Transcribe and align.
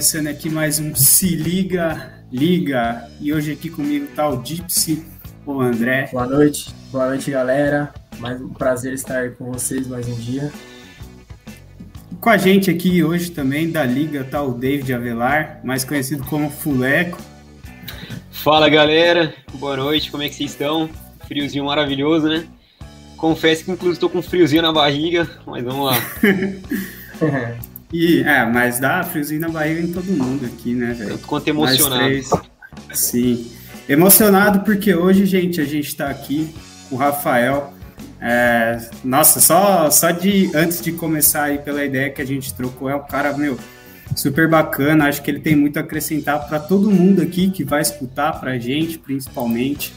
começando 0.00 0.28
aqui 0.28 0.48
mais 0.48 0.80
um 0.80 0.94
Se 0.94 1.36
Liga, 1.36 2.10
Liga. 2.32 3.06
E 3.20 3.34
hoje 3.34 3.52
aqui 3.52 3.68
comigo 3.68 4.06
tá 4.16 4.30
o 4.30 4.42
Gypsy, 4.42 5.04
o 5.44 5.60
André. 5.60 6.08
Boa 6.10 6.26
noite, 6.26 6.74
boa 6.90 7.08
noite, 7.08 7.30
galera. 7.30 7.92
Mais 8.18 8.40
um 8.40 8.48
prazer 8.48 8.94
estar 8.94 9.32
com 9.32 9.52
vocês 9.52 9.86
mais 9.86 10.08
um 10.08 10.14
dia. 10.14 10.50
Com 12.18 12.30
a 12.30 12.38
gente 12.38 12.70
aqui 12.70 13.04
hoje 13.04 13.30
também 13.30 13.70
da 13.70 13.84
Liga 13.84 14.24
tá 14.24 14.42
o 14.42 14.54
David 14.54 14.90
Avelar, 14.90 15.60
mais 15.62 15.84
conhecido 15.84 16.24
como 16.24 16.48
Fuleco. 16.48 17.18
Fala 18.30 18.70
galera, 18.70 19.34
boa 19.52 19.76
noite, 19.76 20.10
como 20.10 20.22
é 20.22 20.30
que 20.30 20.34
vocês 20.34 20.52
estão? 20.52 20.88
Friozinho 21.28 21.66
maravilhoso, 21.66 22.26
né? 22.26 22.46
Confesso 23.18 23.66
que 23.66 23.70
inclusive 23.70 23.96
estou 23.96 24.08
com 24.08 24.22
friozinho 24.22 24.62
na 24.62 24.72
barriga, 24.72 25.28
mas 25.44 25.62
vamos 25.62 25.90
lá. 25.90 25.96
E, 27.92 28.22
é, 28.22 28.44
mas 28.46 28.78
dá 28.78 29.02
friozinho 29.02 29.40
na 29.40 29.48
barriga 29.48 29.80
em 29.80 29.92
todo 29.92 30.06
mundo 30.06 30.46
aqui, 30.46 30.74
né, 30.74 30.94
velho? 30.94 31.10
Tanto 31.10 31.26
quanto 31.26 31.48
emocionado. 31.48 32.20
Sim. 32.92 33.50
Emocionado 33.88 34.60
porque 34.60 34.94
hoje, 34.94 35.26
gente, 35.26 35.60
a 35.60 35.64
gente 35.64 35.96
tá 35.96 36.08
aqui 36.08 36.54
com 36.88 36.94
o 36.94 36.98
Rafael. 36.98 37.74
É, 38.20 38.78
nossa, 39.02 39.40
só, 39.40 39.90
só 39.90 40.10
de 40.10 40.50
antes 40.54 40.80
de 40.80 40.92
começar 40.92 41.44
aí 41.44 41.58
pela 41.58 41.84
ideia 41.84 42.10
que 42.10 42.20
a 42.20 42.26
gente 42.26 42.54
trocou, 42.54 42.88
é 42.88 42.94
um 42.94 43.02
cara, 43.02 43.36
meu, 43.36 43.58
super 44.14 44.48
bacana. 44.48 45.08
Acho 45.08 45.22
que 45.22 45.30
ele 45.30 45.40
tem 45.40 45.56
muito 45.56 45.78
a 45.78 45.80
acrescentar 45.80 46.46
para 46.46 46.60
todo 46.60 46.90
mundo 46.90 47.22
aqui 47.22 47.50
que 47.50 47.64
vai 47.64 47.80
escutar, 47.80 48.38
pra 48.38 48.58
gente, 48.58 48.98
principalmente. 48.98 49.92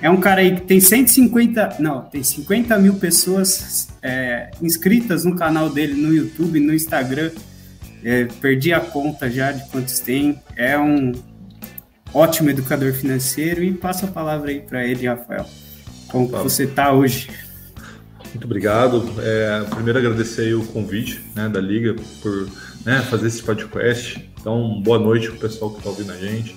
É 0.00 0.10
um 0.10 0.18
cara 0.18 0.42
aí 0.42 0.54
que 0.54 0.62
tem 0.62 0.78
150, 0.78 1.76
não, 1.78 2.02
tem 2.02 2.22
50 2.22 2.78
mil 2.78 2.94
pessoas 2.94 3.88
é, 4.02 4.50
inscritas 4.60 5.24
no 5.24 5.34
canal 5.34 5.70
dele 5.70 5.94
no 5.94 6.14
YouTube, 6.14 6.60
no 6.60 6.74
Instagram. 6.74 7.30
É, 8.04 8.24
perdi 8.40 8.72
a 8.72 8.80
conta 8.80 9.30
já 9.30 9.52
de 9.52 9.68
quantos 9.70 9.98
tem. 10.00 10.38
É 10.54 10.78
um 10.78 11.12
ótimo 12.12 12.50
educador 12.50 12.92
financeiro 12.92 13.64
e 13.64 13.72
passo 13.72 14.04
a 14.04 14.08
palavra 14.08 14.50
aí 14.50 14.60
para 14.60 14.86
ele, 14.86 15.06
Rafael. 15.06 15.46
Como 16.08 16.28
tá. 16.28 16.42
você 16.42 16.64
está 16.64 16.92
hoje? 16.92 17.30
Muito 18.30 18.44
obrigado. 18.44 19.02
É, 19.20 19.64
primeiro 19.70 19.98
agradecer 19.98 20.54
o 20.54 20.64
convite 20.66 21.24
né, 21.34 21.48
da 21.48 21.60
Liga 21.60 21.96
por 22.22 22.48
né, 22.84 23.00
fazer 23.10 23.28
esse 23.28 23.42
podcast. 23.42 24.30
Então, 24.38 24.80
boa 24.82 24.98
noite 24.98 25.28
para 25.28 25.36
o 25.36 25.40
pessoal 25.40 25.70
que 25.70 25.78
está 25.78 25.88
ouvindo 25.88 26.12
a 26.12 26.16
gente. 26.16 26.54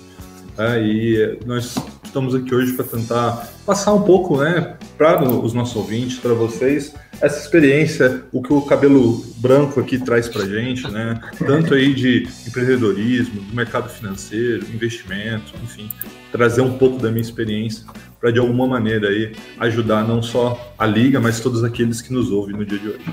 Tá? 0.54 0.78
E 0.78 1.38
nós 1.46 1.74
estamos 2.10 2.34
aqui 2.34 2.52
hoje 2.52 2.72
para 2.72 2.84
tentar 2.84 3.48
passar 3.64 3.94
um 3.94 4.02
pouco, 4.02 4.38
né, 4.38 4.76
para 4.98 5.22
os 5.24 5.54
nossos 5.54 5.76
ouvintes, 5.76 6.18
para 6.18 6.34
vocês, 6.34 6.92
essa 7.20 7.38
experiência, 7.38 8.24
o 8.32 8.42
que 8.42 8.52
o 8.52 8.60
cabelo 8.62 9.24
branco 9.36 9.78
aqui 9.78 9.96
traz 9.96 10.28
para 10.28 10.44
gente, 10.44 10.90
né, 10.90 11.20
tanto 11.38 11.72
aí 11.72 11.94
de 11.94 12.28
empreendedorismo, 12.46 13.40
do 13.40 13.54
mercado 13.54 13.88
financeiro, 13.88 14.66
investimento, 14.74 15.52
enfim, 15.62 15.88
trazer 16.32 16.62
um 16.62 16.76
pouco 16.76 17.00
da 17.00 17.10
minha 17.10 17.22
experiência 17.22 17.86
para 18.20 18.32
de 18.32 18.40
alguma 18.40 18.66
maneira 18.66 19.08
aí 19.08 19.32
ajudar 19.60 20.06
não 20.06 20.20
só 20.20 20.74
a 20.76 20.84
liga, 20.86 21.20
mas 21.20 21.40
todos 21.40 21.62
aqueles 21.62 22.02
que 22.02 22.12
nos 22.12 22.30
ouvem 22.30 22.56
no 22.56 22.66
dia 22.66 22.78
de 22.78 22.88
hoje. 22.88 23.04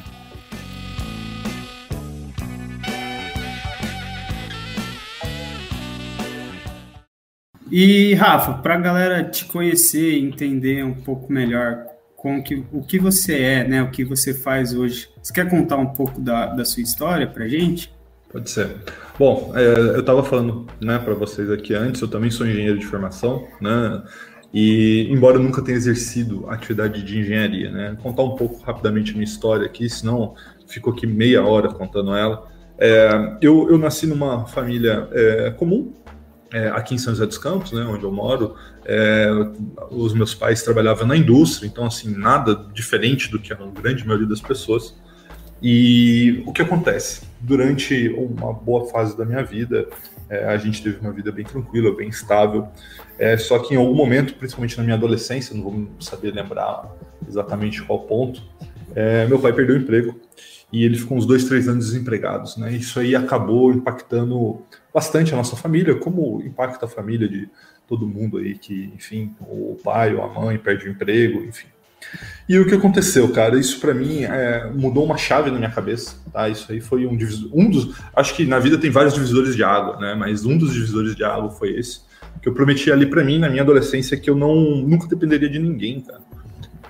E, 7.72 8.14
Rafa, 8.16 8.54
para 8.54 8.76
a 8.76 8.80
galera 8.80 9.24
te 9.24 9.46
conhecer 9.46 10.14
e 10.14 10.24
entender 10.24 10.84
um 10.84 10.94
pouco 10.94 11.32
melhor 11.32 11.86
com 12.16 12.42
que, 12.42 12.64
o 12.72 12.82
que 12.82 12.98
você 12.98 13.40
é, 13.40 13.68
né, 13.68 13.84
o 13.84 13.92
que 13.92 14.04
você 14.04 14.34
faz 14.34 14.74
hoje, 14.74 15.10
você 15.22 15.32
quer 15.32 15.50
contar 15.50 15.78
um 15.78 15.88
pouco 15.88 16.20
da, 16.20 16.48
da 16.48 16.66
sua 16.66 16.82
história 16.82 17.28
para 17.28 17.48
gente? 17.48 17.94
Pode 18.32 18.50
ser. 18.50 18.76
Bom, 19.18 19.54
é, 19.56 19.96
eu 19.96 20.00
estava 20.00 20.24
falando 20.24 20.66
né, 20.82 20.98
para 21.00 21.14
vocês 21.14 21.50
aqui 21.50 21.74
antes, 21.74 22.02
eu 22.02 22.08
também 22.08 22.30
sou 22.30 22.46
engenheiro 22.46 22.78
de 22.78 22.86
formação, 22.86 23.48
né? 23.62 24.04
E 24.54 25.08
embora 25.10 25.38
eu 25.38 25.44
nunca 25.44 25.62
tenha 25.62 25.78
exercido 25.78 26.50
atividade 26.50 27.04
de 27.04 27.20
engenharia, 27.20 27.70
né? 27.70 27.98
Contar 28.02 28.24
um 28.24 28.36
pouco 28.36 28.62
rapidamente 28.64 29.12
a 29.12 29.14
minha 29.14 29.26
história 29.26 29.66
aqui, 29.66 29.90
senão 29.90 30.36
ficou 30.68 30.94
aqui 30.94 31.06
meia 31.06 31.44
hora 31.46 31.70
contando 31.70 32.16
ela. 32.16 32.48
É, 32.78 33.38
eu, 33.42 33.70
eu 33.70 33.78
nasci 33.78 34.06
numa 34.06 34.46
família 34.46 35.08
é, 35.12 35.52
comum, 35.52 35.94
é, 36.54 36.70
aqui 36.70 36.96
em 36.96 36.98
São 36.98 37.14
José 37.14 37.26
dos 37.26 37.38
Campos, 37.38 37.72
né, 37.72 37.84
onde 37.84 38.04
eu 38.04 38.12
moro, 38.12 38.56
é, 38.86 39.30
os 39.92 40.14
meus 40.14 40.34
pais 40.34 40.62
trabalhavam 40.64 41.08
na 41.08 41.16
indústria, 41.16 41.68
então 41.68 41.86
assim 41.86 42.16
nada 42.16 42.56
diferente 42.74 43.30
do 43.30 43.40
que 43.40 43.54
a 43.54 43.56
grande 43.56 44.06
maioria 44.06 44.28
das 44.28 44.42
pessoas. 44.42 44.96
E 45.62 46.44
o 46.46 46.54
que 46.54 46.62
acontece 46.62 47.24
durante 47.40 48.10
uma 48.10 48.54
boa 48.54 48.90
fase 48.90 49.18
da 49.18 49.26
minha 49.26 49.44
vida, 49.44 49.88
é, 50.30 50.46
a 50.46 50.58
gente 50.58 50.84
teve 50.84 51.00
uma 51.00 51.12
vida 51.12 51.32
bem 51.32 51.44
tranquila, 51.44 51.96
bem 51.96 52.10
estável. 52.10 52.68
É, 53.18 53.38
só 53.38 53.58
que 53.60 53.74
em 53.74 53.78
algum 53.78 53.96
momento, 53.96 54.36
principalmente 54.36 54.78
na 54.78 54.84
minha 54.84 54.96
adolescência, 54.96 55.56
não 55.56 55.64
vou 55.64 55.88
saber 56.00 56.32
lembrar 56.32 56.96
exatamente 57.28 57.82
qual 57.82 58.02
ponto, 58.02 58.42
é, 58.96 59.26
meu 59.26 59.40
pai 59.40 59.52
perdeu 59.52 59.76
o 59.76 59.80
emprego 59.80 60.20
e 60.72 60.84
ele 60.84 60.98
ficou 60.98 61.18
uns 61.18 61.26
dois, 61.26 61.46
três 61.46 61.68
anos 61.68 61.88
desempregados, 61.88 62.58
né? 62.58 62.72
Isso 62.74 63.00
aí 63.00 63.16
acabou 63.16 63.72
impactando 63.72 64.62
bastante 64.98 65.32
a 65.32 65.38
nossa 65.38 65.56
família, 65.56 65.94
como 65.94 66.42
impacta 66.42 66.88
a 66.88 66.90
família 66.90 67.30
de 67.30 67.48
todo 67.88 68.08
mundo 68.08 68.40
aí 68.40 68.58
que, 68.58 68.92
enfim, 68.96 69.36
o 69.40 69.78
pai 69.84 70.16
ou 70.16 70.24
a 70.24 70.28
mãe 70.28 70.58
perde 70.58 70.88
o 70.88 70.92
emprego, 70.92 71.44
enfim. 71.44 71.68
E 72.50 72.58
o 72.58 72.66
que 72.66 72.74
aconteceu, 72.74 73.32
cara? 73.32 73.60
Isso 73.60 73.80
para 73.80 73.94
mim 73.94 74.24
é, 74.24 74.72
mudou 74.74 75.06
uma 75.06 75.16
chave 75.16 75.52
na 75.52 75.60
minha 75.60 75.70
cabeça, 75.70 76.16
tá? 76.34 76.50
Isso 76.50 76.72
aí 76.72 76.82
foi 76.82 77.06
um 77.06 77.16
divisor, 77.16 77.48
um 77.54 77.70
dos, 77.70 77.96
acho 78.16 78.36
que 78.36 78.44
na 78.44 78.58
vida 78.58 78.76
tem 78.76 78.90
vários 78.90 79.14
divisores 79.14 79.56
de 79.56 79.64
água, 79.64 80.00
né? 80.00 80.16
Mas 80.16 80.46
um 80.46 80.58
dos 80.58 80.74
divisores 80.74 81.16
de 81.16 81.24
água 81.24 81.52
foi 81.52 81.78
esse 81.78 82.02
que 82.42 82.50
eu 82.50 82.54
prometi 82.56 82.92
ali 82.92 83.06
para 83.06 83.24
mim 83.24 83.38
na 83.38 83.50
minha 83.50 83.62
adolescência 83.62 84.18
que 84.18 84.32
eu 84.32 84.36
não 84.36 84.56
nunca 84.78 85.08
dependeria 85.08 85.50
de 85.50 85.60
ninguém, 85.60 86.02
cara, 86.02 86.22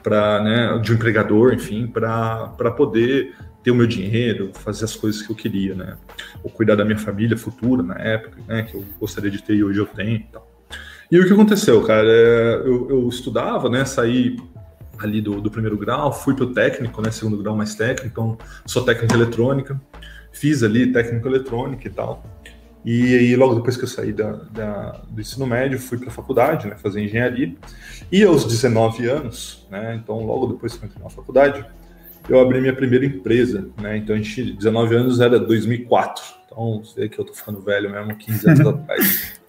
para, 0.01 0.41
né, 0.41 0.79
de 0.81 0.93
um 0.93 0.95
empregador, 0.95 1.53
enfim, 1.53 1.87
para 1.87 2.71
poder 2.77 3.33
ter 3.67 3.71
o 3.71 3.75
meu 3.75 3.85
dinheiro, 3.85 4.51
fazer 4.53 4.85
as 4.85 4.95
coisas 4.95 5.21
que 5.21 5.29
eu 5.29 5.35
queria, 5.35 5.75
né? 5.75 5.97
Ou 6.41 6.49
cuidar 6.49 6.75
da 6.75 6.85
minha 6.85 6.97
família 6.97 7.37
futura 7.37 7.83
na 7.83 7.95
época, 7.95 8.37
né? 8.47 8.63
Que 8.63 8.75
eu 8.75 8.85
gostaria 8.97 9.29
de 9.29 9.43
ter 9.43 9.55
e 9.55 9.63
hoje 9.63 9.79
eu 9.79 9.85
tenho 9.85 10.15
e 10.15 10.27
tal. 10.31 10.49
E 11.11 11.19
o 11.19 11.27
que 11.27 11.33
aconteceu, 11.33 11.81
cara? 11.83 12.07
É, 12.07 12.61
eu, 12.63 12.89
eu 12.89 13.09
estudava, 13.09 13.69
né? 13.69 13.83
Saí 13.83 14.37
ali 14.97 15.19
do, 15.19 15.41
do 15.41 15.51
primeiro 15.51 15.77
grau, 15.77 16.13
fui 16.13 16.33
para 16.33 16.45
o 16.45 16.53
técnico, 16.53 17.01
né? 17.01 17.11
Segundo 17.11 17.43
grau 17.43 17.57
mais 17.57 17.75
técnico, 17.75 18.07
então 18.07 18.37
sou 18.65 18.85
técnica 18.85 19.15
eletrônica, 19.15 19.79
fiz 20.31 20.63
ali 20.63 20.93
técnico 20.93 21.27
eletrônica 21.27 21.85
e 21.85 21.91
tal. 21.91 22.23
E 22.85 23.17
aí, 23.17 23.35
logo 23.35 23.55
depois 23.55 23.75
que 23.75 23.83
eu 23.83 23.87
saí 23.87 24.13
da, 24.13 24.31
da 24.31 25.01
do 25.09 25.19
ensino 25.19 25.45
médio, 25.45 25.77
fui 25.77 25.97
para 25.97 26.07
a 26.07 26.11
faculdade, 26.11 26.67
né, 26.67 26.77
fazer 26.77 27.03
engenharia. 27.03 27.53
E 28.09 28.23
aos 28.23 28.45
19 28.45 29.09
anos, 29.09 29.67
né, 29.69 29.99
então 30.01 30.25
logo 30.25 30.47
depois 30.53 30.77
que 30.77 30.85
eu 30.85 30.87
entrei 30.87 31.03
na 31.03 31.09
faculdade, 31.09 31.65
eu 32.29 32.39
abri 32.39 32.59
minha 32.59 32.75
primeira 32.75 33.05
empresa, 33.05 33.69
né? 33.81 33.97
Então 33.97 34.15
a 34.15 34.17
gente, 34.17 34.53
19 34.53 34.95
anos 34.95 35.19
era 35.19 35.39
2004. 35.39 36.23
Então, 36.45 36.83
sei 36.83 37.07
que 37.07 37.19
eu 37.19 37.25
tô 37.25 37.33
ficando 37.33 37.61
velho 37.61 37.89
mesmo, 37.89 38.15
15 38.15 38.49
anos 38.49 38.67
atrás. 38.67 39.39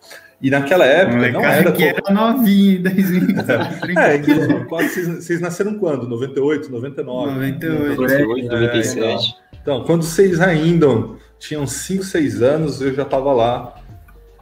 E 0.41 0.51
naquela 0.51 0.87
época 0.87 1.33
não 1.33 1.45
era. 1.45 1.73
Que 1.73 1.85
era 1.85 2.13
novinho, 2.13 2.83
2004. 2.83 3.99
É, 3.99 4.15
é 4.15 4.17
então, 4.17 4.67
vocês, 4.69 5.09
vocês, 5.09 5.41
nasceram 5.41 5.79
quando? 5.79 6.09
98, 6.09 6.71
99? 6.71 7.33
98, 7.33 8.01
98 8.01 8.49
97. 8.49 9.01
É, 9.01 9.13
então, 9.13 9.49
então, 9.61 9.85
quando 9.85 10.03
vocês 10.03 10.41
ainda 10.41 10.87
tinham 11.39 11.67
5, 11.67 12.05
6 12.05 12.43
anos, 12.43 12.81
eu 12.81 12.95
já 12.95 13.03
estava 13.03 13.33
lá 13.33 13.75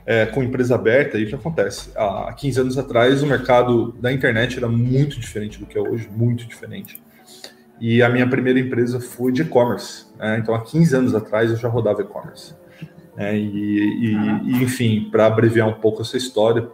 é, 0.04 0.26
com 0.26 0.42
empresa 0.42 0.74
aberta. 0.74 1.18
E 1.18 1.24
o 1.24 1.28
que 1.28 1.34
acontece? 1.34 1.90
Há 1.96 2.32
15 2.36 2.60
anos 2.60 2.78
atrás, 2.78 3.22
o 3.22 3.26
mercado 3.26 3.92
da 3.92 4.12
internet 4.12 4.58
era 4.58 4.68
muito 4.68 5.18
diferente 5.18 5.58
do 5.58 5.66
que 5.66 5.78
é 5.78 5.80
hoje, 5.80 6.08
muito 6.14 6.46
diferente. 6.46 7.00
E 7.80 8.02
a 8.02 8.08
minha 8.08 8.28
primeira 8.28 8.58
empresa 8.58 9.00
foi 9.00 9.32
de 9.32 9.42
e-commerce. 9.42 10.06
Né? 10.18 10.38
Então, 10.38 10.54
há 10.54 10.62
15 10.62 10.96
anos 10.96 11.14
atrás, 11.14 11.50
eu 11.50 11.56
já 11.56 11.68
rodava 11.68 12.00
e-commerce. 12.00 12.54
É, 13.16 13.36
e, 13.36 13.40
e, 13.40 14.14
e, 14.14 14.62
enfim, 14.62 15.08
para 15.10 15.26
abreviar 15.26 15.68
um 15.68 15.74
pouco 15.74 16.02
essa 16.02 16.16
história, 16.16 16.68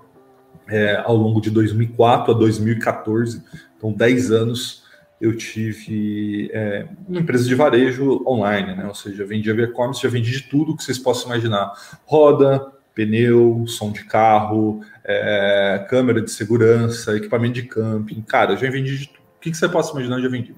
é, 0.68 1.00
ao 1.04 1.16
longo 1.16 1.40
de 1.40 1.50
2004 1.50 2.34
a 2.34 2.36
2014, 2.36 3.42
então 3.76 3.92
10 3.92 4.32
anos, 4.32 4.82
eu 5.20 5.36
tive 5.36 6.50
é, 6.52 6.86
uma 7.08 7.20
empresa 7.20 7.44
de 7.44 7.54
varejo 7.54 8.24
online, 8.26 8.74
né? 8.74 8.86
ou 8.86 8.94
seja, 8.94 9.24
vendia 9.24 9.52
e-commerce, 9.52 10.02
já 10.02 10.08
vendi 10.08 10.32
de 10.32 10.42
tudo 10.42 10.76
que 10.76 10.82
vocês 10.82 10.98
possam 10.98 11.30
imaginar: 11.30 11.72
roda, 12.04 12.72
pneu, 12.94 13.64
som 13.68 13.92
de 13.92 14.04
carro, 14.04 14.80
é, 15.04 15.86
câmera 15.88 16.20
de 16.20 16.30
segurança, 16.30 17.16
equipamento 17.16 17.54
de 17.54 17.62
camping. 17.62 18.20
Cara, 18.22 18.52
eu 18.52 18.56
já 18.56 18.70
vendi 18.70 18.98
de 18.98 19.06
tudo. 19.08 19.22
O 19.36 19.40
que, 19.42 19.50
que 19.50 19.56
você 19.56 19.68
possa 19.68 19.92
imaginar, 19.92 20.16
eu 20.16 20.22
já 20.22 20.28
vendi. 20.28 20.54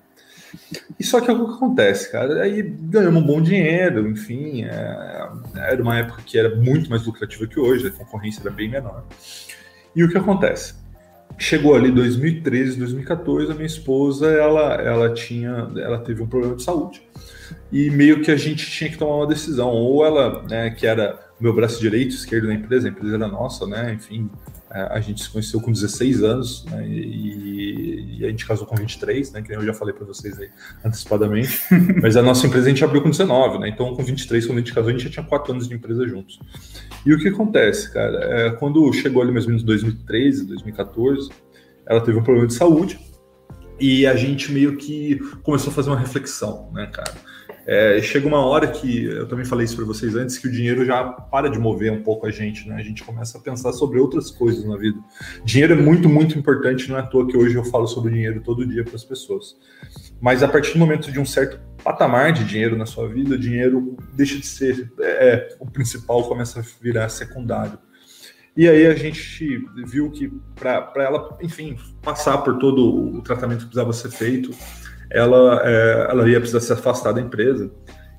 E 0.98 1.04
só 1.04 1.20
que 1.20 1.30
é 1.30 1.34
o 1.34 1.46
que 1.46 1.54
acontece, 1.54 2.10
cara? 2.10 2.42
Aí 2.42 2.62
ganhamos 2.62 3.22
um 3.22 3.26
bom 3.26 3.40
dinheiro, 3.40 4.08
enfim, 4.08 4.64
é, 4.64 5.28
era 5.56 5.82
uma 5.82 5.98
época 5.98 6.22
que 6.24 6.38
era 6.38 6.54
muito 6.54 6.88
mais 6.90 7.04
lucrativa 7.06 7.46
que 7.46 7.58
hoje, 7.58 7.86
a 7.86 7.90
concorrência 7.90 8.40
era 8.40 8.50
bem 8.50 8.68
menor. 8.68 9.04
E 9.94 10.02
o 10.02 10.08
que 10.08 10.18
acontece? 10.18 10.74
Chegou 11.36 11.74
ali 11.74 11.90
2013, 11.90 12.78
2014, 12.78 13.50
a 13.50 13.54
minha 13.54 13.66
esposa, 13.66 14.30
ela, 14.30 14.74
ela 14.74 15.12
tinha, 15.12 15.68
ela 15.76 15.98
teve 15.98 16.22
um 16.22 16.26
problema 16.26 16.54
de 16.56 16.62
saúde 16.62 17.02
e 17.72 17.90
meio 17.90 18.22
que 18.22 18.30
a 18.30 18.36
gente 18.36 18.70
tinha 18.70 18.88
que 18.90 18.96
tomar 18.96 19.16
uma 19.16 19.26
decisão, 19.26 19.70
ou 19.70 20.04
ela, 20.04 20.42
né, 20.48 20.70
que 20.70 20.86
era 20.86 21.18
meu 21.40 21.52
braço 21.52 21.80
direito, 21.80 22.14
esquerdo 22.14 22.46
na 22.46 22.54
empresa, 22.54 22.86
a 22.86 22.90
empresa 22.90 23.16
era 23.16 23.28
nossa, 23.28 23.66
né? 23.66 23.92
Enfim, 23.94 24.30
a 24.74 25.00
gente 25.00 25.22
se 25.22 25.30
conheceu 25.30 25.60
com 25.60 25.70
16 25.70 26.22
anos, 26.24 26.64
né? 26.64 26.84
E, 26.86 28.18
e 28.18 28.24
a 28.24 28.28
gente 28.28 28.44
casou 28.44 28.66
com 28.66 28.74
23, 28.74 29.30
né? 29.30 29.40
Que 29.40 29.52
eu 29.54 29.64
já 29.64 29.72
falei 29.72 29.94
para 29.94 30.04
vocês 30.04 30.36
aí 30.38 30.50
antecipadamente. 30.84 31.60
Mas 32.02 32.16
a 32.16 32.22
nossa 32.22 32.44
empresa 32.46 32.66
a 32.66 32.70
gente 32.70 32.84
abriu 32.84 33.00
com 33.00 33.10
19, 33.10 33.58
né? 33.60 33.68
Então, 33.68 33.94
com 33.94 34.02
23, 34.02 34.44
quando 34.46 34.58
a 34.58 34.60
gente 34.60 34.74
casou, 34.74 34.88
a 34.88 34.92
gente 34.92 35.04
já 35.04 35.10
tinha 35.10 35.24
4 35.24 35.52
anos 35.52 35.68
de 35.68 35.74
empresa 35.74 36.08
juntos. 36.08 36.40
E 37.06 37.14
o 37.14 37.18
que 37.18 37.28
acontece, 37.28 37.92
cara? 37.92 38.18
É, 38.24 38.50
quando 38.50 38.92
chegou 38.92 39.22
ali 39.22 39.30
mais 39.30 39.44
ou 39.44 39.50
menos 39.50 39.62
2013, 39.62 40.46
2014, 40.46 41.30
ela 41.86 42.00
teve 42.00 42.18
um 42.18 42.22
problema 42.22 42.48
de 42.48 42.54
saúde 42.54 42.98
e 43.78 44.06
a 44.06 44.16
gente 44.16 44.52
meio 44.52 44.76
que 44.76 45.18
começou 45.42 45.70
a 45.70 45.74
fazer 45.74 45.90
uma 45.90 45.98
reflexão, 45.98 46.70
né, 46.72 46.86
cara? 46.86 47.14
É, 47.66 48.00
chega 48.02 48.26
uma 48.26 48.44
hora 48.44 48.66
que, 48.66 49.06
eu 49.06 49.26
também 49.26 49.44
falei 49.44 49.64
isso 49.64 49.76
para 49.76 49.84
vocês 49.84 50.14
antes, 50.14 50.36
que 50.36 50.46
o 50.46 50.50
dinheiro 50.50 50.84
já 50.84 51.04
para 51.04 51.48
de 51.48 51.58
mover 51.58 51.90
um 51.90 52.02
pouco 52.02 52.26
a 52.26 52.30
gente, 52.30 52.68
né? 52.68 52.76
A 52.76 52.82
gente 52.82 53.02
começa 53.02 53.38
a 53.38 53.40
pensar 53.40 53.72
sobre 53.72 53.98
outras 53.98 54.30
coisas 54.30 54.64
na 54.64 54.76
vida. 54.76 54.98
Dinheiro 55.44 55.72
é 55.72 55.76
muito, 55.76 56.08
muito 56.08 56.38
importante, 56.38 56.88
não 56.90 56.96
é 56.96 57.00
à 57.00 57.06
toa 57.06 57.26
que 57.26 57.36
hoje 57.36 57.54
eu 57.54 57.64
falo 57.64 57.86
sobre 57.86 58.12
dinheiro 58.12 58.42
todo 58.42 58.66
dia 58.66 58.84
para 58.84 58.94
as 58.94 59.04
pessoas. 59.04 59.56
Mas 60.20 60.42
a 60.42 60.48
partir 60.48 60.74
do 60.74 60.78
momento 60.78 61.10
de 61.10 61.18
um 61.18 61.24
certo 61.24 61.58
patamar 61.82 62.32
de 62.32 62.44
dinheiro 62.44 62.76
na 62.76 62.86
sua 62.86 63.08
vida, 63.08 63.34
o 63.34 63.38
dinheiro 63.38 63.96
deixa 64.14 64.38
de 64.38 64.46
ser 64.46 64.92
é, 65.00 65.56
o 65.58 65.70
principal, 65.70 66.24
começa 66.28 66.60
a 66.60 66.64
virar 66.82 67.08
secundário. 67.08 67.78
E 68.56 68.68
aí 68.68 68.86
a 68.86 68.94
gente 68.94 69.66
viu 69.84 70.10
que 70.10 70.32
para 70.54 70.92
ela, 70.96 71.36
enfim, 71.42 71.76
passar 72.00 72.38
por 72.38 72.58
todo 72.58 73.16
o 73.16 73.20
tratamento 73.20 73.60
que 73.60 73.66
precisava 73.66 73.92
ser 73.92 74.10
feito, 74.10 74.54
ela, 75.10 75.60
é, 75.64 76.08
ela 76.10 76.28
ia 76.28 76.40
precisar 76.40 76.60
se 76.60 76.72
afastar 76.72 77.12
da 77.12 77.20
empresa. 77.20 77.70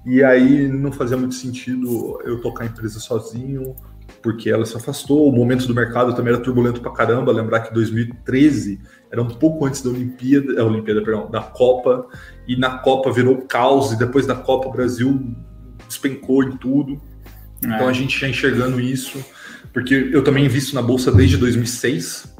E 0.05 0.23
aí 0.23 0.67
não 0.67 0.91
fazia 0.91 1.17
muito 1.17 1.35
sentido 1.35 2.19
eu 2.23 2.39
tocar 2.39 2.63
a 2.63 2.67
empresa 2.67 2.99
sozinho, 2.99 3.75
porque 4.21 4.49
ela 4.49 4.65
se 4.65 4.77
afastou. 4.77 5.27
O 5.27 5.31
momento 5.31 5.67
do 5.67 5.73
mercado 5.73 6.13
também 6.15 6.33
era 6.33 6.41
turbulento 6.41 6.81
pra 6.81 6.91
caramba. 6.91 7.31
Lembrar 7.31 7.61
que 7.61 7.73
2013 7.73 8.79
era 9.11 9.21
um 9.21 9.27
pouco 9.27 9.65
antes 9.65 9.81
da 9.81 9.89
Olimpíada, 9.89 10.63
Olimpíada, 10.65 11.01
perdão, 11.01 11.29
da 11.29 11.41
Copa, 11.41 12.07
e 12.47 12.55
na 12.55 12.79
Copa 12.79 13.11
virou 13.11 13.43
caos, 13.43 13.93
e 13.93 13.97
depois 13.97 14.27
da 14.27 14.35
Copa 14.35 14.67
o 14.67 14.71
Brasil 14.71 15.35
despencou 15.87 16.43
em 16.43 16.57
tudo. 16.57 17.01
É. 17.63 17.67
Então 17.67 17.87
a 17.87 17.93
gente 17.93 18.19
já 18.19 18.27
enxergando 18.27 18.79
isso, 18.79 19.23
porque 19.71 20.09
eu 20.11 20.23
também 20.23 20.45
invisto 20.45 20.75
na 20.75 20.81
Bolsa 20.81 21.11
desde 21.11 21.37
2006, 21.37 22.35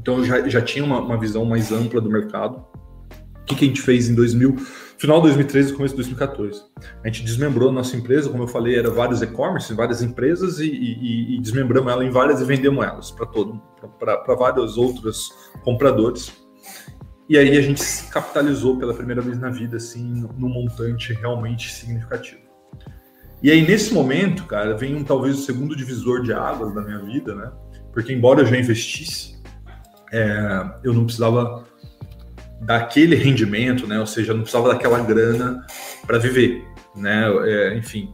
então 0.00 0.18
eu 0.18 0.24
já, 0.24 0.48
já 0.48 0.62
tinha 0.62 0.84
uma, 0.84 1.00
uma 1.00 1.18
visão 1.18 1.44
mais 1.44 1.72
ampla 1.72 2.00
do 2.00 2.10
mercado. 2.10 2.64
O 3.42 3.44
que, 3.44 3.56
que 3.56 3.64
a 3.64 3.68
gente 3.68 3.82
fez 3.82 4.08
em 4.08 4.14
2000, 4.14 4.56
final 4.98 5.18
de 5.18 5.26
2013 5.28 5.72
e 5.72 5.76
começo 5.76 5.94
de 5.94 6.02
2014? 6.02 6.62
A 7.02 7.08
gente 7.08 7.24
desmembrou 7.24 7.70
a 7.70 7.72
nossa 7.72 7.96
empresa, 7.96 8.30
como 8.30 8.44
eu 8.44 8.48
falei, 8.48 8.78
era 8.78 8.88
vários 8.88 9.20
e-commerce, 9.20 9.74
várias 9.74 10.00
empresas, 10.00 10.60
e, 10.60 10.66
e, 10.66 11.36
e, 11.36 11.40
desmembramos 11.40 11.92
ela 11.92 12.04
em 12.04 12.10
várias 12.10 12.40
e 12.40 12.44
vendemos 12.44 12.84
elas 12.84 13.10
para 13.10 13.26
todo, 13.26 13.60
para 13.98 14.34
vários 14.34 14.76
outros 14.76 15.30
compradores. 15.64 16.32
E 17.28 17.36
aí 17.36 17.56
a 17.56 17.60
gente 17.60 17.80
se 17.82 18.10
capitalizou 18.10 18.78
pela 18.78 18.94
primeira 18.94 19.20
vez 19.20 19.38
na 19.38 19.50
vida, 19.50 19.76
assim, 19.76 20.26
num 20.36 20.48
montante 20.48 21.12
realmente 21.14 21.72
significativo. 21.72 22.42
E 23.42 23.50
aí, 23.50 23.66
nesse 23.66 23.92
momento, 23.92 24.44
cara, 24.44 24.76
vem 24.76 24.94
um, 24.94 25.02
talvez 25.02 25.36
o 25.36 25.42
segundo 25.42 25.74
divisor 25.74 26.22
de 26.22 26.32
águas 26.32 26.72
da 26.72 26.80
minha 26.80 27.00
vida, 27.00 27.34
né? 27.34 27.50
Porque 27.92 28.12
embora 28.12 28.42
eu 28.42 28.46
já 28.46 28.56
investisse, 28.56 29.42
é, 30.12 30.70
eu 30.84 30.94
não 30.94 31.04
precisava 31.04 31.64
daquele 32.62 33.16
rendimento, 33.16 33.86
né? 33.86 33.98
Ou 33.98 34.06
seja, 34.06 34.32
não 34.32 34.42
precisava 34.42 34.68
daquela 34.68 35.00
grana 35.00 35.64
para 36.06 36.18
viver, 36.18 36.64
né? 36.96 37.24
É, 37.44 37.76
enfim. 37.76 38.08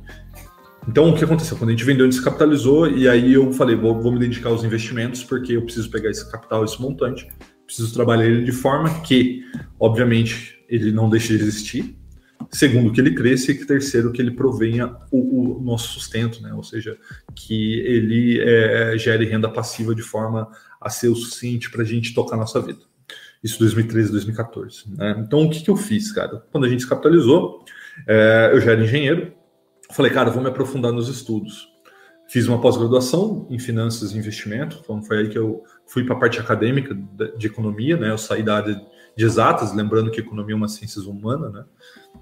Então, 0.89 1.11
o 1.11 1.15
que 1.15 1.23
aconteceu? 1.23 1.57
Quando 1.57 1.69
a 1.69 1.73
gente 1.73 1.85
vendeu, 1.85 2.07
a 2.07 2.11
gente 2.11 2.19
se 2.19 2.25
capitalizou 2.25 2.91
e 2.91 3.07
aí 3.07 3.35
eu 3.35 3.53
falei, 3.53 3.77
vou, 3.77 4.01
vou 4.01 4.11
me 4.11 4.19
dedicar 4.19 4.49
aos 4.49 4.65
investimentos 4.65 5.23
porque 5.23 5.53
eu 5.53 5.63
preciso 5.63 5.91
pegar 5.91 6.11
esse 6.11 6.31
capital, 6.31 6.65
esse 6.65 6.81
montante, 6.81 7.29
preciso 7.67 7.93
trabalhar 7.93 8.25
ele 8.25 8.43
de 8.43 8.53
forma 8.53 8.89
que, 9.03 9.43
obviamente, 9.79 10.59
ele 10.67 10.91
não 10.91 11.11
deixe 11.11 11.37
de 11.37 11.43
existir, 11.43 11.99
segundo, 12.51 12.91
que 12.91 13.03
ele 13.03 13.15
cresça 13.15 13.53
e 13.53 13.55
que 13.55 13.67
terceiro, 13.67 14.13
que 14.13 14.23
ele 14.23 14.31
provenha 14.31 14.97
o, 15.11 15.59
o 15.59 15.63
nosso 15.63 15.89
sustento, 15.89 16.41
né? 16.41 16.55
Ou 16.55 16.63
seja, 16.63 16.97
que 17.35 17.81
ele 17.81 18.41
é, 18.41 18.97
gere 18.97 19.27
renda 19.27 19.51
passiva 19.51 19.95
de 19.95 20.03
forma 20.03 20.49
a 20.81 20.89
ser 20.89 21.09
o 21.09 21.15
suficiente 21.15 21.71
para 21.71 21.83
a 21.83 21.85
gente 21.85 22.15
tocar 22.15 22.37
a 22.37 22.39
nossa 22.39 22.63
vida. 22.63 22.81
Isso 23.43 23.59
2013, 23.59 24.11
2014. 24.11 24.85
Né? 24.97 25.17
Então, 25.27 25.45
o 25.45 25.51
que, 25.51 25.63
que 25.63 25.71
eu 25.71 25.77
fiz, 25.77 26.11
cara? 26.13 26.45
Quando 26.51 26.65
a 26.65 26.69
gente 26.69 26.83
se 26.83 26.89
capitalizou, 26.89 27.65
é, 28.07 28.51
eu 28.53 28.61
já 28.61 28.73
era 28.73 28.83
engenheiro, 28.83 29.33
falei, 29.93 30.13
cara, 30.13 30.31
vou 30.31 30.43
me 30.43 30.49
aprofundar 30.49 30.93
nos 30.93 31.09
estudos. 31.09 31.69
Fiz 32.29 32.47
uma 32.47 32.61
pós-graduação 32.61 33.47
em 33.49 33.59
finanças 33.59 34.13
e 34.13 34.19
investimento, 34.19 34.81
então 34.83 35.03
foi 35.03 35.19
aí 35.19 35.29
que 35.31 35.39
eu 35.39 35.63
fui 35.87 36.05
para 36.05 36.15
a 36.15 36.19
parte 36.19 36.39
acadêmica 36.39 36.95
de 37.39 37.47
economia, 37.47 37.97
né? 37.97 38.11
Eu 38.11 38.19
saí 38.19 38.43
da 38.43 38.57
área 38.57 38.79
de 39.17 39.25
exatas, 39.25 39.75
lembrando 39.75 40.11
que 40.11 40.21
economia 40.21 40.55
é 40.55 40.57
uma 40.57 40.69
ciência 40.69 41.01
humana, 41.03 41.49
né? 41.49 41.65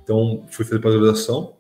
Então, 0.01 0.47
fui 0.49 0.65
fazer 0.65 0.79
pós-graduação, 0.79 1.57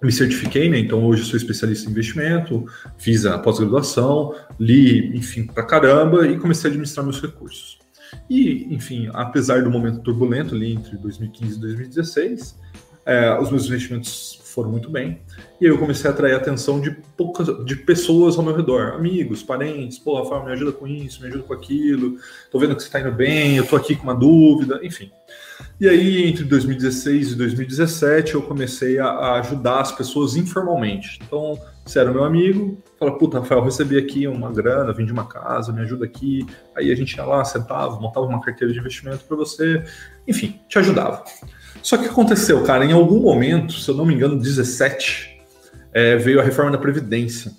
me 0.00 0.12
certifiquei, 0.12 0.68
né? 0.68 0.78
Então, 0.78 1.04
hoje 1.04 1.24
sou 1.24 1.36
especialista 1.36 1.88
em 1.88 1.90
investimento, 1.90 2.64
fiz 2.96 3.26
a 3.26 3.36
pós-graduação, 3.38 4.36
li, 4.58 5.16
enfim, 5.16 5.46
pra 5.46 5.64
caramba 5.64 6.28
e 6.28 6.38
comecei 6.38 6.68
a 6.68 6.70
administrar 6.70 7.04
meus 7.04 7.20
recursos. 7.20 7.80
E, 8.28 8.66
enfim, 8.74 9.08
apesar 9.12 9.62
do 9.62 9.70
momento 9.70 10.00
turbulento 10.00 10.54
ali 10.54 10.72
entre 10.72 10.96
2015 10.96 11.56
e 11.56 11.60
2016, 11.60 12.58
é, 13.06 13.38
os 13.38 13.50
meus 13.50 13.66
investimentos 13.66 14.40
foram 14.44 14.70
muito 14.70 14.90
bem. 14.90 15.20
E 15.60 15.64
eu 15.64 15.78
comecei 15.78 16.10
a 16.10 16.12
atrair 16.12 16.34
a 16.34 16.36
atenção 16.36 16.80
de 16.80 16.90
poucas 17.16 17.64
de 17.64 17.76
pessoas 17.76 18.36
ao 18.36 18.44
meu 18.44 18.54
redor, 18.54 18.94
amigos, 18.94 19.42
parentes, 19.42 19.98
pô, 19.98 20.20
Rafael, 20.20 20.44
me 20.44 20.52
ajuda 20.52 20.72
com 20.72 20.86
isso, 20.86 21.22
me 21.22 21.28
ajuda 21.28 21.44
com 21.44 21.52
aquilo, 21.52 22.16
tô 22.50 22.58
vendo 22.58 22.76
que 22.76 22.82
você 22.82 22.90
tá 22.90 23.00
indo 23.00 23.12
bem, 23.12 23.56
eu 23.56 23.66
tô 23.66 23.76
aqui 23.76 23.94
com 23.94 24.04
uma 24.04 24.14
dúvida, 24.14 24.80
enfim. 24.82 25.10
E 25.80 25.88
aí, 25.88 26.28
entre 26.28 26.44
2016 26.44 27.32
e 27.32 27.34
2017, 27.36 28.34
eu 28.34 28.42
comecei 28.42 28.98
a, 28.98 29.06
a 29.06 29.40
ajudar 29.40 29.80
as 29.80 29.92
pessoas 29.92 30.36
informalmente. 30.36 31.18
Então, 31.22 31.58
você 31.90 31.98
era 31.98 32.12
meu 32.12 32.22
amigo, 32.22 32.78
fala, 32.98 33.18
puta, 33.18 33.40
Rafael, 33.40 33.62
recebi 33.62 33.98
aqui 33.98 34.26
uma 34.26 34.52
grana, 34.52 34.94
de 34.94 35.12
uma 35.12 35.26
casa, 35.26 35.72
me 35.72 35.80
ajuda 35.80 36.04
aqui. 36.04 36.46
Aí 36.76 36.92
a 36.92 36.94
gente 36.94 37.14
ia 37.16 37.24
lá, 37.24 37.44
sentava, 37.44 37.98
montava 38.00 38.26
uma 38.26 38.40
carteira 38.40 38.72
de 38.72 38.78
investimento 38.78 39.24
para 39.24 39.36
você, 39.36 39.82
enfim, 40.26 40.60
te 40.68 40.78
ajudava. 40.78 41.24
Só 41.82 41.96
que 41.96 42.06
aconteceu, 42.06 42.62
cara, 42.62 42.84
em 42.84 42.92
algum 42.92 43.20
momento, 43.20 43.72
se 43.72 43.90
eu 43.90 43.96
não 43.96 44.06
me 44.06 44.14
engano, 44.14 44.38
17, 44.38 45.40
é, 45.92 46.16
veio 46.16 46.40
a 46.40 46.44
reforma 46.44 46.70
da 46.70 46.78
Previdência. 46.78 47.50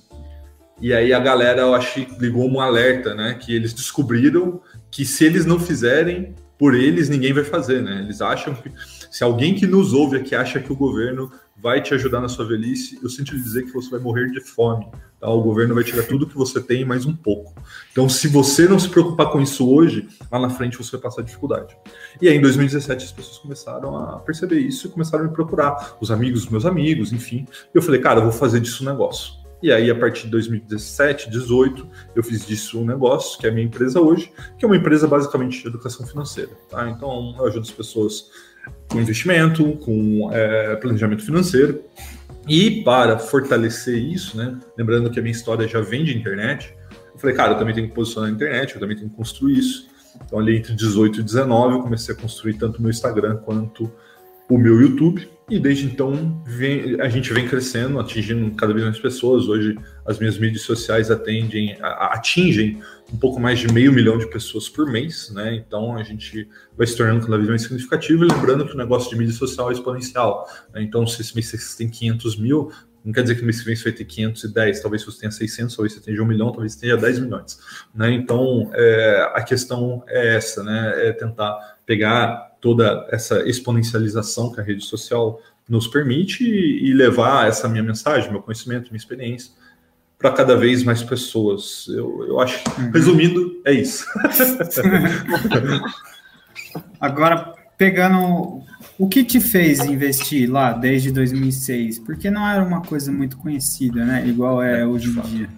E 0.79 0.93
aí 0.93 1.13
a 1.13 1.19
galera, 1.19 1.61
eu 1.61 1.75
acho 1.75 1.99
ligou 2.19 2.49
um 2.49 2.59
alerta, 2.59 3.13
né? 3.13 3.37
Que 3.39 3.53
eles 3.53 3.73
descobriram 3.73 4.61
que 4.89 5.05
se 5.05 5.25
eles 5.25 5.45
não 5.45 5.59
fizerem 5.59 6.33
por 6.57 6.73
eles, 6.73 7.09
ninguém 7.09 7.33
vai 7.33 7.43
fazer, 7.43 7.81
né? 7.81 8.01
Eles 8.03 8.21
acham 8.21 8.53
que 8.53 8.71
se 9.11 9.23
alguém 9.23 9.55
que 9.55 9.67
nos 9.67 9.93
ouve 9.93 10.17
aqui 10.17 10.33
acha 10.33 10.59
que 10.59 10.71
o 10.71 10.75
governo 10.75 11.31
vai 11.61 11.81
te 11.81 11.93
ajudar 11.93 12.19
na 12.19 12.27
sua 12.27 12.45
velhice, 12.45 12.99
eu 13.01 13.09
sinto 13.09 13.35
lhe 13.35 13.41
dizer 13.41 13.63
que 13.63 13.71
você 13.71 13.89
vai 13.89 13.99
morrer 13.99 14.31
de 14.31 14.41
fome. 14.41 14.87
Tá? 15.19 15.29
O 15.29 15.41
governo 15.41 15.75
vai 15.75 15.83
tirar 15.83 16.03
tudo 16.03 16.25
que 16.25 16.35
você 16.35 16.59
tem 16.59 16.83
mais 16.83 17.05
um 17.05 17.15
pouco. 17.15 17.53
Então, 17.91 18.09
se 18.09 18.27
você 18.27 18.67
não 18.67 18.79
se 18.79 18.89
preocupar 18.89 19.31
com 19.31 19.39
isso 19.39 19.69
hoje, 19.69 20.07
lá 20.31 20.39
na 20.39 20.49
frente 20.49 20.77
você 20.77 20.91
vai 20.91 21.01
passar 21.01 21.21
dificuldade. 21.21 21.77
E 22.19 22.27
aí, 22.27 22.35
em 22.35 22.41
2017, 22.41 23.05
as 23.05 23.11
pessoas 23.11 23.37
começaram 23.37 23.95
a 23.95 24.19
perceber 24.19 24.59
isso 24.59 24.87
e 24.87 24.89
começaram 24.89 25.25
a 25.25 25.27
me 25.27 25.33
procurar. 25.33 25.97
Os 26.01 26.09
amigos 26.09 26.47
meus 26.49 26.65
amigos, 26.65 27.13
enfim. 27.13 27.45
E 27.73 27.77
eu 27.77 27.81
falei, 27.81 28.01
cara, 28.01 28.19
eu 28.19 28.23
vou 28.23 28.31
fazer 28.31 28.59
disso 28.59 28.83
um 28.83 28.87
negócio. 28.87 29.41
E 29.61 29.71
aí, 29.71 29.91
a 29.91 29.95
partir 29.95 30.23
de 30.23 30.31
2017, 30.31 31.29
2018, 31.29 31.87
eu 32.15 32.23
fiz 32.23 32.43
disso 32.43 32.79
um 32.79 32.85
negócio, 32.85 33.37
que 33.39 33.45
é 33.45 33.49
a 33.51 33.53
minha 33.53 33.67
empresa 33.67 34.01
hoje, 34.01 34.33
que 34.57 34.65
é 34.65 34.67
uma 34.67 34.75
empresa 34.75 35.07
basicamente 35.07 35.61
de 35.61 35.67
educação 35.67 36.07
financeira. 36.07 36.49
Tá? 36.67 36.89
Então, 36.89 37.35
eu 37.37 37.45
ajudo 37.45 37.61
as 37.61 37.71
pessoas 37.71 38.31
com 38.89 38.99
investimento, 38.99 39.73
com 39.77 40.29
é, 40.31 40.75
planejamento 40.75 41.23
financeiro. 41.23 41.83
E 42.47 42.81
para 42.83 43.17
fortalecer 43.19 43.97
isso, 43.97 44.35
né, 44.35 44.57
lembrando 44.77 45.09
que 45.09 45.19
a 45.19 45.21
minha 45.21 45.31
história 45.31 45.67
já 45.67 45.79
vem 45.79 46.03
de 46.03 46.17
internet, 46.17 46.75
eu 47.13 47.19
falei, 47.19 47.35
cara, 47.35 47.53
eu 47.53 47.57
também 47.57 47.73
tenho 47.73 47.87
que 47.87 47.93
posicionar 47.93 48.29
na 48.29 48.35
internet, 48.35 48.73
eu 48.73 48.79
também 48.79 48.97
tenho 48.97 49.09
que 49.09 49.15
construir 49.15 49.59
isso. 49.59 49.89
Então, 50.25 50.39
ali 50.39 50.57
entre 50.57 50.73
18 50.73 51.19
e 51.19 51.23
19, 51.23 51.75
eu 51.75 51.81
comecei 51.81 52.13
a 52.13 52.17
construir 52.17 52.55
tanto 52.55 52.79
o 52.79 52.81
meu 52.81 52.91
Instagram 52.91 53.37
quanto 53.37 53.91
o 54.49 54.57
meu 54.57 54.81
YouTube. 54.81 55.29
E 55.49 55.59
desde 55.59 55.85
então 55.85 56.41
vem, 56.45 56.99
a 57.01 57.09
gente 57.09 57.33
vem 57.33 57.47
crescendo, 57.47 57.99
atingindo 57.99 58.49
cada 58.55 58.73
vez 58.73 58.85
mais 58.85 58.99
pessoas. 58.99 59.47
Hoje 59.47 59.77
as 60.05 60.17
minhas 60.19 60.37
mídias 60.37 60.63
sociais 60.63 61.11
atendem, 61.11 61.77
atingem 61.81 62.79
um 63.11 63.17
pouco 63.17 63.39
mais 63.39 63.59
de 63.59 63.71
meio 63.71 63.91
milhão 63.91 64.17
de 64.17 64.27
pessoas 64.27 64.69
por 64.69 64.89
mês, 64.89 65.29
né? 65.31 65.55
Então 65.55 65.97
a 65.97 66.03
gente 66.03 66.47
vai 66.77 66.87
se 66.87 66.95
tornando 66.95 67.21
cada 67.21 67.37
vez 67.37 67.49
mais 67.49 67.61
significativo. 67.63 68.23
E 68.23 68.27
lembrando 68.27 68.65
que 68.65 68.73
o 68.73 68.77
negócio 68.77 69.09
de 69.09 69.17
mídia 69.17 69.33
social 69.33 69.69
é 69.69 69.73
exponencial. 69.73 70.47
Né? 70.73 70.81
Então, 70.81 71.05
se 71.05 71.21
esse 71.21 71.35
mês 71.35 71.47
você 71.47 71.77
tem 71.77 71.89
500 71.89 72.37
mil, 72.37 72.71
não 73.03 73.11
quer 73.11 73.23
dizer 73.23 73.35
que 73.35 73.41
no 73.41 73.47
mês 73.47 73.59
que 73.59 73.65
vem 73.65 73.75
você 73.75 73.83
vai 73.83 73.93
ter 73.93 74.05
510, 74.05 74.81
talvez 74.81 75.03
você 75.03 75.19
tenha 75.19 75.31
600, 75.31 75.75
talvez 75.75 75.93
você 75.93 75.99
tenha 75.99 76.21
1 76.21 76.25
milhão, 76.25 76.51
talvez 76.51 76.73
você 76.73 76.79
tenha 76.79 76.95
10 76.95 77.19
milhões. 77.19 77.59
Né? 77.93 78.13
Então, 78.13 78.71
é, 78.73 79.31
a 79.33 79.43
questão 79.43 80.03
é 80.07 80.35
essa, 80.35 80.63
né? 80.63 81.07
É 81.07 81.11
tentar 81.11 81.77
pegar 81.85 82.51
toda 82.61 83.07
essa 83.11 83.47
exponencialização 83.47 84.51
que 84.51 84.61
a 84.61 84.63
rede 84.63 84.85
social 84.85 85.41
nos 85.67 85.87
permite 85.87 86.43
e 86.43 86.93
levar 86.93 87.47
essa 87.47 87.67
minha 87.67 87.83
mensagem, 87.83 88.31
meu 88.31 88.41
conhecimento, 88.41 88.89
minha 88.91 88.97
experiência 88.97 89.60
para 90.21 90.31
cada 90.31 90.55
vez 90.55 90.83
mais 90.83 91.01
pessoas. 91.01 91.87
Eu, 91.89 92.25
eu 92.27 92.39
acho, 92.39 92.63
uhum. 92.77 92.91
resumindo, 92.91 93.61
é 93.65 93.73
isso. 93.73 94.05
Agora, 96.99 97.53
pegando 97.77 98.61
o 98.97 99.09
que 99.09 99.23
te 99.23 99.39
fez 99.39 99.79
investir 99.79 100.49
lá 100.49 100.71
desde 100.73 101.11
2006? 101.11 101.99
Porque 101.99 102.29
não 102.29 102.47
era 102.47 102.63
uma 102.63 102.81
coisa 102.81 103.11
muito 103.11 103.37
conhecida, 103.37 104.05
né? 104.05 104.25
Igual 104.27 104.61
é, 104.61 104.81
é 104.81 104.85
hoje 104.85 105.09
em 105.09 105.21
dia. 105.21 105.49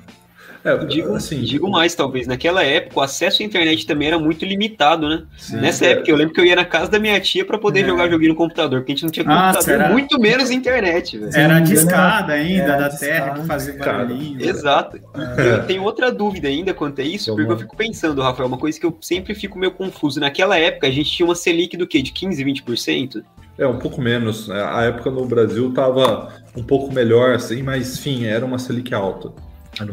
É, 0.63 0.77
digo, 0.85 1.13
assim, 1.13 1.41
digo 1.41 1.69
mais, 1.69 1.93
talvez. 1.93 2.25
Naquela 2.25 2.63
época, 2.63 2.99
o 2.99 3.03
acesso 3.03 3.41
à 3.41 3.45
internet 3.45 3.85
também 3.85 4.07
era 4.07 4.17
muito 4.17 4.45
limitado, 4.45 5.09
né? 5.09 5.23
Sim, 5.37 5.57
Nessa 5.57 5.85
é. 5.85 5.91
época, 5.91 6.09
eu 6.09 6.15
lembro 6.15 6.33
que 6.33 6.39
eu 6.39 6.45
ia 6.45 6.55
na 6.55 6.63
casa 6.63 6.89
da 6.89 6.99
minha 6.99 7.19
tia 7.19 7.43
para 7.43 7.57
poder 7.57 7.81
é. 7.81 7.85
jogar 7.85 8.09
joguinho 8.09 8.31
no 8.31 8.37
computador, 8.37 8.79
porque 8.79 8.93
a 8.93 8.95
gente 8.95 9.03
não 9.03 9.11
tinha 9.11 9.25
computador, 9.25 9.61
será? 9.61 9.89
muito 9.89 10.17
menos 10.19 10.49
internet. 10.51 11.17
Velho. 11.17 11.35
Era 11.35 11.57
a 11.57 11.59
discada 11.59 12.33
ainda, 12.33 12.63
era 12.63 12.77
da 12.77 12.87
discada. 12.87 13.11
terra, 13.11 13.31
que 13.31 13.45
fazia 13.45 13.73
barulhinho. 13.73 14.41
Exato. 14.41 14.97
É. 15.37 15.53
Eu 15.53 15.65
tenho 15.65 15.83
outra 15.83 16.09
dúvida 16.09 16.47
ainda 16.47 16.73
quanto 16.73 17.01
a 17.01 17.03
isso, 17.03 17.35
porque 17.35 17.51
eu 17.51 17.57
fico 17.57 17.75
pensando, 17.75 18.21
Rafael, 18.21 18.47
uma 18.47 18.57
coisa 18.57 18.79
que 18.79 18.85
eu 18.85 18.97
sempre 19.01 19.35
fico 19.35 19.59
meio 19.59 19.73
confuso. 19.73 20.19
Naquela 20.21 20.57
época, 20.57 20.87
a 20.87 20.91
gente 20.91 21.11
tinha 21.11 21.25
uma 21.25 21.35
Selic 21.35 21.75
do 21.75 21.85
quê? 21.85 22.01
De 22.01 22.11
15, 22.13 22.43
20%? 22.43 23.23
É, 23.57 23.67
um 23.67 23.77
pouco 23.77 24.01
menos. 24.01 24.49
A 24.49 24.83
época 24.83 25.11
no 25.11 25.25
Brasil 25.25 25.69
estava 25.69 26.33
um 26.55 26.63
pouco 26.63 26.93
melhor, 26.93 27.35
assim, 27.35 27.61
mas, 27.61 27.97
enfim, 27.97 28.25
era 28.25 28.45
uma 28.45 28.57
Selic 28.57 28.93
alta. 28.93 29.31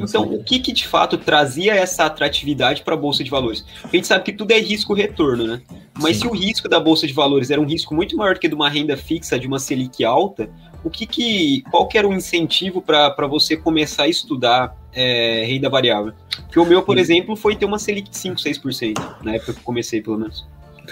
Então, 0.00 0.22
o 0.22 0.42
que, 0.44 0.58
que 0.58 0.72
de 0.72 0.86
fato 0.86 1.16
trazia 1.16 1.74
essa 1.74 2.04
atratividade 2.04 2.82
para 2.82 2.94
a 2.94 2.96
Bolsa 2.96 3.24
de 3.24 3.30
Valores? 3.30 3.64
a 3.82 3.88
gente 3.88 4.06
sabe 4.06 4.24
que 4.24 4.32
tudo 4.32 4.52
é 4.52 4.58
risco-retorno, 4.58 5.46
né? 5.46 5.62
Mas 5.98 6.16
Sim. 6.16 6.22
se 6.22 6.28
o 6.28 6.32
risco 6.32 6.68
da 6.68 6.78
Bolsa 6.78 7.06
de 7.06 7.12
Valores 7.12 7.50
era 7.50 7.60
um 7.60 7.66
risco 7.66 7.94
muito 7.94 8.16
maior 8.16 8.34
do 8.34 8.40
que 8.40 8.48
de 8.48 8.54
uma 8.54 8.68
renda 8.68 8.96
fixa, 8.96 9.38
de 9.38 9.46
uma 9.46 9.58
Selic 9.58 10.04
alta, 10.04 10.50
o 10.82 10.90
que, 10.90 11.06
que 11.06 11.62
qual 11.70 11.86
que 11.86 11.98
era 11.98 12.08
o 12.08 12.12
incentivo 12.12 12.80
para 12.80 13.26
você 13.26 13.56
começar 13.56 14.04
a 14.04 14.08
estudar 14.08 14.76
é, 14.92 15.44
renda 15.46 15.68
variável? 15.68 16.12
Porque 16.46 16.58
o 16.58 16.64
meu, 16.64 16.82
por 16.82 16.96
Sim. 16.96 17.02
exemplo, 17.02 17.36
foi 17.36 17.56
ter 17.56 17.64
uma 17.64 17.78
Selic 17.78 18.10
de 18.10 18.16
5, 18.16 18.36
6%, 18.36 19.16
na 19.22 19.34
época 19.34 19.52
que 19.52 19.60
eu 19.60 19.64
comecei, 19.64 20.00
pelo 20.00 20.18
menos. 20.18 20.46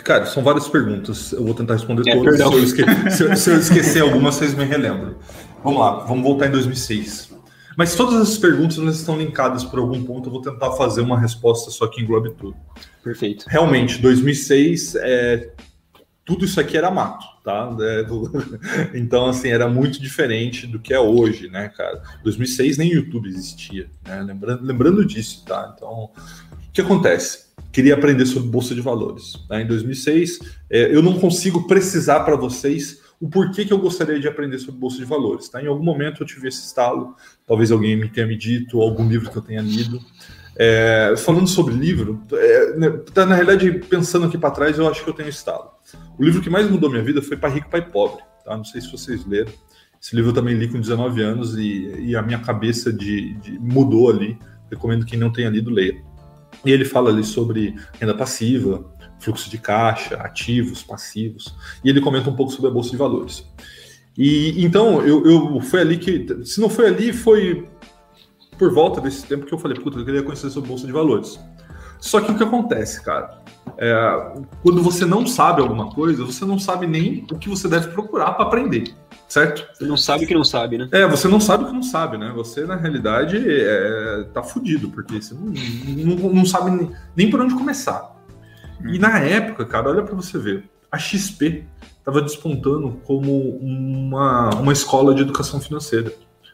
Cara, 0.04 0.26
são 0.26 0.42
várias 0.42 0.68
perguntas. 0.68 1.32
Eu 1.32 1.44
vou 1.44 1.54
tentar 1.54 1.74
responder 1.74 2.08
é, 2.08 2.14
todas. 2.14 2.36
Se 2.36 2.42
eu, 2.42 2.62
esque... 2.62 3.10
se, 3.10 3.22
eu, 3.24 3.36
se 3.36 3.50
eu 3.50 3.58
esquecer 3.58 4.02
alguma, 4.02 4.30
vocês 4.30 4.54
me 4.54 4.64
relembram. 4.64 5.16
Vamos 5.64 5.80
lá, 5.80 5.90
vamos 6.04 6.22
voltar 6.22 6.46
em 6.46 6.50
2006. 6.50 7.36
Mas 7.78 7.94
todas 7.94 8.20
essas 8.20 8.38
perguntas 8.38 8.76
elas 8.76 8.96
estão 8.96 9.16
linkadas 9.16 9.62
por 9.62 9.78
algum 9.78 10.02
ponto. 10.02 10.26
Eu 10.28 10.32
vou 10.32 10.42
tentar 10.42 10.72
fazer 10.72 11.00
uma 11.00 11.16
resposta 11.16 11.70
só 11.70 11.86
que 11.86 12.02
englobe 12.02 12.34
tudo. 12.34 12.56
Perfeito. 13.04 13.44
Realmente, 13.48 14.02
2006, 14.02 14.96
é, 14.96 15.52
tudo 16.24 16.44
isso 16.44 16.58
aqui 16.58 16.76
era 16.76 16.90
mato, 16.90 17.24
tá? 17.44 17.72
É, 17.80 18.02
do... 18.02 18.32
então, 18.92 19.26
assim, 19.26 19.50
era 19.50 19.68
muito 19.68 20.02
diferente 20.02 20.66
do 20.66 20.80
que 20.80 20.92
é 20.92 20.98
hoje, 20.98 21.48
né, 21.50 21.68
cara? 21.68 22.02
2006 22.24 22.78
nem 22.78 22.90
YouTube 22.90 23.28
existia, 23.28 23.88
né? 24.04 24.22
Lembrando, 24.22 24.64
lembrando 24.64 25.04
disso, 25.04 25.44
tá? 25.46 25.72
Então, 25.76 26.10
o 26.10 26.72
que 26.72 26.80
acontece? 26.80 27.46
Queria 27.70 27.94
aprender 27.94 28.26
sobre 28.26 28.48
bolsa 28.48 28.74
de 28.74 28.80
valores. 28.80 29.34
Tá? 29.48 29.60
Em 29.60 29.66
2006, 29.68 30.40
é, 30.68 30.92
eu 30.92 31.00
não 31.00 31.20
consigo 31.20 31.68
precisar 31.68 32.24
para 32.24 32.34
vocês 32.34 33.06
o 33.20 33.28
porquê 33.28 33.64
que 33.64 33.72
eu 33.72 33.78
gostaria 33.78 34.18
de 34.18 34.28
aprender 34.28 34.58
sobre 34.58 34.80
bolsa 34.80 34.98
de 34.98 35.04
valores. 35.04 35.48
Tá? 35.48 35.62
Em 35.62 35.66
algum 35.66 35.82
momento 35.82 36.22
eu 36.22 36.26
tive 36.26 36.48
esse 36.48 36.64
estalo, 36.64 37.14
talvez 37.46 37.72
alguém 37.72 37.96
me 37.96 38.08
tenha 38.08 38.26
me 38.26 38.36
dito, 38.36 38.80
algum 38.80 39.08
livro 39.08 39.30
que 39.30 39.36
eu 39.36 39.42
tenha 39.42 39.60
lido. 39.60 40.00
É, 40.60 41.14
falando 41.16 41.46
sobre 41.46 41.74
livro, 41.74 42.20
é, 42.32 42.76
né, 42.76 42.90
tá, 43.12 43.24
na 43.24 43.34
realidade, 43.34 43.70
pensando 43.88 44.26
aqui 44.26 44.36
para 44.36 44.50
trás, 44.50 44.76
eu 44.78 44.88
acho 44.88 45.04
que 45.04 45.10
eu 45.10 45.14
tenho 45.14 45.28
estalo. 45.28 45.70
O 46.18 46.24
livro 46.24 46.42
que 46.42 46.50
mais 46.50 46.68
mudou 46.68 46.90
minha 46.90 47.02
vida 47.02 47.22
foi 47.22 47.36
Pai 47.36 47.52
Rico, 47.52 47.70
Pai 47.70 47.88
Pobre. 47.88 48.22
Tá? 48.44 48.56
Não 48.56 48.64
sei 48.64 48.80
se 48.80 48.90
vocês 48.90 49.24
leram. 49.24 49.52
Esse 50.00 50.14
livro 50.14 50.30
eu 50.30 50.34
também 50.34 50.54
li 50.54 50.68
com 50.68 50.80
19 50.80 51.22
anos 51.22 51.56
e, 51.56 51.92
e 51.98 52.16
a 52.16 52.22
minha 52.22 52.38
cabeça 52.38 52.92
de, 52.92 53.34
de, 53.34 53.58
mudou 53.58 54.10
ali. 54.10 54.38
Recomendo 54.70 55.04
quem 55.04 55.18
não 55.18 55.32
tenha 55.32 55.50
lido, 55.50 55.70
leia. 55.70 56.02
E 56.64 56.70
ele 56.70 56.84
fala 56.84 57.10
ali 57.10 57.24
sobre 57.24 57.74
renda 58.00 58.14
passiva, 58.14 58.84
fluxo 59.18 59.50
de 59.50 59.58
caixa, 59.58 60.16
ativos, 60.16 60.82
passivos, 60.82 61.54
e 61.84 61.90
ele 61.90 62.00
comenta 62.00 62.30
um 62.30 62.36
pouco 62.36 62.52
sobre 62.52 62.70
a 62.70 62.72
bolsa 62.72 62.90
de 62.90 62.96
valores. 62.96 63.44
E 64.16 64.64
então 64.64 65.00
eu, 65.06 65.24
eu 65.26 65.60
foi 65.60 65.80
ali 65.80 65.96
que, 65.96 66.44
se 66.44 66.60
não 66.60 66.68
foi 66.68 66.86
ali, 66.86 67.12
foi 67.12 67.68
por 68.58 68.72
volta 68.72 69.00
desse 69.00 69.24
tempo 69.24 69.46
que 69.46 69.54
eu 69.54 69.58
falei, 69.58 69.78
puta, 69.78 69.98
eu 69.98 70.04
queria 70.04 70.22
conhecer 70.22 70.50
sobre 70.50 70.68
bolsa 70.68 70.86
de 70.86 70.92
valores. 70.92 71.38
Só 72.00 72.20
que 72.20 72.30
o 72.30 72.36
que 72.36 72.42
acontece, 72.42 73.02
cara? 73.02 73.38
É, 73.76 73.92
quando 74.62 74.82
você 74.82 75.04
não 75.04 75.26
sabe 75.26 75.60
alguma 75.60 75.90
coisa, 75.90 76.24
você 76.24 76.44
não 76.44 76.58
sabe 76.58 76.86
nem 76.86 77.26
o 77.30 77.38
que 77.38 77.48
você 77.48 77.68
deve 77.68 77.88
procurar 77.88 78.32
para 78.32 78.46
aprender, 78.46 78.94
certo? 79.28 79.68
Você 79.74 79.84
não 79.84 79.96
sabe 79.96 80.24
o 80.24 80.26
que 80.26 80.34
não 80.34 80.44
sabe, 80.44 80.78
né? 80.78 80.88
É, 80.92 81.06
você 81.06 81.28
não 81.28 81.40
sabe 81.40 81.64
o 81.64 81.66
que 81.68 81.72
não 81.72 81.82
sabe, 81.82 82.18
né? 82.18 82.32
Você, 82.34 82.64
na 82.64 82.76
realidade, 82.76 83.36
é, 83.46 84.24
tá 84.32 84.42
fudido, 84.42 84.88
porque 84.90 85.20
você 85.20 85.34
não, 85.34 85.52
não, 86.16 86.32
não 86.32 86.44
sabe 86.44 86.70
nem, 86.70 86.90
nem 87.14 87.30
por 87.30 87.40
onde 87.40 87.54
começar. 87.54 88.17
E 88.84 88.98
na 88.98 89.18
época, 89.18 89.64
cara, 89.64 89.90
olha 89.90 90.02
para 90.02 90.14
você 90.14 90.38
ver, 90.38 90.64
a 90.90 90.98
XP 90.98 91.64
estava 91.98 92.22
despontando 92.22 93.00
como 93.04 93.58
uma, 93.58 94.50
uma 94.50 94.72
escola 94.72 95.14
de 95.14 95.22
educação 95.22 95.60
financeira. 95.60 96.12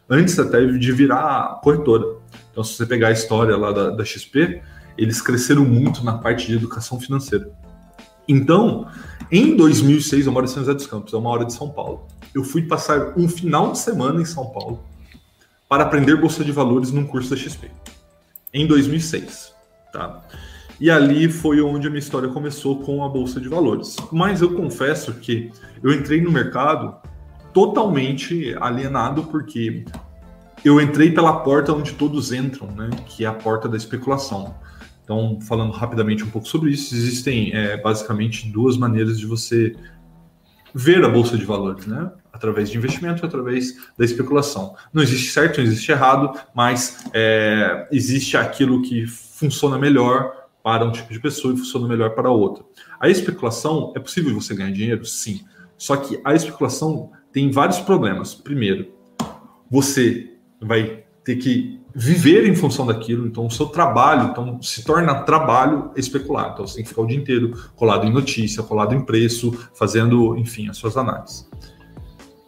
Antes 0.09 0.39
até 0.39 0.65
de 0.67 0.93
virar 0.93 1.61
corretora. 1.63 2.19
Então, 2.51 2.63
se 2.63 2.75
você 2.75 2.87
pegar 2.87 3.09
a 3.09 3.13
história 3.13 3.57
lá 3.57 3.73
da, 3.73 3.91
da 3.91 4.05
XP, 4.05 4.63
eles 4.99 5.21
cresceram 5.23 5.65
muito 5.65 6.05
na 6.05 6.19
parte 6.19 6.47
de 6.47 6.55
educação 6.55 7.01
financeira. 7.01 7.51
Então, 8.29 8.87
em 9.31 9.57
2006, 9.57 10.27
eu 10.27 10.33
moro 10.33 10.47
em 10.47 10.49
São 10.49 10.63
José 10.63 10.75
dos 10.75 10.87
Campos, 10.87 11.13
é 11.13 11.17
uma 11.17 11.31
hora 11.31 11.45
de 11.45 11.53
São 11.53 11.69
Paulo. 11.69 12.07
Eu 12.35 12.43
fui 12.43 12.63
passar 12.63 13.13
um 13.17 13.29
final 13.29 13.73
de 13.73 13.79
semana 13.79 14.21
em 14.21 14.25
São 14.25 14.47
Paulo 14.47 14.83
para 15.69 15.85
aprender 15.85 16.17
bolsa 16.17 16.45
de 16.45 16.53
valores 16.53 16.91
num 16.91 17.07
curso 17.07 17.31
da 17.31 17.37
XP. 17.37 17.71
Em 18.53 18.67
2006, 18.67 19.53
tá? 19.93 20.23
E 20.85 20.91
ali 20.91 21.31
foi 21.31 21.63
onde 21.63 21.87
a 21.87 21.91
minha 21.91 21.99
história 21.99 22.29
começou 22.29 22.79
com 22.83 23.03
a 23.03 23.09
bolsa 23.09 23.41
de 23.41 23.49
valores. 23.49 23.97
Mas 24.13 24.43
eu 24.43 24.53
confesso 24.53 25.15
que 25.15 25.51
eu 25.83 25.91
entrei 25.91 26.21
no 26.21 26.31
mercado 26.31 26.95
totalmente 27.55 28.55
alienado 28.61 29.23
porque 29.23 29.87
eu 30.63 30.79
entrei 30.83 31.11
pela 31.11 31.41
porta 31.41 31.73
onde 31.73 31.95
todos 31.95 32.33
entram, 32.33 32.71
né? 32.73 32.91
Que 33.07 33.25
é 33.25 33.27
a 33.27 33.33
porta 33.33 33.67
da 33.67 33.79
especulação. 33.79 34.57
Então, 35.03 35.39
falando 35.41 35.73
rapidamente 35.73 36.23
um 36.23 36.29
pouco 36.29 36.47
sobre 36.47 36.73
isso, 36.73 36.95
existem 36.95 37.51
é, 37.55 37.79
basicamente 37.79 38.47
duas 38.51 38.77
maneiras 38.77 39.19
de 39.19 39.25
você 39.25 39.75
ver 40.75 41.03
a 41.03 41.09
bolsa 41.09 41.39
de 41.39 41.47
valores, 41.47 41.87
né? 41.87 42.13
Através 42.31 42.69
de 42.69 42.77
investimento, 42.77 43.25
através 43.25 43.75
da 43.97 44.05
especulação. 44.05 44.77
Não 44.93 45.03
existe 45.03 45.31
certo, 45.31 45.63
não 45.63 45.65
existe 45.65 45.91
errado, 45.91 46.39
mas 46.55 47.07
é, 47.15 47.89
existe 47.91 48.37
aquilo 48.37 48.83
que 48.83 49.07
funciona 49.07 49.79
melhor 49.79 50.44
para 50.65 50.83
um 50.83 50.91
tipo 50.91 51.13
de 51.13 51.21
pessoa 51.21 51.53
e 51.53 51.59
funciona 51.59 51.87
melhor 51.87 52.15
para 52.15 52.31
outra. 52.31 52.65
A 52.99 53.11
especulação, 53.11 53.93
é 53.95 54.01
possível 54.01 54.35
você 54.35 54.55
ganhar 54.55 54.73
dinheiro? 54.73 55.05
Sim. 55.05 55.43
Só 55.77 55.95
que 55.95 56.19
a 56.25 56.35
especulação 56.35 57.13
tem 57.31 57.51
vários 57.51 57.81
problemas. 57.81 58.35
Primeiro, 58.35 58.91
você 59.71 60.39
vai 60.59 61.05
ter 61.23 61.37
que 61.37 61.79
viver 61.95 62.49
em 62.49 62.57
função 62.57 62.87
daquilo, 62.87 63.27
então 63.27 63.47
o 63.47 63.51
seu 63.51 63.67
trabalho 63.67 64.31
então, 64.31 64.61
se 64.63 64.83
torna 64.83 65.23
trabalho 65.23 65.91
especular. 65.97 66.53
Então 66.55 66.67
você 66.67 66.77
tem 66.77 66.83
que 66.83 66.89
ficar 66.89 67.03
o 67.03 67.07
dia 67.07 67.19
inteiro 67.19 67.53
colado 67.77 68.07
em 68.07 68.13
notícia, 68.13 68.63
colado 68.63 68.95
em 68.95 69.05
preço, 69.05 69.53
fazendo, 69.75 70.35
enfim, 70.39 70.71
as 70.71 70.79
suas 70.79 70.97
análises. 70.97 71.47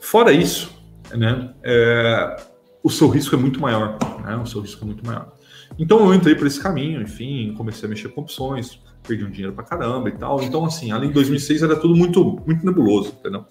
Fora 0.00 0.32
isso, 0.32 0.74
né, 1.14 1.54
é, 1.62 2.36
o 2.82 2.88
seu 2.88 3.08
risco 3.08 3.34
é 3.34 3.38
muito 3.38 3.60
maior. 3.60 3.98
Né, 4.24 4.36
o 4.36 4.46
seu 4.46 4.62
risco 4.62 4.82
é 4.84 4.86
muito 4.86 5.04
maior. 5.04 5.35
Então 5.78 5.98
eu 6.00 6.14
entrei 6.14 6.34
por 6.34 6.46
esse 6.46 6.60
caminho, 6.60 7.02
enfim, 7.02 7.54
comecei 7.56 7.86
a 7.86 7.90
mexer 7.90 8.08
com 8.08 8.22
opções, 8.22 8.80
perdi 9.06 9.24
um 9.24 9.30
dinheiro 9.30 9.52
pra 9.52 9.64
caramba 9.64 10.08
e 10.08 10.12
tal. 10.12 10.42
Então, 10.42 10.64
assim, 10.64 10.90
além 10.90 11.08
de 11.08 11.14
2006 11.14 11.62
era 11.62 11.76
tudo 11.76 11.94
muito, 11.94 12.40
muito 12.46 12.64
nebuloso, 12.64 13.14
entendeu? 13.20 13.44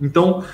Então, 0.00 0.44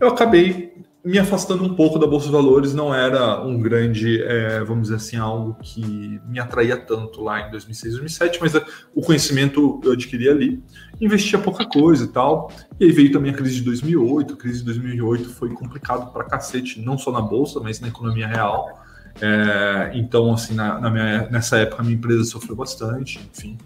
eu 0.00 0.08
acabei 0.08 0.74
me 1.04 1.18
afastando 1.18 1.62
um 1.62 1.74
pouco 1.74 1.98
da 1.98 2.06
Bolsa 2.06 2.26
de 2.26 2.32
Valores, 2.32 2.72
não 2.72 2.94
era 2.94 3.44
um 3.44 3.60
grande, 3.60 4.22
é, 4.22 4.64
vamos 4.64 4.84
dizer 4.84 4.94
assim, 4.94 5.16
algo 5.18 5.54
que 5.60 6.18
me 6.26 6.40
atraía 6.40 6.78
tanto 6.78 7.22
lá 7.22 7.46
em 7.46 7.50
2006, 7.50 7.92
2007, 7.92 8.38
mas 8.40 8.54
é, 8.54 8.64
o 8.94 9.02
conhecimento 9.02 9.82
eu 9.84 9.92
adquiri 9.92 10.30
ali, 10.30 10.64
investia 10.98 11.38
pouca 11.38 11.66
coisa 11.66 12.04
e 12.04 12.08
tal, 12.08 12.50
e 12.80 12.86
aí 12.86 12.90
veio 12.90 13.12
também 13.12 13.32
a 13.32 13.34
crise 13.34 13.56
de 13.56 13.62
2008, 13.64 14.32
a 14.32 14.36
crise 14.38 14.60
de 14.60 14.64
2008 14.64 15.28
foi 15.28 15.50
complicado 15.50 16.10
pra 16.10 16.24
cacete, 16.24 16.80
não 16.80 16.96
só 16.96 17.12
na 17.12 17.20
Bolsa, 17.20 17.60
mas 17.60 17.80
na 17.80 17.88
economia 17.88 18.26
real, 18.26 18.82
é, 19.20 19.92
então, 19.94 20.32
assim, 20.32 20.54
na, 20.54 20.80
na 20.80 20.90
minha, 20.90 21.28
nessa 21.30 21.58
época 21.58 21.82
a 21.82 21.84
minha 21.84 21.96
empresa 21.96 22.24
sofreu 22.24 22.56
bastante, 22.56 23.20
enfim. 23.32 23.58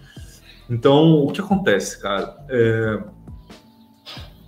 Então, 0.68 1.24
o 1.24 1.32
que 1.32 1.40
acontece, 1.40 2.00
cara? 2.00 2.36
É, 2.48 3.02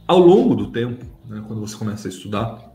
ao 0.06 0.18
longo 0.18 0.54
do 0.54 0.70
tempo, 0.70 1.04
né, 1.26 1.42
quando 1.46 1.60
você 1.60 1.76
começa 1.76 2.08
a 2.08 2.10
estudar, 2.10 2.70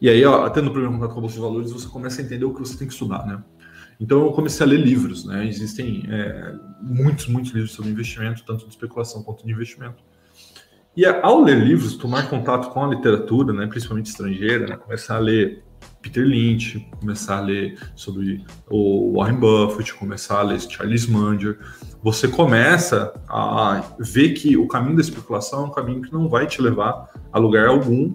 e 0.00 0.08
aí, 0.08 0.24
ó, 0.24 0.48
tendo 0.50 0.68
o 0.68 0.70
primeiro 0.70 0.94
contato 0.94 1.12
com 1.12 1.18
a 1.18 1.20
Bolsa 1.20 1.36
de 1.36 1.40
Valores, 1.40 1.72
você 1.72 1.88
começa 1.88 2.20
a 2.20 2.24
entender 2.24 2.44
o 2.44 2.52
que 2.54 2.60
você 2.60 2.76
tem 2.76 2.86
que 2.86 2.92
estudar, 2.92 3.26
né? 3.26 3.42
Então, 3.98 4.24
eu 4.24 4.32
comecei 4.32 4.64
a 4.64 4.68
ler 4.68 4.80
livros, 4.80 5.26
né? 5.26 5.46
Existem 5.46 6.04
é, 6.08 6.54
muitos, 6.80 7.26
muitos 7.26 7.52
livros 7.52 7.72
sobre 7.72 7.90
investimento, 7.90 8.42
tanto 8.46 8.64
de 8.64 8.70
especulação 8.70 9.22
quanto 9.22 9.44
de 9.44 9.52
investimento. 9.52 10.02
E 10.96 11.06
ao 11.06 11.42
ler 11.42 11.58
livros, 11.58 11.96
tomar 11.96 12.28
contato 12.28 12.70
com 12.70 12.84
a 12.84 12.88
literatura, 12.88 13.52
né, 13.52 13.66
principalmente 13.66 14.06
estrangeira, 14.06 14.66
né, 14.66 14.76
começar 14.76 15.16
a 15.16 15.20
ler 15.20 15.62
Peter 16.00 16.24
Lynch, 16.24 16.86
começar 16.98 17.38
a 17.38 17.40
ler 17.40 17.78
sobre 17.94 18.44
o 18.68 19.12
Warren 19.16 19.36
Buffett, 19.36 19.94
começar 19.94 20.40
a 20.40 20.42
ler 20.42 20.60
Charles 20.60 21.06
Munger, 21.06 21.58
você 22.02 22.26
começa 22.26 23.12
a 23.28 23.84
ver 23.98 24.30
que 24.30 24.56
o 24.56 24.66
caminho 24.66 24.96
da 24.96 25.02
especulação 25.02 25.64
é 25.64 25.66
um 25.66 25.70
caminho 25.70 26.02
que 26.02 26.12
não 26.12 26.28
vai 26.28 26.46
te 26.46 26.62
levar 26.62 27.10
a 27.30 27.38
lugar 27.38 27.68
algum. 27.68 28.14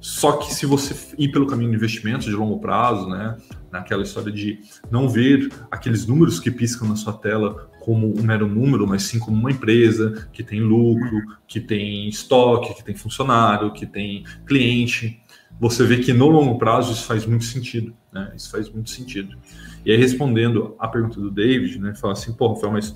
Só 0.00 0.32
que 0.32 0.52
se 0.52 0.66
você 0.66 0.96
ir 1.16 1.30
pelo 1.30 1.46
caminho 1.46 1.70
de 1.70 1.76
investimentos 1.76 2.26
de 2.26 2.32
longo 2.32 2.58
prazo, 2.58 3.08
né, 3.08 3.36
naquela 3.70 4.02
história 4.02 4.32
de 4.32 4.60
não 4.90 5.08
ver 5.08 5.48
aqueles 5.70 6.06
números 6.06 6.40
que 6.40 6.50
piscam 6.50 6.88
na 6.88 6.96
sua 6.96 7.12
tela 7.12 7.70
como 7.80 8.12
um 8.16 8.22
mero 8.22 8.48
número, 8.48 8.86
mas 8.86 9.04
sim 9.04 9.18
como 9.18 9.36
uma 9.36 9.50
empresa 9.50 10.28
que 10.32 10.42
tem 10.42 10.60
lucro, 10.60 11.22
que 11.46 11.60
tem 11.60 12.08
estoque, 12.08 12.74
que 12.74 12.84
tem 12.84 12.94
funcionário, 12.94 13.72
que 13.72 13.86
tem 13.86 14.24
cliente, 14.46 15.20
você 15.60 15.84
vê 15.84 15.98
que 15.98 16.12
no 16.12 16.28
longo 16.28 16.58
prazo 16.58 16.92
isso 16.92 17.04
faz 17.04 17.24
muito 17.24 17.44
sentido, 17.44 17.94
né? 18.12 18.32
Isso 18.36 18.50
faz 18.50 18.68
muito 18.68 18.90
sentido. 18.90 19.36
E 19.84 19.90
aí, 19.90 19.96
respondendo 19.96 20.74
a 20.78 20.88
pergunta 20.88 21.20
do 21.20 21.30
David, 21.30 21.78
né? 21.78 21.94
Fala 21.94 22.12
assim, 22.12 22.32
pô, 22.32 22.52
Rafael, 22.52 22.72
mas 22.72 22.94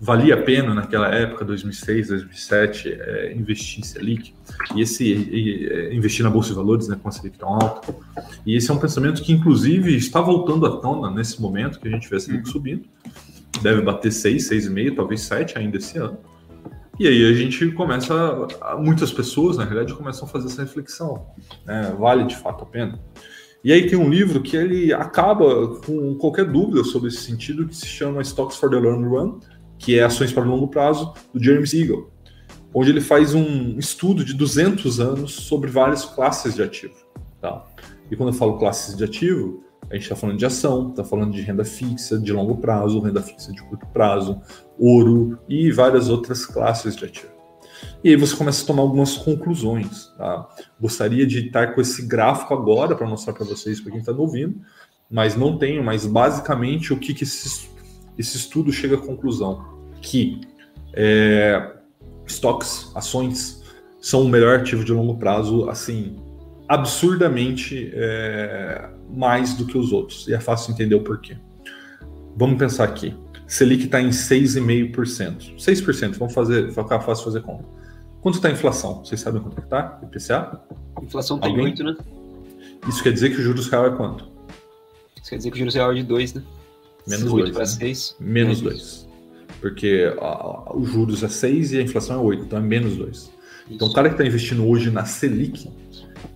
valia 0.00 0.34
a 0.34 0.42
pena 0.42 0.74
naquela 0.74 1.08
época, 1.08 1.44
2006, 1.44 2.08
2007, 2.08 2.92
é, 2.92 3.32
investir 3.34 3.80
em 3.80 3.82
Selic? 3.82 4.34
E 4.74 4.80
esse, 4.80 5.04
e, 5.04 5.68
é, 5.68 5.94
investir 5.94 6.24
na 6.24 6.30
Bolsa 6.30 6.50
de 6.50 6.54
Valores, 6.56 6.88
né? 6.88 6.98
Com 7.00 7.08
a 7.08 7.12
Selic 7.12 7.38
tão 7.38 7.48
alta. 7.48 7.94
E 8.44 8.56
esse 8.56 8.70
é 8.70 8.74
um 8.74 8.78
pensamento 8.78 9.22
que, 9.22 9.32
inclusive, 9.32 9.96
está 9.96 10.20
voltando 10.20 10.66
à 10.66 10.76
tona 10.78 11.10
nesse 11.10 11.40
momento 11.40 11.80
que 11.80 11.88
a 11.88 11.90
gente 11.90 12.08
vê 12.08 12.16
a 12.16 12.20
Selic 12.20 12.46
uhum. 12.46 12.52
subindo. 12.52 12.84
Deve 13.62 13.82
bater 13.82 14.12
6, 14.12 14.50
6,5, 14.50 14.96
talvez 14.96 15.20
7 15.22 15.58
ainda 15.58 15.76
esse 15.76 15.96
ano. 15.98 16.18
E 16.98 17.08
aí 17.08 17.28
a 17.28 17.32
gente 17.32 17.72
começa, 17.72 18.14
muitas 18.78 19.12
pessoas, 19.12 19.56
na 19.56 19.64
realidade, 19.64 19.94
começam 19.94 20.28
a 20.28 20.30
fazer 20.30 20.46
essa 20.46 20.62
reflexão. 20.62 21.26
Né? 21.66 21.94
Vale 21.98 22.24
de 22.24 22.36
fato 22.36 22.62
a 22.62 22.66
pena? 22.66 23.00
E 23.64 23.72
aí 23.72 23.88
tem 23.88 23.98
um 23.98 24.08
livro 24.08 24.40
que 24.42 24.56
ele 24.56 24.92
acaba 24.92 25.80
com 25.80 26.14
qualquer 26.16 26.44
dúvida 26.44 26.84
sobre 26.84 27.08
esse 27.08 27.22
sentido, 27.22 27.66
que 27.66 27.74
se 27.74 27.86
chama 27.86 28.22
Stocks 28.22 28.58
for 28.58 28.70
the 28.70 28.76
Long 28.76 29.08
Run, 29.08 29.40
que 29.78 29.98
é 29.98 30.04
Ações 30.04 30.32
para 30.32 30.44
o 30.44 30.48
Longo 30.48 30.68
Prazo, 30.68 31.14
do 31.32 31.42
Jeremy 31.42 31.66
Siegel, 31.66 32.10
onde 32.72 32.90
ele 32.90 33.00
faz 33.00 33.34
um 33.34 33.78
estudo 33.78 34.24
de 34.24 34.34
200 34.34 35.00
anos 35.00 35.32
sobre 35.32 35.70
várias 35.70 36.04
classes 36.04 36.54
de 36.54 36.62
ativo. 36.62 36.94
Tá? 37.40 37.64
E 38.10 38.14
quando 38.14 38.28
eu 38.28 38.38
falo 38.38 38.58
classes 38.58 38.96
de 38.96 39.02
ativo, 39.02 39.63
a 39.90 39.94
gente 39.94 40.04
está 40.04 40.16
falando 40.16 40.38
de 40.38 40.46
ação, 40.46 40.90
está 40.90 41.04
falando 41.04 41.32
de 41.32 41.40
renda 41.42 41.64
fixa 41.64 42.18
de 42.18 42.32
longo 42.32 42.56
prazo, 42.56 43.00
renda 43.00 43.22
fixa 43.22 43.52
de 43.52 43.62
curto 43.62 43.86
prazo, 43.86 44.40
ouro 44.78 45.38
e 45.48 45.70
várias 45.70 46.08
outras 46.08 46.46
classes 46.46 46.96
de 46.96 47.04
ativo. 47.04 47.34
E 48.02 48.10
aí 48.10 48.16
você 48.16 48.36
começa 48.36 48.62
a 48.62 48.66
tomar 48.66 48.82
algumas 48.82 49.16
conclusões. 49.16 50.12
Tá? 50.16 50.48
Gostaria 50.80 51.26
de 51.26 51.46
estar 51.46 51.74
com 51.74 51.80
esse 51.80 52.06
gráfico 52.06 52.54
agora 52.54 52.94
para 52.94 53.06
mostrar 53.06 53.32
para 53.32 53.44
vocês, 53.44 53.80
para 53.80 53.90
quem 53.90 54.00
está 54.00 54.12
ouvindo, 54.12 54.60
mas 55.10 55.36
não 55.36 55.58
tenho. 55.58 55.82
Mas 55.82 56.06
basicamente 56.06 56.92
o 56.92 56.98
que, 56.98 57.14
que 57.14 57.24
esse, 57.24 57.68
esse 58.18 58.36
estudo 58.36 58.72
chega 58.72 58.96
à 58.96 59.00
conclusão? 59.00 59.64
Que 60.00 60.40
é, 60.92 61.72
estoques, 62.26 62.90
ações, 62.94 63.62
são 64.00 64.22
o 64.22 64.28
melhor 64.28 64.60
ativo 64.60 64.84
de 64.84 64.92
longo 64.92 65.16
prazo, 65.16 65.68
assim, 65.68 66.16
absurdamente 66.68 67.90
é, 67.94 68.88
mais 69.10 69.54
do 69.54 69.66
que 69.66 69.76
os 69.76 69.92
outros. 69.92 70.26
E 70.28 70.34
é 70.34 70.40
fácil 70.40 70.72
entender 70.72 70.94
o 70.94 71.00
porquê. 71.00 71.36
Vamos 72.36 72.58
pensar 72.58 72.84
aqui. 72.84 73.14
Selic 73.46 73.84
está 73.84 74.00
em 74.00 74.08
6,5%. 74.08 75.56
6%, 75.56 76.18
vamos 76.18 76.34
fazer, 76.34 76.70
ficar 76.70 77.00
fácil 77.00 77.24
fazer 77.24 77.42
conta. 77.42 77.64
Quanto 78.20 78.36
está 78.36 78.48
a 78.48 78.52
inflação? 78.52 79.04
Vocês 79.04 79.20
sabem 79.20 79.42
quanto 79.42 79.60
está? 79.60 80.00
IPCA? 80.02 80.60
inflação 81.02 81.38
tem 81.38 81.50
Alguém? 81.50 81.66
8, 81.66 81.84
né? 81.84 81.96
Isso 82.88 83.02
quer 83.02 83.12
dizer 83.12 83.30
que 83.30 83.36
o 83.36 83.42
juros 83.42 83.68
real 83.68 83.86
é 83.86 83.96
quanto? 83.96 84.26
Isso 85.20 85.30
quer 85.30 85.36
dizer 85.36 85.50
que 85.50 85.56
o 85.56 85.58
juros 85.58 85.74
real 85.74 85.92
é 85.92 85.96
de 85.96 86.02
2, 86.02 86.34
né? 86.34 86.42
Menos 87.06 87.30
2. 87.30 87.50
para 87.50 87.66
6. 87.66 88.16
Né? 88.18 88.26
Menos 88.26 88.60
2. 88.62 89.08
Porque 89.60 90.14
a, 90.18 90.76
os 90.76 90.90
juros 90.90 91.22
é 91.22 91.28
6 91.28 91.72
e 91.72 91.78
a 91.78 91.82
inflação 91.82 92.16
é 92.16 92.22
8, 92.22 92.44
então 92.44 92.58
é 92.58 92.62
menos 92.62 92.96
2. 92.96 93.30
Então 93.70 93.88
o 93.88 93.92
cara 93.92 94.08
que 94.08 94.14
está 94.14 94.26
investindo 94.26 94.66
hoje 94.66 94.90
na 94.90 95.04
Selic, 95.04 95.70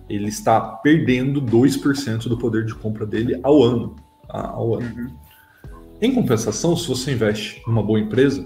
ele 0.09 0.27
está 0.27 0.59
perdendo 0.59 1.41
2% 1.41 2.27
do 2.27 2.37
poder 2.37 2.65
de 2.65 2.73
compra 2.73 3.05
dele 3.05 3.39
ao 3.43 3.61
ano. 3.63 3.95
Tá? 4.27 4.47
Ao 4.47 4.75
ano. 4.75 4.91
Uhum. 4.97 5.15
Em 6.01 6.13
compensação, 6.13 6.75
se 6.75 6.87
você 6.87 7.11
investe 7.11 7.61
numa 7.67 7.83
boa 7.83 7.99
empresa, 7.99 8.45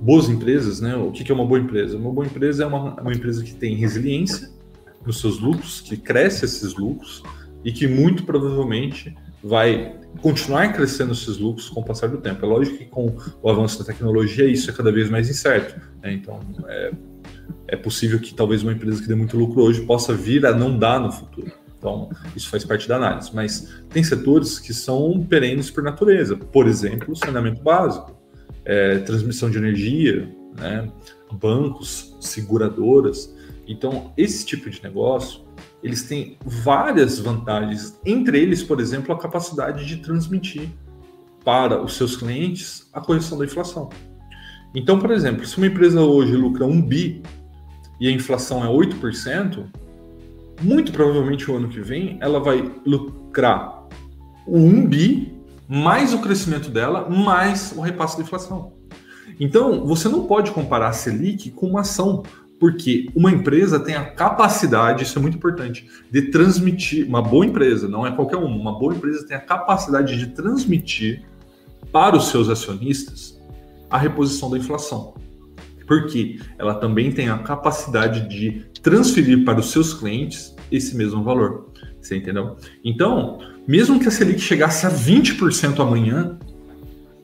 boas 0.00 0.28
empresas, 0.28 0.80
né? 0.80 0.94
O 0.94 1.10
que 1.10 1.30
é 1.30 1.34
uma 1.34 1.44
boa 1.44 1.58
empresa? 1.58 1.96
Uma 1.96 2.12
boa 2.12 2.26
empresa 2.26 2.64
é 2.64 2.66
uma, 2.66 3.00
uma 3.00 3.12
empresa 3.12 3.42
que 3.42 3.54
tem 3.54 3.74
resiliência 3.74 4.50
nos 5.04 5.20
seus 5.20 5.38
lucros, 5.38 5.80
que 5.80 5.96
cresce 5.96 6.44
esses 6.44 6.74
lucros 6.74 7.22
e 7.64 7.72
que 7.72 7.86
muito 7.86 8.24
provavelmente 8.24 9.16
vai 9.42 9.96
continuar 10.20 10.72
crescendo 10.72 11.12
esses 11.12 11.38
lucros 11.38 11.68
com 11.68 11.80
o 11.80 11.84
passar 11.84 12.08
do 12.08 12.18
tempo. 12.18 12.44
É 12.44 12.48
lógico 12.48 12.78
que 12.78 12.84
com 12.86 13.16
o 13.42 13.50
avanço 13.50 13.78
da 13.78 13.84
tecnologia 13.84 14.46
isso 14.46 14.70
é 14.70 14.72
cada 14.72 14.92
vez 14.92 15.08
mais 15.08 15.28
incerto. 15.30 15.80
Né? 16.02 16.14
Então, 16.14 16.40
é, 16.68 16.92
é 17.68 17.76
possível 17.76 18.18
que 18.18 18.34
talvez 18.34 18.62
uma 18.62 18.72
empresa 18.72 19.02
que 19.02 19.08
dê 19.08 19.14
muito 19.14 19.36
lucro 19.36 19.62
hoje 19.62 19.82
possa 19.82 20.14
vir 20.14 20.46
a 20.46 20.52
não 20.52 20.78
dar 20.78 21.00
no 21.00 21.10
futuro. 21.10 21.52
Então, 21.78 22.10
isso 22.34 22.48
faz 22.48 22.64
parte 22.64 22.88
da 22.88 22.96
análise. 22.96 23.30
Mas 23.34 23.82
tem 23.90 24.02
setores 24.02 24.58
que 24.58 24.72
são 24.72 25.24
perenes 25.24 25.70
por 25.70 25.82
natureza. 25.82 26.36
Por 26.36 26.66
exemplo, 26.66 27.14
saneamento 27.14 27.62
básico, 27.62 28.16
é, 28.64 28.98
transmissão 28.98 29.50
de 29.50 29.58
energia, 29.58 30.28
né, 30.58 30.90
bancos, 31.32 32.16
seguradoras. 32.20 33.34
Então, 33.68 34.12
esse 34.16 34.44
tipo 34.44 34.70
de 34.70 34.82
negócio, 34.82 35.42
eles 35.82 36.04
têm 36.04 36.38
várias 36.44 37.18
vantagens. 37.18 37.98
Entre 38.04 38.40
eles, 38.40 38.62
por 38.62 38.80
exemplo, 38.80 39.14
a 39.14 39.18
capacidade 39.18 39.86
de 39.86 39.98
transmitir 39.98 40.68
para 41.44 41.80
os 41.80 41.96
seus 41.96 42.16
clientes 42.16 42.88
a 42.92 43.00
correção 43.00 43.38
da 43.38 43.44
inflação. 43.44 43.88
Então, 44.74 44.98
por 44.98 45.10
exemplo, 45.10 45.46
se 45.46 45.56
uma 45.56 45.66
empresa 45.66 46.00
hoje 46.00 46.36
lucra 46.36 46.66
um 46.66 46.80
bi 46.80 47.22
e 48.00 48.08
a 48.08 48.12
inflação 48.12 48.64
é 48.64 48.68
8%, 48.68 49.64
muito 50.62 50.92
provavelmente 50.92 51.50
o 51.50 51.56
ano 51.56 51.68
que 51.68 51.80
vem 51.80 52.18
ela 52.20 52.40
vai 52.40 52.70
lucrar 52.84 53.86
o 54.46 54.58
1 54.58 54.86
bi 54.86 55.36
mais 55.68 56.14
o 56.14 56.20
crescimento 56.20 56.70
dela, 56.70 57.08
mais 57.08 57.72
o 57.76 57.80
repasse 57.80 58.16
da 58.16 58.22
inflação. 58.22 58.72
Então, 59.40 59.84
você 59.84 60.08
não 60.08 60.24
pode 60.24 60.50
comparar 60.52 60.88
a 60.88 60.92
Selic 60.92 61.50
com 61.50 61.66
uma 61.66 61.80
ação, 61.80 62.22
porque 62.58 63.08
uma 63.14 63.30
empresa 63.30 63.80
tem 63.80 63.94
a 63.94 64.04
capacidade, 64.04 65.02
isso 65.02 65.18
é 65.18 65.22
muito 65.22 65.36
importante, 65.36 65.88
de 66.10 66.22
transmitir, 66.30 67.06
uma 67.06 67.20
boa 67.20 67.44
empresa, 67.44 67.88
não 67.88 68.06
é 68.06 68.12
qualquer 68.12 68.36
uma, 68.36 68.46
uma 68.46 68.78
boa 68.78 68.94
empresa 68.94 69.26
tem 69.26 69.36
a 69.36 69.40
capacidade 69.40 70.16
de 70.16 70.28
transmitir 70.28 71.24
para 71.92 72.16
os 72.16 72.28
seus 72.28 72.48
acionistas 72.48 73.35
a 73.90 73.98
reposição 73.98 74.50
da 74.50 74.58
inflação. 74.58 75.14
Porque 75.86 76.40
ela 76.58 76.74
também 76.74 77.12
tem 77.12 77.28
a 77.28 77.38
capacidade 77.38 78.28
de 78.28 78.66
transferir 78.82 79.44
para 79.44 79.60
os 79.60 79.70
seus 79.70 79.94
clientes 79.94 80.54
esse 80.70 80.96
mesmo 80.96 81.22
valor. 81.22 81.70
Você 82.00 82.16
entendeu? 82.16 82.56
Então, 82.84 83.38
mesmo 83.66 83.98
que 83.98 84.08
a 84.08 84.10
Selic 84.10 84.40
chegasse 84.40 84.86
a 84.86 84.90
20% 84.90 85.80
amanhã, 85.80 86.38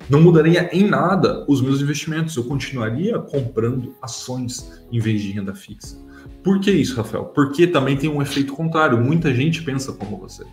não 0.09 0.21
mudaria 0.21 0.69
em 0.73 0.89
nada 0.89 1.45
os 1.49 1.61
meus 1.61 1.81
investimentos. 1.81 2.37
Eu 2.37 2.45
continuaria 2.45 3.19
comprando 3.19 3.95
ações 4.03 4.85
em 4.91 4.99
vez 4.99 5.23
de 5.23 5.31
renda 5.31 5.55
fixa. 5.55 5.97
Por 6.43 6.61
que 6.61 6.71
isso, 6.71 6.97
Rafael? 6.97 7.27
Porque 7.27 7.67
também 7.67 7.97
tem 7.97 8.11
um 8.11 8.21
efeito 8.21 8.53
contrário. 8.53 8.99
Muita 8.99 9.33
gente 9.33 9.63
pensa 9.63 9.93
como 9.93 10.17
você. 10.17 10.45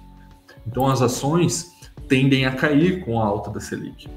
Então, 0.68 0.88
as 0.88 1.02
ações 1.02 1.72
tendem 2.08 2.46
a 2.46 2.52
cair 2.52 3.04
com 3.04 3.20
a 3.20 3.26
alta 3.26 3.50
da 3.50 3.60
Selic. 3.60 4.08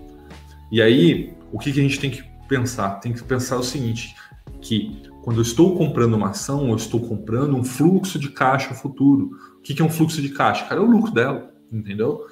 E 0.71 0.81
aí, 0.81 1.33
o 1.53 1.59
que, 1.59 1.73
que 1.73 1.81
a 1.81 1.83
gente 1.83 2.01
tem 2.01 2.11
que 2.11 2.25
pensar? 2.49 3.01
Tem 3.01 3.13
que 3.13 3.23
pensar 3.23 3.59
o 3.59 3.63
seguinte: 3.63 4.17
que 4.61 5.03
quando 5.23 5.39
eu 5.39 5.43
estou 5.43 5.77
comprando 5.77 6.15
uma 6.15 6.31
ação, 6.31 6.69
eu 6.71 6.77
estou 6.77 7.01
comprando 7.01 7.55
um 7.55 7.63
fluxo 7.63 8.19
de 8.19 8.31
caixa 8.31 8.75
futuro. 8.75 9.31
O 9.59 9.61
que 9.61 9.81
é 9.81 9.85
um 9.85 9.91
fluxo 9.91 10.21
de 10.21 10.31
caixa? 10.31 10.65
Cara, 10.65 10.81
é 10.81 10.83
o 10.83 10.91
lucro 10.91 11.13
dela, 11.13 11.53
entendeu? 11.71 12.27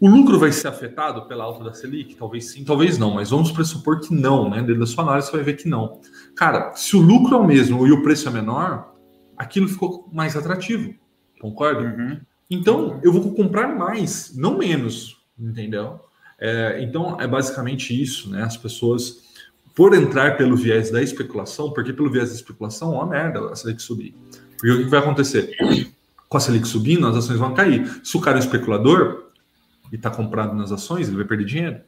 O 0.00 0.08
lucro 0.08 0.38
vai 0.38 0.50
ser 0.50 0.68
afetado 0.68 1.26
pela 1.26 1.44
alta 1.44 1.62
da 1.62 1.74
Selic? 1.74 2.16
Talvez 2.16 2.50
sim, 2.50 2.64
talvez 2.64 2.96
não, 2.96 3.14
mas 3.14 3.30
vamos 3.30 3.52
pressupor 3.52 4.00
que 4.00 4.14
não, 4.14 4.48
né? 4.48 4.58
Dentro 4.60 4.80
da 4.80 4.86
sua 4.86 5.04
análise 5.04 5.28
você 5.28 5.36
vai 5.36 5.44
ver 5.44 5.54
que 5.54 5.68
não. 5.68 6.00
Cara, 6.34 6.72
se 6.74 6.96
o 6.96 7.00
lucro 7.00 7.34
é 7.34 7.38
o 7.38 7.46
mesmo 7.46 7.86
e 7.86 7.92
o 7.92 8.02
preço 8.02 8.28
é 8.28 8.32
menor, 8.32 8.94
aquilo 9.36 9.68
ficou 9.68 10.08
mais 10.10 10.36
atrativo, 10.36 10.94
concorda? 11.38 11.82
Uhum. 11.82 12.20
Então, 12.50 12.98
eu 13.02 13.12
vou 13.12 13.34
comprar 13.34 13.76
mais, 13.76 14.34
não 14.34 14.56
menos, 14.56 15.18
entendeu? 15.38 16.00
É, 16.40 16.82
então, 16.82 17.20
é 17.20 17.26
basicamente 17.26 18.00
isso, 18.00 18.30
né? 18.30 18.42
As 18.42 18.56
pessoas 18.56 19.28
por 19.74 19.94
entrar 19.94 20.36
pelo 20.36 20.56
viés 20.56 20.90
da 20.90 21.02
especulação, 21.02 21.72
porque 21.72 21.92
pelo 21.92 22.10
viés 22.10 22.30
da 22.30 22.34
especulação, 22.34 22.92
ó, 22.92 23.06
merda, 23.06 23.50
a 23.50 23.56
Selic 23.56 23.80
subir. 23.80 24.14
Porque 24.56 24.70
o 24.70 24.84
que 24.84 24.90
vai 24.90 25.00
acontecer? 25.00 25.56
Com 26.28 26.36
a 26.36 26.40
Selic 26.40 26.66
subindo, 26.66 27.06
as 27.06 27.16
ações 27.16 27.38
vão 27.38 27.54
cair. 27.54 28.00
Se 28.02 28.16
o 28.16 28.20
cara 28.20 28.38
é 28.38 28.40
um 28.40 28.44
especulador 28.44 29.30
e 29.92 29.96
está 29.96 30.10
comprado 30.10 30.54
nas 30.54 30.72
ações, 30.72 31.08
ele 31.08 31.16
vai 31.16 31.26
perder 31.26 31.44
dinheiro. 31.44 31.80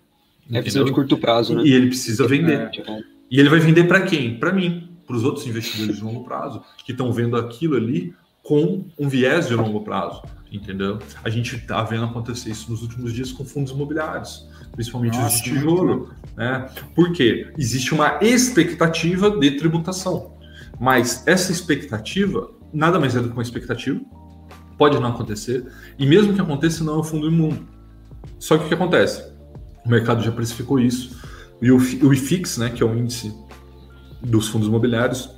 É 0.51 0.61
precisa 0.61 0.85
de 0.85 0.93
curto 0.93 1.17
prazo, 1.19 1.55
né? 1.55 1.63
E 1.65 1.73
ele 1.73 1.89
precisa 1.89 2.27
vender. 2.27 2.61
É, 2.61 2.67
tipo... 2.69 2.91
E 3.31 3.41
ele 3.41 3.49
vai 3.49 3.61
vender 3.61 3.85
para 3.85 4.03
quem? 4.03 4.39
Para 4.39 4.53
mim, 4.53 4.89
para 5.07 5.17
os 5.17 5.25
outros 5.25 5.47
investidores 5.47 5.97
de 5.97 6.03
longo 6.03 6.25
prazo, 6.25 6.63
que 6.85 6.93
estão 6.93 7.13
vendo 7.13 7.37
aquilo 7.37 7.77
ali 7.77 8.15
com 8.43 8.85
um 8.99 9.09
viés 9.09 9.49
de 9.49 9.55
longo 9.55 9.81
prazo. 9.83 10.23
Entendeu? 10.53 10.99
A 11.25 11.31
gente 11.31 11.57
está 11.57 11.83
vendo 11.83 12.05
acontecer 12.05 12.51
isso 12.51 12.71
nos 12.71 12.83
últimos 12.83 13.13
dias 13.13 13.33
com 13.33 13.45
fundos 13.45 13.73
imobiliários, 13.73 14.49
principalmente 14.73 15.17
Nossa, 15.17 15.35
os 15.35 15.43
de 15.43 15.51
tijolo. 15.51 16.11
Né? 16.37 16.69
Por 16.95 17.13
quê? 17.13 17.53
Existe 17.59 17.95
uma 17.95 18.19
expectativa 18.21 19.31
de 19.31 19.53
tributação, 19.53 20.37
mas 20.79 21.27
essa 21.27 21.53
expectativa 21.53 22.51
nada 22.73 22.99
mais 22.99 23.15
é 23.15 23.21
do 23.21 23.29
que 23.29 23.35
uma 23.35 23.43
expectativa, 23.43 24.01
pode 24.79 24.99
não 24.99 25.09
acontecer, 25.09 25.67
e 25.99 26.07
mesmo 26.07 26.33
que 26.35 26.41
aconteça, 26.41 26.83
não 26.83 26.95
é 26.95 26.99
o 26.99 27.05
fundo 27.05 27.29
imundo. 27.29 27.67
Só 28.39 28.57
que 28.57 28.65
o 28.65 28.69
que 28.69 28.75
acontece? 28.75 29.23
O 29.85 29.89
mercado 29.89 30.23
já 30.23 30.33
precificou 30.33 30.81
isso, 30.81 31.21
e 31.61 31.71
o, 31.71 31.77
o 31.77 32.13
IFIX, 32.13 32.59
né, 32.59 32.71
que 32.71 32.83
é 32.83 32.87
o 32.87 32.97
índice 32.97 33.33
dos 34.23 34.49
fundos 34.49 34.69
imobiliários, 34.69 35.31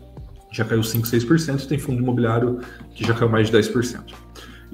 já 0.52 0.64
caiu 0.64 0.82
5, 0.82 1.06
6%, 1.06 1.66
tem 1.66 1.78
fundo 1.78 2.00
imobiliário 2.00 2.60
que 2.94 3.04
já 3.04 3.12
caiu 3.12 3.28
mais 3.28 3.50
de 3.50 3.58
10%. 3.58 4.14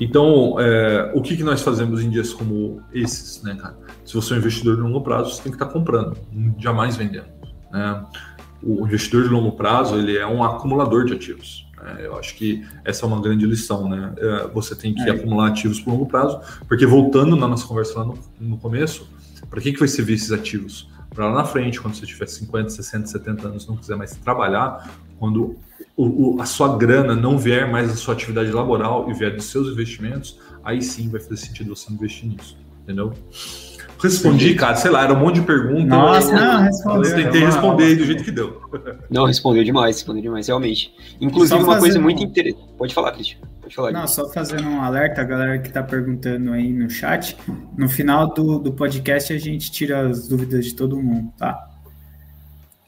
Então, 0.00 0.58
é, 0.58 1.12
o 1.14 1.20
que, 1.20 1.36
que 1.36 1.44
nós 1.44 1.60
fazemos 1.60 2.02
em 2.02 2.08
dias 2.08 2.32
como 2.32 2.82
esses, 2.90 3.42
né, 3.42 3.54
cara? 3.54 3.76
Se 4.04 4.14
você 4.14 4.32
é 4.32 4.36
um 4.36 4.38
investidor 4.40 4.76
de 4.76 4.82
longo 4.82 5.02
prazo, 5.02 5.34
você 5.34 5.42
tem 5.42 5.52
que 5.52 5.62
estar 5.62 5.66
comprando, 5.66 6.16
jamais 6.58 6.96
vendendo. 6.96 7.28
Né? 7.70 8.06
O 8.62 8.86
investidor 8.86 9.24
de 9.24 9.28
longo 9.28 9.52
prazo, 9.52 9.96
ele 9.96 10.16
é 10.16 10.26
um 10.26 10.42
acumulador 10.42 11.04
de 11.04 11.12
ativos. 11.12 11.66
Né? 11.76 12.06
Eu 12.06 12.18
acho 12.18 12.34
que 12.34 12.66
essa 12.82 13.04
é 13.04 13.08
uma 13.08 13.20
grande 13.20 13.44
lição, 13.44 13.88
né? 13.88 14.14
É, 14.16 14.48
você 14.48 14.74
tem 14.74 14.94
que 14.94 15.02
é. 15.02 15.10
acumular 15.10 15.48
ativos 15.48 15.78
por 15.80 15.92
longo 15.92 16.06
prazo, 16.06 16.40
porque 16.66 16.86
voltando 16.86 17.36
na 17.36 17.46
nossa 17.46 17.66
conversa 17.66 17.98
lá 17.98 18.06
no, 18.06 18.18
no 18.40 18.56
começo, 18.56 19.06
para 19.50 19.60
que, 19.60 19.72
que 19.72 19.78
vai 19.78 19.88
servir 19.88 20.14
esses 20.14 20.32
ativos? 20.32 20.88
Para 21.14 21.26
lá 21.28 21.34
na 21.34 21.44
frente, 21.44 21.80
quando 21.80 21.94
você 21.94 22.06
tiver 22.06 22.26
50, 22.26 22.70
60, 22.70 23.06
70 23.06 23.48
anos, 23.48 23.66
não 23.66 23.76
quiser 23.76 23.96
mais 23.96 24.14
trabalhar, 24.16 24.88
quando 25.18 25.56
o, 26.00 26.36
o, 26.36 26.40
a 26.40 26.46
sua 26.46 26.76
grana 26.78 27.14
não 27.14 27.36
vier 27.36 27.70
mais 27.70 27.88
da 27.88 27.94
sua 27.94 28.14
atividade 28.14 28.50
laboral 28.50 29.10
e 29.10 29.14
vier 29.14 29.34
dos 29.34 29.44
seus 29.44 29.68
investimentos, 29.68 30.38
aí 30.64 30.80
sim 30.80 31.10
vai 31.10 31.20
fazer 31.20 31.36
sentido 31.36 31.76
você 31.76 31.92
investir 31.92 32.28
nisso, 32.28 32.56
entendeu? 32.82 33.12
Respondi, 34.02 34.54
cara, 34.54 34.76
sei 34.76 34.90
lá, 34.90 35.04
era 35.04 35.12
um 35.12 35.18
monte 35.18 35.40
de 35.40 35.42
perguntas. 35.42 35.86
Nossa, 35.86 36.32
não, 36.32 36.62
respondeu. 36.62 37.10
Eu 37.10 37.16
tentei 37.16 37.44
responder 37.44 37.96
do 37.96 38.04
jeito 38.06 38.24
que 38.24 38.30
deu. 38.30 38.62
Não, 39.10 39.26
respondeu 39.26 39.62
demais, 39.62 39.96
respondeu 39.96 40.22
demais, 40.22 40.46
realmente. 40.46 40.90
Inclusive, 41.20 41.62
uma 41.62 41.78
coisa 41.78 42.00
muito 42.00 42.22
interessante. 42.22 42.64
Pode 42.78 42.94
falar, 42.94 43.12
Cristian. 43.12 43.40
Pode 43.60 43.74
falar. 43.74 43.92
Não, 43.92 44.08
só 44.08 44.26
fazendo 44.30 44.66
um 44.66 44.80
alerta, 44.80 45.20
a 45.20 45.24
galera 45.24 45.58
que 45.58 45.70
tá 45.70 45.82
perguntando 45.82 46.50
aí 46.54 46.72
no 46.72 46.88
chat. 46.88 47.36
No 47.76 47.90
final 47.90 48.32
do, 48.32 48.58
do 48.58 48.72
podcast, 48.72 49.34
a 49.34 49.38
gente 49.38 49.70
tira 49.70 50.08
as 50.08 50.26
dúvidas 50.26 50.64
de 50.64 50.74
todo 50.74 50.96
mundo, 50.96 51.30
tá? 51.36 51.68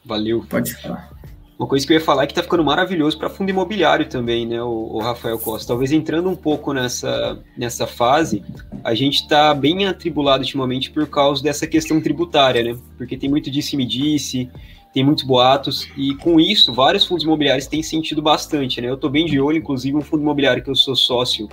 Valeu. 0.03 0.47
Pode 0.49 0.75
falar. 0.77 1.11
Uma 1.59 1.69
coisa 1.69 1.87
que 1.87 1.93
eu 1.93 1.99
ia 1.99 2.05
falar 2.05 2.25
é 2.25 2.27
que 2.27 2.35
tá 2.35 2.43
ficando 2.43 2.65
maravilhoso 2.65 3.17
para 3.17 3.29
fundo 3.29 3.51
imobiliário 3.51 4.09
também, 4.09 4.47
né, 4.47 4.63
o, 4.63 4.97
o, 4.97 4.99
Rafael 5.01 5.39
Costa. 5.39 5.69
Talvez 5.69 5.93
entrando 5.93 6.29
um 6.29 6.35
pouco 6.35 6.73
nessa, 6.73 7.39
nessa 7.57 7.87
fase, 7.87 8.43
a 8.83 8.95
gente 8.95 9.23
está 9.23 9.55
bem 9.55 9.87
atribulado 9.87 10.43
ultimamente 10.43 10.91
por 10.91 11.07
causa 11.07 11.43
dessa 11.43 11.67
questão 11.67 12.01
tributária, 12.01 12.63
né? 12.63 12.77
Porque 12.97 13.17
tem 13.17 13.29
muito 13.29 13.51
disse-me-disse, 13.51 14.51
tem 14.93 15.05
muitos 15.05 15.25
boatos, 15.25 15.89
e 15.97 16.15
com 16.17 16.41
isso, 16.41 16.73
vários 16.73 17.07
fundos 17.07 17.25
imobiliários 17.25 17.67
têm 17.67 17.83
sentido 17.83 18.21
bastante, 18.21 18.81
né? 18.81 18.89
Eu 18.89 18.95
estou 18.95 19.09
bem 19.09 19.25
de 19.25 19.41
olho, 19.41 19.59
inclusive, 19.59 19.97
um 19.97 20.03
fundo 20.03 20.23
imobiliário 20.23 20.63
que 20.63 20.71
eu 20.71 20.75
sou 20.75 20.97
sócio, 20.97 21.49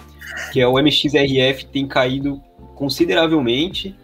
que 0.52 0.60
é 0.60 0.68
o 0.68 0.78
MXRF, 0.78 1.66
tem 1.66 1.88
caído 1.88 2.42
consideravelmente 2.76 3.96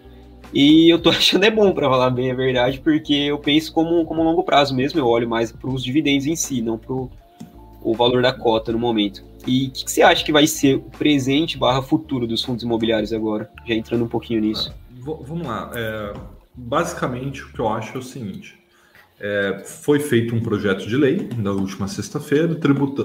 e 0.55 0.89
eu 0.89 0.97
tô 0.99 1.09
achando 1.11 1.43
é 1.43 1.51
bom, 1.51 1.73
para 1.73 1.89
falar 1.89 2.09
bem 2.09 2.31
a 2.31 2.35
verdade, 2.35 2.79
porque 2.79 3.13
eu 3.13 3.37
penso 3.37 3.73
como, 3.73 4.05
como 4.05 4.23
longo 4.23 4.43
prazo 4.43 4.73
mesmo, 4.73 4.97
eu 4.97 5.05
olho 5.05 5.29
mais 5.29 5.51
para 5.51 5.69
os 5.69 5.83
dividendos 5.83 6.25
em 6.25 6.35
si, 6.35 6.61
não 6.61 6.77
para 6.77 6.93
o 6.93 7.93
valor 7.93 8.21
da 8.21 8.31
cota 8.31 8.71
no 8.71 8.79
momento. 8.79 9.23
E 9.45 9.67
o 9.67 9.71
que, 9.71 9.83
que, 9.83 9.91
você 9.91 10.01
acha 10.01 10.23
que 10.23 10.31
vai 10.31 10.47
ser 10.47 10.77
o 10.77 10.89
presente 10.97 11.57
barra 11.57 11.81
futuro 11.81 12.25
dos 12.25 12.41
fundos 12.41 12.63
imobiliários 12.63 13.13
agora? 13.13 13.51
Já 13.67 13.75
entrando 13.75 14.05
um 14.05 14.07
pouquinho 14.07 14.41
nisso. 14.41 14.73
vamos 15.03 15.45
lá. 15.45 15.69
É, 15.75 16.13
basicamente, 16.55 17.43
o 17.43 17.51
que 17.51 17.59
eu 17.59 17.67
acho 17.67 17.95
é 17.95 17.99
o 17.99 18.03
seguinte. 18.03 18.57
É, 19.19 19.61
foi 19.63 19.99
feito 19.99 20.33
um 20.33 20.41
projeto 20.41 20.87
de 20.87 20.97
lei 20.97 21.29
na 21.37 21.51
última 21.51 21.87
sexta-feira, 21.87 22.47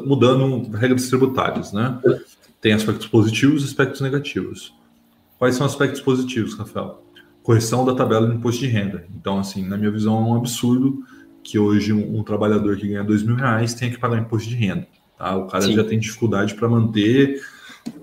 mudando 0.05 0.71
regras 0.77 1.09
tributárias, 1.09 1.73
né? 1.73 2.01
Tem 2.61 2.73
aspectos 2.73 3.07
positivos 3.07 3.63
e 3.63 3.67
aspectos 3.67 4.01
negativos. 4.01 4.75
Quais 5.39 5.55
são 5.55 5.67
os 5.67 5.73
aspectos 5.73 6.01
positivos, 6.01 6.55
Rafael? 6.55 7.03
Correção 7.43 7.85
da 7.85 7.95
tabela 7.95 8.29
de 8.29 8.37
imposto 8.37 8.61
de 8.61 8.69
renda. 8.69 9.07
Então, 9.15 9.39
assim, 9.39 9.67
na 9.67 9.77
minha 9.77 9.91
visão, 9.91 10.17
é 10.19 10.21
um 10.21 10.37
absurdo 10.37 11.05
que 11.43 11.59
hoje 11.59 11.93
um, 11.93 12.19
um 12.19 12.23
trabalhador 12.23 12.77
que 12.77 12.87
ganha 12.87 13.05
dois 13.05 13.23
mil 13.23 13.35
reais 13.35 13.75
tenha 13.75 13.91
que 13.91 13.99
pagar 13.99 14.19
imposto 14.19 14.49
de 14.49 14.57
renda. 14.57 14.87
Tá? 15.17 15.37
O 15.37 15.47
cara 15.47 15.65
Sim. 15.65 15.75
já 15.75 15.85
tem 15.85 15.99
dificuldade 15.99 16.55
para 16.55 16.69
manter, 16.69 17.41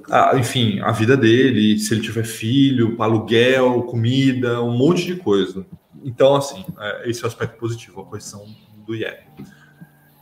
a, 0.10 0.38
enfim, 0.38 0.80
a 0.80 0.92
vida 0.92 1.16
dele, 1.16 1.78
se 1.80 1.94
ele 1.94 2.02
tiver 2.02 2.24
filho, 2.24 2.96
aluguel, 3.02 3.84
comida, 3.84 4.62
um 4.62 4.76
monte 4.76 5.06
de 5.06 5.16
coisa. 5.16 5.66
Então, 6.04 6.36
assim, 6.36 6.66
é, 6.80 7.10
esse 7.10 7.22
é 7.22 7.24
o 7.26 7.28
aspecto 7.28 7.58
positivo, 7.58 8.02
a 8.02 8.06
correção 8.06 8.46
do 8.86 8.96
IR. 8.96 9.18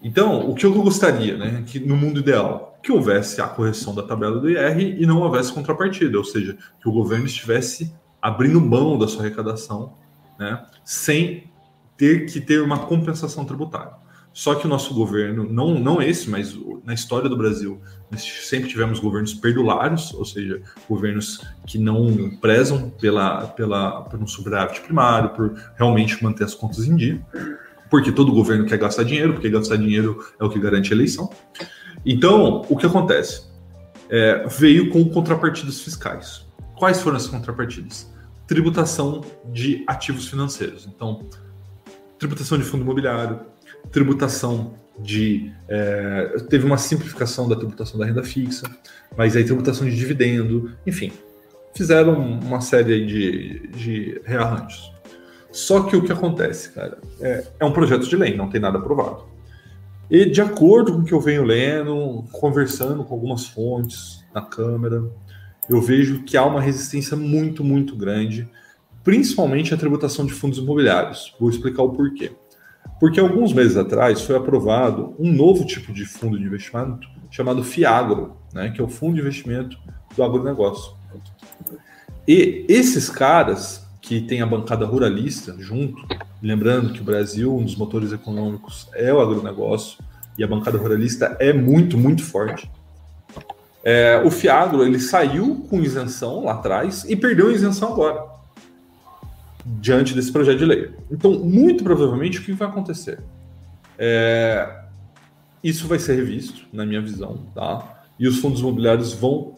Então, 0.01 0.49
o 0.49 0.53
que 0.53 0.65
eu 0.65 0.73
gostaria, 0.73 1.37
né, 1.37 1.63
que 1.65 1.79
no 1.79 1.95
mundo 1.95 2.19
ideal, 2.19 2.79
que 2.83 2.91
houvesse 2.91 3.41
a 3.41 3.47
correção 3.47 3.95
da 3.95 4.03
tabela 4.03 4.39
do 4.39 4.49
IR 4.49 5.01
e 5.01 5.05
não 5.05 5.19
houvesse 5.21 5.51
contrapartida, 5.51 6.17
ou 6.17 6.23
seja, 6.23 6.55
que 6.79 6.87
o 6.87 6.91
governo 6.91 7.25
estivesse 7.25 7.93
abrindo 8.25 8.59
mão 8.59 8.97
da 8.97 9.07
sua 9.07 9.21
arrecadação, 9.21 9.93
né, 10.39 10.65
sem 10.83 11.43
ter 11.95 12.25
que 12.25 12.41
ter 12.41 12.59
uma 12.59 12.79
compensação 12.79 13.45
tributária. 13.45 13.93
Só 14.33 14.55
que 14.55 14.65
o 14.65 14.69
nosso 14.69 14.95
governo, 14.95 15.47
não, 15.47 15.79
não 15.79 16.01
esse, 16.01 16.27
mas 16.27 16.57
na 16.83 16.95
história 16.95 17.29
do 17.29 17.37
Brasil, 17.37 17.79
nós 18.09 18.23
sempre 18.23 18.67
tivemos 18.67 18.99
governos 18.99 19.35
perdulários, 19.35 20.11
ou 20.15 20.25
seja, 20.25 20.59
governos 20.89 21.39
que 21.67 21.77
não 21.77 22.31
prezam 22.41 22.89
pela, 22.99 23.45
pela, 23.45 24.01
por 24.01 24.19
um 24.19 24.25
superávit 24.25 24.81
primário, 24.81 25.29
por 25.29 25.53
realmente 25.77 26.21
manter 26.23 26.45
as 26.45 26.55
contas 26.55 26.83
em 26.85 26.95
dia, 26.95 27.23
porque 27.91 28.11
todo 28.11 28.33
governo 28.33 28.65
quer 28.65 28.79
gastar 28.79 29.03
dinheiro, 29.03 29.33
porque 29.33 29.51
gastar 29.51 29.77
dinheiro 29.77 30.25
é 30.39 30.43
o 30.43 30.49
que 30.49 30.59
garante 30.59 30.91
a 30.91 30.95
eleição. 30.95 31.29
Então, 32.03 32.65
o 32.67 32.75
que 32.75 32.87
acontece? 32.87 33.45
É, 34.09 34.47
veio 34.47 34.89
com 34.89 35.07
contrapartidas 35.09 35.79
fiscais. 35.79 36.43
Quais 36.75 36.99
foram 37.01 37.17
as 37.17 37.27
contrapartidas? 37.27 38.14
Tributação 38.47 39.21
de 39.45 39.83
ativos 39.87 40.27
financeiros. 40.27 40.87
Então, 40.87 41.27
tributação 42.17 42.57
de 42.57 42.63
fundo 42.63 42.83
imobiliário, 42.83 43.41
tributação 43.91 44.73
de. 44.99 45.51
É, 45.67 46.37
teve 46.49 46.65
uma 46.65 46.77
simplificação 46.77 47.47
da 47.47 47.55
tributação 47.55 47.99
da 47.99 48.05
renda 48.05 48.23
fixa, 48.23 48.69
mas 49.17 49.35
aí 49.35 49.43
tributação 49.43 49.87
de 49.87 49.95
dividendo, 49.95 50.71
enfim, 50.85 51.11
fizeram 51.75 52.13
uma 52.13 52.61
série 52.61 53.05
de, 53.05 53.67
de 53.69 54.21
rearranjos. 54.25 54.93
Só 55.51 55.83
que 55.83 55.95
o 55.95 56.03
que 56.03 56.11
acontece, 56.11 56.71
cara, 56.71 56.97
é, 57.21 57.45
é 57.59 57.65
um 57.65 57.71
projeto 57.71 58.07
de 58.07 58.15
lei, 58.15 58.35
não 58.35 58.49
tem 58.49 58.59
nada 58.59 58.77
aprovado. 58.77 59.23
E 60.09 60.25
de 60.25 60.41
acordo 60.41 60.93
com 60.93 60.99
o 60.99 61.03
que 61.03 61.13
eu 61.13 61.19
venho 61.19 61.43
lendo, 61.43 62.23
conversando 62.31 63.03
com 63.03 63.13
algumas 63.13 63.47
fontes 63.47 64.23
na 64.33 64.41
Câmara, 64.41 65.03
eu 65.69 65.81
vejo 65.81 66.23
que 66.23 66.37
há 66.37 66.45
uma 66.45 66.61
resistência 66.61 67.17
muito, 67.17 67.63
muito 67.63 67.95
grande, 67.95 68.47
principalmente 69.03 69.73
à 69.73 69.77
tributação 69.77 70.25
de 70.25 70.33
fundos 70.33 70.57
imobiliários. 70.57 71.33
Vou 71.39 71.49
explicar 71.49 71.83
o 71.83 71.89
porquê. 71.89 72.31
Porque 72.99 73.19
alguns 73.19 73.51
meses 73.53 73.75
atrás 73.75 74.21
foi 74.21 74.35
aprovado 74.35 75.13
um 75.19 75.31
novo 75.31 75.65
tipo 75.65 75.91
de 75.91 76.05
fundo 76.05 76.37
de 76.37 76.45
investimento 76.45 77.07
chamado 77.29 77.63
FIAGRO, 77.63 78.37
né, 78.53 78.69
que 78.69 78.79
é 78.79 78.83
o 78.83 78.87
Fundo 78.87 79.15
de 79.15 79.21
Investimento 79.21 79.77
do 80.15 80.23
Agronegócio. 80.23 80.93
E 82.27 82.65
esses 82.69 83.09
caras 83.09 83.85
que 84.01 84.21
têm 84.21 84.41
a 84.41 84.45
bancada 84.45 84.85
ruralista 84.85 85.55
junto, 85.59 86.01
lembrando 86.41 86.93
que 86.93 87.01
o 87.01 87.03
Brasil, 87.03 87.55
um 87.55 87.63
dos 87.63 87.75
motores 87.75 88.11
econômicos, 88.13 88.87
é 88.93 89.13
o 89.13 89.19
agronegócio, 89.19 89.97
e 90.37 90.43
a 90.43 90.47
bancada 90.47 90.77
ruralista 90.77 91.35
é 91.39 91.51
muito, 91.51 91.97
muito 91.97 92.23
forte. 92.23 92.69
É, 93.87 94.19
o 94.25 94.31
Fiagro 94.31 94.83
ele 94.83 94.99
saiu 94.99 95.63
com 95.69 95.79
isenção 95.79 96.45
lá 96.45 96.53
atrás 96.53 97.05
e 97.07 97.15
perdeu 97.15 97.49
a 97.49 97.53
isenção 97.53 97.93
agora, 97.93 98.25
diante 99.63 100.15
desse 100.15 100.31
projeto 100.31 100.57
de 100.57 100.65
lei. 100.65 100.91
Então, 101.11 101.33
muito 101.33 101.83
provavelmente, 101.83 102.39
o 102.39 102.41
que 102.41 102.51
vai 102.51 102.67
acontecer? 102.67 103.19
É, 103.95 104.81
isso 105.63 105.87
vai 105.87 105.99
ser 105.99 106.15
revisto, 106.15 106.65
na 106.73 106.83
minha 106.83 106.99
visão, 106.99 107.43
tá? 107.53 108.01
E 108.17 108.27
os 108.27 108.39
fundos 108.39 108.61
imobiliários 108.61 109.13
vão 109.13 109.55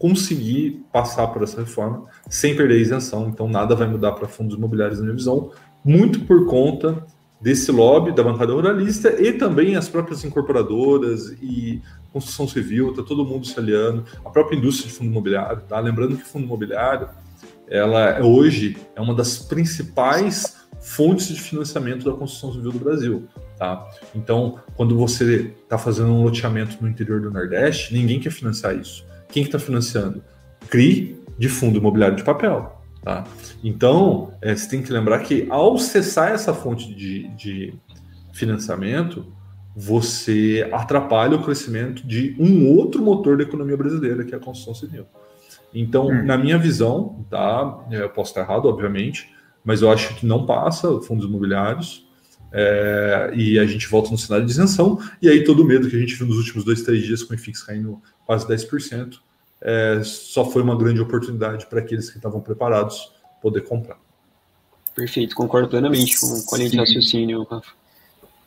conseguir 0.00 0.84
passar 0.92 1.28
por 1.28 1.42
essa 1.42 1.60
reforma 1.60 2.06
sem 2.28 2.56
perder 2.56 2.74
a 2.74 2.78
isenção. 2.78 3.28
Então, 3.28 3.48
nada 3.48 3.76
vai 3.76 3.86
mudar 3.86 4.12
para 4.12 4.26
fundos 4.26 4.56
imobiliários, 4.56 4.98
na 4.98 5.04
minha 5.04 5.16
visão, 5.16 5.52
muito 5.84 6.20
por 6.24 6.46
conta 6.46 7.06
desse 7.40 7.70
lobby 7.70 8.12
da 8.12 8.22
bancada 8.22 8.52
ruralista 8.52 9.10
e 9.22 9.32
também 9.32 9.76
as 9.76 9.88
próprias 9.88 10.24
incorporadoras 10.24 11.30
e 11.40 11.80
construção 12.12 12.46
civil, 12.48 12.90
está 12.90 13.02
todo 13.02 13.24
mundo 13.24 13.46
se 13.46 13.58
aliando, 13.58 14.04
a 14.24 14.30
própria 14.30 14.56
indústria 14.56 14.88
de 14.88 14.94
fundo 14.94 15.10
imobiliário, 15.10 15.62
tá? 15.62 15.78
Lembrando 15.80 16.16
que 16.16 16.24
fundo 16.24 16.44
imobiliário, 16.44 17.08
ela 17.68 18.18
é, 18.18 18.22
hoje 18.22 18.76
é 18.96 19.00
uma 19.00 19.14
das 19.14 19.38
principais 19.38 20.58
fontes 20.80 21.28
de 21.28 21.40
financiamento 21.40 22.04
da 22.04 22.16
construção 22.16 22.52
civil 22.52 22.72
do 22.72 22.78
Brasil, 22.78 23.28
tá? 23.58 23.88
Então, 24.14 24.58
quando 24.74 24.96
você 24.96 25.54
está 25.62 25.78
fazendo 25.78 26.10
um 26.10 26.22
loteamento 26.22 26.76
no 26.80 26.88
interior 26.88 27.20
do 27.20 27.30
Nordeste, 27.30 27.94
ninguém 27.94 28.18
quer 28.18 28.30
financiar 28.30 28.76
isso. 28.76 29.04
Quem 29.28 29.42
que 29.42 29.48
está 29.48 29.58
financiando? 29.58 30.22
CRI 30.68 31.18
de 31.38 31.48
fundo 31.48 31.78
imobiliário 31.78 32.16
de 32.16 32.24
papel. 32.24 32.80
Tá? 33.02 33.24
Então, 33.64 34.34
é, 34.42 34.54
você 34.54 34.68
tem 34.68 34.82
que 34.82 34.92
lembrar 34.92 35.20
que 35.20 35.46
ao 35.48 35.78
cessar 35.78 36.32
essa 36.32 36.52
fonte 36.52 36.92
de, 36.94 37.28
de 37.28 37.74
financiamento, 38.32 39.26
você 39.74 40.68
atrapalha 40.72 41.36
o 41.36 41.42
crescimento 41.42 42.06
de 42.06 42.34
um 42.38 42.68
outro 42.68 43.02
motor 43.02 43.36
da 43.36 43.44
economia 43.44 43.76
brasileira, 43.76 44.24
que 44.24 44.34
é 44.34 44.36
a 44.36 44.40
construção 44.40 44.74
civil. 44.74 45.06
Então, 45.72 46.08
hum. 46.08 46.24
na 46.24 46.36
minha 46.36 46.58
visão, 46.58 47.24
tá, 47.30 47.86
eu 47.90 48.10
posso 48.10 48.30
estar 48.30 48.40
errado, 48.40 48.66
obviamente, 48.66 49.32
mas 49.64 49.82
eu 49.82 49.90
acho 49.90 50.14
que 50.16 50.26
não 50.26 50.44
passa 50.44 51.00
fundos 51.02 51.26
imobiliários. 51.26 52.08
É, 52.52 53.30
e 53.32 53.60
a 53.60 53.64
gente 53.64 53.86
volta 53.86 54.10
no 54.10 54.18
cenário 54.18 54.44
de 54.44 54.50
isenção, 54.50 54.98
e 55.22 55.28
aí 55.28 55.44
todo 55.44 55.62
o 55.62 55.64
medo 55.64 55.88
que 55.88 55.94
a 55.94 56.00
gente 56.00 56.16
viu 56.16 56.26
nos 56.26 56.36
últimos 56.36 56.64
dois, 56.64 56.82
três 56.82 57.04
dias 57.04 57.22
com 57.22 57.32
o 57.32 57.36
IFIX 57.36 57.62
caindo 57.62 58.02
quase 58.26 58.44
10%, 58.44 59.18
é, 59.60 60.00
só 60.02 60.44
foi 60.44 60.60
uma 60.60 60.76
grande 60.76 61.00
oportunidade 61.00 61.66
para 61.66 61.78
aqueles 61.78 62.10
que 62.10 62.16
estavam 62.16 62.40
preparados 62.40 63.12
poder 63.40 63.60
comprar. 63.60 63.98
Perfeito, 64.96 65.36
concordo 65.36 65.68
plenamente 65.68 66.18
com, 66.18 66.42
com 66.42 66.54
a 66.56 66.58
linha 66.58 66.70
de 66.70 66.76
raciocínio, 66.76 67.44
Rafa. 67.44 67.79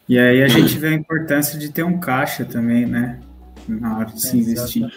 E 0.07 0.19
aí 0.19 0.43
a 0.43 0.47
gente 0.47 0.77
vê 0.79 0.89
a 0.89 0.93
importância 0.93 1.57
de 1.57 1.71
ter 1.71 1.83
um 1.83 1.99
caixa 1.99 2.45
também, 2.45 2.85
né? 2.85 3.19
Na 3.67 3.97
hora 3.97 4.11
de 4.11 4.21
se 4.21 4.37
investir. 4.37 4.91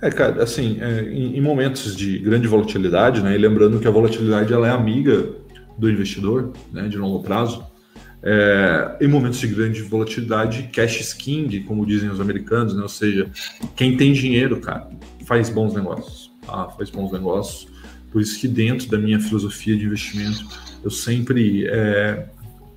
É, 0.00 0.10
cara, 0.10 0.42
assim, 0.42 0.78
é, 0.80 1.02
em, 1.02 1.36
em, 1.36 1.40
momentos 1.40 1.96
de 1.96 2.18
grande 2.18 2.46
volatilidade, 2.46 3.22
né? 3.22 3.34
E 3.34 3.38
lembrando 3.38 3.80
que 3.80 3.88
a 3.88 3.90
volatilidade 3.90 4.52
ela 4.52 4.68
é 4.68 4.70
amiga 4.70 5.28
do 5.78 5.90
investidor, 5.90 6.52
né? 6.72 6.88
De 6.88 6.96
longo 6.96 7.22
prazo. 7.22 7.64
É, 8.22 8.96
em 9.00 9.08
momentos 9.08 9.38
de 9.38 9.48
grande 9.48 9.82
volatilidade, 9.82 10.70
cash 10.72 11.00
is 11.00 11.12
king, 11.12 11.60
como 11.60 11.84
dizem 11.84 12.08
os 12.08 12.20
americanos, 12.20 12.74
né? 12.74 12.82
Ou 12.82 12.88
seja, 12.88 13.30
quem 13.76 13.96
tem 13.96 14.12
dinheiro, 14.12 14.60
cara, 14.60 14.88
faz 15.26 15.50
bons 15.50 15.74
negócios, 15.74 16.30
tá? 16.46 16.68
Faz 16.70 16.90
bons 16.90 17.12
negócios. 17.12 17.66
Por 18.10 18.22
isso 18.22 18.38
que 18.38 18.46
dentro 18.46 18.88
da 18.88 18.96
minha 18.96 19.18
filosofia 19.18 19.76
de 19.76 19.84
investimento, 19.84 20.46
eu 20.84 20.90
sempre 20.90 21.66
é, 21.66 22.28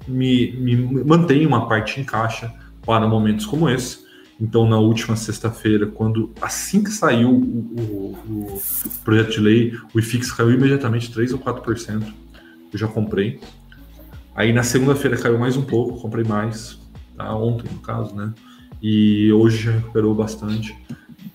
me, 0.07 0.51
me 0.53 0.75
mantenho 1.03 1.47
uma 1.47 1.67
parte 1.67 1.99
em 1.99 2.03
caixa 2.03 2.53
para 2.85 3.07
momentos 3.07 3.45
como 3.45 3.69
esse. 3.69 4.07
Então, 4.39 4.69
na 4.69 4.77
última 4.77 5.15
sexta-feira, 5.15 5.87
quando 5.87 6.31
assim 6.39 6.83
que 6.83 6.91
saiu 6.91 7.31
o, 7.31 8.15
o, 8.29 8.55
o, 8.55 8.61
projeto 9.03 9.31
de 9.31 9.39
lei, 9.39 9.73
o 9.93 9.99
IFIX 9.99 10.31
caiu 10.31 10.51
imediatamente 10.51 11.11
3 11.11 11.33
ou 11.33 11.39
4%. 11.39 12.13
Eu 12.71 12.79
já 12.79 12.87
comprei. 12.87 13.39
Aí 14.35 14.53
na 14.53 14.61
segunda-feira 14.61 15.17
caiu 15.17 15.39
mais 15.39 15.57
um 15.57 15.63
pouco, 15.63 15.99
comprei 15.99 16.23
mais, 16.23 16.79
tá? 17.15 17.35
ontem 17.35 17.67
no 17.71 17.79
caso, 17.79 18.15
né? 18.15 18.31
E 18.79 19.31
hoje 19.33 19.63
já 19.63 19.71
recuperou 19.71 20.13
bastante. 20.13 20.77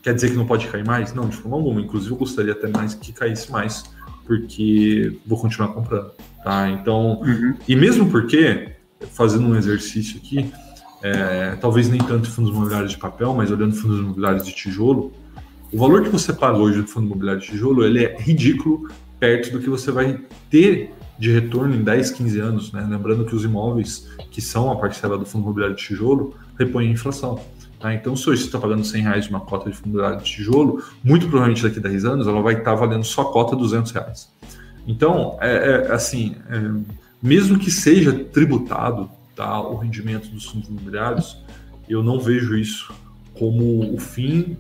Quer 0.01 0.15
dizer 0.15 0.31
que 0.31 0.37
não 0.37 0.47
pode 0.47 0.69
cair 0.69 0.87
mais? 0.87 1.13
Não, 1.13 1.29
de 1.29 1.37
forma 1.37 1.57
alguma. 1.57 1.81
Inclusive, 1.81 2.13
eu 2.13 2.17
gostaria 2.17 2.53
até 2.53 2.69
mais 2.69 2.95
que 2.95 3.13
caísse 3.13 3.51
mais, 3.51 3.83
porque 4.25 5.19
vou 5.27 5.41
continuar 5.41 5.69
comprando. 5.69 6.13
Tá? 6.43 6.69
Então, 6.71 7.21
uhum. 7.21 7.55
e 7.69 7.77
mesmo 7.77 8.11
porque, 8.11 8.73
fazendo 9.13 9.47
um 9.47 9.57
exercício 9.57 10.19
aqui, 10.19 10.53
é, 11.03 11.57
talvez 11.61 11.89
nem 11.89 12.01
tanto 12.01 12.31
fundos 12.31 12.53
imobiliários 12.53 12.93
de 12.93 12.99
papel, 12.99 13.35
mas 13.35 13.51
olhando 13.51 13.75
fundos 13.75 13.99
imobiliários 13.99 14.45
de 14.45 14.55
tijolo, 14.55 15.13
o 15.73 15.79
valor 15.79 16.03
que 16.03 16.09
você 16.09 16.33
paga 16.33 16.59
hoje 16.59 16.83
do 16.83 16.89
fundo 16.89 17.07
imobiliário 17.07 17.41
de 17.41 17.49
tijolo, 17.49 17.85
ele 17.85 18.05
é 18.05 18.17
ridículo 18.19 18.89
perto 19.19 19.53
do 19.53 19.61
que 19.61 19.71
você 19.71 19.91
vai 19.91 20.21
ter 20.51 20.93
de 21.19 21.31
retorno 21.31 21.75
em 21.75 21.83
10, 21.83 22.11
15 22.11 22.41
anos, 22.41 22.73
né? 22.73 22.85
Lembrando 22.91 23.25
que 23.25 23.35
os 23.35 23.45
imóveis 23.45 24.09
que 24.31 24.41
são 24.41 24.71
a 24.71 24.77
parcela 24.77 25.17
do 25.17 25.25
fundo 25.25 25.45
imobiliário 25.45 25.77
de 25.77 25.83
tijolo 25.83 26.35
repõem 26.59 26.89
a 26.89 26.91
inflação. 26.91 27.41
Tá? 27.79 27.95
Então, 27.95 28.17
se 28.17 28.29
hoje 28.29 28.43
você 28.43 28.47
está 28.47 28.59
pagando 28.59 28.85
100 28.85 29.03
reais 29.03 29.25
de 29.25 29.31
uma 29.31 29.41
cota 29.41 29.71
de 29.71 29.77
fundo 29.77 29.91
imobiliário 29.91 30.19
de 30.19 30.25
tijolo, 30.25 30.83
muito 31.03 31.29
provavelmente 31.29 31.63
daqui 31.63 31.79
a 31.79 31.83
10 31.83 32.05
anos 32.05 32.27
ela 32.27 32.43
vai 32.43 32.55
estar 32.55 32.73
tá 32.73 32.75
valendo 32.75 33.05
só 33.05 33.23
a 33.23 33.33
cota 33.33 33.55
200 33.55 33.93
reais. 33.93 34.32
Então, 34.87 35.39
é, 35.41 35.87
é 35.89 35.93
assim, 35.93 36.37
é, 36.49 36.95
mesmo 37.23 37.59
que 37.59 37.71
seja 37.71 38.13
tributado 38.13 39.11
tá, 39.35 39.61
o 39.61 39.77
rendimento 39.77 40.29
dos 40.29 40.47
fundos 40.47 40.69
imobiliários, 40.69 41.39
eu 41.89 42.03
não 42.03 42.19
vejo 42.19 42.57
isso 42.57 42.93
como 43.35 43.95
o 43.95 43.99
fim 43.99 44.57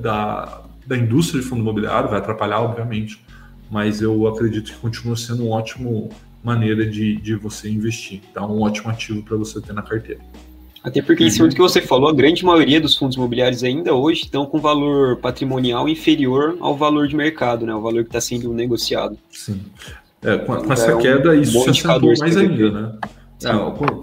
da, 0.00 0.62
da 0.86 0.96
indústria 0.96 1.40
de 1.40 1.46
fundo 1.46 1.60
imobiliário, 1.60 2.08
vai 2.08 2.18
atrapalhar, 2.18 2.60
obviamente, 2.60 3.22
mas 3.70 4.00
eu 4.00 4.26
acredito 4.26 4.72
que 4.72 4.78
continua 4.78 5.16
sendo 5.16 5.46
uma 5.46 5.56
ótima 5.56 6.08
maneira 6.42 6.88
de, 6.88 7.16
de 7.16 7.34
você 7.34 7.68
investir, 7.68 8.20
tá? 8.32 8.46
um 8.46 8.62
ótimo 8.62 8.90
ativo 8.90 9.22
para 9.22 9.36
você 9.36 9.60
ter 9.60 9.72
na 9.72 9.82
carteira. 9.82 10.20
Até 10.86 11.02
porque, 11.02 11.24
em 11.24 11.30
cima 11.30 11.48
do 11.48 11.54
que 11.54 11.60
você 11.60 11.82
falou, 11.82 12.08
a 12.08 12.14
grande 12.14 12.44
maioria 12.44 12.80
dos 12.80 12.96
fundos 12.96 13.16
imobiliários 13.16 13.64
ainda 13.64 13.92
hoje 13.92 14.22
estão 14.22 14.46
com 14.46 14.60
valor 14.60 15.16
patrimonial 15.16 15.88
inferior 15.88 16.56
ao 16.60 16.76
valor 16.76 17.08
de 17.08 17.16
mercado, 17.16 17.66
né? 17.66 17.74
O 17.74 17.80
valor 17.80 18.04
que 18.04 18.08
está 18.08 18.20
sendo 18.20 18.52
negociado. 18.52 19.18
Sim. 19.28 19.60
É, 20.22 20.38
com, 20.38 20.54
com 20.54 20.72
essa 20.72 20.92
é 20.92 20.96
queda, 20.96 21.30
um 21.30 21.40
isso 21.40 21.60
se 21.60 21.70
acentuou 21.70 22.14
mais 22.20 22.36
ainda, 22.36 22.70
né? 22.70 22.92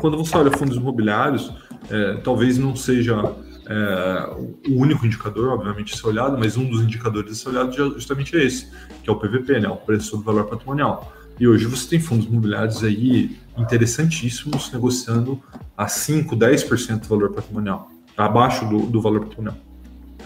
Quando 0.02 0.17
você 0.17 0.36
olha 0.36 0.52
fundos 0.52 0.76
imobiliários, 0.76 1.54
é, 1.89 2.15
talvez 2.22 2.58
não 2.58 2.76
seja 2.76 3.32
é, 3.65 4.30
o 4.67 4.78
único 4.78 5.06
indicador, 5.06 5.54
obviamente, 5.54 5.93
a 5.93 5.98
ser 5.98 6.08
olhado, 6.08 6.38
mas 6.38 6.58
um 6.58 6.69
dos 6.69 6.82
indicadores 6.82 7.32
a 7.32 7.36
ser 7.36 7.50
olhado 7.50 7.74
justamente 7.93 8.36
é 8.36 8.43
esse, 8.43 8.67
que 9.02 9.10
é 9.10 9.13
o 9.13 9.15
PVP, 9.15 9.62
né? 9.62 9.69
O 9.69 9.78
preço 9.78 10.17
do 10.17 10.24
valor 10.24 10.48
patrimonial. 10.48 11.13
E 11.39 11.48
hoje 11.48 11.65
você 11.65 11.89
tem 11.89 12.00
fundos 12.00 12.26
imobiliários 12.26 12.84
aí 12.84 13.38
interessantíssimos 13.58 14.72
negociando 14.72 15.41
a 15.78 15.88
5, 15.88 16.36
10% 16.36 17.02
do 17.02 17.08
valor 17.08 17.32
patrimonial, 17.32 17.89
abaixo 18.15 18.67
do, 18.67 18.86
do 18.86 19.02
valor 19.02 19.22
patrimonial. 19.22 19.58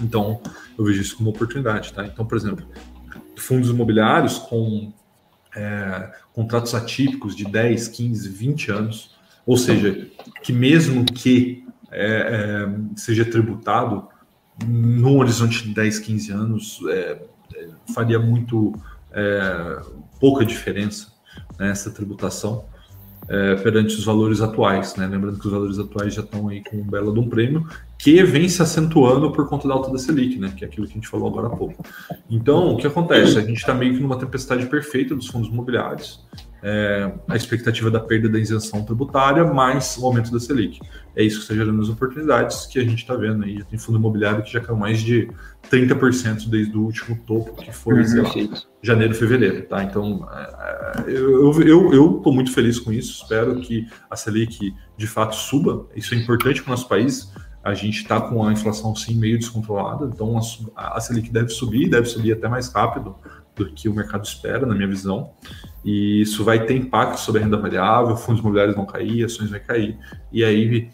Então, 0.02 0.42
eu 0.78 0.86
vejo 0.86 1.02
isso 1.02 1.18
como 1.18 1.30
oportunidade, 1.30 1.94
tá? 1.94 2.06
Então, 2.06 2.26
por 2.26 2.38
exemplo, 2.38 2.66
fundos 3.36 3.70
imobiliários 3.70 4.38
com 4.38 4.94
é, 5.56 6.12
contratos 6.34 6.76
atípicos 6.76 7.36
de 7.36 7.46
10, 7.46 7.88
15, 7.88 8.30
20 8.30 8.72
anos, 8.72 9.16
ou 9.46 9.58
seja, 9.58 10.08
que 10.44 10.52
mesmo 10.52 11.06
que 11.06 11.66
é, 11.92 12.66
é, 12.66 12.98
seja 12.98 13.26
tributado 13.26 14.08
no 14.66 15.18
horizonte 15.18 15.64
de 15.64 15.74
10, 15.74 16.00
15 16.00 16.32
anos, 16.32 16.80
é, 16.90 17.22
é, 17.56 17.70
faria 17.94 18.20
muito 18.20 18.74
é, 19.12 19.82
pouca 20.20 20.46
diferença 20.46 21.08
nessa 21.60 21.92
tributação 21.92 22.66
é, 23.30 23.56
perante 23.56 23.96
os 23.96 24.06
valores 24.06 24.42
atuais, 24.42 24.96
né? 24.96 25.06
Lembrando 25.06 25.40
que 25.40 25.46
os 25.46 25.52
valores 25.52 25.78
atuais 25.80 26.14
já 26.14 26.22
estão 26.22 26.48
aí 26.48 26.64
com 26.64 26.78
um 26.78 26.84
belo 26.84 27.14
de 27.14 27.20
um 27.20 27.28
prêmio 27.28 27.68
que 27.98 28.24
vem 28.24 28.48
se 28.48 28.62
acentuando 28.62 29.32
por 29.32 29.50
conta 29.50 29.68
da 29.68 29.74
alta 29.74 29.92
da 29.92 29.98
Selic, 29.98 30.40
né? 30.40 30.54
Que 30.56 30.64
é 30.64 30.68
aquilo 30.68 30.86
que 30.86 30.94
a 30.94 30.96
gente 30.96 31.08
falou 31.08 31.28
agora 31.28 31.48
há 31.48 31.50
pouco. 31.50 31.84
Então, 32.30 32.74
o 32.74 32.78
que 32.78 32.88
acontece? 32.88 33.38
A 33.38 33.42
gente 33.42 33.58
está 33.58 33.74
meio 33.74 33.96
que 33.96 34.00
numa 34.00 34.18
tempestade 34.18 34.66
perfeita 34.68 35.16
dos 35.16 35.28
fundos 35.28 35.50
imobiliários 35.50 36.26
é, 36.64 37.12
a 37.28 37.36
expectativa 37.36 37.92
da 37.92 38.00
perda 38.00 38.28
da 38.28 38.40
isenção 38.40 38.84
tributária 38.84 39.46
mais 39.46 39.98
o 39.98 40.06
aumento 40.06 40.32
da 40.32 40.40
Selic. 40.40 40.80
É 41.16 41.24
isso 41.24 41.38
que 41.38 41.42
está 41.44 41.56
gerando 41.56 41.82
as 41.82 41.90
oportunidades 41.90 42.66
que 42.66 42.80
a 42.80 42.84
gente 42.84 43.00
está 43.00 43.16
vendo 43.16 43.44
aí. 43.44 43.60
Já 43.60 43.66
tem 43.66 43.78
fundo 43.80 43.98
imobiliário 43.98 44.44
que 44.44 44.52
já 44.52 44.60
caiu 44.60 44.78
mais 44.78 45.02
de 45.02 45.30
30% 45.72 46.48
desde 46.50 46.76
o 46.78 46.82
último 46.82 47.18
topo, 47.26 47.56
que 47.56 47.72
foi, 47.72 47.96
uhum, 47.96 48.24
lá, 48.24 48.64
janeiro, 48.82 49.14
fevereiro. 49.14 49.64
Tá? 49.64 49.84
Então, 49.84 50.28
é, 50.32 51.08
é 51.08 51.12
eu 51.12 51.52
estou 51.52 51.64
eu, 51.64 51.94
eu 52.26 52.34
muito 52.34 52.52
feliz 52.52 52.80
com 52.80 52.92
isso. 52.92 53.24
Espero 53.24 53.60
que 53.60 53.88
a 54.10 54.16
Selic 54.16 54.74
de 54.96 55.08
fato 55.08 55.36
suba. 55.36 55.88
Isso 55.96 56.14
é 56.14 56.18
importante 56.18 56.62
para 56.62 56.70
o 56.70 56.72
nosso 56.72 56.88
país. 56.88 57.32
A 57.64 57.74
gente 57.74 57.98
está 57.98 58.22
com 58.22 58.46
a 58.46 58.54
inflação 58.54 58.96
sim 58.96 59.16
meio 59.16 59.38
descontrolada, 59.38 60.06
então 60.06 60.40
a, 60.74 60.98
a 60.98 61.02
Selic 61.02 61.30
deve 61.30 61.50
subir, 61.50 61.90
deve 61.90 62.08
subir 62.08 62.32
até 62.32 62.48
mais 62.48 62.70
rápido 62.70 63.14
do 63.58 63.72
que 63.72 63.90
o 63.90 63.94
mercado 63.94 64.26
espera, 64.26 64.66
na 64.66 64.76
minha 64.76 64.88
visão. 64.88 65.32
E 65.84 66.22
isso 66.22 66.44
vai 66.44 66.66
ter 66.66 66.76
impacto 66.76 67.20
sobre 67.20 67.42
a 67.42 67.44
renda 67.44 67.58
variável, 67.58 68.16
fundos 68.16 68.42
imobiliários 68.42 68.76
vão 68.76 68.86
cair, 68.86 69.26
ações 69.26 69.50
vão 69.50 69.60
cair. 69.60 69.98
E 70.32 70.44
aí, 70.44 70.90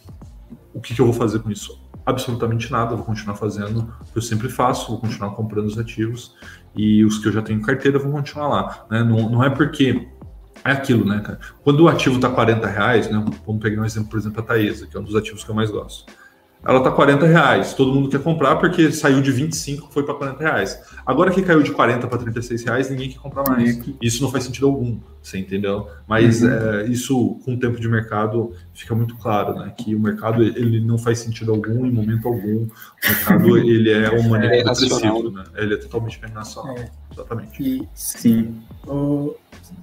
o 0.74 0.80
que, 0.80 0.94
que 0.96 1.02
eu 1.02 1.06
vou 1.06 1.14
fazer 1.14 1.40
com 1.40 1.52
isso? 1.52 1.82
Absolutamente 2.06 2.72
nada, 2.72 2.96
vou 2.96 3.06
continuar 3.06 3.36
fazendo 3.36 3.94
o 4.02 4.12
que 4.12 4.18
eu 4.18 4.22
sempre 4.22 4.50
faço, 4.50 4.90
vou 4.92 5.00
continuar 5.00 5.32
comprando 5.32 5.68
os 5.68 5.78
ativos 5.78 6.36
e 6.76 7.04
os 7.06 7.18
que 7.18 7.28
eu 7.28 7.32
já 7.32 7.42
tenho 7.42 7.60
em 7.60 7.62
carteira 7.62 7.98
vão 7.98 8.12
continuar 8.12 8.48
lá. 8.48 8.86
Né? 8.90 9.04
Não, 9.04 9.30
não 9.30 9.44
é 9.44 9.50
porque 9.50 10.08
é 10.66 10.72
aquilo, 10.72 11.06
né, 11.06 11.20
cara? 11.20 11.40
Quando 11.64 11.82
o 11.82 11.88
ativo 11.88 12.16
está 12.16 12.30
40 12.30 12.68
reais, 12.68 13.10
né? 13.10 13.24
Vamos 13.46 13.62
pegar 13.62 13.82
um 13.82 13.86
exemplo, 13.86 14.10
por 14.10 14.20
exemplo, 14.20 14.42
a 14.42 14.44
Taesa, 14.44 14.88
que 14.88 14.96
é 14.96 15.00
um 15.00 15.04
dos 15.04 15.16
ativos 15.16 15.44
que 15.44 15.50
eu 15.50 15.56
mais 15.56 15.70
gosto 15.70 16.06
ela 16.66 16.82
tá 16.82 16.92
40 16.92 17.26
reais. 17.26 17.74
Todo 17.74 17.94
mundo 17.94 18.10
quer 18.10 18.22
comprar 18.22 18.56
porque 18.56 18.92
saiu 18.92 19.22
de 19.22 19.32
25 19.32 19.92
foi 19.92 20.04
para 20.04 20.14
40 20.14 20.40
reais. 20.40 20.80
Agora 21.06 21.32
que 21.32 21.42
caiu 21.42 21.62
de 21.62 21.72
40 21.72 22.08
para 22.08 22.18
36 22.18 22.64
reais, 22.64 22.90
ninguém 22.90 23.10
quer 23.10 23.20
comprar 23.20 23.44
mais. 23.48 23.82
Isso 24.02 24.24
não 24.24 24.32
faz 24.32 24.46
sentido 24.46 24.68
algum, 24.68 24.98
você 25.22 25.38
entendeu? 25.38 25.88
Mas 26.08 26.42
uhum. 26.42 26.50
é, 26.50 26.86
isso, 26.86 27.40
com 27.44 27.54
o 27.54 27.60
tempo 27.60 27.80
de 27.80 27.88
mercado, 27.90 28.54
fica 28.74 28.96
muito 28.96 29.16
claro, 29.18 29.56
né? 29.56 29.74
Que 29.78 29.94
o 29.94 30.00
mercado 30.00 30.42
ele 30.42 30.80
não 30.80 30.98
faz 30.98 31.20
sentido 31.20 31.52
algum 31.52 31.86
em 31.86 31.92
momento 31.92 32.28
algum. 32.28 32.64
O 32.64 32.72
mercado 33.06 33.58
ele 33.60 33.92
é 33.92 34.12
um 34.12 34.30
maneira 34.30 34.56
é 34.56 34.64
depressivo, 34.64 35.32
né? 35.32 35.44
Ele 35.56 35.74
é 35.74 35.78
totalmente 35.78 36.20
irracional. 36.24 36.78
É. 36.78 36.90
Exatamente. 37.12 37.62
E, 37.62 37.88
sim. 37.94 38.56
O, 38.88 39.36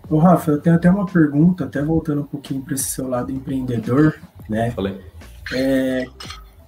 o 0.08 0.18
Rafa, 0.18 0.52
eu 0.52 0.60
tenho 0.60 0.76
até 0.76 0.90
uma 0.90 1.06
pergunta, 1.06 1.64
até 1.64 1.82
voltando 1.82 2.22
um 2.22 2.26
pouquinho 2.26 2.62
para 2.62 2.74
esse 2.74 2.90
seu 2.90 3.06
lado 3.06 3.30
empreendedor, 3.30 4.14
né? 4.48 4.70
Falei. 4.72 4.98
É, 5.52 6.06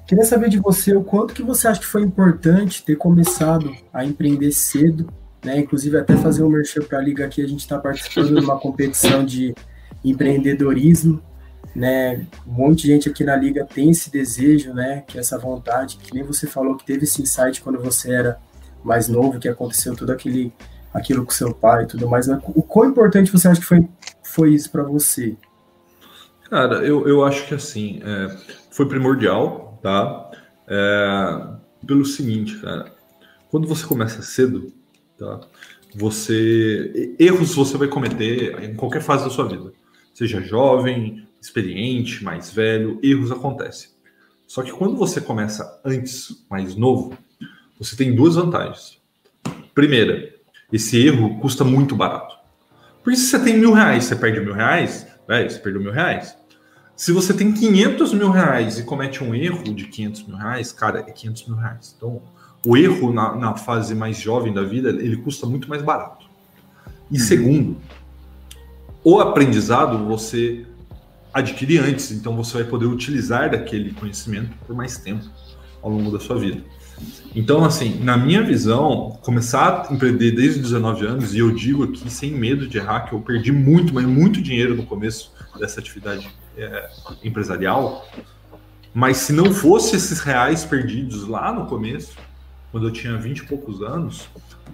Queria 0.06 0.24
saber 0.24 0.48
de 0.48 0.58
você 0.58 0.94
o 0.94 1.02
quanto 1.02 1.32
que 1.32 1.42
você 1.42 1.68
acha 1.68 1.80
que 1.80 1.86
foi 1.86 2.02
importante 2.02 2.84
ter 2.84 2.96
começado 2.96 3.74
a 3.92 4.04
empreender 4.04 4.52
cedo, 4.52 5.08
né? 5.44 5.58
Inclusive 5.58 5.98
até 5.98 6.16
fazer 6.16 6.42
um 6.42 6.48
merchan 6.48 6.82
para 6.82 6.98
a 6.98 7.02
liga 7.02 7.24
aqui, 7.24 7.42
a 7.42 7.48
gente 7.48 7.60
está 7.60 7.78
participando 7.78 8.34
de 8.34 8.44
uma 8.44 8.58
competição 8.58 9.24
de 9.24 9.54
empreendedorismo, 10.04 11.22
né? 11.74 12.26
Um 12.46 12.52
monte 12.52 12.82
de 12.82 12.88
gente 12.88 13.08
aqui 13.08 13.24
na 13.24 13.36
liga 13.36 13.64
tem 13.64 13.90
esse 13.90 14.10
desejo, 14.10 14.74
né? 14.74 15.04
Que 15.06 15.18
essa 15.18 15.38
vontade, 15.38 15.96
que 15.96 16.14
nem 16.14 16.22
você 16.22 16.46
falou 16.46 16.76
que 16.76 16.84
teve 16.84 17.04
esse 17.04 17.22
insight 17.22 17.62
quando 17.62 17.80
você 17.80 18.12
era 18.12 18.38
mais 18.84 19.08
novo, 19.08 19.38
que 19.38 19.48
aconteceu 19.48 19.94
tudo 19.94 20.12
aquele 20.12 20.52
aquilo 20.92 21.24
com 21.24 21.30
seu 21.30 21.54
pai 21.54 21.84
e 21.84 21.86
tudo 21.86 22.08
mais. 22.08 22.26
Mas 22.26 22.42
o 22.54 22.62
quão 22.62 22.90
importante 22.90 23.32
você 23.32 23.48
acha 23.48 23.60
que 23.60 23.66
foi, 23.66 23.88
foi 24.22 24.54
isso 24.54 24.70
para 24.70 24.82
você? 24.82 25.36
Cara, 26.50 26.84
eu, 26.84 27.08
eu 27.08 27.24
acho 27.24 27.46
que 27.46 27.54
assim, 27.54 28.00
é, 28.04 28.36
foi 28.70 28.86
primordial, 28.86 29.71
tá? 29.82 30.30
É, 30.68 31.48
pelo 31.86 32.04
seguinte, 32.04 32.56
cara, 32.58 32.92
quando 33.50 33.66
você 33.66 33.84
começa 33.84 34.22
cedo, 34.22 34.72
tá? 35.18 35.40
Você 35.94 37.14
erros 37.18 37.54
você 37.54 37.76
vai 37.76 37.88
cometer 37.88 38.62
em 38.62 38.74
qualquer 38.74 39.02
fase 39.02 39.24
da 39.24 39.30
sua 39.30 39.46
vida, 39.46 39.72
seja 40.14 40.40
jovem, 40.40 41.28
experiente, 41.40 42.24
mais 42.24 42.50
velho, 42.50 42.98
erros 43.02 43.30
acontecem. 43.30 43.90
Só 44.46 44.62
que 44.62 44.70
quando 44.70 44.96
você 44.96 45.20
começa 45.20 45.80
antes, 45.84 46.46
mais 46.48 46.76
novo, 46.76 47.16
você 47.78 47.96
tem 47.96 48.14
duas 48.14 48.36
vantagens. 48.36 48.98
Primeira, 49.74 50.34
esse 50.72 51.04
erro 51.04 51.38
custa 51.40 51.64
muito 51.64 51.96
barato. 51.96 52.36
Porque 53.02 53.18
se 53.18 53.26
você 53.26 53.38
tem 53.42 53.58
mil 53.58 53.72
reais, 53.72 54.04
você 54.04 54.16
perde 54.16 54.40
mil 54.40 54.54
reais, 54.54 55.06
velho, 55.26 55.50
você 55.50 55.58
perdeu 55.58 55.82
mil 55.82 55.92
reais. 55.92 56.36
Se 57.02 57.10
você 57.10 57.34
tem 57.34 57.50
500 57.50 58.14
mil 58.14 58.30
reais 58.30 58.78
e 58.78 58.84
comete 58.84 59.24
um 59.24 59.34
erro 59.34 59.64
de 59.74 59.86
500 59.86 60.22
mil 60.22 60.36
reais, 60.36 60.70
cara, 60.70 61.00
é 61.00 61.10
500 61.10 61.48
mil 61.48 61.56
reais. 61.56 61.96
Então, 61.96 62.22
o 62.64 62.76
erro 62.76 63.12
na, 63.12 63.34
na 63.34 63.56
fase 63.56 63.92
mais 63.92 64.18
jovem 64.18 64.54
da 64.54 64.62
vida, 64.62 64.90
ele 64.90 65.16
custa 65.16 65.44
muito 65.44 65.68
mais 65.68 65.82
barato. 65.82 66.26
E 67.10 67.18
uhum. 67.18 67.24
segundo, 67.24 67.76
o 69.02 69.18
aprendizado 69.18 70.06
você 70.06 70.64
adquire 71.34 71.78
antes, 71.78 72.12
então 72.12 72.36
você 72.36 72.58
vai 72.58 72.64
poder 72.70 72.86
utilizar 72.86 73.50
daquele 73.50 73.92
conhecimento 73.94 74.56
por 74.64 74.76
mais 74.76 74.96
tempo 74.96 75.28
ao 75.82 75.90
longo 75.90 76.08
da 76.08 76.20
sua 76.20 76.38
vida. 76.38 76.62
Então, 77.34 77.64
assim, 77.64 77.98
na 77.98 78.16
minha 78.16 78.44
visão, 78.44 79.18
começar 79.22 79.88
a 79.90 79.92
empreender 79.92 80.30
desde 80.30 80.60
os 80.60 80.66
19 80.70 81.04
anos, 81.04 81.34
e 81.34 81.40
eu 81.40 81.50
digo 81.50 81.82
aqui 81.82 82.08
sem 82.08 82.30
medo 82.30 82.64
de 82.68 82.78
errar, 82.78 83.08
que 83.08 83.12
eu 83.12 83.20
perdi 83.20 83.50
muito, 83.50 83.92
mas 83.92 84.06
muito 84.06 84.40
dinheiro 84.40 84.76
no 84.76 84.86
começo 84.86 85.32
dessa 85.58 85.80
atividade 85.80 86.30
é, 86.56 86.90
empresarial, 87.22 88.06
mas 88.94 89.18
se 89.18 89.32
não 89.32 89.52
fosse 89.52 89.96
esses 89.96 90.20
reais 90.20 90.64
perdidos 90.64 91.26
lá 91.26 91.52
no 91.52 91.66
começo, 91.66 92.16
quando 92.70 92.88
eu 92.88 92.92
tinha 92.92 93.16
20 93.16 93.38
e 93.38 93.46
poucos 93.46 93.82
anos, 93.82 94.28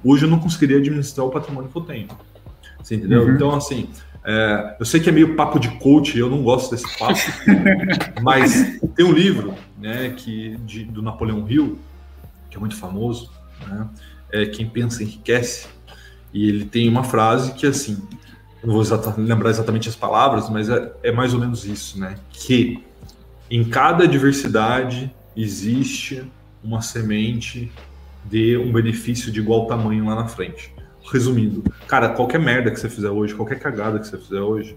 hoje 0.05 0.25
eu 0.25 0.31
não 0.31 0.39
conseguiria 0.39 0.79
administrar 0.79 1.27
o 1.27 1.31
patrimônio 1.31 1.71
que 1.71 1.77
eu 1.77 1.83
tenho. 1.83 2.09
Você 2.83 2.97
entendeu? 2.97 3.23
Uhum. 3.25 3.35
Então, 3.35 3.55
assim, 3.55 3.89
é, 4.25 4.77
eu 4.79 4.87
sei 4.87 5.01
que 5.01 5.09
é 5.09 5.13
meio 5.13 5.37
papo 5.37 5.59
de 5.59 5.69
coach, 5.79 6.19
eu 6.19 6.29
não 6.29 6.43
gosto 6.43 6.71
desse 6.71 6.99
papo, 6.99 7.19
mas 8.23 8.79
tem 8.95 9.05
um 9.05 9.13
livro 9.13 9.55
né, 9.79 10.11
que, 10.17 10.57
de, 10.59 10.85
do 10.85 11.03
Napoleão 11.03 11.49
Hill, 11.49 11.79
que 12.51 12.57
é 12.57 12.61
muito 12.61 12.77
famoso, 12.77 13.31
né, 13.67 13.89
é 14.33 14.47
Quem 14.47 14.69
Pensa 14.69 15.03
Enriquece, 15.03 15.69
e 16.33 16.49
ele 16.49 16.65
tem 16.65 16.89
uma 16.89 17.05
frase 17.05 17.55
que, 17.55 17.67
assim, 17.67 18.01
não 18.63 18.75
vou 18.75 18.85
lembrar 19.17 19.51
exatamente 19.51 19.89
as 19.89 19.97
palavras, 19.97 20.49
mas 20.49 20.69
é, 20.69 20.93
é 21.03 21.13
mais 21.13 21.33
ou 21.33 21.41
menos 21.41 21.65
isso, 21.65 21.99
né, 21.99 22.17
que 22.31 22.83
em 23.51 23.65
cada 23.65 24.07
diversidade 24.07 25.15
existe 25.37 26.25
uma 26.63 26.83
semente 26.83 27.73
dê 28.25 28.57
um 28.57 28.71
benefício 28.71 29.33
de 29.33 29.41
igual 29.41 29.67
tamanho 29.67 30.05
lá 30.05 30.15
na 30.15 30.27
frente. 30.29 30.73
Resumindo, 31.11 31.65
cara, 31.87 32.11
qualquer 32.11 32.39
merda 32.39 32.71
que 32.71 32.79
você 32.79 32.89
fizer 32.89 33.11
hoje, 33.11 33.35
qualquer 33.35 33.59
cagada 33.59 33.99
que 33.99 34.07
você 34.07 34.19
fizer 34.19 34.41
hoje, 34.41 34.77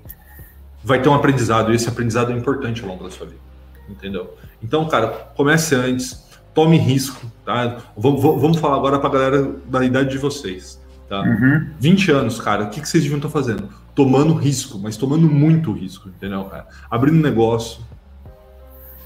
vai 0.83 1.01
ter 1.01 1.09
um 1.09 1.13
aprendizado, 1.13 1.71
e 1.71 1.75
esse 1.75 1.89
aprendizado 1.89 2.31
é 2.31 2.35
importante 2.35 2.81
ao 2.81 2.87
longo 2.87 3.03
da 3.03 3.11
sua 3.11 3.27
vida. 3.27 3.41
Entendeu? 3.89 4.33
Então, 4.63 4.87
cara, 4.87 5.07
comece 5.35 5.75
antes, 5.75 6.25
tome 6.53 6.77
risco, 6.77 7.29
tá? 7.45 7.77
Vamos, 7.97 8.57
falar 8.59 8.77
agora 8.77 8.99
pra 8.99 9.09
galera 9.09 9.55
da 9.65 9.83
idade 9.83 10.11
de 10.11 10.17
vocês, 10.17 10.80
tá? 11.11 11.23
Uhum. 11.23 11.67
20 11.77 12.11
anos, 12.11 12.39
cara, 12.39 12.63
o 12.63 12.69
que, 12.69 12.79
que 12.79 12.87
vocês 12.87 13.03
deviam 13.03 13.17
estar 13.17 13.29
fazendo? 13.29 13.67
Tomando 13.93 14.33
risco, 14.33 14.79
mas 14.79 14.95
tomando 14.95 15.29
muito 15.29 15.73
risco, 15.73 16.07
entendeu, 16.07 16.45
cara? 16.45 16.65
Abrindo 16.89 17.21
negócio, 17.21 17.83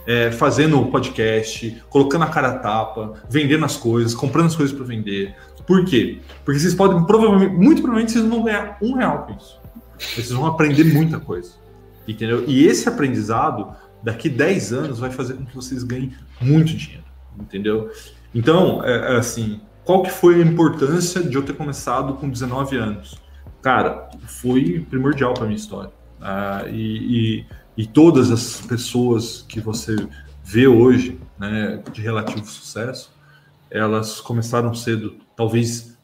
é, 0.06 0.32
fazendo 0.32 0.86
podcast, 0.86 1.82
colocando 1.90 2.22
a 2.22 2.28
cara 2.28 2.50
a 2.50 2.60
tapa, 2.60 3.16
vendendo 3.28 3.66
as 3.66 3.76
coisas, 3.76 4.14
comprando 4.14 4.46
as 4.46 4.56
coisas 4.56 4.76
para 4.76 4.86
vender. 4.86 5.36
Por 5.66 5.84
quê? 5.84 6.20
Porque 6.46 6.60
vocês 6.60 6.76
podem, 6.76 7.04
provavelmente, 7.08 7.56
muito 7.56 7.82
provavelmente, 7.82 8.12
vocês 8.12 8.24
não 8.24 8.36
vão 8.36 8.44
ganhar 8.44 8.78
um 8.80 8.94
real 8.94 9.26
com 9.26 9.34
isso. 9.34 9.60
Vocês 9.98 10.30
vão 10.30 10.46
aprender 10.46 10.84
muita 10.84 11.20
coisa. 11.20 11.54
Entendeu? 12.08 12.44
E 12.46 12.68
esse 12.68 12.88
aprendizado, 12.88 13.76
daqui 14.04 14.30
10 14.30 14.74
anos, 14.74 15.00
vai 15.00 15.10
fazer 15.10 15.34
com 15.34 15.46
que 15.46 15.56
vocês 15.56 15.82
ganhem 15.82 16.14
muito 16.40 16.68
dinheiro. 16.68 17.04
Entendeu? 17.40 17.90
Então, 18.32 18.84
é, 18.84 19.16
é 19.16 19.18
assim, 19.18 19.60
qual 19.86 20.04
que 20.04 20.10
foi 20.10 20.42
a 20.42 20.46
importância 20.46 21.24
de 21.24 21.36
eu 21.36 21.44
ter 21.44 21.54
começado 21.54 22.16
com 22.16 22.30
19 22.30 22.76
anos? 22.76 23.22
Cara, 23.62 24.10
foi 24.26 24.86
primordial 24.90 25.34
para 25.34 25.46
minha 25.46 25.56
história. 25.56 25.92
Ah, 26.20 26.64
e, 26.68 27.42
e 27.42 27.46
e 27.78 27.86
todas 27.86 28.32
as 28.32 28.62
pessoas 28.62 29.46
que 29.48 29.60
você 29.60 29.96
vê 30.44 30.68
hoje, 30.68 31.20
né, 31.38 31.82
de 31.92 32.02
relativo 32.02 32.46
sucesso, 32.46 33.14
elas 33.70 34.22
começaram 34.22 34.74
cedo. 34.74 35.18
Talvez 35.36 35.98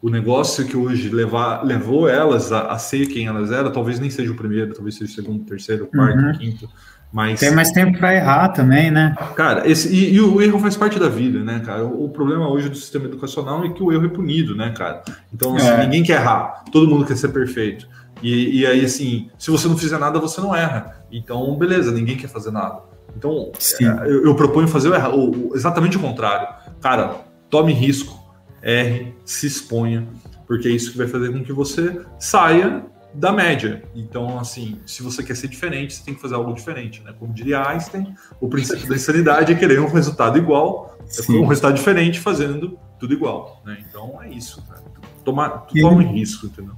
o 0.00 0.08
negócio 0.08 0.66
que 0.66 0.76
hoje 0.76 1.10
levar, 1.10 1.62
levou 1.62 2.08
elas 2.08 2.52
a, 2.52 2.72
a, 2.72 2.78
ser 2.78 3.06
quem 3.06 3.26
elas 3.26 3.50
eram, 3.50 3.70
talvez 3.70 3.98
nem 3.98 4.08
seja 4.08 4.32
o 4.32 4.36
primeiro, 4.36 4.72
talvez 4.72 4.96
seja 4.96 5.12
o 5.12 5.14
segundo, 5.14 5.44
terceiro, 5.44 5.86
quarto, 5.86 6.18
uhum. 6.18 6.38
quinto. 6.38 6.70
Mas, 7.14 7.38
Tem 7.38 7.52
mais 7.52 7.70
tempo 7.70 7.96
para 7.96 8.12
errar 8.12 8.48
também, 8.48 8.90
né? 8.90 9.14
Cara, 9.36 9.70
esse, 9.70 9.88
e, 9.88 10.14
e, 10.14 10.20
o 10.20 10.42
erro 10.42 10.58
faz 10.58 10.76
parte 10.76 10.98
da 10.98 11.08
vida, 11.08 11.44
né, 11.44 11.62
cara? 11.64 11.84
O, 11.84 12.06
o, 12.06 12.08
problema 12.08 12.48
hoje 12.48 12.68
do 12.68 12.74
sistema 12.74 13.04
educacional 13.04 13.64
é 13.64 13.68
que 13.68 13.80
o 13.80 13.92
erro 13.92 14.06
é 14.06 14.08
punido, 14.08 14.56
né, 14.56 14.74
cara? 14.76 15.00
Então, 15.32 15.54
assim, 15.54 15.68
é. 15.68 15.84
ninguém 15.84 16.02
quer 16.02 16.14
errar, 16.20 16.64
todo 16.72 16.88
mundo 16.88 17.06
quer 17.06 17.16
ser 17.16 17.28
perfeito. 17.28 17.86
E, 18.20 18.62
e, 18.62 18.66
aí, 18.66 18.84
assim, 18.84 19.30
se 19.38 19.48
você 19.48 19.68
não 19.68 19.78
fizer 19.78 19.96
nada, 19.96 20.18
você 20.18 20.40
não 20.40 20.56
erra. 20.56 21.04
Então, 21.12 21.56
beleza, 21.56 21.92
ninguém 21.92 22.16
quer 22.16 22.26
fazer 22.26 22.50
nada. 22.50 22.80
Então, 23.16 23.52
é, 23.80 24.08
eu, 24.10 24.24
eu, 24.24 24.34
proponho 24.34 24.66
fazer 24.66 24.88
o, 24.88 25.30
o, 25.30 25.52
exatamente 25.54 25.96
o 25.96 26.00
contrário. 26.00 26.48
Cara, 26.80 27.14
tome 27.48 27.72
risco, 27.72 28.18
erre, 28.60 29.14
se 29.24 29.46
exponha, 29.46 30.08
porque 30.48 30.66
é 30.66 30.72
isso 30.72 30.90
que 30.90 30.98
vai 30.98 31.06
fazer 31.06 31.30
com 31.30 31.44
que 31.44 31.52
você 31.52 32.00
saia 32.18 32.82
da 33.14 33.32
média. 33.32 33.82
Então, 33.94 34.38
assim, 34.38 34.78
se 34.84 35.02
você 35.02 35.22
quer 35.22 35.36
ser 35.36 35.48
diferente, 35.48 35.94
você 35.94 36.04
tem 36.04 36.14
que 36.14 36.20
fazer 36.20 36.34
algo 36.34 36.52
diferente, 36.52 37.02
né? 37.04 37.14
Como 37.18 37.32
diria 37.32 37.66
Einstein, 37.66 38.14
o 38.40 38.48
princípio 38.48 38.88
da 38.88 38.96
insanidade 38.96 39.52
é 39.52 39.54
querer 39.54 39.80
um 39.80 39.88
resultado 39.88 40.36
igual, 40.36 40.98
Sim. 41.06 41.38
um 41.38 41.46
resultado 41.46 41.74
diferente 41.74 42.18
fazendo 42.18 42.78
tudo 42.98 43.14
igual, 43.14 43.62
né? 43.64 43.78
Então, 43.88 44.20
é 44.22 44.28
isso, 44.28 44.62
cara. 44.66 44.82
Toma, 45.24 45.48
tome 45.48 46.04
risco, 46.04 46.46
entendeu? 46.46 46.74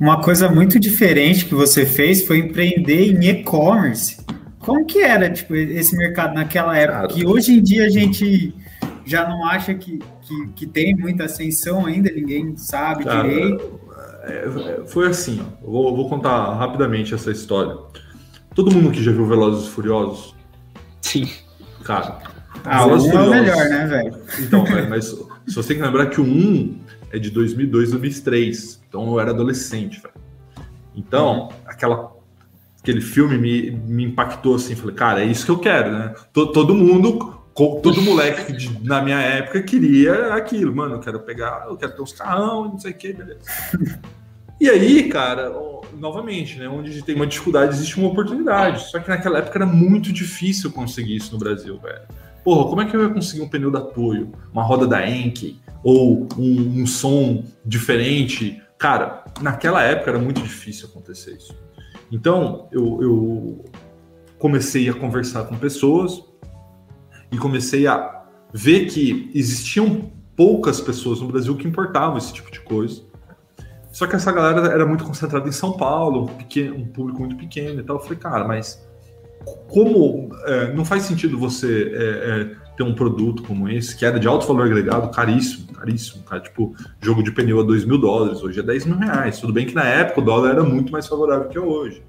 Uma 0.00 0.22
coisa 0.22 0.48
muito 0.48 0.78
diferente 0.78 1.44
que 1.44 1.54
você 1.54 1.84
fez 1.84 2.26
foi 2.26 2.38
empreender 2.38 3.12
em 3.12 3.28
e-commerce. 3.28 4.24
Como 4.60 4.84
que 4.86 5.00
era 5.00 5.30
tipo, 5.30 5.54
esse 5.54 5.96
mercado 5.96 6.34
naquela 6.34 6.76
época? 6.76 7.08
Que 7.08 7.26
hoje 7.26 7.54
em 7.54 7.62
dia 7.62 7.86
a 7.86 7.88
gente 7.88 8.54
já 9.04 9.28
não 9.28 9.44
acha 9.46 9.74
que, 9.74 9.98
que, 10.22 10.48
que 10.54 10.66
tem 10.66 10.94
muita 10.94 11.24
ascensão 11.24 11.86
ainda, 11.86 12.10
ninguém 12.12 12.56
sabe 12.56 13.04
Cara, 13.04 13.26
direito. 13.26 13.77
É, 14.28 14.44
é, 14.44 14.86
foi 14.86 15.08
assim, 15.08 15.40
ó. 15.40 15.66
Vou, 15.66 15.96
vou 15.96 16.08
contar 16.08 16.54
rapidamente 16.54 17.14
essa 17.14 17.30
história. 17.30 17.76
Todo 18.54 18.70
mundo 18.70 18.90
que 18.90 19.02
já 19.02 19.12
viu 19.12 19.26
Velozes 19.26 19.68
e 19.68 19.70
Furiosos? 19.70 20.34
Sim. 21.00 21.28
Cara, 21.84 22.18
ah, 22.64 22.86
o 22.86 22.96
1 22.96 23.12
é 23.12 23.22
o 23.22 23.30
melhor, 23.30 23.68
né, 23.68 23.86
velho? 23.86 24.14
Então, 24.40 24.64
mas 24.88 25.06
se 25.46 25.54
você 25.54 25.68
tem 25.68 25.76
que 25.78 25.82
lembrar 25.82 26.06
que 26.06 26.20
o 26.20 26.24
1 26.24 26.78
é 27.12 27.18
de 27.18 27.30
2002, 27.30 27.90
2003. 27.90 28.82
Então 28.88 29.06
eu 29.08 29.20
era 29.20 29.30
adolescente, 29.30 30.00
velho. 30.00 30.14
Então, 30.94 31.50
aquela, 31.66 32.12
aquele 32.80 33.00
filme 33.00 33.38
me, 33.38 33.70
me 33.70 34.04
impactou 34.04 34.56
assim. 34.56 34.74
Falei, 34.74 34.94
cara, 34.94 35.22
é 35.22 35.26
isso 35.26 35.44
que 35.44 35.50
eu 35.50 35.58
quero, 35.58 35.92
né? 35.92 36.14
Todo, 36.32 36.52
todo 36.52 36.74
mundo, 36.74 37.37
todo 37.66 38.00
moleque 38.02 38.52
de, 38.52 38.84
na 38.84 39.02
minha 39.02 39.18
época 39.18 39.62
queria 39.62 40.34
aquilo. 40.34 40.74
Mano, 40.74 40.94
eu 40.94 41.00
quero 41.00 41.20
pegar, 41.20 41.66
eu 41.68 41.76
quero 41.76 41.92
ter 41.92 42.02
uns 42.02 42.12
carrão, 42.12 42.64
não 42.64 42.78
sei 42.78 42.92
o 42.92 42.94
que, 42.94 43.12
beleza. 43.12 43.40
E 44.60 44.68
aí, 44.68 45.08
cara, 45.08 45.52
novamente, 45.96 46.58
né? 46.58 46.68
Onde 46.68 47.02
tem 47.02 47.14
uma 47.14 47.26
dificuldade, 47.26 47.74
existe 47.74 47.96
uma 47.96 48.08
oportunidade. 48.08 48.90
Só 48.90 48.98
que 48.98 49.08
naquela 49.08 49.38
época 49.38 49.58
era 49.58 49.66
muito 49.66 50.12
difícil 50.12 50.72
conseguir 50.72 51.16
isso 51.16 51.32
no 51.32 51.38
Brasil, 51.38 51.78
velho. 51.78 52.02
Porra, 52.42 52.68
como 52.68 52.80
é 52.80 52.84
que 52.84 52.96
eu 52.96 53.02
ia 53.02 53.10
conseguir 53.10 53.42
um 53.42 53.48
pneu 53.48 53.70
da 53.70 53.80
Toyo, 53.80 54.32
uma 54.52 54.62
roda 54.62 54.86
da 54.86 55.08
Enkei, 55.08 55.60
ou 55.82 56.26
um, 56.36 56.82
um 56.82 56.86
som 56.86 57.44
diferente. 57.64 58.60
Cara, 58.78 59.24
naquela 59.40 59.82
época 59.82 60.10
era 60.10 60.18
muito 60.18 60.40
difícil 60.40 60.88
acontecer 60.88 61.36
isso. 61.36 61.54
Então, 62.10 62.68
eu, 62.72 63.02
eu 63.02 63.64
comecei 64.38 64.88
a 64.88 64.94
conversar 64.94 65.44
com 65.44 65.56
pessoas 65.56 66.24
e 67.30 67.36
comecei 67.36 67.86
a 67.86 68.24
ver 68.52 68.86
que 68.86 69.30
existiam 69.34 70.10
poucas 70.34 70.80
pessoas 70.80 71.20
no 71.20 71.28
Brasil 71.28 71.56
que 71.56 71.66
importavam 71.66 72.16
esse 72.16 72.32
tipo 72.32 72.50
de 72.50 72.60
coisa. 72.60 73.02
Só 73.92 74.06
que 74.06 74.14
essa 74.14 74.30
galera 74.30 74.68
era 74.68 74.86
muito 74.86 75.04
concentrada 75.04 75.48
em 75.48 75.52
São 75.52 75.72
Paulo, 75.72 76.22
um, 76.22 76.26
pequeno, 76.26 76.76
um 76.76 76.86
público 76.86 77.20
muito 77.20 77.36
pequeno 77.36 77.80
e 77.80 77.82
tal. 77.82 77.96
Eu 77.96 78.02
falei, 78.02 78.18
cara, 78.18 78.46
mas 78.46 78.86
como 79.68 80.30
é, 80.44 80.72
não 80.72 80.84
faz 80.84 81.02
sentido 81.02 81.38
você 81.38 81.92
é, 81.92 82.40
é, 82.40 82.56
ter 82.76 82.82
um 82.82 82.94
produto 82.94 83.42
como 83.42 83.68
esse, 83.68 83.96
que 83.96 84.04
era 84.04 84.20
de 84.20 84.28
alto 84.28 84.46
valor 84.46 84.66
agregado, 84.66 85.10
caríssimo, 85.10 85.72
caríssimo, 85.72 86.22
cara, 86.22 86.40
tipo, 86.40 86.74
jogo 87.00 87.22
de 87.22 87.32
pneu 87.32 87.60
a 87.60 87.62
2 87.64 87.84
mil 87.84 87.98
dólares, 87.98 88.42
hoje 88.42 88.60
é 88.60 88.62
10 88.62 88.86
mil 88.86 88.98
reais. 88.98 89.40
Tudo 89.40 89.52
bem 89.52 89.66
que 89.66 89.74
na 89.74 89.84
época 89.84 90.20
o 90.20 90.24
dólar 90.24 90.50
era 90.50 90.62
muito 90.62 90.92
mais 90.92 91.06
favorável 91.06 91.48
que 91.48 91.58
hoje. 91.58 92.02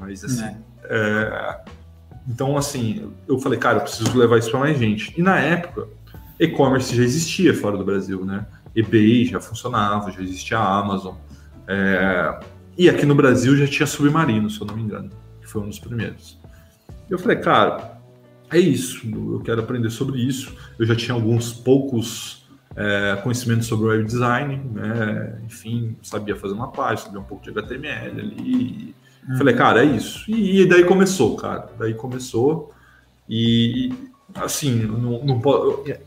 Mas 0.00 0.24
assim. 0.24 0.56
É. 0.84 1.60
então, 2.28 2.56
assim, 2.56 3.10
eu 3.28 3.38
falei, 3.38 3.58
cara, 3.58 3.78
eu 3.78 3.82
preciso 3.82 4.16
levar 4.16 4.38
isso 4.38 4.50
para 4.50 4.60
mais 4.60 4.78
gente. 4.78 5.14
E 5.16 5.22
na 5.22 5.38
época, 5.38 5.88
e-commerce 6.38 6.94
já 6.94 7.02
existia 7.02 7.54
fora 7.54 7.76
do 7.76 7.84
Brasil, 7.84 8.24
né? 8.24 8.46
eBay 8.76 9.24
já 9.24 9.40
funcionava, 9.40 10.10
já 10.10 10.20
existia 10.20 10.58
a 10.58 10.78
Amazon. 10.78 11.14
É... 11.66 12.38
E 12.76 12.90
aqui 12.90 13.06
no 13.06 13.14
Brasil 13.14 13.56
já 13.56 13.66
tinha 13.66 13.86
Submarino, 13.86 14.50
se 14.50 14.60
eu 14.60 14.66
não 14.66 14.76
me 14.76 14.82
engano, 14.82 15.10
que 15.40 15.48
foi 15.48 15.62
um 15.62 15.68
dos 15.68 15.78
primeiros. 15.78 16.38
Eu 17.08 17.18
falei, 17.18 17.38
cara, 17.38 17.98
é 18.50 18.58
isso, 18.58 19.06
eu 19.06 19.40
quero 19.40 19.62
aprender 19.62 19.88
sobre 19.88 20.20
isso. 20.20 20.54
Eu 20.78 20.84
já 20.84 20.94
tinha 20.94 21.14
alguns 21.14 21.54
poucos 21.54 22.46
é, 22.76 23.18
conhecimentos 23.22 23.66
sobre 23.66 23.86
web 23.86 24.04
design, 24.04 24.60
né? 24.74 25.40
enfim, 25.46 25.96
sabia 26.02 26.36
fazer 26.36 26.52
uma 26.52 26.70
página, 26.70 27.06
sabia 27.06 27.20
um 27.20 27.24
pouco 27.24 27.44
de 27.44 27.50
HTML 27.50 28.20
ali. 28.20 28.94
Uhum. 29.28 29.38
Falei, 29.38 29.54
cara, 29.54 29.84
é 29.84 29.86
isso. 29.86 30.30
E, 30.30 30.62
e, 30.62 30.66
daí 30.66 30.84
começou, 30.84 31.36
cara. 31.36 31.68
Daí 31.78 31.94
começou. 31.94 32.72
E, 33.28 33.92
assim, 34.34 34.74
não, 34.74 35.24
não, 35.24 35.42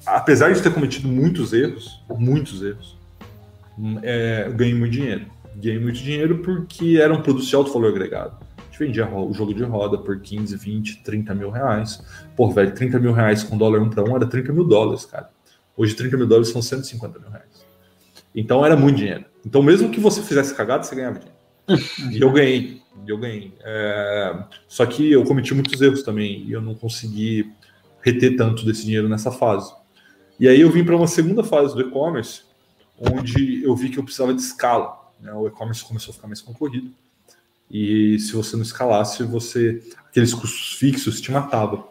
apesar 0.05 0.53
de 0.53 0.61
ter 0.61 0.73
cometido 0.73 1.07
muitos 1.07 1.53
erros, 1.53 2.01
muitos 2.09 2.61
erros, 2.61 2.97
é, 4.01 4.45
eu 4.47 4.53
ganhei 4.53 4.73
muito 4.73 4.93
dinheiro. 4.93 5.25
Ganhei 5.55 5.79
muito 5.79 5.99
dinheiro 5.99 6.37
porque 6.39 6.97
era 7.01 7.13
um 7.13 7.21
produto 7.21 7.45
de 7.45 7.55
alto 7.55 7.73
valor 7.73 7.89
agregado 7.89 8.49
vendia 8.79 9.07
o 9.13 9.33
jogo 9.33 9.53
de 9.53 9.63
roda 9.63 9.97
por 9.97 10.21
15, 10.21 10.55
20, 10.55 11.03
30 11.03 11.35
mil 11.35 11.49
reais. 11.49 12.01
Pô, 12.35 12.49
velho, 12.49 12.73
30 12.73 12.97
mil 12.97 13.11
reais 13.11 13.43
com 13.43 13.57
dólar 13.57 13.81
1 13.81 13.89
para 13.89 14.03
1 14.03 14.15
era 14.15 14.25
30 14.25 14.53
mil 14.53 14.63
dólares, 14.63 15.05
cara. 15.05 15.29
Hoje 15.75 15.93
30 15.93 16.17
mil 16.17 16.25
dólares 16.25 16.49
são 16.49 16.61
150 16.61 17.19
mil 17.19 17.29
reais. 17.29 17.65
Então 18.33 18.65
era 18.65 18.77
muito 18.77 18.97
dinheiro. 18.97 19.25
Então 19.45 19.61
mesmo 19.61 19.89
que 19.89 19.99
você 19.99 20.21
fizesse 20.21 20.55
cagada, 20.55 20.83
você 20.83 20.95
ganhava 20.95 21.19
dinheiro. 21.19 21.37
e 22.17 22.21
eu 22.21 22.31
ganhei, 22.31 22.81
eu 23.07 23.17
ganhei. 23.17 23.53
É... 23.61 24.43
Só 24.67 24.85
que 24.85 25.11
eu 25.11 25.23
cometi 25.23 25.53
muitos 25.53 25.81
erros 25.81 26.03
também 26.03 26.43
e 26.43 26.51
eu 26.51 26.61
não 26.61 26.75
consegui 26.75 27.51
reter 28.01 28.35
tanto 28.35 28.65
desse 28.65 28.83
dinheiro 28.83 29.09
nessa 29.09 29.31
fase. 29.31 29.73
E 30.39 30.47
aí 30.47 30.61
eu 30.61 30.71
vim 30.71 30.83
para 30.83 30.95
uma 30.95 31.07
segunda 31.07 31.43
fase 31.43 31.75
do 31.75 31.81
e-commerce, 31.81 32.43
onde 32.97 33.63
eu 33.63 33.75
vi 33.75 33.89
que 33.89 33.99
eu 33.99 34.03
precisava 34.03 34.33
de 34.33 34.41
escala. 34.41 34.97
Né? 35.19 35.33
O 35.33 35.47
e-commerce 35.47 35.83
começou 35.83 36.11
a 36.11 36.15
ficar 36.15 36.27
mais 36.27 36.41
concorrido. 36.41 36.91
E 37.69 38.17
se 38.19 38.33
você 38.33 38.55
não 38.55 38.63
escalasse, 38.63 39.23
você 39.23 39.83
aqueles 40.09 40.33
custos 40.33 40.73
fixos 40.73 41.21
te 41.21 41.31
matava. 41.31 41.87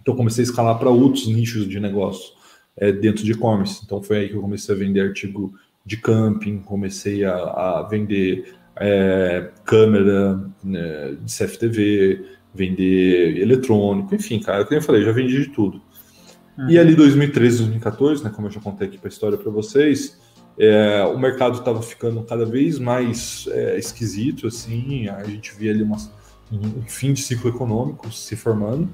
Então 0.00 0.16
comecei 0.16 0.42
a 0.42 0.46
escalar 0.46 0.78
para 0.78 0.90
outros 0.90 1.28
nichos 1.28 1.68
de 1.68 1.78
negócio 1.78 2.32
é, 2.76 2.90
dentro 2.90 3.24
de 3.24 3.32
e-commerce. 3.32 3.82
Então 3.84 4.02
foi 4.02 4.18
aí 4.18 4.28
que 4.28 4.34
eu 4.34 4.40
comecei 4.40 4.74
a 4.74 4.78
vender 4.78 5.00
artigo 5.00 5.54
de 5.84 5.96
camping, 5.96 6.60
comecei 6.60 7.24
a, 7.24 7.34
a 7.34 7.82
vender 7.82 8.54
é, 8.76 9.50
câmera 9.64 10.40
né, 10.62 11.16
de 11.20 11.36
CFTV, 11.36 12.24
vender 12.54 13.38
eletrônico, 13.38 14.14
enfim, 14.14 14.40
cara, 14.40 14.64
como 14.64 14.76
eu 14.76 14.82
falei, 14.82 15.04
já 15.04 15.12
vendi 15.12 15.42
de 15.42 15.48
tudo. 15.50 15.80
Uhum. 16.58 16.68
E 16.68 16.78
ali 16.78 16.94
2013, 16.94 17.58
2014, 17.58 18.24
né, 18.24 18.30
como 18.34 18.46
eu 18.46 18.50
já 18.50 18.60
contei 18.60 18.88
aqui 18.88 18.98
para 18.98 19.08
a 19.08 19.12
história 19.12 19.38
para 19.38 19.50
vocês, 19.50 20.20
é, 20.58 21.02
o 21.04 21.18
mercado 21.18 21.58
estava 21.58 21.80
ficando 21.82 22.22
cada 22.24 22.44
vez 22.44 22.78
mais 22.78 23.46
é, 23.50 23.78
esquisito, 23.78 24.46
assim, 24.46 25.08
a 25.08 25.24
gente 25.24 25.54
via 25.56 25.72
ali 25.72 25.82
uma, 25.82 25.96
um 26.52 26.82
fim 26.86 27.12
de 27.12 27.22
ciclo 27.22 27.50
econômico 27.50 28.12
se 28.12 28.36
formando. 28.36 28.88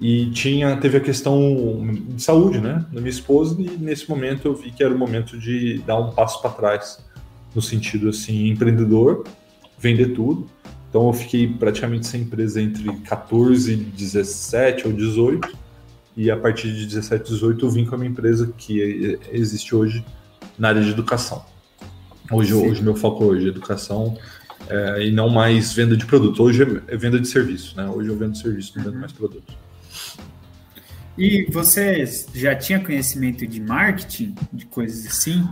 E 0.00 0.30
tinha, 0.30 0.76
teve 0.76 0.98
a 0.98 1.00
questão 1.00 1.40
de 2.08 2.22
saúde, 2.22 2.60
né, 2.60 2.86
da 2.92 3.00
minha 3.00 3.10
esposa, 3.10 3.60
e 3.60 3.68
nesse 3.78 4.08
momento 4.08 4.46
eu 4.46 4.54
vi 4.54 4.70
que 4.70 4.82
era 4.82 4.94
o 4.94 4.98
momento 4.98 5.36
de 5.36 5.78
dar 5.78 5.98
um 5.98 6.10
passo 6.12 6.40
para 6.40 6.50
trás, 6.50 7.04
no 7.58 7.62
sentido 7.62 8.08
assim, 8.08 8.48
empreendedor, 8.48 9.24
vender 9.78 10.14
tudo. 10.14 10.48
Então 10.88 11.08
eu 11.08 11.12
fiquei 11.12 11.46
praticamente 11.48 12.06
sem 12.06 12.22
empresa 12.22 12.62
entre 12.62 12.84
14, 13.00 13.74
17 13.74 14.86
ou 14.86 14.92
18, 14.92 15.58
e 16.16 16.30
a 16.30 16.36
partir 16.36 16.72
de 16.72 16.86
17, 16.86 17.32
18 17.32 17.66
eu 17.66 17.70
vim 17.70 17.84
com 17.84 17.96
a 17.96 17.98
minha 17.98 18.10
empresa 18.10 18.52
que 18.56 19.18
existe 19.32 19.74
hoje, 19.74 20.04
na 20.56 20.68
área 20.68 20.82
de 20.82 20.90
educação. 20.90 21.44
Hoje, 22.30 22.54
hoje 22.54 22.82
meu 22.82 22.94
foco 22.94 23.24
hoje 23.24 23.46
é 23.46 23.48
educação 23.48 24.16
é, 24.68 25.06
e 25.06 25.12
não 25.12 25.28
mais 25.28 25.72
venda 25.72 25.96
de 25.96 26.06
produto. 26.06 26.42
Hoje 26.42 26.62
é 26.86 26.96
venda 26.96 27.18
de 27.18 27.26
serviço, 27.26 27.76
né? 27.76 27.88
Hoje 27.88 28.08
eu 28.08 28.16
vendo 28.16 28.36
serviço, 28.36 28.72
não 28.76 28.84
vendo 28.84 28.94
uhum. 28.94 29.00
mais 29.00 29.12
produto. 29.12 29.52
E 31.16 31.46
você 31.50 32.04
já 32.34 32.54
tinha 32.54 32.78
conhecimento 32.78 33.46
de 33.46 33.60
marketing, 33.60 34.34
de 34.52 34.66
coisas 34.66 35.06
assim? 35.06 35.44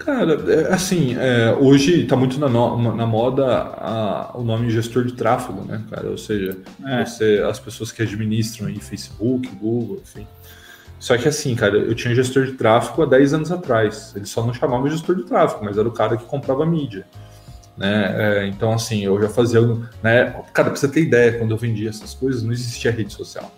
Cara, 0.00 0.32
é, 0.50 0.72
assim, 0.72 1.14
é, 1.18 1.54
hoje 1.60 2.04
está 2.04 2.16
muito 2.16 2.40
na, 2.40 2.48
no, 2.48 2.96
na 2.96 3.06
moda 3.06 3.46
a, 3.46 4.30
o 4.34 4.42
nome 4.42 4.70
gestor 4.70 5.04
de 5.04 5.12
tráfego, 5.12 5.62
né, 5.62 5.84
cara? 5.90 6.08
Ou 6.08 6.16
seja, 6.16 6.56
é. 6.86 7.04
você, 7.04 7.44
as 7.46 7.60
pessoas 7.60 7.92
que 7.92 8.02
administram 8.02 8.68
aí 8.68 8.80
Facebook, 8.80 9.46
Google, 9.56 10.00
enfim. 10.02 10.26
Só 10.98 11.18
que 11.18 11.28
assim, 11.28 11.54
cara, 11.54 11.76
eu 11.76 11.94
tinha 11.94 12.14
gestor 12.14 12.46
de 12.46 12.52
tráfego 12.52 13.02
há 13.02 13.06
10 13.06 13.34
anos 13.34 13.52
atrás. 13.52 14.14
Ele 14.16 14.24
só 14.24 14.44
não 14.44 14.54
chamava 14.54 14.88
gestor 14.88 15.16
de 15.16 15.24
tráfego, 15.24 15.66
mas 15.66 15.76
era 15.76 15.86
o 15.86 15.92
cara 15.92 16.16
que 16.16 16.24
comprava 16.24 16.64
mídia. 16.64 17.06
Né? 17.76 18.14
É, 18.16 18.46
então, 18.46 18.72
assim, 18.72 19.04
eu 19.04 19.20
já 19.20 19.28
fazia. 19.28 19.60
Né? 20.02 20.34
Cara, 20.54 20.70
pra 20.70 20.76
você 20.76 20.88
ter 20.88 21.02
ideia, 21.02 21.38
quando 21.38 21.50
eu 21.50 21.58
vendia 21.58 21.90
essas 21.90 22.14
coisas, 22.14 22.42
não 22.42 22.52
existia 22.52 22.90
rede 22.90 23.12
social. 23.12 23.52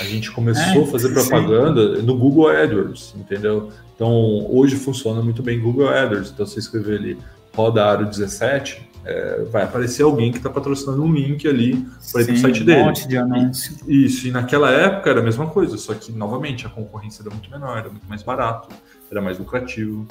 A 0.00 0.04
gente 0.04 0.30
começou 0.30 0.82
é, 0.82 0.84
a 0.84 0.86
fazer 0.86 1.10
propaganda 1.10 1.96
sim. 1.96 2.02
no 2.02 2.16
Google 2.16 2.48
AdWords, 2.48 3.14
entendeu? 3.16 3.70
Então, 3.96 4.46
hoje 4.54 4.76
funciona 4.76 5.22
muito 5.22 5.42
bem 5.42 5.58
Google 5.58 5.88
AdWords. 5.88 6.30
Então, 6.30 6.46
você 6.46 6.60
escrever 6.60 6.98
ali 6.98 7.18
roda 7.54 7.84
aro 7.84 8.04
17, 8.04 8.86
é, 9.06 9.44
vai 9.50 9.62
aparecer 9.62 10.02
alguém 10.02 10.30
que 10.30 10.36
está 10.36 10.50
patrocinando 10.50 11.02
um 11.02 11.12
link 11.12 11.48
ali 11.48 11.86
para 12.12 12.20
ir 12.20 12.26
para 12.26 12.34
o 12.34 12.38
site 12.38 12.62
dele. 12.62 12.82
Um 12.82 12.84
monte 12.84 13.08
de 13.08 13.16
anúncio. 13.16 13.76
Isso, 13.88 14.28
e 14.28 14.30
naquela 14.30 14.70
época 14.70 15.08
era 15.08 15.20
a 15.20 15.22
mesma 15.22 15.46
coisa, 15.46 15.78
só 15.78 15.94
que, 15.94 16.12
novamente, 16.12 16.66
a 16.66 16.68
concorrência 16.68 17.22
era 17.22 17.30
muito 17.30 17.50
menor, 17.50 17.78
era 17.78 17.88
muito 17.88 18.06
mais 18.06 18.22
barato, 18.22 18.68
era 19.10 19.22
mais 19.22 19.38
lucrativo. 19.38 20.06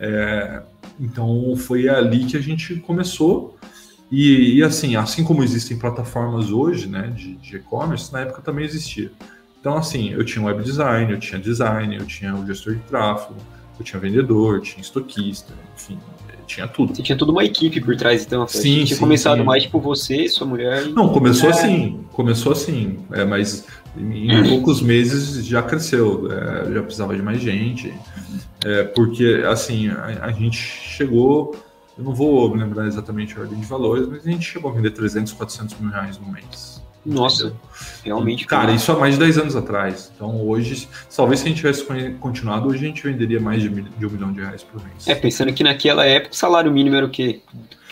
É, 0.00 0.62
então, 0.98 1.54
foi 1.56 1.88
ali 1.88 2.24
que 2.24 2.36
a 2.36 2.40
gente 2.40 2.76
começou. 2.76 3.56
E, 4.10 4.56
e, 4.56 4.62
assim, 4.64 4.96
assim 4.96 5.22
como 5.22 5.44
existem 5.44 5.78
plataformas 5.78 6.50
hoje, 6.50 6.88
né, 6.88 7.12
de 7.14 7.56
e-commerce, 7.56 8.12
na 8.12 8.20
época 8.22 8.42
também 8.42 8.64
existia. 8.64 9.12
Então, 9.60 9.76
assim, 9.76 10.10
eu 10.10 10.24
tinha 10.24 10.44
web 10.44 10.62
design, 10.62 11.12
eu 11.12 11.20
tinha 11.20 11.38
design, 11.40 11.94
eu 11.94 12.06
tinha 12.06 12.34
o 12.34 12.46
gestor 12.46 12.74
de 12.74 12.80
tráfego, 12.80 13.36
eu 13.78 13.84
tinha 13.84 14.00
vendedor, 14.00 14.60
tinha 14.62 14.80
estoquista, 14.80 15.52
enfim, 15.76 15.98
tinha 16.50 16.66
tudo. 16.66 16.94
Você 16.94 17.02
tinha 17.02 17.16
toda 17.16 17.30
uma 17.30 17.44
equipe 17.44 17.80
por 17.80 17.96
trás, 17.96 18.24
então. 18.24 18.46
Sim, 18.48 18.84
tinha 18.84 18.86
sim, 18.86 18.96
começado 18.96 19.38
sim. 19.38 19.44
mais 19.44 19.66
por 19.66 19.80
você, 19.80 20.28
sua 20.28 20.46
mulher. 20.46 20.86
Não, 20.88 21.08
começou 21.10 21.48
é... 21.48 21.52
assim, 21.52 22.04
começou 22.12 22.52
assim, 22.52 22.98
é, 23.12 23.24
mas 23.24 23.66
em 23.96 24.42
poucos 24.48 24.82
meses 24.82 25.44
já 25.46 25.62
cresceu, 25.62 26.28
é, 26.30 26.72
já 26.72 26.82
precisava 26.82 27.14
de 27.14 27.22
mais 27.22 27.40
gente, 27.40 27.92
é, 28.64 28.84
porque 28.84 29.42
assim 29.48 29.88
a, 29.88 30.26
a, 30.26 30.32
gente 30.32 30.58
chegou, 30.58 31.54
eu 31.96 32.04
não 32.04 32.14
vou 32.14 32.52
lembrar 32.54 32.86
exatamente 32.86 33.36
a 33.36 33.40
ordem 33.40 33.58
de 33.58 33.66
valores, 33.66 34.08
mas 34.08 34.26
a 34.26 34.30
gente 34.30 34.44
chegou 34.44 34.70
a 34.70 34.74
vender 34.74 34.90
300, 34.90 35.32
400 35.32 35.78
mil 35.78 35.90
reais 35.90 36.18
no 36.18 36.30
mês. 36.30 36.79
Nossa, 37.04 37.46
entendeu? 37.46 37.60
realmente. 38.04 38.46
Cara, 38.46 38.72
isso 38.72 38.90
há 38.92 38.98
mais 38.98 39.14
de 39.14 39.20
10 39.20 39.38
anos 39.38 39.56
atrás. 39.56 40.12
Então 40.14 40.46
hoje, 40.46 40.88
talvez 41.14 41.40
se 41.40 41.46
a 41.46 41.48
gente 41.48 41.58
tivesse 41.58 41.84
continuado, 42.20 42.68
hoje 42.68 42.84
a 42.84 42.88
gente 42.88 43.02
venderia 43.02 43.40
mais 43.40 43.62
de, 43.62 43.68
de 43.68 44.06
um 44.06 44.10
milhão 44.10 44.32
de 44.32 44.40
reais 44.40 44.62
por 44.62 44.82
mês. 44.82 45.08
É, 45.08 45.14
pensando 45.14 45.52
que 45.52 45.64
naquela 45.64 46.04
época 46.04 46.34
o 46.34 46.36
salário 46.36 46.70
mínimo 46.70 46.96
era 46.96 47.06
o 47.06 47.10
quê? 47.10 47.40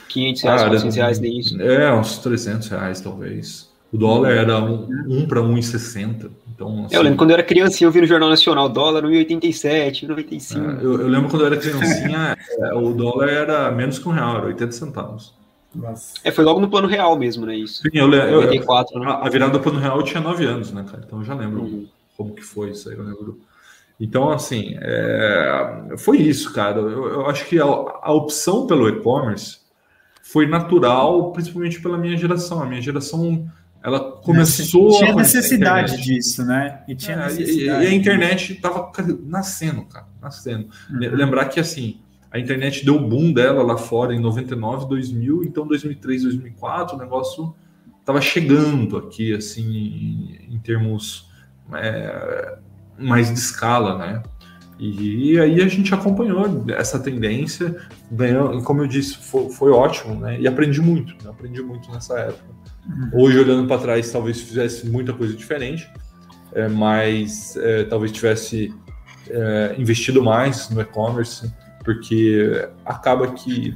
500 0.09 0.43
reais, 0.43 0.61
Cara, 0.61 0.71
400 0.71 0.97
reais, 0.97 1.21
nem 1.21 1.39
isso? 1.39 1.61
É, 1.61 1.93
uns 1.93 2.19
300 2.19 2.69
reais 2.69 3.01
talvez. 3.01 3.69
O 3.93 3.97
dólar 3.97 4.33
era 4.33 4.59
1 4.59 4.67
um, 4.67 4.89
um 5.09 5.27
para 5.27 5.41
1,60. 5.41 6.31
Então, 6.55 6.85
assim, 6.85 6.95
eu 6.95 7.03
lembro 7.03 7.19
quando 7.19 7.31
eu 7.31 7.35
era 7.35 7.43
criancinha, 7.43 7.87
eu 7.87 7.93
vi 7.93 8.01
no 8.01 8.07
Jornal 8.07 8.29
Nacional, 8.29 8.69
dólar 8.69 9.05
1,87, 9.05 10.07
1,95. 10.07 10.57
É, 10.57 10.85
eu, 10.85 11.01
eu, 11.01 11.09
lembro 11.09 11.31
quando 11.31 11.43
eu 11.43 11.47
era 11.47 11.57
criancinha, 11.57 12.37
é, 12.59 12.75
o 12.75 12.93
dólar 12.93 13.29
era 13.29 13.71
menos 13.71 13.99
que 13.99 14.09
um 14.09 14.13
real, 14.13 14.39
era 14.39 14.47
80 14.47 14.73
centavos. 14.73 15.38
Nossa. 15.75 16.15
É, 16.25 16.31
foi 16.31 16.45
logo 16.45 16.61
no 16.61 16.71
plano 16.71 16.89
real 16.89 17.19
mesmo, 17.19 17.45
né? 17.47 17.57
Isso. 17.57 17.83
Sim, 17.83 17.91
eu 17.93 18.07
lembro. 18.07 18.43
94, 18.43 19.01
né? 19.01 19.19
A 19.21 19.29
virada 19.29 19.53
do 19.53 19.61
plano 19.61 19.79
real 19.79 19.99
eu 19.99 20.03
tinha 20.03 20.21
9 20.21 20.45
anos, 20.45 20.73
né, 20.73 20.85
cara? 20.89 21.03
Então 21.07 21.19
eu 21.19 21.25
já 21.25 21.35
lembro 21.35 21.63
uhum. 21.63 21.89
como 22.17 22.35
que 22.35 22.43
foi 22.43 22.71
isso 22.71 22.89
aí, 22.89 22.97
eu 22.97 23.05
lembro. 23.05 23.41
Então, 24.01 24.31
assim, 24.31 24.77
é... 24.81 25.95
foi 25.99 26.19
isso, 26.19 26.53
cara. 26.53 26.79
Eu, 26.79 27.09
eu 27.09 27.27
acho 27.27 27.45
que 27.47 27.61
a, 27.61 27.65
a 27.65 28.13
opção 28.13 28.67
pelo 28.67 28.89
e-commerce 28.89 29.59
foi 30.23 30.47
natural, 30.47 31.33
principalmente 31.33 31.81
pela 31.81 31.99
minha 31.99 32.17
geração. 32.17 32.63
A 32.63 32.67
minha 32.67 32.81
geração 32.81 33.51
ela 33.83 34.01
começou 34.23 34.99
tinha 34.99 35.15
necessidade 35.15 35.97
disso, 36.03 36.45
né? 36.45 36.83
E 36.89 36.95
tinha 36.95 37.17
é, 37.17 37.25
necessidade. 37.25 37.85
E, 37.85 37.89
e, 37.89 37.91
a 37.91 37.95
internet 37.95 38.53
estava 38.53 38.91
nascendo, 39.25 39.85
cara, 39.85 40.07
nascendo. 40.21 40.69
Uhum. 40.91 40.99
Lembrar 40.99 41.47
que, 41.47 41.61
assim, 41.61 42.01
a 42.31 42.39
internet 42.39 42.85
deu 42.85 42.99
boom 42.99 43.33
dela 43.33 43.63
lá 43.63 43.79
fora 43.79 44.15
em 44.15 44.21
99, 44.21 44.89
2000, 44.89 45.45
então 45.45 45.67
2003, 45.67 46.25
2004, 46.25 46.97
o 46.97 46.99
negócio 46.99 47.55
estava 48.01 48.21
chegando 48.21 48.97
aqui, 48.97 49.35
assim, 49.35 50.39
em 50.49 50.59
termos 50.59 51.31
é, 51.75 52.59
mais 52.99 53.33
de 53.33 53.39
escala, 53.39 53.99
né? 53.99 54.23
E 54.79 55.39
aí 55.41 55.61
a 55.61 55.67
gente 55.67 55.93
acompanhou 55.93 56.65
essa 56.69 57.01
tendência, 57.01 57.77
ganhou, 58.11 58.63
como 58.63 58.83
eu 58.83 58.87
disse, 58.87 59.17
foi, 59.17 59.51
foi 59.51 59.71
ótimo, 59.73 60.15
né? 60.15 60.41
E 60.41 60.47
aprendi 60.47 60.81
muito, 60.81 61.13
né? 61.25 61.31
aprendi 61.31 61.61
muito 61.61 61.91
nessa 61.91 62.17
época. 62.19 62.45
Uhum. 62.87 63.11
Hoje, 63.25 63.39
olhando 63.41 63.67
para 63.67 63.81
trás, 63.81 64.11
talvez 64.13 64.41
fizesse 64.41 64.89
muita 64.89 65.13
coisa 65.13 65.35
diferente, 65.35 65.91
é, 66.53 66.69
mas 66.69 67.57
é, 67.57 67.85
talvez 67.85 68.13
tivesse 68.13 68.73
é, 69.29 69.75
investido 69.77 70.23
mais 70.23 70.71
no 70.71 70.81
e-commerce, 70.81 71.53
porque 71.89 72.69
acaba 72.85 73.29
que 73.29 73.75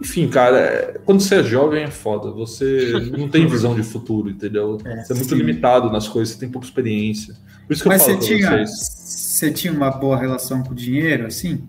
enfim, 0.00 0.28
cara, 0.28 1.00
quando 1.04 1.20
você 1.20 1.36
é 1.36 1.42
jovem 1.42 1.82
é 1.82 1.90
foda. 1.90 2.30
Você 2.30 2.92
não 3.18 3.28
tem 3.28 3.44
visão 3.48 3.74
de 3.74 3.82
futuro, 3.82 4.30
entendeu? 4.30 4.78
É, 4.84 5.02
você 5.02 5.12
é 5.12 5.16
muito 5.16 5.30
sim. 5.30 5.34
limitado 5.34 5.90
nas 5.90 6.06
coisas, 6.06 6.34
você 6.34 6.40
tem 6.40 6.48
pouca 6.48 6.64
experiência. 6.64 7.34
Por 7.66 7.72
isso 7.72 7.82
que 7.82 7.88
Mas 7.88 8.02
eu 8.02 8.14
falo 8.14 8.22
você 8.22 8.36
tinha, 8.36 8.50
vocês. 8.50 8.70
você 8.70 9.50
tinha 9.50 9.72
uma 9.72 9.90
boa 9.90 10.16
relação 10.16 10.62
com 10.62 10.70
o 10.70 10.74
dinheiro, 10.74 11.26
assim? 11.26 11.68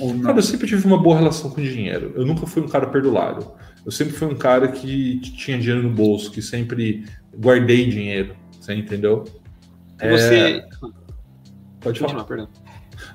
Ou 0.00 0.12
não? 0.12 0.22
Cara, 0.22 0.38
eu 0.38 0.42
sempre 0.42 0.66
tive 0.66 0.84
uma 0.84 1.00
boa 1.00 1.16
relação 1.16 1.50
com 1.50 1.60
o 1.60 1.64
dinheiro. 1.64 2.12
Eu 2.16 2.26
nunca 2.26 2.44
fui 2.48 2.60
um 2.60 2.68
cara 2.68 2.88
perdulário. 2.88 3.46
Eu 3.86 3.92
sempre 3.92 4.12
fui 4.14 4.26
um 4.26 4.36
cara 4.36 4.66
que 4.66 5.20
tinha 5.20 5.56
dinheiro 5.56 5.84
no 5.84 5.90
bolso, 5.90 6.32
que 6.32 6.42
sempre 6.42 7.04
guardei 7.32 7.88
dinheiro. 7.88 8.34
Você 8.60 8.74
entendeu? 8.74 9.22
Você. 10.00 10.34
É... 10.34 10.68
Pode 11.80 12.00
falar. 12.00 12.24
perdão. 12.24 12.48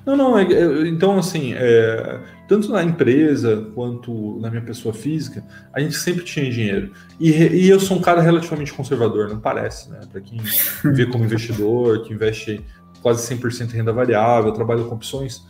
Não, 0.04 0.16
não, 0.16 0.38
é, 0.38 0.44
é, 0.44 0.88
então 0.88 1.18
assim, 1.18 1.52
é, 1.54 2.20
tanto 2.48 2.70
na 2.70 2.82
empresa 2.82 3.70
quanto 3.74 4.38
na 4.40 4.50
minha 4.50 4.62
pessoa 4.62 4.94
física, 4.94 5.44
a 5.72 5.80
gente 5.80 5.96
sempre 5.96 6.24
tinha 6.24 6.50
dinheiro. 6.50 6.92
E, 7.20 7.30
e 7.30 7.68
eu 7.68 7.78
sou 7.78 7.96
um 7.96 8.00
cara 8.00 8.20
relativamente 8.20 8.72
conservador, 8.72 9.28
não 9.28 9.40
parece, 9.40 9.90
né? 9.90 10.00
Para 10.10 10.20
quem 10.20 10.40
vê 10.84 11.06
como 11.06 11.24
investidor, 11.24 12.04
que 12.04 12.14
investe 12.14 12.64
quase 13.02 13.34
100% 13.34 13.72
em 13.72 13.76
renda 13.76 13.92
variável, 13.92 14.52
trabalha 14.52 14.82
com 14.84 14.94
opções, 14.94 15.44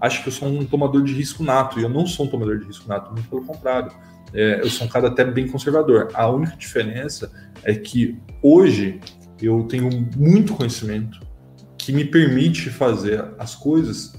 acho 0.00 0.22
que 0.22 0.28
eu 0.28 0.32
sou 0.32 0.48
um 0.48 0.64
tomador 0.64 1.02
de 1.02 1.12
risco 1.12 1.42
nato, 1.42 1.78
e 1.78 1.82
eu 1.82 1.88
não 1.88 2.06
sou 2.06 2.26
um 2.26 2.28
tomador 2.28 2.58
de 2.58 2.66
risco 2.66 2.88
nato, 2.88 3.12
muito 3.12 3.28
pelo 3.28 3.44
contrário. 3.44 3.92
É, 4.32 4.60
eu 4.60 4.68
sou 4.68 4.86
um 4.86 4.90
cara 4.90 5.08
até 5.08 5.24
bem 5.24 5.48
conservador. 5.48 6.10
A 6.14 6.28
única 6.28 6.56
diferença 6.56 7.30
é 7.62 7.74
que 7.74 8.18
hoje 8.42 9.00
eu 9.40 9.64
tenho 9.64 9.88
muito 10.16 10.54
conhecimento 10.54 11.20
que 11.88 11.92
me 11.94 12.04
permite 12.04 12.68
fazer 12.68 13.24
as 13.38 13.54
coisas 13.54 14.12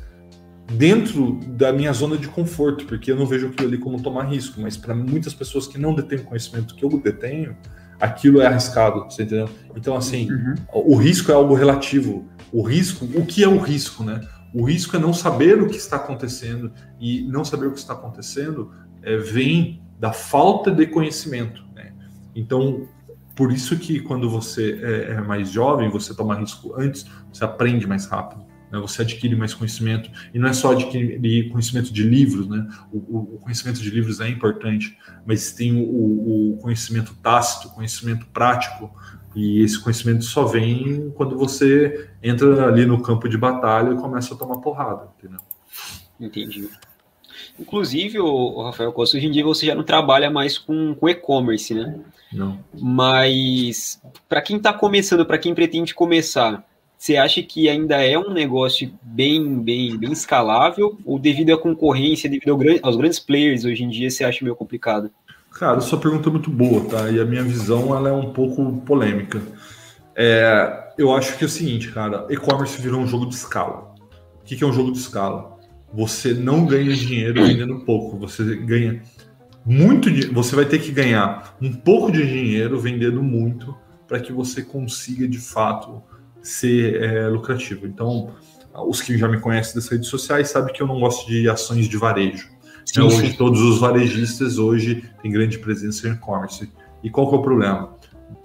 dentro 0.74 1.40
da 1.50 1.72
minha 1.72 1.94
zona 1.94 2.18
de 2.18 2.28
conforto, 2.28 2.84
porque 2.86 3.12
eu 3.12 3.16
não 3.16 3.28
vejo 3.28 3.46
aquilo 3.46 3.68
ali 3.68 3.78
como 3.78 4.02
tomar 4.02 4.24
risco, 4.24 4.60
mas 4.60 4.76
para 4.76 4.96
muitas 4.96 5.36
pessoas 5.36 5.68
que 5.68 5.78
não 5.78 5.94
detêm 5.94 6.18
o 6.18 6.24
conhecimento 6.24 6.74
que 6.74 6.84
eu 6.84 6.90
detenho, 7.00 7.56
aquilo 8.00 8.42
é 8.42 8.48
arriscado, 8.48 9.04
você 9.04 9.22
entendeu? 9.22 9.48
Então, 9.76 9.96
assim, 9.96 10.32
uhum. 10.32 10.56
o 10.74 10.96
risco 10.96 11.32
é 11.32 11.36
algo 11.36 11.54
relativo. 11.54 12.26
O 12.52 12.64
risco, 12.64 13.06
o 13.06 13.24
que 13.24 13.44
é 13.44 13.48
o 13.48 13.60
risco, 13.60 14.04
né? 14.04 14.20
O 14.52 14.64
risco 14.64 14.96
é 14.96 15.00
não 15.00 15.14
saber 15.14 15.62
o 15.62 15.68
que 15.68 15.78
está 15.78 15.98
acontecendo, 15.98 16.72
e 17.00 17.22
não 17.22 17.46
saber 17.46 17.68
o 17.68 17.72
que 17.72 17.78
está 17.78 17.94
acontecendo 17.94 18.72
é, 19.04 19.16
vem 19.16 19.80
da 20.00 20.12
falta 20.12 20.72
de 20.72 20.88
conhecimento. 20.88 21.64
Né? 21.76 21.94
Então, 22.34 22.88
por 23.40 23.54
isso 23.54 23.80
que 23.80 24.02
quando 24.02 24.30
você 24.30 24.78
é, 24.84 25.12
é, 25.14 25.22
mais 25.22 25.50
jovem, 25.50 25.90
você 25.90 26.14
toma 26.14 26.36
risco 26.36 26.74
antes, 26.78 27.06
você 27.32 27.46
aprende 27.46 27.88
mais 27.88 28.06
rápido, 28.06 28.46
né? 28.70 28.78
você 28.80 29.02
adquire 29.02 29.34
mais 29.34 29.54
conhecimento. 29.54 30.12
E 30.34 30.38
não 30.38 30.50
é 30.50 30.52
só 30.52 30.74
adquirir 30.74 31.50
conhecimento 31.50 31.94
de 31.94 32.04
livros, 32.04 32.50
né? 32.50 32.68
O, 32.92 33.36
o 33.36 33.40
conhecimento 33.42 33.80
de 33.80 33.90
livros 33.90 34.20
é 34.20 34.28
importante, 34.28 34.98
mas 35.26 35.54
tem 35.54 35.74
o, 35.74 36.56
o 36.56 36.58
conhecimento 36.58 37.16
tácito, 37.24 37.70
conhecimento 37.70 38.26
prático, 38.26 38.94
e 39.34 39.62
esse 39.62 39.80
conhecimento 39.80 40.26
só 40.26 40.44
vem 40.44 41.10
quando 41.12 41.38
você 41.38 42.10
entra 42.22 42.68
ali 42.68 42.86
no 42.86 43.02
campo 43.02 43.30
de 43.30 43.38
batalha 43.38 43.94
e 43.94 43.96
começa 43.96 44.34
a 44.34 44.38
tomar 44.38 44.58
porrada, 44.58 45.08
entendeu? 45.18 45.40
Entendi. 46.20 46.68
Inclusive, 47.60 48.20
o, 48.20 48.62
Rafael 48.64 48.92
Costa, 48.92 49.18
hoje 49.18 49.28
em 49.28 49.32
dia 49.32 49.44
você 49.44 49.66
já 49.66 49.76
não 49.76 49.84
trabalha 49.84 50.30
mais 50.30 50.58
com, 50.58 50.96
com 50.96 51.10
e-commerce, 51.10 51.74
né? 51.74 52.00
Não. 52.32 52.60
Mas 52.74 54.02
para 54.28 54.42
quem 54.42 54.58
está 54.58 54.72
começando, 54.74 55.26
para 55.26 55.38
quem 55.38 55.54
pretende 55.54 55.94
começar, 55.94 56.64
você 56.98 57.16
acha 57.16 57.42
que 57.42 57.70
ainda 57.70 57.96
é 58.04 58.18
um 58.18 58.32
negócio 58.32 58.92
bem, 59.02 59.60
bem, 59.60 59.98
bem 59.98 60.12
escalável? 60.12 60.98
Ou 61.06 61.18
devido 61.18 61.54
à 61.54 61.58
concorrência, 61.58 62.30
devido 62.30 62.52
ao, 62.52 62.60
aos 62.84 62.98
grandes 62.98 63.20
players 63.20 63.64
hoje 63.64 63.84
em 63.84 63.90
dia, 63.90 64.10
você 64.10 64.24
acha 64.24 64.44
meio 64.44 64.56
complicado? 64.56 65.10
Cara, 65.52 65.82
sua 65.82 66.00
pergunta 66.00 66.30
é 66.30 66.32
muito 66.32 66.50
boa, 66.50 66.84
tá? 66.86 67.10
E 67.10 67.20
a 67.20 67.26
minha 67.26 67.44
visão 67.44 67.96
ela 67.96 68.10
é 68.10 68.14
um 68.14 68.32
pouco 68.32 68.82
polêmica. 68.82 69.42
É, 70.16 70.92
eu 70.98 71.16
acho 71.16 71.38
que 71.38 71.44
é 71.46 71.48
o 71.48 71.50
seguinte, 71.50 71.90
cara, 71.92 72.26
e-commerce 72.30 72.82
virou 72.82 73.00
um 73.00 73.08
jogo 73.08 73.26
de 73.26 73.36
escala. 73.36 73.96
O 74.42 74.44
que, 74.44 74.58
que 74.58 74.64
é 74.64 74.68
um 74.68 74.74
jogo 74.74 74.92
de 74.92 74.98
escala? 74.98 75.58
Você 75.94 76.34
não 76.34 76.66
ganha 76.66 76.94
dinheiro 76.94 77.46
vendendo 77.46 77.80
pouco, 77.80 78.18
você 78.18 78.56
ganha 78.58 79.02
muito, 79.66 80.10
você 80.34 80.56
vai 80.56 80.66
ter 80.66 80.80
que 80.80 80.92
ganhar 80.92 81.56
um 81.62 81.72
pouco 81.72 82.12
de 82.12 82.26
dinheiro 82.26 82.80
vendendo 82.80 83.22
muito 83.22 83.76
para 84.08 84.20
que 84.20 84.32
você 84.32 84.64
consiga 84.64 85.28
de 85.28 85.38
fato 85.38 86.02
ser 86.42 87.02
é, 87.02 87.28
lucrativo. 87.28 87.86
Então, 87.86 88.34
os 88.88 89.02
que 89.02 89.18
já 89.18 89.28
me 89.28 89.40
conhecem 89.40 89.76
das 89.76 89.88
redes 89.88 90.08
sociais 90.08 90.50
sabem 90.50 90.74
que 90.74 90.82
eu 90.82 90.88
não 90.88 91.00
gosto 91.00 91.28
de 91.28 91.50
ações 91.50 91.88
de 91.88 91.98
varejo. 91.98 92.50
Sim, 92.86 93.02
hoje, 93.02 93.38
todos 93.38 93.62
os 93.62 93.80
varejistas 93.80 94.58
hoje 94.58 95.04
têm 95.22 95.32
grande 95.32 95.60
presença 95.60 96.08
em 96.08 96.14
e-commerce. 96.14 96.72
E 97.04 97.10
qual 97.10 97.30
que 97.30 97.36
é 97.36 97.38
o 97.38 97.42
problema? 97.42 97.96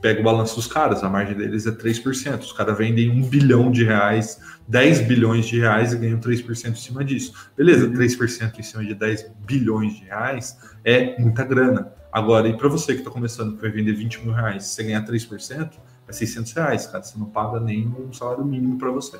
Pega 0.05 0.21
o 0.21 0.23
balanço 0.23 0.57
dos 0.57 0.67
caras, 0.67 1.03
a 1.03 1.09
margem 1.09 1.35
deles 1.35 1.67
é 1.67 1.71
3%. 1.71 2.39
Os 2.41 2.53
caras 2.53 2.77
vendem 2.77 3.11
1 3.11 3.23
bilhão 3.23 3.71
de 3.71 3.85
reais, 3.85 4.39
10 4.69 5.01
bilhões 5.07 5.47
de 5.47 5.59
reais 5.59 5.95
e 5.95 5.97
ganham 5.97 6.21
3% 6.21 6.73
em 6.73 6.75
cima 6.75 7.03
disso. 7.03 7.33
Beleza, 7.57 7.89
3% 7.89 8.59
em 8.59 8.63
cima 8.63 8.85
de 8.85 8.95
10 8.95 9.33
bilhões 9.47 9.95
de 9.95 10.05
reais 10.05 10.59
é 10.85 11.19
muita 11.19 11.43
grana. 11.43 11.91
Agora, 12.13 12.47
e 12.47 12.55
para 12.55 12.69
você 12.69 12.93
que 12.93 12.99
está 12.99 13.11
começando, 13.11 13.57
que 13.57 13.63
vai 13.63 13.71
vender 13.71 13.95
20 13.95 14.27
mil 14.27 14.35
reais, 14.35 14.65
se 14.65 14.75
você 14.75 14.83
ganhar 14.83 15.07
3%, 15.07 15.71
é 16.07 16.13
600 16.13 16.53
reais, 16.53 16.87
cara. 16.87 17.03
Você 17.03 17.19
não 17.19 17.25
paga 17.25 17.59
nem 17.59 17.89
um 17.89 18.13
salário 18.13 18.45
mínimo 18.45 18.77
para 18.77 18.91
você. 18.91 19.19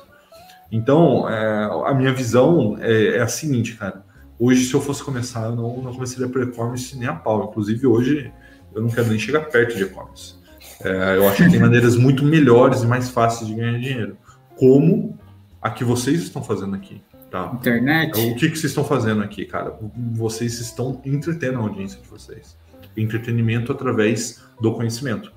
Então, 0.71 1.27
é, 1.27 1.67
a 1.83 1.95
minha 1.95 2.13
visão 2.13 2.77
é, 2.79 3.17
é, 3.17 3.21
a 3.23 3.27
seguinte, 3.27 3.73
cara. 3.73 4.05
Hoje, 4.37 4.65
se 4.65 4.73
eu 4.75 4.81
fosse 4.81 5.03
começar, 5.03 5.45
eu 5.45 5.55
não, 5.55 5.81
não 5.81 5.91
começaria 5.91 6.29
por 6.29 6.43
e-commerce 6.43 6.95
nem 6.95 7.07
a 7.07 7.15
pau. 7.15 7.49
Inclusive, 7.49 7.87
hoje, 7.87 8.31
eu 8.75 8.83
não 8.83 8.89
quero 8.89 9.07
nem 9.07 9.17
chegar 9.17 9.49
perto 9.49 9.75
de 9.75 9.81
e-commerce. 9.81 10.44
É, 10.85 11.17
eu 11.17 11.27
acho 11.27 11.43
que 11.43 11.49
tem 11.49 11.59
maneiras 11.59 11.95
muito 11.95 12.23
melhores 12.23 12.83
e 12.83 12.87
mais 12.87 13.09
fáceis 13.09 13.49
de 13.49 13.55
ganhar 13.55 13.79
dinheiro. 13.79 14.17
Como 14.55 15.17
a 15.61 15.69
que 15.71 15.83
vocês 15.83 16.21
estão 16.21 16.43
fazendo 16.43 16.75
aqui. 16.75 17.01
Tá? 17.31 17.51
Internet. 17.55 18.09
Então, 18.09 18.31
o 18.31 18.35
que, 18.35 18.49
que 18.49 18.57
vocês 18.57 18.71
estão 18.71 18.85
fazendo 18.85 19.23
aqui, 19.23 19.45
cara? 19.45 19.77
Vocês 20.13 20.59
estão 20.59 21.01
entretendo 21.03 21.57
a 21.57 21.61
audiência 21.61 21.99
de 21.99 22.07
vocês. 22.07 22.55
Entretenimento 22.95 23.71
através 23.71 24.43
do 24.61 24.71
conhecimento. 24.73 25.33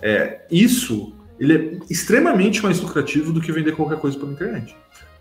É, 0.00 0.46
isso 0.50 1.14
ele 1.38 1.52
é 1.54 1.78
extremamente 1.90 2.62
mais 2.62 2.80
lucrativo 2.80 3.32
do 3.32 3.40
que 3.40 3.52
vender 3.52 3.72
qualquer 3.72 3.98
coisa 3.98 4.18
pela 4.18 4.32
internet. 4.32 4.74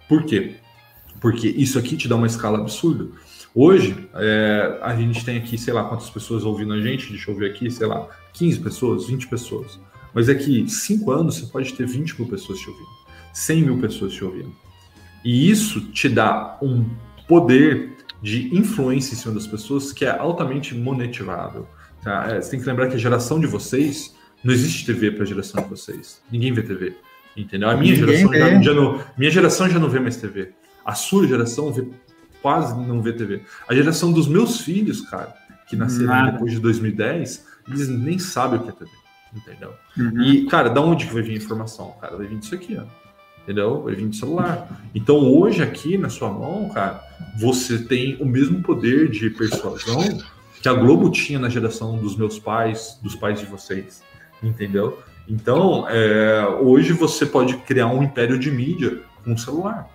Por 0.08 0.24
quê? 0.24 0.56
Porque 1.20 1.48
isso 1.48 1.78
aqui 1.80 1.98
te 1.98 2.08
dá 2.08 2.16
uma 2.16 2.28
escala 2.28 2.60
absurda. 2.60 3.08
Hoje, 3.58 4.10
é, 4.16 4.80
a 4.82 4.94
gente 4.98 5.24
tem 5.24 5.38
aqui, 5.38 5.58
sei 5.58 5.74
lá, 5.74 5.86
quantas 5.86 6.10
pessoas 6.10 6.44
ouvindo 6.44 6.74
a 6.74 6.82
gente, 6.82 7.08
deixa 7.08 7.32
eu 7.32 7.36
ver 7.38 7.52
aqui, 7.52 7.72
sei 7.72 7.88
lá, 7.88 8.10
15 8.34 8.60
pessoas, 8.60 9.08
20 9.08 9.30
pessoas. 9.30 9.80
Mas 10.14 10.28
é 10.28 10.36
que 10.36 10.70
5 10.70 11.10
anos 11.10 11.38
você 11.38 11.46
pode 11.46 11.74
ter 11.74 11.88
20 11.88 12.20
mil 12.20 12.30
pessoas 12.30 12.60
te 12.60 12.70
ouvindo, 12.70 12.90
100 13.34 13.62
mil 13.64 13.80
pessoas 13.80 14.12
te 14.12 14.26
ouvindo. 14.26 14.54
E 15.24 15.50
isso 15.50 15.80
te 15.92 16.10
dá 16.10 16.58
um 16.62 16.86
poder 17.30 17.94
de 18.22 18.54
influência 18.54 19.14
em 19.14 19.18
cima 19.18 19.34
das 19.34 19.48
pessoas 19.48 19.94
que 19.94 20.04
é 20.04 20.10
altamente 20.10 20.76
monetizável. 20.76 21.66
Tá? 22.04 22.28
É, 22.30 22.42
você 22.42 22.52
tem 22.52 22.60
que 22.60 22.66
lembrar 22.66 22.90
que 22.90 22.96
a 22.96 23.00
geração 23.00 23.40
de 23.40 23.48
vocês, 23.48 24.14
não 24.44 24.54
existe 24.54 24.86
TV 24.86 25.12
para 25.12 25.24
a 25.24 25.26
geração 25.26 25.64
de 25.64 25.70
vocês. 25.70 26.22
Ninguém 26.30 26.52
vê 26.52 26.62
TV. 26.62 26.94
Entendeu? 27.38 27.70
A 27.70 27.78
minha 27.78 27.96
geração 27.96 28.34
já, 28.34 28.62
já, 28.62 28.74
não, 28.74 29.02
minha 29.18 29.32
geração 29.32 29.70
já 29.70 29.80
não 29.80 29.90
vê 29.90 30.00
mais 30.02 30.18
TV. 30.18 30.52
A 30.84 30.94
sua 30.94 31.26
geração 31.26 31.72
vê 31.72 31.88
quase 32.46 32.76
não 32.76 33.02
vê 33.02 33.12
TV. 33.12 33.42
A 33.68 33.74
geração 33.74 34.14
dos 34.14 34.28
meus 34.28 34.62
filhos, 34.62 35.02
cara, 35.02 35.34
que 35.68 35.76
nasceram 35.76 36.06
Nada. 36.06 36.34
depois 36.34 36.52
de 36.52 36.60
2010, 36.60 37.44
eles 37.68 37.90
nem 37.90 38.20
sabem 38.20 38.60
o 38.60 38.62
que 38.62 38.70
é 38.70 38.72
TV, 38.72 38.92
entendeu? 39.36 39.74
Uhum. 39.98 40.22
E, 40.22 40.46
cara, 40.46 40.70
da 40.70 40.80
onde 40.80 41.08
que 41.08 41.14
vai 41.16 41.24
vir 41.24 41.34
a 41.34 41.38
informação? 41.38 41.96
Cara, 42.00 42.16
vai 42.16 42.28
vir 42.28 42.38
disso 42.38 42.54
aqui, 42.54 42.78
ó. 42.80 42.84
Entendeu? 43.42 43.82
Vai 43.82 43.96
vir 43.96 44.08
do 44.08 44.16
celular. 44.16 44.80
Então, 44.94 45.18
hoje, 45.36 45.64
aqui 45.64 45.98
na 45.98 46.08
sua 46.08 46.30
mão, 46.30 46.70
cara, 46.70 47.02
você 47.36 47.80
tem 47.80 48.16
o 48.22 48.26
mesmo 48.26 48.62
poder 48.62 49.10
de 49.10 49.28
persuasão 49.32 50.04
que 50.62 50.70
a 50.70 50.74
Globo 50.74 51.10
tinha 51.10 51.40
na 51.40 51.50
geração 51.50 51.98
dos 51.98 52.16
meus 52.16 52.38
pais, 52.38 53.00
dos 53.02 53.16
pais 53.16 53.40
de 53.40 53.48
vocês, 53.48 54.04
entendeu? 54.44 55.00
Então, 55.28 55.90
é, 55.90 56.46
hoje 56.62 56.94
você 56.94 57.26
pode 57.26 57.58
criar 57.58 57.88
um 57.88 58.04
império 58.04 58.38
de 58.38 58.52
mídia 58.52 59.02
com 59.24 59.34
o 59.34 59.38
celular. 59.38 59.90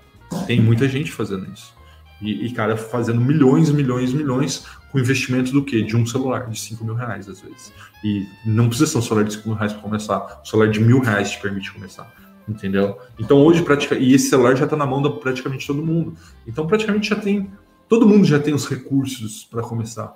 Tem 0.49 0.61
muita 0.61 0.89
gente 0.89 1.13
fazendo 1.13 1.47
isso. 1.53 1.79
E, 2.21 2.47
e, 2.47 2.53
cara, 2.53 2.77
fazendo 2.77 3.21
milhões, 3.21 3.71
milhões, 3.71 4.13
milhões 4.13 4.67
com 4.91 4.99
investimento 4.99 5.53
do 5.53 5.65
quê? 5.65 5.83
De 5.83 5.97
um 5.97 6.05
celular 6.05 6.49
de 6.49 6.59
5 6.59 6.85
mil 6.85 6.95
reais, 6.95 7.29
às 7.29 7.41
vezes. 7.41 7.73
E 8.05 8.27
não 8.45 8.69
precisa 8.69 8.91
ser 8.91 8.99
um 8.99 9.03
celular 9.03 9.25
de 9.25 9.35
5 9.35 9.49
mil 9.49 9.57
reais 9.57 9.73
para 9.73 9.83
começar. 9.83 10.41
Um 10.43 10.45
celular 10.45 10.71
de 10.71 10.81
mil 10.81 11.01
reais 11.01 11.31
te 11.31 11.41
permite 11.41 11.73
começar. 11.73 12.13
Entendeu? 12.49 12.99
Então 13.19 13.39
hoje, 13.39 13.63
praticamente, 13.63 14.09
e 14.09 14.15
esse 14.15 14.29
celular 14.29 14.57
já 14.57 14.65
está 14.65 14.77
na 14.77 14.85
mão 14.85 15.01
de 15.01 15.09
praticamente 15.21 15.67
todo 15.67 15.85
mundo. 15.85 16.15
Então, 16.47 16.67
praticamente 16.67 17.09
já 17.09 17.17
tem. 17.17 17.51
Todo 17.89 18.07
mundo 18.07 18.25
já 18.25 18.39
tem 18.39 18.53
os 18.53 18.67
recursos 18.69 19.45
para 19.45 19.63
começar. 19.63 20.15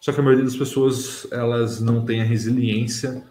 Só 0.00 0.12
que 0.12 0.20
a 0.20 0.22
maioria 0.22 0.44
das 0.44 0.56
pessoas 0.56 1.26
elas 1.30 1.80
não 1.80 2.04
tem 2.04 2.20
a 2.20 2.24
resiliência 2.24 3.24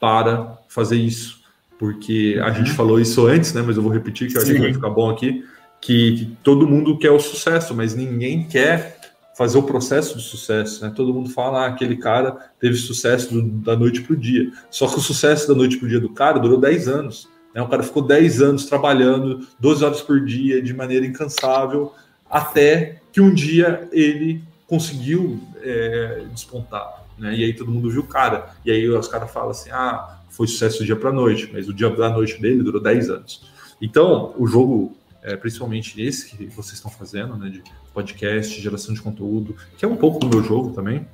para 0.00 0.58
fazer 0.68 0.96
isso. 0.96 1.42
Porque 1.78 2.40
a 2.42 2.50
gente 2.50 2.70
uhum. 2.70 2.76
falou 2.76 3.00
isso 3.00 3.26
antes, 3.26 3.52
né? 3.52 3.62
Mas 3.64 3.76
eu 3.76 3.82
vou 3.82 3.92
repetir 3.92 4.28
que 4.28 4.36
eu 4.36 4.42
acho 4.42 4.52
que 4.52 4.58
vai 4.58 4.72
ficar 4.72 4.90
bom 4.90 5.10
aqui. 5.10 5.44
Que, 5.80 6.36
todo 6.42 6.66
mundo 6.66 6.98
quer 6.98 7.10
o 7.10 7.20
sucesso, 7.20 7.74
mas 7.74 7.94
ninguém 7.94 8.46
quer 8.46 8.98
fazer 9.36 9.58
o 9.58 9.62
processo 9.62 10.18
de 10.18 10.24
sucesso. 10.24 10.84
Né? 10.84 10.92
Todo 10.94 11.14
mundo 11.14 11.30
fala, 11.30 11.64
ah, 11.64 11.66
aquele 11.68 11.96
cara 11.96 12.32
teve 12.58 12.74
sucesso 12.76 13.32
do, 13.32 13.42
da 13.42 13.76
noite 13.76 14.00
para 14.00 14.14
o 14.14 14.16
dia. 14.16 14.50
Só 14.70 14.88
que 14.88 14.98
o 14.98 15.00
sucesso 15.00 15.46
da 15.46 15.54
noite 15.54 15.76
para 15.76 15.86
o 15.86 15.88
dia 15.88 16.00
do 16.00 16.12
cara 16.12 16.38
durou 16.40 16.58
10 16.58 16.88
anos. 16.88 17.28
Né? 17.54 17.62
O 17.62 17.68
cara 17.68 17.82
ficou 17.82 18.02
10 18.02 18.42
anos 18.42 18.66
trabalhando, 18.66 19.46
12 19.60 19.84
horas 19.84 20.00
por 20.02 20.24
dia, 20.24 20.60
de 20.60 20.74
maneira 20.74 21.06
incansável, 21.06 21.92
até 22.28 23.00
que 23.12 23.20
um 23.20 23.32
dia 23.32 23.88
ele 23.92 24.42
conseguiu 24.66 25.40
é, 25.62 26.24
despontar. 26.32 27.04
Né? 27.18 27.36
E 27.36 27.44
aí 27.44 27.52
todo 27.52 27.70
mundo 27.70 27.90
viu 27.90 28.02
o 28.02 28.06
cara. 28.06 28.50
E 28.64 28.70
aí 28.70 28.88
os 28.88 29.08
caras 29.08 29.30
falam 29.30 29.50
assim: 29.50 29.70
ah, 29.70 30.18
foi 30.28 30.46
sucesso 30.46 30.78
do 30.78 30.84
dia 30.84 30.96
para 30.96 31.12
noite, 31.12 31.50
mas 31.52 31.68
o 31.68 31.74
dia 31.74 31.90
da 31.90 32.08
noite 32.08 32.40
dele 32.40 32.62
durou 32.62 32.80
10 32.80 33.10
anos. 33.10 33.42
Então, 33.80 34.34
o 34.36 34.46
jogo, 34.46 34.96
é, 35.22 35.36
principalmente 35.36 36.00
esse 36.00 36.36
que 36.36 36.46
vocês 36.46 36.74
estão 36.74 36.90
fazendo, 36.90 37.36
né, 37.36 37.48
de 37.48 37.62
podcast, 37.92 38.60
geração 38.60 38.94
de 38.94 39.00
conteúdo, 39.00 39.56
que 39.76 39.84
é 39.84 39.88
um 39.88 39.96
pouco 39.96 40.18
do 40.18 40.28
meu 40.28 40.42
jogo 40.42 40.72
também, 40.72 41.06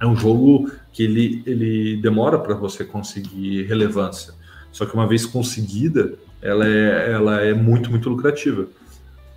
é 0.00 0.06
um 0.06 0.16
jogo 0.16 0.70
que 0.92 1.02
ele, 1.02 1.42
ele 1.46 1.96
demora 2.00 2.38
para 2.38 2.54
você 2.54 2.84
conseguir 2.84 3.64
relevância. 3.64 4.34
Só 4.70 4.86
que 4.86 4.94
uma 4.94 5.08
vez 5.08 5.26
conseguida, 5.26 6.14
ela 6.40 6.66
é, 6.66 7.12
ela 7.12 7.40
é 7.40 7.52
muito, 7.52 7.90
muito 7.90 8.08
lucrativa. 8.08 8.68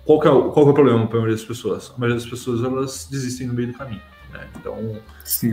Qual 0.04 0.20
que, 0.20 0.28
é, 0.28 0.30
qual 0.30 0.52
que 0.52 0.60
é 0.60 0.70
o 0.70 0.74
problema 0.74 1.06
para 1.06 1.18
a 1.18 1.20
maioria 1.20 1.36
das 1.36 1.44
pessoas? 1.44 1.92
A 1.94 1.98
maioria 1.98 2.20
das 2.20 2.28
pessoas 2.28 2.62
elas 2.62 3.08
desistem 3.10 3.46
no 3.46 3.54
meio 3.54 3.68
do 3.68 3.74
caminho. 3.78 4.02
Né? 4.32 4.48
Então, 4.56 5.00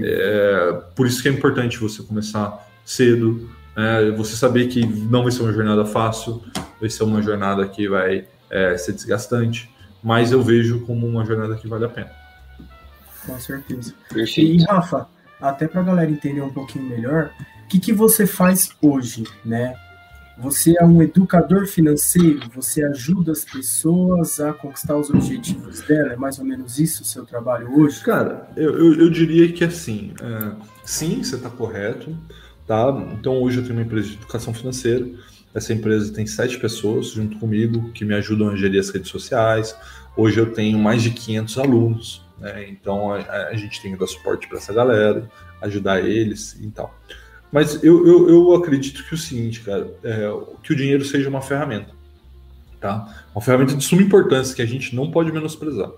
é, 0.03 0.82
por 0.95 1.07
isso 1.07 1.22
que 1.22 1.30
é 1.30 1.32
importante 1.32 1.78
você 1.78 2.03
começar 2.03 2.68
cedo, 2.86 3.49
né? 3.76 4.12
você 4.12 4.36
saber 4.36 4.68
que 4.68 4.86
não 4.86 5.24
vai 5.24 5.32
ser 5.32 5.43
uma 5.43 5.53
jornada 5.53 5.86
fácil, 5.86 6.43
vai 6.80 6.89
ser 6.89 7.03
uma 7.03 7.22
jornada 7.22 7.68
que 7.68 7.88
vai 7.88 8.28
é, 8.49 8.77
ser 8.77 8.93
desgastante, 8.93 9.69
mas 10.03 10.31
eu 10.31 10.41
vejo 10.41 10.81
como 10.81 11.07
uma 11.07 11.25
jornada 11.25 11.55
que 11.55 11.67
vale 11.67 11.85
a 11.85 11.89
pena. 11.89 12.11
Com 13.25 13.39
certeza. 13.39 13.93
Perfeito. 14.09 14.61
E, 14.61 14.63
Rafa, 14.65 15.07
até 15.39 15.67
para 15.67 15.81
a 15.81 15.83
galera 15.83 16.09
entender 16.09 16.41
um 16.41 16.51
pouquinho 16.51 16.85
melhor, 16.85 17.31
o 17.63 17.67
que, 17.67 17.79
que 17.79 17.93
você 17.93 18.25
faz 18.25 18.69
hoje, 18.81 19.23
né? 19.45 19.75
Você 20.37 20.73
é 20.79 20.85
um 20.85 21.01
educador 21.01 21.67
financeiro, 21.67 22.49
você 22.55 22.81
ajuda 22.85 23.33
as 23.33 23.43
pessoas 23.43 24.39
a 24.39 24.53
conquistar 24.53 24.95
os 24.95 25.09
objetivos 25.09 25.81
dela, 25.81 26.13
é 26.13 26.15
mais 26.15 26.39
ou 26.39 26.45
menos 26.45 26.79
isso 26.79 27.03
o 27.03 27.05
seu 27.05 27.25
trabalho 27.25 27.77
hoje? 27.77 28.01
Cara, 28.01 28.49
eu, 28.55 28.73
eu, 28.77 29.01
eu 29.01 29.09
diria 29.09 29.51
que 29.51 29.65
assim, 29.65 30.13
é, 30.21 30.51
sim, 30.85 31.21
você 31.21 31.35
está 31.35 31.49
correto, 31.49 32.17
tá? 32.65 32.87
Então 33.11 33.41
hoje 33.41 33.57
eu 33.57 33.63
tenho 33.63 33.75
uma 33.75 33.83
empresa 33.83 34.07
de 34.07 34.13
educação 34.13 34.53
financeira, 34.53 35.05
essa 35.53 35.73
empresa 35.73 36.13
tem 36.13 36.25
sete 36.27 36.59
pessoas 36.59 37.07
junto 37.07 37.39
comigo 37.39 37.91
que 37.91 38.05
me 38.05 38.13
ajudam 38.13 38.49
a 38.49 38.55
gerir 38.55 38.79
as 38.79 38.89
redes 38.89 39.09
sociais, 39.09 39.75
hoje 40.15 40.39
eu 40.39 40.51
tenho 40.51 40.77
mais 40.77 41.01
de 41.01 41.11
500 41.11 41.57
alunos, 41.57 42.25
né? 42.39 42.69
então 42.69 43.11
a, 43.11 43.47
a 43.47 43.55
gente 43.55 43.81
tem 43.81 43.93
que 43.93 43.99
dar 43.99 44.07
suporte 44.07 44.47
para 44.47 44.57
essa 44.57 44.73
galera, 44.73 45.29
ajudar 45.61 46.05
eles 46.05 46.57
e 46.59 46.69
tal. 46.69 46.95
Mas 47.51 47.83
eu, 47.83 48.05
eu, 48.05 48.29
eu 48.29 48.53
acredito 48.53 49.03
que 49.03 49.13
o 49.13 49.17
seguinte, 49.17 49.61
cara, 49.61 49.91
é, 50.03 50.31
que 50.61 50.71
o 50.71 50.75
dinheiro 50.75 51.03
seja 51.03 51.27
uma 51.29 51.41
ferramenta, 51.41 51.91
tá? 52.79 53.25
Uma 53.33 53.41
ferramenta 53.41 53.75
de 53.75 53.83
suma 53.83 54.03
importância 54.03 54.55
que 54.55 54.61
a 54.61 54.67
gente 54.67 54.95
não 54.95 55.09
pode 55.09 55.31
menosprezar. 55.31 55.91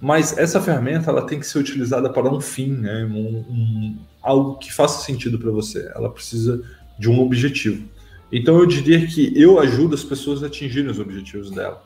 Mas 0.00 0.36
essa 0.38 0.60
ferramenta 0.60 1.10
ela 1.10 1.26
tem 1.26 1.38
que 1.38 1.46
ser 1.46 1.58
utilizada 1.58 2.10
para 2.10 2.28
um 2.28 2.40
fim, 2.40 2.72
né? 2.72 3.04
Um, 3.04 3.44
um, 3.48 3.98
algo 4.22 4.56
que 4.56 4.72
faça 4.72 5.04
sentido 5.04 5.38
para 5.38 5.50
você. 5.50 5.92
Ela 5.94 6.10
precisa 6.10 6.62
de 6.98 7.08
um 7.08 7.20
objetivo. 7.20 7.86
Então 8.32 8.58
eu 8.58 8.66
diria 8.66 9.06
que 9.06 9.32
eu 9.34 9.58
ajudo 9.58 9.94
as 9.94 10.04
pessoas 10.04 10.42
a 10.42 10.46
atingirem 10.46 10.90
os 10.90 10.98
objetivos 10.98 11.50
dela, 11.50 11.82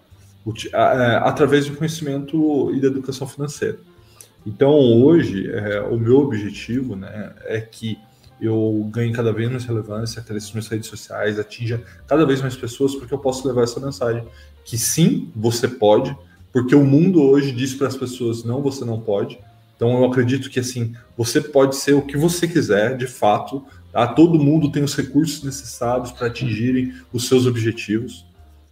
é, 0.73 1.17
através 1.23 1.67
do 1.67 1.77
conhecimento 1.77 2.71
e 2.75 2.81
da 2.81 2.89
educação 2.89 3.27
financeira. 3.27 3.79
Então 4.47 4.71
hoje 5.03 5.51
é, 5.51 5.81
o 5.81 5.99
meu 5.99 6.19
objetivo 6.19 6.95
né, 6.97 7.33
é 7.45 7.61
que 7.61 7.99
eu 8.41 8.87
ganhe 8.91 9.13
cada 9.13 9.33
vez 9.33 9.51
mais 9.51 9.65
relevância, 9.65 10.21
cresça 10.21 10.47
nas 10.47 10.53
minhas 10.53 10.69
redes 10.69 10.89
sociais, 10.89 11.39
atinja 11.39 11.83
cada 12.07 12.27
vez 12.27 12.43
mais 12.43 12.55
pessoas, 12.55 12.95
porque 12.95 13.15
eu 13.15 13.19
posso 13.19 13.47
levar 13.47 13.63
essa 13.63 13.81
mensagem 13.81 14.25
que 14.65 14.77
sim, 14.77 15.31
você 15.35 15.67
pode, 15.67 16.15
porque 16.53 16.75
o 16.75 16.85
mundo 16.85 17.23
hoje 17.23 17.53
diz 17.53 17.75
para 17.75 17.89
as 17.89 17.97
pessoas 17.97 18.45
não, 18.45 18.61
você 18.61 18.85
não 18.85 19.01
pode. 19.01 19.39
Então 19.77 19.99
eu 19.99 20.05
acredito 20.05 20.51
que 20.51 20.61
assim, 20.61 20.95
você 21.17 21.41
pode 21.41 21.77
ser 21.77 21.95
o 21.95 22.03
que 22.03 22.17
você 22.17 22.47
quiser, 22.47 22.97
de 22.97 23.07
fato, 23.07 23.65
tá? 23.95 24.09
Todo 24.09 24.43
mundo 24.43 24.73
tem 24.73 24.83
os 24.83 24.95
recursos 24.97 25.45
necessários 25.45 26.11
para 26.11 26.27
atingirem 26.27 26.93
os 27.13 27.29
seus 27.29 27.47
objetivos. 27.47 28.27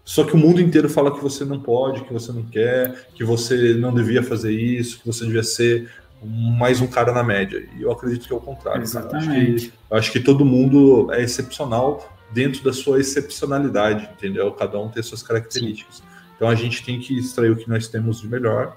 Só 0.05 0.25
que 0.25 0.35
o 0.35 0.37
mundo 0.37 0.61
inteiro 0.61 0.89
fala 0.89 1.15
que 1.15 1.23
você 1.23 1.45
não 1.45 1.61
pode, 1.61 2.03
que 2.03 2.13
você 2.13 2.33
não 2.33 2.43
quer, 2.43 3.07
que 3.15 3.23
você 3.23 3.75
não 3.75 3.95
devia 3.95 4.21
fazer 4.21 4.51
isso, 4.53 4.99
que 4.99 5.07
você 5.07 5.25
devia 5.25 5.45
ser 5.45 5.89
mais 6.25 6.81
um 6.81 6.89
cara 6.89 7.13
na 7.13 7.23
média. 7.23 7.65
E 7.79 7.83
eu 7.83 7.93
acredito 7.93 8.27
que 8.27 8.33
é 8.33 8.37
o 8.37 8.41
contrário. 8.41 8.83
Exatamente. 8.83 9.29
Acho 9.29 9.71
que, 9.71 9.73
acho 9.93 10.13
que 10.13 10.21
todo 10.21 10.45
mundo 10.45 11.09
é 11.13 11.23
excepcional 11.23 12.19
dentro 12.33 12.65
da 12.65 12.73
sua 12.73 12.99
excepcionalidade, 12.99 14.09
entendeu? 14.17 14.51
Cada 14.51 14.77
um 14.81 14.89
tem 14.89 15.03
suas 15.05 15.23
características. 15.23 15.99
Sim. 15.99 16.03
Então 16.35 16.49
a 16.49 16.57
gente 16.57 16.85
tem 16.85 16.99
que 16.99 17.17
extrair 17.17 17.53
o 17.53 17.57
que 17.57 17.69
nós 17.69 17.87
temos 17.87 18.21
de 18.21 18.27
melhor. 18.29 18.77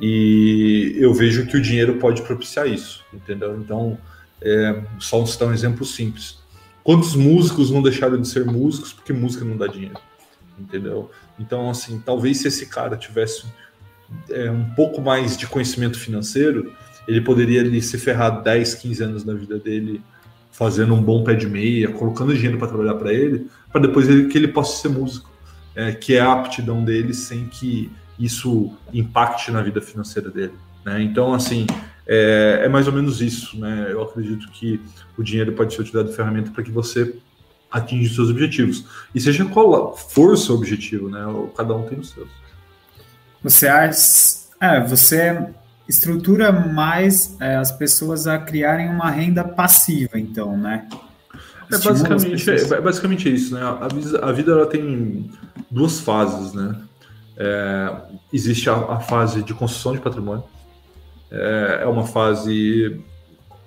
E 0.00 0.96
eu 0.96 1.12
vejo 1.12 1.46
que 1.46 1.56
o 1.56 1.60
dinheiro 1.60 1.96
pode 1.98 2.22
propiciar 2.22 2.66
isso, 2.66 3.04
entendeu? 3.12 3.58
Então, 3.58 3.98
é, 4.44 4.82
só 4.98 5.24
citar 5.24 5.48
um 5.48 5.52
exemplo 5.52 5.84
simples. 5.84 6.38
Quantos 6.84 7.14
músicos 7.14 7.70
não 7.70 7.82
deixaram 7.82 8.20
de 8.20 8.26
ser 8.28 8.44
músicos 8.44 8.92
porque 8.92 9.12
música 9.12 9.44
não 9.44 9.56
dá 9.56 9.66
dinheiro? 9.66 9.98
Entendeu? 10.58 11.10
Então, 11.38 11.70
assim, 11.70 12.02
talvez 12.04 12.38
se 12.38 12.48
esse 12.48 12.66
cara 12.66 12.96
tivesse 12.96 13.44
é, 14.30 14.50
um 14.50 14.64
pouco 14.70 15.00
mais 15.00 15.36
de 15.36 15.46
conhecimento 15.46 15.98
financeiro, 15.98 16.72
ele 17.06 17.20
poderia 17.20 17.60
ali, 17.60 17.80
se 17.80 17.98
ferrar 17.98 18.42
10, 18.42 18.74
15 18.74 19.02
anos 19.04 19.24
na 19.24 19.34
vida 19.34 19.58
dele 19.58 20.02
fazendo 20.50 20.94
um 20.94 21.02
bom 21.02 21.24
pé 21.24 21.34
de 21.34 21.48
meia, 21.48 21.90
colocando 21.90 22.34
dinheiro 22.34 22.58
para 22.58 22.68
trabalhar 22.68 22.94
para 22.94 23.12
ele, 23.12 23.48
para 23.70 23.80
depois 23.80 24.08
ele, 24.08 24.28
que 24.28 24.36
ele 24.36 24.48
possa 24.48 24.82
ser 24.82 24.88
músico, 24.90 25.30
é, 25.74 25.92
que 25.92 26.14
é 26.14 26.20
a 26.20 26.32
aptidão 26.32 26.84
dele 26.84 27.14
sem 27.14 27.46
que 27.46 27.90
isso 28.18 28.70
impacte 28.92 29.50
na 29.50 29.62
vida 29.62 29.80
financeira 29.80 30.30
dele. 30.30 30.52
Né? 30.84 31.02
Então, 31.02 31.32
assim, 31.32 31.66
é, 32.06 32.62
é, 32.64 32.68
mais 32.68 32.86
ou 32.86 32.92
menos 32.92 33.20
isso. 33.20 33.58
Né? 33.58 33.88
Eu 33.90 34.02
acredito 34.02 34.48
que 34.50 34.80
o 35.16 35.22
dinheiro 35.22 35.52
pode 35.52 35.74
ser 35.74 35.80
utilizado 35.80 36.10
de 36.10 36.16
ferramenta 36.16 36.50
para 36.50 36.62
que 36.62 36.70
você 36.70 37.16
atinja 37.70 38.10
os 38.10 38.14
seus 38.14 38.30
objetivos. 38.30 38.84
E 39.14 39.20
seja 39.20 39.44
qual 39.46 39.96
for 39.96 40.32
o 40.32 40.36
seu 40.36 40.54
objetivo, 40.54 41.08
né? 41.08 41.20
cada 41.56 41.74
um 41.74 41.82
tem 41.88 41.98
os 41.98 42.10
seus. 42.10 42.28
Você 43.42 43.66
acha, 43.66 43.98
é, 44.60 44.80
você 44.80 45.48
estrutura 45.88 46.52
mais 46.52 47.36
é, 47.40 47.56
as 47.56 47.72
pessoas 47.72 48.26
a 48.26 48.38
criarem 48.38 48.88
uma 48.88 49.10
renda 49.10 49.44
passiva, 49.44 50.18
então, 50.18 50.56
né? 50.56 50.88
É 51.70 51.78
basicamente, 51.78 52.50
é, 52.50 52.80
basicamente 52.80 53.34
isso, 53.34 53.54
né? 53.54 53.62
A, 53.62 54.28
a, 54.28 54.32
vida 54.32 54.52
ela 54.52 54.66
tem 54.66 55.30
duas 55.70 56.00
fases, 56.00 56.52
né? 56.52 56.76
É, 57.36 57.96
existe 58.32 58.68
a, 58.68 58.74
a, 58.74 59.00
fase 59.00 59.42
de 59.42 59.54
construção 59.54 59.92
de 59.92 60.00
patrimônio, 60.00 60.44
é, 61.32 61.80
é 61.82 61.86
uma 61.86 62.06
fase 62.06 63.00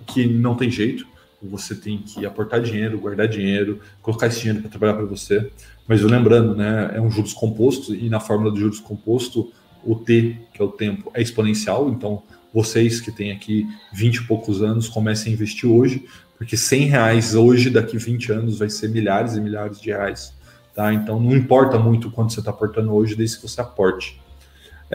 que 0.06 0.28
não 0.28 0.56
tem 0.56 0.70
jeito, 0.70 1.06
você 1.42 1.76
tem 1.76 1.98
que 1.98 2.26
aportar 2.26 2.62
dinheiro, 2.62 3.00
guardar 3.00 3.28
dinheiro, 3.28 3.80
colocar 4.02 4.28
esse 4.28 4.40
dinheiro 4.40 4.62
para 4.62 4.70
trabalhar 4.70 4.94
para 4.94 5.06
você. 5.06 5.52
Mas 5.88 6.02
lembrando, 6.02 6.56
né, 6.56 6.92
é 6.94 7.02
um 7.02 7.12
juros 7.12 7.34
composto 7.34 7.94
e 7.94 8.10
na 8.10 8.20
fórmula 8.20 8.52
de 8.52 8.60
juros 8.60 8.80
composto 8.80 9.52
o 9.84 9.96
T, 9.96 10.38
que 10.54 10.62
é 10.62 10.66
o 10.66 10.70
tempo, 10.70 11.12
é 11.14 11.22
exponencial, 11.22 11.90
então 11.90 12.24
vocês 12.52 13.00
que 13.00 13.12
têm 13.12 13.32
aqui 13.32 13.68
20 13.94 14.16
e 14.16 14.24
poucos 14.28 14.64
anos, 14.64 14.88
comecem 14.88 15.32
a 15.32 15.36
investir 15.36 15.70
hoje, 15.70 16.06
porque 16.38 16.58
100 16.58 16.88
reais 16.88 17.36
hoje, 17.36 17.70
daqui 17.70 17.98
20 17.98 18.32
anos, 18.32 18.60
vai 18.60 18.70
ser 18.70 18.90
milhares 18.90 19.36
e 19.36 19.42
milhares 19.42 19.80
de 19.80 19.90
reais. 19.90 20.34
Tá? 20.74 20.94
Então 20.94 21.20
não 21.20 21.36
importa 21.36 21.78
muito 21.78 22.10
quanto 22.10 22.34
você 22.34 22.40
está 22.40 22.52
aportando 22.52 22.94
hoje, 22.94 23.16
desde 23.16 23.38
que 23.38 23.48
você 23.48 23.62
aporte. 23.62 24.20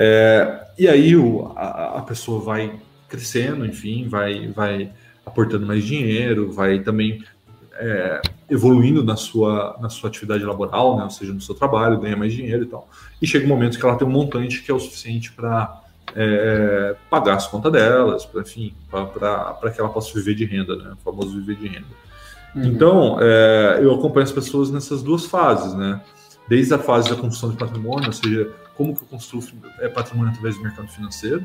É, 0.03 0.65
e 0.79 0.89
aí 0.89 1.15
o, 1.15 1.53
a, 1.55 1.99
a, 1.99 2.03
pessoa 2.03 2.41
vai 2.41 2.81
crescendo, 3.07 3.67
enfim, 3.67 4.09
vai, 4.09 4.49
vai 4.49 4.91
aportando 5.27 5.67
mais 5.67 5.85
dinheiro, 5.85 6.51
vai 6.51 6.79
também 6.79 7.23
é, 7.75 8.23
evoluindo 8.49 9.05
na 9.05 9.15
sua, 9.15 9.77
na 9.79 9.91
sua 9.91 10.09
atividade 10.09 10.43
laboral, 10.43 10.97
né? 10.97 11.05
ou 11.05 11.11
seja, 11.11 11.35
no 11.35 11.41
seu 11.43 11.55
trabalho, 11.55 12.01
ganha 12.01 12.17
mais 12.17 12.33
dinheiro 12.33 12.63
e 12.63 12.67
tal. 12.67 12.89
E 13.21 13.27
chega 13.27 13.45
um 13.45 13.49
momento 13.49 13.79
que 13.79 13.85
ela 13.85 13.95
tem 13.95 14.09
um 14.09 14.11
montante 14.11 14.63
que 14.63 14.71
é 14.71 14.75
o 14.75 14.81
suficiente 14.81 15.33
para 15.33 15.83
é, 16.17 16.97
pagar 17.11 17.37
as 17.37 17.47
contas 17.47 17.71
delas, 17.71 18.25
pra, 18.25 18.41
enfim, 18.41 18.73
para 18.91 19.71
que 19.71 19.79
ela 19.79 19.91
possa 19.91 20.15
viver 20.15 20.35
de 20.35 20.47
renda, 20.47 20.77
né? 20.77 20.93
O 20.95 21.05
famoso 21.05 21.39
viver 21.39 21.57
de 21.57 21.69
renda. 21.69 21.87
Uhum. 22.55 22.65
Então, 22.65 23.19
é, 23.21 23.81
eu 23.83 23.95
acompanho 23.95 24.25
as 24.25 24.33
pessoas 24.33 24.71
nessas 24.71 25.03
duas 25.03 25.27
fases, 25.27 25.75
né? 25.75 26.01
Desde 26.49 26.73
a 26.73 26.79
fase 26.79 27.11
da 27.11 27.17
construção 27.17 27.51
de 27.51 27.57
patrimônio, 27.57 28.07
ou 28.07 28.13
seja, 28.13 28.51
como 28.81 28.97
que 28.97 29.03
eu 29.03 29.09
construo 29.09 29.45
é, 29.79 29.91
patrimônio 29.91 30.31
através 30.31 30.57
do 30.57 30.63
mercado 30.63 30.89
financeiro, 30.89 31.45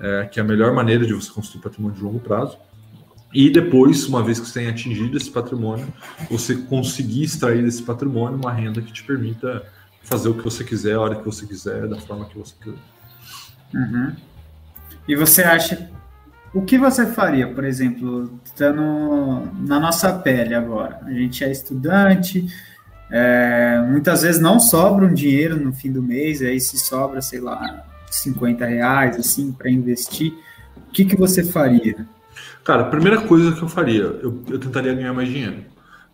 é, 0.00 0.24
que 0.24 0.40
é 0.40 0.42
a 0.42 0.46
melhor 0.46 0.72
maneira 0.72 1.04
de 1.06 1.12
você 1.12 1.30
construir 1.30 1.60
patrimônio 1.60 1.94
de 1.94 2.02
longo 2.02 2.18
prazo. 2.18 2.56
E 3.34 3.50
depois, 3.50 4.06
uma 4.06 4.22
vez 4.22 4.40
que 4.40 4.46
você 4.46 4.60
tenha 4.60 4.70
atingido 4.70 5.14
esse 5.14 5.30
patrimônio, 5.30 5.92
você 6.30 6.56
conseguir 6.56 7.24
extrair 7.24 7.62
desse 7.62 7.82
patrimônio 7.82 8.38
uma 8.38 8.50
renda 8.50 8.80
que 8.80 8.90
te 8.90 9.04
permita 9.04 9.62
fazer 10.04 10.30
o 10.30 10.34
que 10.34 10.42
você 10.42 10.64
quiser, 10.64 10.94
a 10.94 11.00
hora 11.00 11.16
que 11.16 11.24
você 11.26 11.46
quiser, 11.46 11.86
da 11.86 12.00
forma 12.00 12.24
que 12.24 12.38
você 12.38 12.54
quiser. 12.62 12.78
Uhum. 13.74 14.16
E 15.06 15.14
você 15.14 15.42
acha. 15.42 15.90
O 16.54 16.62
que 16.62 16.78
você 16.78 17.04
faria, 17.12 17.52
por 17.52 17.64
exemplo, 17.64 18.40
estando 18.42 18.80
na 19.66 19.78
nossa 19.78 20.14
pele 20.14 20.54
agora? 20.54 21.00
A 21.04 21.12
gente 21.12 21.44
é 21.44 21.50
estudante, 21.50 22.46
é, 23.10 23.84
muitas 23.88 24.22
vezes 24.22 24.40
não 24.40 24.58
sobra 24.58 25.06
um 25.06 25.14
dinheiro 25.14 25.56
no 25.56 25.72
fim 25.72 25.92
do 25.92 26.02
mês, 26.02 26.42
aí 26.42 26.60
se 26.60 26.78
sobra, 26.78 27.20
sei 27.20 27.40
lá, 27.40 27.84
50 28.10 28.64
reais, 28.64 29.16
assim, 29.16 29.52
para 29.52 29.70
investir. 29.70 30.32
O 30.88 30.92
que, 30.92 31.04
que 31.04 31.16
você 31.16 31.44
faria? 31.44 32.06
Cara, 32.64 32.82
a 32.82 32.88
primeira 32.88 33.20
coisa 33.20 33.52
que 33.52 33.62
eu 33.62 33.68
faria, 33.68 34.02
eu, 34.02 34.42
eu 34.48 34.58
tentaria 34.58 34.94
ganhar 34.94 35.12
mais 35.12 35.28
dinheiro. 35.28 35.64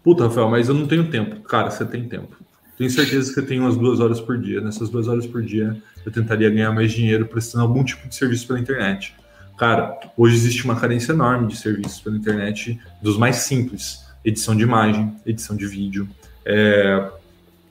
Puta, 0.03 0.24
Rafael, 0.24 0.49
mas 0.49 0.68
eu 0.68 0.74
não 0.74 0.86
tenho 0.86 1.11
tempo. 1.11 1.41
Cara, 1.43 1.70
você 1.70 1.84
tem 1.84 2.09
tempo. 2.09 2.36
Tenho 2.76 2.91
certeza 2.91 3.28
que 3.28 3.34
você 3.34 3.43
tem 3.43 3.61
umas 3.61 3.76
duas 3.76 4.01
horas 4.01 4.20
por 4.20 4.38
dia. 4.38 4.61
Nessas 4.61 4.88
duas 4.88 5.07
horas 5.07 5.26
por 5.26 5.43
dia, 5.43 5.76
eu 6.05 6.11
tentaria 6.11 6.49
ganhar 6.49 6.72
mais 6.72 6.93
dinheiro 6.93 7.26
prestando 7.26 7.64
algum 7.64 7.84
tipo 7.84 8.09
de 8.09 8.14
serviço 8.14 8.47
pela 8.47 8.59
internet. 8.59 9.14
Cara, 9.59 10.01
hoje 10.16 10.34
existe 10.36 10.64
uma 10.64 10.74
carência 10.74 11.12
enorme 11.12 11.47
de 11.49 11.57
serviços 11.57 12.01
pela 12.01 12.16
internet, 12.16 12.80
dos 13.03 13.18
mais 13.18 13.36
simples: 13.36 14.03
edição 14.24 14.57
de 14.57 14.62
imagem, 14.62 15.14
edição 15.26 15.55
de 15.55 15.66
vídeo, 15.66 16.09
é, 16.51 17.11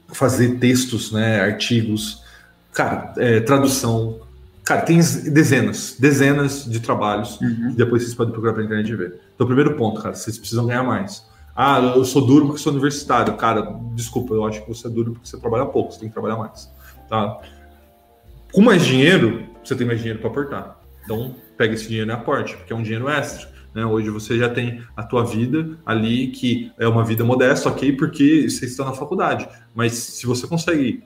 fazer 0.09 0.57
textos, 0.59 1.11
né, 1.11 1.41
artigos, 1.41 2.23
cara, 2.71 3.13
é, 3.17 3.39
tradução, 3.41 4.21
Cara, 4.69 4.83
tem 4.83 4.97
dezenas, 4.97 5.95
dezenas 5.97 6.63
de 6.63 6.79
trabalhos 6.79 7.41
uhum. 7.41 7.71
que 7.71 7.75
depois 7.75 8.03
vocês 8.03 8.13
podem 8.13 8.31
procurar 8.31 8.53
pela 8.53 8.67
internet 8.67 8.87
e 8.87 8.95
ver. 8.95 9.19
Então, 9.33 9.47
primeiro 9.47 9.75
ponto, 9.75 9.99
cara, 9.99 10.13
vocês 10.13 10.37
precisam 10.37 10.67
ganhar 10.67 10.83
mais. 10.83 11.25
Ah, 11.55 11.79
eu 11.95 12.05
sou 12.05 12.23
duro 12.23 12.45
porque 12.45 12.61
sou 12.61 12.71
universitário. 12.71 13.35
Cara, 13.35 13.63
desculpa, 13.95 14.35
eu 14.35 14.45
acho 14.45 14.61
que 14.61 14.69
você 14.69 14.85
é 14.85 14.89
duro 14.91 15.13
porque 15.13 15.27
você 15.27 15.39
trabalha 15.39 15.65
pouco, 15.65 15.91
você 15.91 16.01
tem 16.01 16.09
que 16.09 16.13
trabalhar 16.13 16.37
mais. 16.37 16.71
Tá? 17.09 17.41
Com 18.53 18.61
mais 18.61 18.85
dinheiro, 18.85 19.47
você 19.63 19.75
tem 19.75 19.87
mais 19.87 19.97
dinheiro 19.97 20.19
para 20.19 20.29
aportar. 20.29 20.79
Então, 21.03 21.35
pega 21.57 21.73
esse 21.73 21.87
dinheiro 21.87 22.11
e 22.11 22.13
aporte, 22.13 22.55
porque 22.55 22.71
é 22.71 22.75
um 22.75 22.83
dinheiro 22.83 23.09
extra. 23.09 23.49
Né? 23.73 23.85
Hoje 23.85 24.09
você 24.09 24.37
já 24.37 24.49
tem 24.49 24.81
a 24.95 25.03
tua 25.03 25.23
vida 25.23 25.77
ali, 25.85 26.27
que 26.27 26.71
é 26.77 26.87
uma 26.87 27.03
vida 27.03 27.23
modesta, 27.23 27.69
ok, 27.69 27.93
porque 27.93 28.49
você 28.49 28.65
está 28.65 28.85
na 28.85 28.93
faculdade. 28.93 29.47
Mas 29.73 29.93
se 29.93 30.25
você 30.25 30.47
consegue 30.47 31.03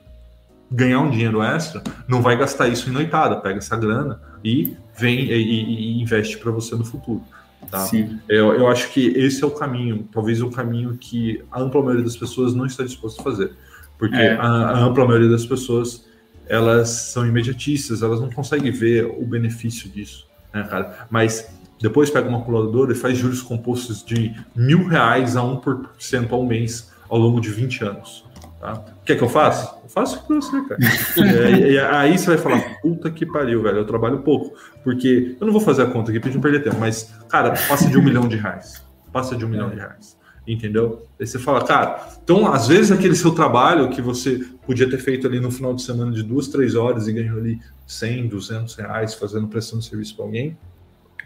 ganhar 0.70 1.00
um 1.00 1.10
dinheiro 1.10 1.42
extra, 1.42 1.82
não 2.08 2.22
vai 2.22 2.36
gastar 2.36 2.68
isso 2.68 2.88
em 2.88 2.92
noitada, 2.92 3.36
pega 3.36 3.58
essa 3.58 3.76
grana 3.76 4.20
e 4.42 4.76
vem 4.96 5.26
e, 5.26 5.32
e, 5.32 6.02
investe 6.02 6.38
para 6.38 6.50
você 6.50 6.74
no 6.74 6.84
futuro. 6.84 7.22
Tá? 7.70 7.80
Sim. 7.80 8.18
Eu, 8.28 8.52
eu 8.54 8.68
acho 8.68 8.90
que 8.90 9.08
esse 9.08 9.42
é 9.42 9.46
o 9.46 9.50
caminho, 9.50 10.08
talvez 10.12 10.42
o 10.42 10.50
caminho 10.50 10.96
que 10.98 11.42
a 11.50 11.60
ampla 11.60 11.82
maioria 11.82 12.04
das 12.04 12.16
pessoas 12.16 12.54
não 12.54 12.66
está 12.66 12.82
disposta 12.82 13.20
a 13.20 13.24
fazer. 13.24 13.52
Porque 13.98 14.16
é. 14.16 14.34
a, 14.34 14.42
a, 14.42 14.78
ampla 14.80 15.06
maioria 15.06 15.28
das 15.28 15.46
pessoas 15.46 16.04
elas 16.46 16.90
são 16.90 17.26
imediatistas, 17.26 18.02
elas 18.02 18.20
não 18.20 18.30
conseguem 18.30 18.70
ver 18.70 19.06
o 19.06 19.24
benefício 19.24 19.88
disso, 19.88 20.26
né, 20.52 20.62
cara? 20.64 21.06
Mas 21.10 21.48
depois 21.84 22.08
pega 22.08 22.26
uma 22.26 22.38
calculadora 22.38 22.92
e 22.92 22.94
faz 22.94 23.18
juros 23.18 23.42
compostos 23.42 24.02
de 24.02 24.34
mil 24.56 24.88
reais 24.88 25.36
a 25.36 25.42
1% 25.42 26.32
ao 26.32 26.42
mês 26.42 26.90
ao 27.10 27.18
longo 27.18 27.42
de 27.42 27.50
20 27.50 27.84
anos. 27.84 28.24
Tá? 28.58 28.82
Quer 29.04 29.18
que 29.18 29.22
eu 29.22 29.28
faça? 29.28 29.76
Eu 29.82 29.90
faço 29.90 30.26
pra 30.26 30.36
você, 30.36 30.62
cara. 30.62 30.80
é, 31.20 31.72
e, 31.72 31.78
aí 31.78 32.16
você 32.16 32.28
vai 32.28 32.38
falar, 32.38 32.80
puta 32.80 33.10
que 33.10 33.26
pariu, 33.26 33.62
velho, 33.62 33.76
eu 33.80 33.84
trabalho 33.84 34.20
pouco. 34.20 34.56
Porque 34.82 35.36
eu 35.38 35.46
não 35.46 35.52
vou 35.52 35.60
fazer 35.60 35.82
a 35.82 35.86
conta 35.86 36.10
aqui 36.10 36.18
pra 36.18 36.30
gente 36.30 36.36
não 36.36 36.42
perder 36.42 36.62
tempo, 36.62 36.80
mas, 36.80 37.12
cara, 37.28 37.50
passa 37.68 37.86
de 37.90 37.98
um 37.98 38.02
milhão 38.02 38.26
de 38.26 38.36
reais. 38.36 38.82
Passa 39.12 39.36
de 39.36 39.44
um 39.44 39.48
milhão 39.50 39.68
de 39.68 39.76
reais. 39.76 40.16
Entendeu? 40.48 41.06
Aí 41.20 41.26
você 41.26 41.38
fala, 41.38 41.62
cara, 41.66 42.08
então 42.24 42.50
às 42.50 42.66
vezes 42.66 42.90
aquele 42.90 43.14
seu 43.14 43.32
trabalho 43.32 43.90
que 43.90 44.00
você 44.00 44.42
podia 44.66 44.88
ter 44.88 44.98
feito 44.98 45.26
ali 45.26 45.38
no 45.38 45.50
final 45.50 45.74
de 45.74 45.82
semana 45.82 46.12
de 46.12 46.22
duas, 46.22 46.48
três 46.48 46.74
horas 46.74 47.06
e 47.06 47.12
ganhou 47.12 47.36
ali 47.36 47.60
100, 47.86 48.28
200 48.28 48.74
reais 48.74 49.12
fazendo 49.12 49.48
prestação 49.48 49.78
de 49.78 49.84
serviço 49.84 50.16
para 50.16 50.24
alguém, 50.24 50.56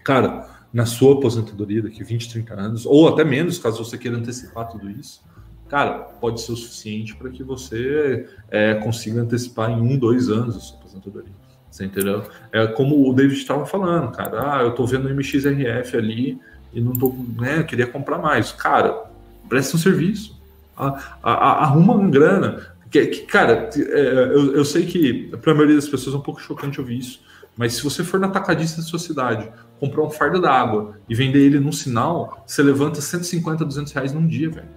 cara, 0.08 0.48
na 0.72 0.86
sua 0.86 1.18
aposentadoria 1.18 1.82
daqui 1.82 2.02
20, 2.02 2.30
30 2.30 2.54
anos, 2.54 2.86
ou 2.86 3.06
até 3.08 3.22
menos, 3.24 3.58
caso 3.58 3.84
você 3.84 3.98
queira 3.98 4.16
antecipar 4.16 4.66
tudo 4.66 4.90
isso, 4.90 5.20
cara, 5.68 5.98
pode 5.98 6.40
ser 6.40 6.52
o 6.52 6.56
suficiente 6.56 7.14
para 7.14 7.28
que 7.28 7.42
você 7.42 8.26
é, 8.50 8.72
consiga 8.76 9.20
antecipar 9.20 9.70
em 9.70 9.78
um, 9.82 9.98
dois 9.98 10.30
anos 10.30 10.56
a 10.56 10.60
sua 10.60 10.78
aposentadoria. 10.78 11.32
Você 11.70 11.84
entendeu? 11.84 12.22
É 12.50 12.66
como 12.68 13.06
o 13.06 13.12
David 13.12 13.38
estava 13.38 13.66
falando, 13.66 14.10
cara. 14.12 14.54
Ah, 14.54 14.62
eu 14.62 14.70
estou 14.70 14.86
vendo 14.86 15.06
o 15.06 15.10
MXRF 15.10 15.94
ali 15.94 16.40
e 16.72 16.80
não 16.80 16.94
tô, 16.94 17.14
né? 17.38 17.62
Queria 17.62 17.86
comprar 17.86 18.16
mais. 18.16 18.50
Cara, 18.50 19.04
presta 19.46 19.76
um 19.76 19.78
serviço. 19.78 20.40
A, 20.74 21.18
a, 21.22 21.32
a, 21.32 21.64
arruma 21.64 21.94
uma 21.94 22.08
grana. 22.08 22.66
Que, 22.90 23.06
que 23.06 23.26
cara, 23.26 23.68
é, 23.76 24.00
eu, 24.32 24.56
eu 24.56 24.64
sei 24.64 24.86
que 24.86 25.36
para 25.42 25.52
a 25.52 25.54
maioria 25.54 25.76
das 25.76 25.88
pessoas 25.88 26.16
é 26.16 26.18
um 26.18 26.22
pouco 26.22 26.40
chocante 26.40 26.80
ouvir 26.80 26.98
isso, 26.98 27.20
mas 27.58 27.74
se 27.74 27.82
você 27.82 28.04
for 28.04 28.20
na 28.20 28.28
tacadista 28.28 28.80
da 28.80 28.86
sua 28.86 29.00
cidade, 29.00 29.50
comprar 29.80 30.04
um 30.04 30.10
fardo 30.10 30.40
d'água 30.40 30.96
e 31.08 31.14
vender 31.14 31.40
ele 31.40 31.58
num 31.58 31.72
sinal, 31.72 32.44
você 32.46 32.62
levanta 32.62 33.00
150, 33.00 33.64
200 33.64 33.92
reais 33.92 34.12
num 34.12 34.24
dia, 34.24 34.48
velho. 34.48 34.68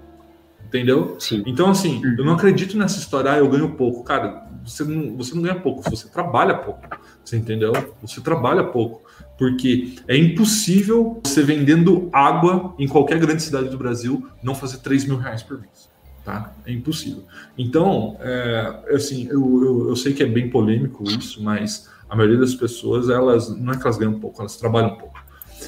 Entendeu? 0.66 1.16
Sim. 1.20 1.44
Então, 1.46 1.70
assim, 1.70 2.02
eu 2.18 2.26
não 2.26 2.34
acredito 2.34 2.76
nessa 2.76 2.98
história, 2.98 3.34
ah, 3.34 3.38
eu 3.38 3.48
ganho 3.48 3.76
pouco. 3.76 4.04
Cara, 4.04 4.48
você 4.66 4.84
não, 4.84 5.16
você 5.16 5.36
não 5.36 5.44
ganha 5.44 5.60
pouco, 5.60 5.88
você 5.88 6.08
trabalha 6.08 6.56
pouco. 6.58 6.82
Você 7.24 7.38
entendeu? 7.38 7.72
Você 8.02 8.20
trabalha 8.20 8.64
pouco. 8.64 9.04
Porque 9.38 9.98
é 10.08 10.18
impossível 10.18 11.22
você 11.24 11.44
vendendo 11.44 12.10
água 12.12 12.74
em 12.80 12.88
qualquer 12.88 13.20
grande 13.20 13.44
cidade 13.44 13.70
do 13.70 13.78
Brasil 13.78 14.28
não 14.42 14.56
fazer 14.56 14.78
3 14.78 15.06
mil 15.06 15.18
reais 15.18 15.44
por 15.44 15.60
mês. 15.60 15.88
Tá? 16.26 16.54
É 16.66 16.72
impossível. 16.72 17.26
Então, 17.58 18.18
é, 18.22 18.96
assim, 18.96 19.28
eu, 19.28 19.64
eu, 19.64 19.90
eu 19.90 19.96
sei 19.96 20.14
que 20.14 20.24
é 20.24 20.26
bem 20.26 20.50
polêmico 20.50 21.04
isso, 21.04 21.44
mas 21.44 21.90
a 22.12 22.16
maioria 22.16 22.38
das 22.38 22.54
pessoas, 22.54 23.10
elas 23.10 23.50
não 23.58 23.72
é 23.72 23.78
que 23.78 23.84
elas 23.84 23.98
ganham 23.98 24.20
pouco, 24.20 24.42
elas 24.42 24.58
trabalham 24.58 24.98
pouco. 24.98 25.18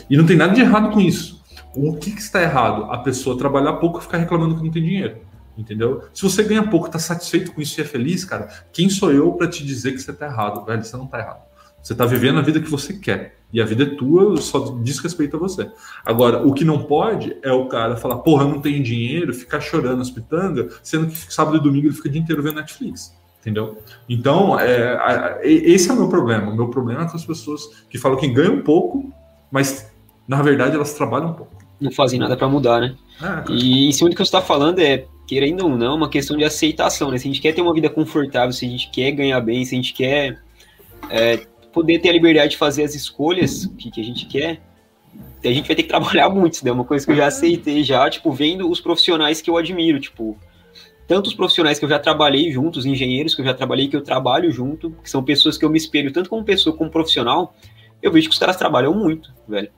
E 0.10 0.18
não 0.18 0.26
tem 0.26 0.36
nada 0.36 0.54
de 0.54 0.60
errado 0.60 0.92
com 0.92 1.00
isso. 1.00 1.42
O 1.74 1.96
que, 1.96 2.12
que 2.12 2.20
está 2.20 2.42
errado? 2.42 2.92
A 2.92 2.98
pessoa 2.98 3.38
trabalhar 3.38 3.74
pouco 3.74 4.00
e 4.00 4.02
ficar 4.02 4.18
reclamando 4.18 4.58
que 4.58 4.62
não 4.62 4.70
tem 4.70 4.84
dinheiro. 4.84 5.20
Entendeu? 5.58 6.04
Se 6.14 6.22
você 6.22 6.44
ganha 6.44 6.68
pouco, 6.68 6.88
está 6.88 7.00
satisfeito 7.00 7.54
com 7.54 7.62
isso 7.62 7.80
e 7.80 7.84
é 7.84 7.86
feliz, 7.86 8.26
cara, 8.26 8.50
quem 8.74 8.90
sou 8.90 9.14
eu 9.14 9.32
para 9.32 9.48
te 9.48 9.66
dizer 9.66 9.94
que 9.94 10.00
você 10.00 10.12
está 10.12 10.26
errado? 10.26 10.66
Velho, 10.66 10.84
você 10.84 10.98
não 10.98 11.06
está 11.06 11.20
errado. 11.20 11.44
Você 11.82 11.94
está 11.94 12.06
vivendo 12.06 12.40
a 12.40 12.42
vida 12.42 12.60
que 12.60 12.70
você 12.70 12.92
quer. 12.92 13.38
E 13.54 13.62
a 13.62 13.66
vida 13.66 13.84
é 13.84 13.96
tua, 13.96 14.36
só 14.42 14.78
diz 14.84 15.00
respeito 15.00 15.38
a 15.38 15.40
você. 15.40 15.72
Agora, 16.04 16.46
o 16.46 16.54
que 16.54 16.66
não 16.66 16.84
pode 16.84 17.38
é 17.42 17.54
o 17.54 17.70
cara 17.70 17.96
falar, 17.96 18.18
porra, 18.18 18.44
eu 18.44 18.50
não 18.50 18.60
tenho 18.60 18.84
dinheiro, 18.84 19.34
ficar 19.34 19.62
chorando 19.62 20.02
as 20.02 20.12
pitangas, 20.12 20.78
sendo 20.84 21.08
que 21.08 21.16
sábado 21.34 21.56
e 21.56 21.62
domingo 21.62 21.88
ele 21.88 21.96
fica 21.96 22.10
o 22.10 22.12
dia 22.12 22.22
inteiro 22.22 22.44
vendo 22.44 22.56
Netflix. 22.56 23.14
Entendeu? 23.44 23.78
Então, 24.08 24.58
é, 24.58 25.42
esse 25.44 25.90
é 25.90 25.94
o 25.94 25.98
meu 25.98 26.08
problema. 26.08 26.50
O 26.50 26.56
meu 26.56 26.70
problema 26.70 27.04
é 27.04 27.10
com 27.10 27.18
as 27.18 27.26
pessoas 27.26 27.86
que 27.90 27.98
falam 27.98 28.18
que 28.18 28.28
ganham 28.30 28.62
pouco, 28.62 29.14
mas 29.52 29.92
na 30.26 30.42
verdade 30.42 30.76
elas 30.76 30.94
trabalham 30.94 31.34
pouco 31.34 31.64
não 31.84 31.92
fazem 31.92 32.20
nada 32.20 32.38
para 32.38 32.48
mudar, 32.48 32.80
né? 32.80 32.96
Ah, 33.22 33.44
e 33.50 33.88
em 33.90 33.92
cima 33.92 34.10
do 34.10 34.16
que 34.16 34.22
você 34.22 34.30
está 34.30 34.42
falando 34.42 34.80
é, 34.80 35.06
querendo 35.28 35.66
ou 35.66 35.70
não, 35.70 35.96
uma 35.96 36.10
questão 36.10 36.38
de 36.38 36.44
aceitação, 36.44 37.12
né? 37.12 37.18
Se 37.18 37.28
a 37.28 37.32
gente 37.32 37.42
quer 37.42 37.54
ter 37.54 37.62
uma 37.62 37.74
vida 37.74 37.90
confortável, 37.90 38.54
se 38.54 38.66
a 38.66 38.70
gente 38.70 38.90
quer 38.90 39.12
ganhar 39.12 39.40
bem, 39.42 39.66
se 39.66 39.76
a 39.76 39.78
gente 39.78 39.94
quer 39.94 40.42
é, 41.10 41.38
poder 41.72 42.00
ter 42.00 42.10
a 42.10 42.14
liberdade 42.14 42.52
de 42.52 42.58
fazer 42.58 42.84
as 42.84 42.96
escolhas 42.96 43.70
que, 43.78 43.92
que 43.92 44.02
a 44.02 44.04
gente 44.04 44.26
quer, 44.26 44.62
a 45.44 45.48
gente 45.48 45.68
vai 45.68 45.76
ter 45.76 45.84
que 45.84 45.90
trabalhar 45.90 46.30
muito, 46.32 46.64
né? 46.64 46.72
Uma 46.72 46.86
coisa 46.86 47.06
que 47.06 47.12
eu 47.12 47.18
já 47.18 47.28
aceitei 47.28 47.84
já, 47.84 48.10
tipo, 48.10 48.32
vendo 48.32 48.70
os 48.70 48.80
profissionais 48.80 49.42
que 49.42 49.50
eu 49.50 49.58
admiro, 49.58 50.00
tipo, 50.00 50.38
tantos 51.14 51.36
profissionais 51.36 51.78
que 51.78 51.86
eu 51.86 51.90
já 51.90 52.00
trabalhei 52.00 52.52
juntos, 52.52 52.88
engenheiros 52.88 53.36
que 53.36 53.42
eu 53.42 53.46
já 53.46 53.54
trabalhei, 53.54 53.88
que 53.88 53.96
eu 53.96 54.02
trabalho 54.02 54.52
junto, 54.52 54.90
que 55.04 55.08
são 55.08 55.24
pessoas 55.24 55.60
que 55.60 55.64
eu 55.64 55.70
me 55.70 55.78
espelho 55.78 56.12
tanto 56.12 56.28
como 56.28 56.44
pessoa 56.44 56.76
como 56.76 56.90
profissional, 56.90 57.56
eu 58.02 58.12
vejo 58.12 58.30
que 58.30 58.34
os 58.34 58.40
caras 58.40 58.58
trabalham 58.58 58.96
muito, 58.96 59.32
velho. 59.48 59.70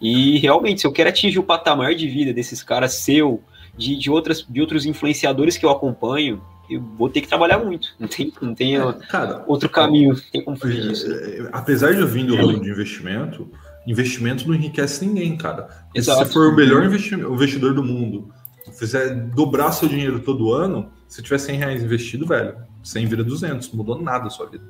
E 0.00 0.38
realmente, 0.38 0.80
se 0.80 0.86
eu 0.86 0.92
quero 0.92 1.10
atingir 1.10 1.38
o 1.38 1.42
patamar 1.42 1.94
de 1.94 2.08
vida 2.08 2.32
desses 2.32 2.62
caras 2.62 2.94
seu, 2.94 3.42
de, 3.76 3.94
de, 3.94 4.10
outras, 4.10 4.42
de 4.48 4.58
outros 4.58 4.86
influenciadores 4.86 5.58
que 5.58 5.66
eu 5.66 5.70
acompanho, 5.70 6.40
eu 6.70 6.80
vou 6.96 7.10
ter 7.10 7.20
que 7.20 7.28
trabalhar 7.28 7.58
muito. 7.58 7.88
Não 8.00 8.08
tem, 8.08 8.32
não 8.40 8.54
tem 8.54 8.78
é, 8.78 8.92
cara, 9.10 9.44
outro 9.46 9.68
caminho, 9.68 10.14
não 10.14 10.20
tem 10.32 10.42
como 10.42 10.56
fugir 10.56 10.80
disso. 10.80 11.12
É, 11.12 11.50
apesar 11.52 11.92
de 11.92 12.00
eu 12.00 12.08
vir 12.08 12.24
do 12.24 12.34
ramo 12.34 12.58
de 12.58 12.70
investimento, 12.70 13.50
investimento 13.86 14.48
não 14.48 14.54
enriquece 14.54 15.04
ninguém, 15.04 15.36
cara. 15.36 15.68
Exato. 15.94 16.20
Se 16.20 16.28
você 16.28 16.32
for 16.32 16.54
o 16.54 16.56
melhor 16.56 16.82
investidor 16.82 17.74
do 17.74 17.84
mundo, 17.84 18.32
fizer 18.80 19.14
dobrar 19.14 19.72
seu 19.72 19.86
dinheiro 19.86 20.20
todo 20.20 20.54
ano, 20.54 20.90
se 21.06 21.22
tiver 21.22 21.36
100 21.36 21.58
reais 21.58 21.82
investido, 21.82 22.26
velho, 22.26 22.56
100 22.82 23.06
vira 23.06 23.22
200, 23.22 23.70
mudou 23.72 24.00
nada 24.00 24.28
a 24.28 24.30
sua 24.30 24.46
vida. 24.46 24.64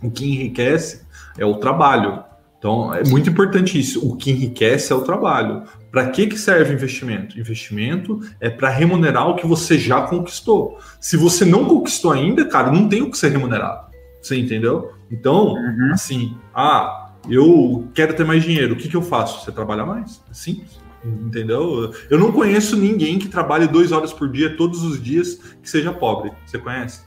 O 0.00 0.12
que 0.12 0.24
enriquece 0.24 1.02
é 1.36 1.44
o 1.44 1.56
trabalho. 1.56 2.22
Então, 2.56 2.94
é 2.94 3.02
muito 3.02 3.28
importante 3.28 3.78
isso. 3.78 4.08
O 4.08 4.16
que 4.16 4.30
enriquece 4.30 4.92
é 4.92 4.94
o 4.94 5.00
trabalho. 5.00 5.64
Para 5.90 6.08
que, 6.10 6.28
que 6.28 6.38
serve 6.38 6.72
investimento? 6.72 7.38
Investimento 7.38 8.20
é 8.40 8.48
para 8.48 8.68
remunerar 8.68 9.28
o 9.28 9.34
que 9.34 9.44
você 9.44 9.76
já 9.76 10.02
conquistou. 10.02 10.78
Se 11.00 11.16
você 11.16 11.44
não 11.44 11.64
conquistou 11.64 12.12
ainda, 12.12 12.44
cara, 12.44 12.70
não 12.70 12.88
tem 12.88 13.02
o 13.02 13.10
que 13.10 13.18
ser 13.18 13.32
remunerado. 13.32 13.90
Você 14.20 14.36
entendeu? 14.36 14.92
Então, 15.10 15.54
uhum. 15.54 15.90
assim, 15.92 16.36
ah, 16.54 17.10
eu 17.28 17.88
quero 17.92 18.14
ter 18.14 18.24
mais 18.24 18.44
dinheiro. 18.44 18.74
O 18.74 18.76
que, 18.76 18.88
que 18.88 18.96
eu 18.96 19.02
faço? 19.02 19.44
Você 19.44 19.50
trabalha 19.50 19.84
mais. 19.84 20.22
É 20.30 20.34
simples. 20.34 20.81
Entendeu? 21.04 21.92
Eu 22.08 22.18
não 22.18 22.30
conheço 22.30 22.76
ninguém 22.76 23.18
que 23.18 23.28
trabalhe 23.28 23.66
duas 23.66 23.90
horas 23.90 24.12
por 24.12 24.28
dia, 24.30 24.56
todos 24.56 24.82
os 24.84 25.02
dias, 25.02 25.34
que 25.60 25.68
seja 25.68 25.92
pobre. 25.92 26.32
Você 26.46 26.58
conhece? 26.58 27.02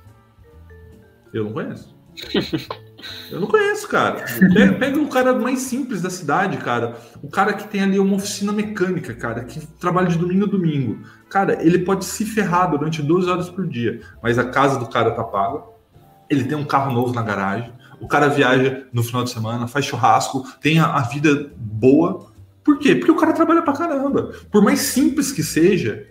Eu 1.34 1.46
não 1.46 1.54
conheço. 1.54 1.96
Eu 3.30 3.40
não 3.40 3.48
conheço, 3.48 3.88
cara. 3.88 4.26
Pega, 4.54 4.74
pega 4.74 5.00
o 5.00 5.08
cara 5.08 5.34
mais 5.34 5.60
simples 5.60 6.02
da 6.02 6.10
cidade, 6.10 6.58
cara. 6.58 6.96
O 7.22 7.30
cara 7.30 7.54
que 7.54 7.68
tem 7.68 7.82
ali 7.82 8.00
uma 8.00 8.16
oficina 8.16 8.52
mecânica, 8.52 9.14
cara, 9.14 9.44
que 9.44 9.66
trabalha 9.80 10.08
de 10.08 10.18
domingo 10.18 10.46
a 10.46 10.48
domingo. 10.48 11.00
Cara, 11.30 11.62
ele 11.62 11.80
pode 11.80 12.06
se 12.06 12.26
ferrar 12.26 12.72
durante 12.72 13.02
12 13.02 13.30
horas 13.30 13.50
por 13.50 13.68
dia, 13.68 14.02
mas 14.22 14.40
a 14.40 14.46
casa 14.46 14.80
do 14.80 14.88
cara 14.88 15.12
tá 15.12 15.24
paga. 15.24 15.64
Ele 16.30 16.46
tem 16.46 16.58
um 16.58 16.66
carro 16.66 16.92
novo 16.92 17.14
na 17.14 17.22
garagem. 17.22 17.72
O 18.00 18.08
cara 18.08 18.28
viaja 18.28 18.88
no 18.92 19.04
final 19.04 19.24
de 19.24 19.30
semana, 19.30 19.68
faz 19.68 19.86
churrasco, 19.86 20.44
tem 20.60 20.80
a, 20.80 20.86
a 20.86 21.02
vida 21.02 21.52
boa. 21.56 22.34
Por 22.66 22.80
quê? 22.80 22.96
Porque 22.96 23.12
o 23.12 23.16
cara 23.16 23.32
trabalha 23.32 23.62
pra 23.62 23.74
caramba. 23.74 24.34
Por 24.52 24.64
mais 24.64 24.80
simples 24.80 25.32
que 25.32 25.44
seja, 25.44 26.08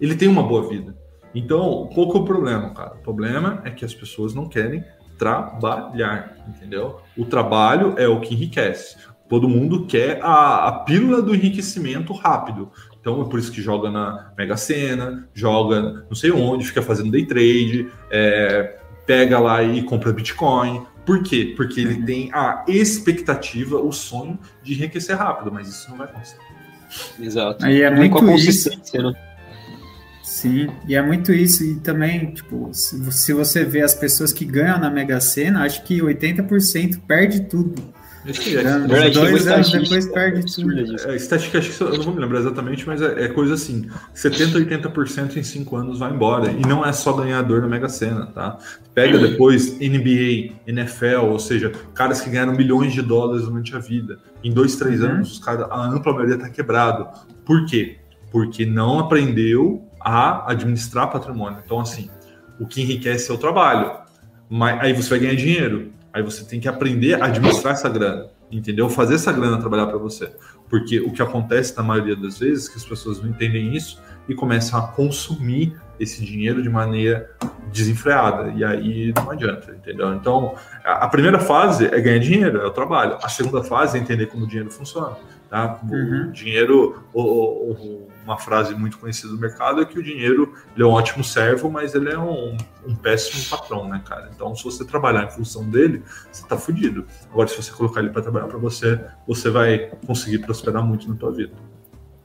ele 0.00 0.16
tem 0.16 0.26
uma 0.26 0.42
boa 0.42 0.68
vida. 0.68 0.96
Então, 1.32 1.88
qual 1.94 2.10
que 2.10 2.18
é 2.18 2.20
o 2.20 2.24
problema, 2.24 2.74
cara? 2.74 2.94
O 2.94 3.02
problema 3.02 3.62
é 3.64 3.70
que 3.70 3.84
as 3.84 3.94
pessoas 3.94 4.34
não 4.34 4.48
querem 4.48 4.84
trabalhar, 5.16 6.36
entendeu? 6.48 7.00
O 7.16 7.24
trabalho 7.24 7.94
é 7.96 8.08
o 8.08 8.20
que 8.20 8.34
enriquece. 8.34 8.96
Todo 9.28 9.48
mundo 9.48 9.86
quer 9.86 10.20
a, 10.20 10.68
a 10.68 10.72
pílula 10.80 11.22
do 11.22 11.34
enriquecimento 11.34 12.12
rápido. 12.12 12.70
Então 13.00 13.22
é 13.22 13.24
por 13.24 13.38
isso 13.38 13.52
que 13.52 13.62
joga 13.62 13.90
na 13.90 14.32
Mega 14.36 14.56
Sena, 14.56 15.28
joga 15.32 16.04
não 16.08 16.16
sei 16.16 16.32
onde, 16.32 16.66
fica 16.66 16.82
fazendo 16.82 17.10
day 17.10 17.24
trade, 17.24 17.88
é, 18.10 18.78
pega 19.06 19.38
lá 19.38 19.62
e 19.62 19.82
compra 19.82 20.12
Bitcoin. 20.12 20.84
Por 21.04 21.22
quê? 21.22 21.52
Porque 21.56 21.80
ele 21.80 22.02
tem 22.02 22.30
a 22.32 22.64
expectativa, 22.66 23.78
o 23.78 23.92
sonho 23.92 24.38
de 24.62 24.72
enriquecer 24.72 25.16
rápido, 25.16 25.52
mas 25.52 25.68
isso 25.68 25.90
não 25.90 25.98
vai 25.98 26.06
acontecer. 26.06 26.38
Exato. 27.20 27.64
Aí 27.64 27.82
é 27.82 27.90
muito 27.90 28.30
isso. 28.30 28.70
Né? 28.70 29.14
Sim, 30.22 30.68
e 30.88 30.94
é 30.94 31.02
muito 31.02 31.32
isso. 31.32 31.62
E 31.64 31.76
também, 31.76 32.32
tipo, 32.32 32.70
se, 32.72 33.12
se 33.12 33.32
você 33.32 33.64
vê 33.64 33.82
as 33.82 33.94
pessoas 33.94 34.32
que 34.32 34.44
ganham 34.44 34.78
na 34.78 34.90
Mega 34.90 35.20
Sena, 35.20 35.64
acho 35.64 35.82
que 35.84 36.00
80% 36.00 37.00
perde 37.06 37.42
tudo. 37.42 37.82
Acho 38.28 38.40
que 38.40 38.56
é. 38.56 38.62
Dois 39.10 39.46
anos 39.46 39.70
depois 39.70 40.06
perde 40.08 40.54
tudo. 40.54 40.96
É, 41.06 41.16
estatística, 41.16 41.58
acho 41.58 41.76
que 41.76 41.82
eu 41.82 41.98
não 41.98 42.02
vou 42.02 42.14
me 42.14 42.20
lembrar 42.20 42.40
exatamente, 42.40 42.86
mas 42.86 43.02
é, 43.02 43.24
é 43.24 43.28
coisa 43.28 43.54
assim: 43.54 43.88
70%, 44.14 44.66
80% 44.66 45.36
em 45.36 45.42
5 45.42 45.76
anos 45.76 45.98
vai 45.98 46.10
embora. 46.10 46.50
E 46.50 46.60
não 46.60 46.84
é 46.84 46.92
só 46.92 47.12
ganhador 47.12 47.60
na 47.60 47.68
Mega 47.68 47.88
Sena, 47.88 48.26
tá? 48.26 48.58
Pega 48.94 49.18
depois 49.18 49.78
NBA, 49.78 50.54
NFL, 50.66 51.26
ou 51.30 51.38
seja, 51.38 51.70
caras 51.94 52.20
que 52.20 52.30
ganharam 52.30 52.54
milhões 52.54 52.92
de 52.92 53.02
dólares 53.02 53.44
durante 53.44 53.76
a 53.76 53.78
vida. 53.78 54.18
Em 54.42 54.52
2, 54.52 54.76
3 54.76 55.00
uhum. 55.00 55.08
anos, 55.08 55.32
os 55.32 55.38
caras, 55.38 55.66
a 55.70 55.86
ampla 55.86 56.12
maioria 56.12 56.38
tá 56.38 56.48
quebrado. 56.48 57.08
Por 57.44 57.66
quê? 57.66 57.98
Porque 58.32 58.64
não 58.64 58.98
aprendeu 58.98 59.86
a 60.00 60.50
administrar 60.50 61.10
patrimônio. 61.10 61.58
Então, 61.64 61.80
assim, 61.80 62.08
o 62.58 62.66
que 62.66 62.82
enriquece 62.82 63.30
é 63.30 63.34
o 63.34 63.38
trabalho. 63.38 63.92
Mas 64.48 64.80
aí 64.80 64.92
você 64.92 65.10
vai 65.10 65.18
ganhar 65.18 65.34
dinheiro. 65.34 65.92
Aí 66.14 66.22
você 66.22 66.44
tem 66.44 66.60
que 66.60 66.68
aprender 66.68 67.20
a 67.20 67.26
administrar 67.26 67.72
essa 67.72 67.88
grana, 67.88 68.28
entendeu? 68.48 68.88
Fazer 68.88 69.16
essa 69.16 69.32
grana 69.32 69.58
trabalhar 69.58 69.88
para 69.88 69.98
você. 69.98 70.30
Porque 70.70 71.00
o 71.00 71.12
que 71.12 71.20
acontece 71.20 71.76
na 71.76 71.82
maioria 71.82 72.14
das 72.14 72.38
vezes 72.38 72.68
é 72.68 72.70
que 72.70 72.76
as 72.78 72.84
pessoas 72.84 73.20
não 73.20 73.30
entendem 73.30 73.74
isso 73.74 74.00
e 74.28 74.34
começam 74.34 74.78
a 74.78 74.86
consumir 74.86 75.76
esse 75.98 76.24
dinheiro 76.24 76.62
de 76.62 76.68
maneira 76.68 77.28
desenfreada. 77.72 78.52
E 78.52 78.62
aí 78.62 79.12
não 79.16 79.28
adianta, 79.28 79.72
entendeu? 79.72 80.14
Então, 80.14 80.54
a 80.84 81.08
primeira 81.08 81.40
fase 81.40 81.86
é 81.86 82.00
ganhar 82.00 82.20
dinheiro, 82.20 82.60
é 82.60 82.66
o 82.66 82.70
trabalho. 82.70 83.18
A 83.20 83.28
segunda 83.28 83.64
fase 83.64 83.98
é 83.98 84.00
entender 84.00 84.26
como 84.26 84.44
o 84.44 84.46
dinheiro 84.46 84.70
funciona. 84.70 85.16
Tá? 85.50 85.80
Uhum. 85.82 86.28
O 86.28 86.32
dinheiro, 86.32 87.02
o, 87.12 87.22
o, 87.22 88.08
uma 88.24 88.38
frase 88.38 88.74
muito 88.74 88.98
conhecida 88.98 89.28
do 89.28 89.38
mercado 89.38 89.82
é 89.82 89.84
que 89.84 89.98
o 89.98 90.02
dinheiro 90.02 90.54
é 90.76 90.82
um 90.82 90.90
ótimo 90.90 91.22
servo, 91.22 91.70
mas 91.70 91.94
ele 91.94 92.10
é 92.10 92.18
um, 92.18 92.56
um, 92.86 92.96
péssimo 92.96 93.44
patrão, 93.44 93.88
né, 93.88 94.02
cara? 94.04 94.30
Então, 94.34 94.54
se 94.56 94.64
você 94.64 94.84
trabalhar 94.84 95.24
em 95.24 95.30
função 95.30 95.68
dele, 95.68 96.02
você 96.32 96.46
tá 96.46 96.56
fudido. 96.56 97.06
Agora, 97.30 97.46
se 97.48 97.56
você 97.56 97.70
colocar 97.70 98.00
ele 98.00 98.10
para 98.10 98.22
trabalhar 98.22 98.46
para 98.46 98.58
você, 98.58 98.98
você 99.26 99.50
vai 99.50 99.90
conseguir 100.06 100.38
prosperar 100.38 100.82
muito 100.82 101.08
na 101.08 101.14
tua 101.14 101.30
vida. 101.30 101.52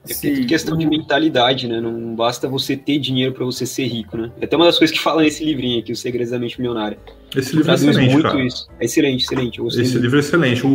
É 0.08 0.14
Sim. 0.14 0.46
questão 0.46 0.78
de 0.78 0.88
mentalidade, 0.88 1.68
né? 1.68 1.82
Não 1.82 2.16
basta 2.16 2.48
você 2.48 2.78
ter 2.78 3.00
dinheiro 3.00 3.34
para 3.34 3.44
você 3.44 3.66
ser 3.66 3.86
rico, 3.86 4.16
né? 4.16 4.32
É 4.40 4.46
até 4.46 4.56
uma 4.56 4.66
das 4.66 4.78
coisas 4.78 4.96
que 4.96 5.04
fala 5.04 5.22
nesse 5.22 5.44
livrinho 5.44 5.80
aqui, 5.80 5.92
O 5.92 5.96
Segredos 5.96 6.32
da 6.32 6.40
Mente 6.40 6.60
Milionária. 6.60 6.98
Esse 7.36 7.56
livro 7.56 7.70
é 7.70 7.76
excelente, 7.76 8.14
muito 8.14 8.24
cara. 8.24 8.46
Isso. 8.46 8.68
É 8.80 8.86
excelente, 8.86 9.24
excelente. 9.26 9.62
Esse 9.62 9.82
muito. 9.82 9.98
livro 10.00 10.18
é 10.18 10.20
excelente. 10.22 10.66
O, 10.66 10.70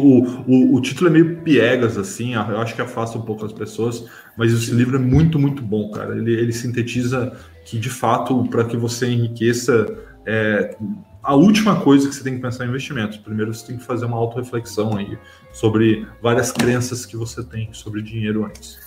o, 0.47 0.75
o 0.75 0.81
título 0.81 1.09
é 1.09 1.13
meio 1.13 1.37
piegas, 1.39 1.97
assim, 1.97 2.35
eu 2.35 2.59
acho 2.59 2.75
que 2.75 2.83
afasta 2.83 3.17
um 3.17 3.23
pouco 3.23 3.47
as 3.47 3.53
pessoas, 3.53 4.05
mas 4.37 4.53
esse 4.53 4.71
livro 4.73 4.97
é 4.97 5.01
muito, 5.01 5.39
muito 5.39 5.63
bom, 5.63 5.91
cara. 5.91 6.17
Ele, 6.17 6.33
ele 6.33 6.53
sintetiza 6.53 7.33
que, 7.65 7.79
de 7.79 7.91
fato, 7.91 8.45
para 8.45 8.65
que 8.65 8.77
você 8.77 9.07
enriqueça, 9.09 9.87
é, 10.27 10.77
a 11.23 11.35
última 11.35 11.81
coisa 11.81 12.07
que 12.07 12.15
você 12.15 12.23
tem 12.23 12.37
que 12.37 12.43
pensar 12.43 12.67
em 12.67 12.69
investimentos. 12.69 13.17
Primeiro, 13.17 13.53
você 13.53 13.67
tem 13.67 13.79
que 13.79 13.85
fazer 13.85 14.05
uma 14.05 14.19
auto-reflexão 14.19 14.97
aí 14.97 15.19
sobre 15.53 16.07
várias 16.23 16.53
crenças 16.53 17.07
que 17.07 17.17
você 17.17 17.43
tem 17.43 17.71
sobre 17.73 18.03
dinheiro 18.03 18.45
antes. 18.45 18.84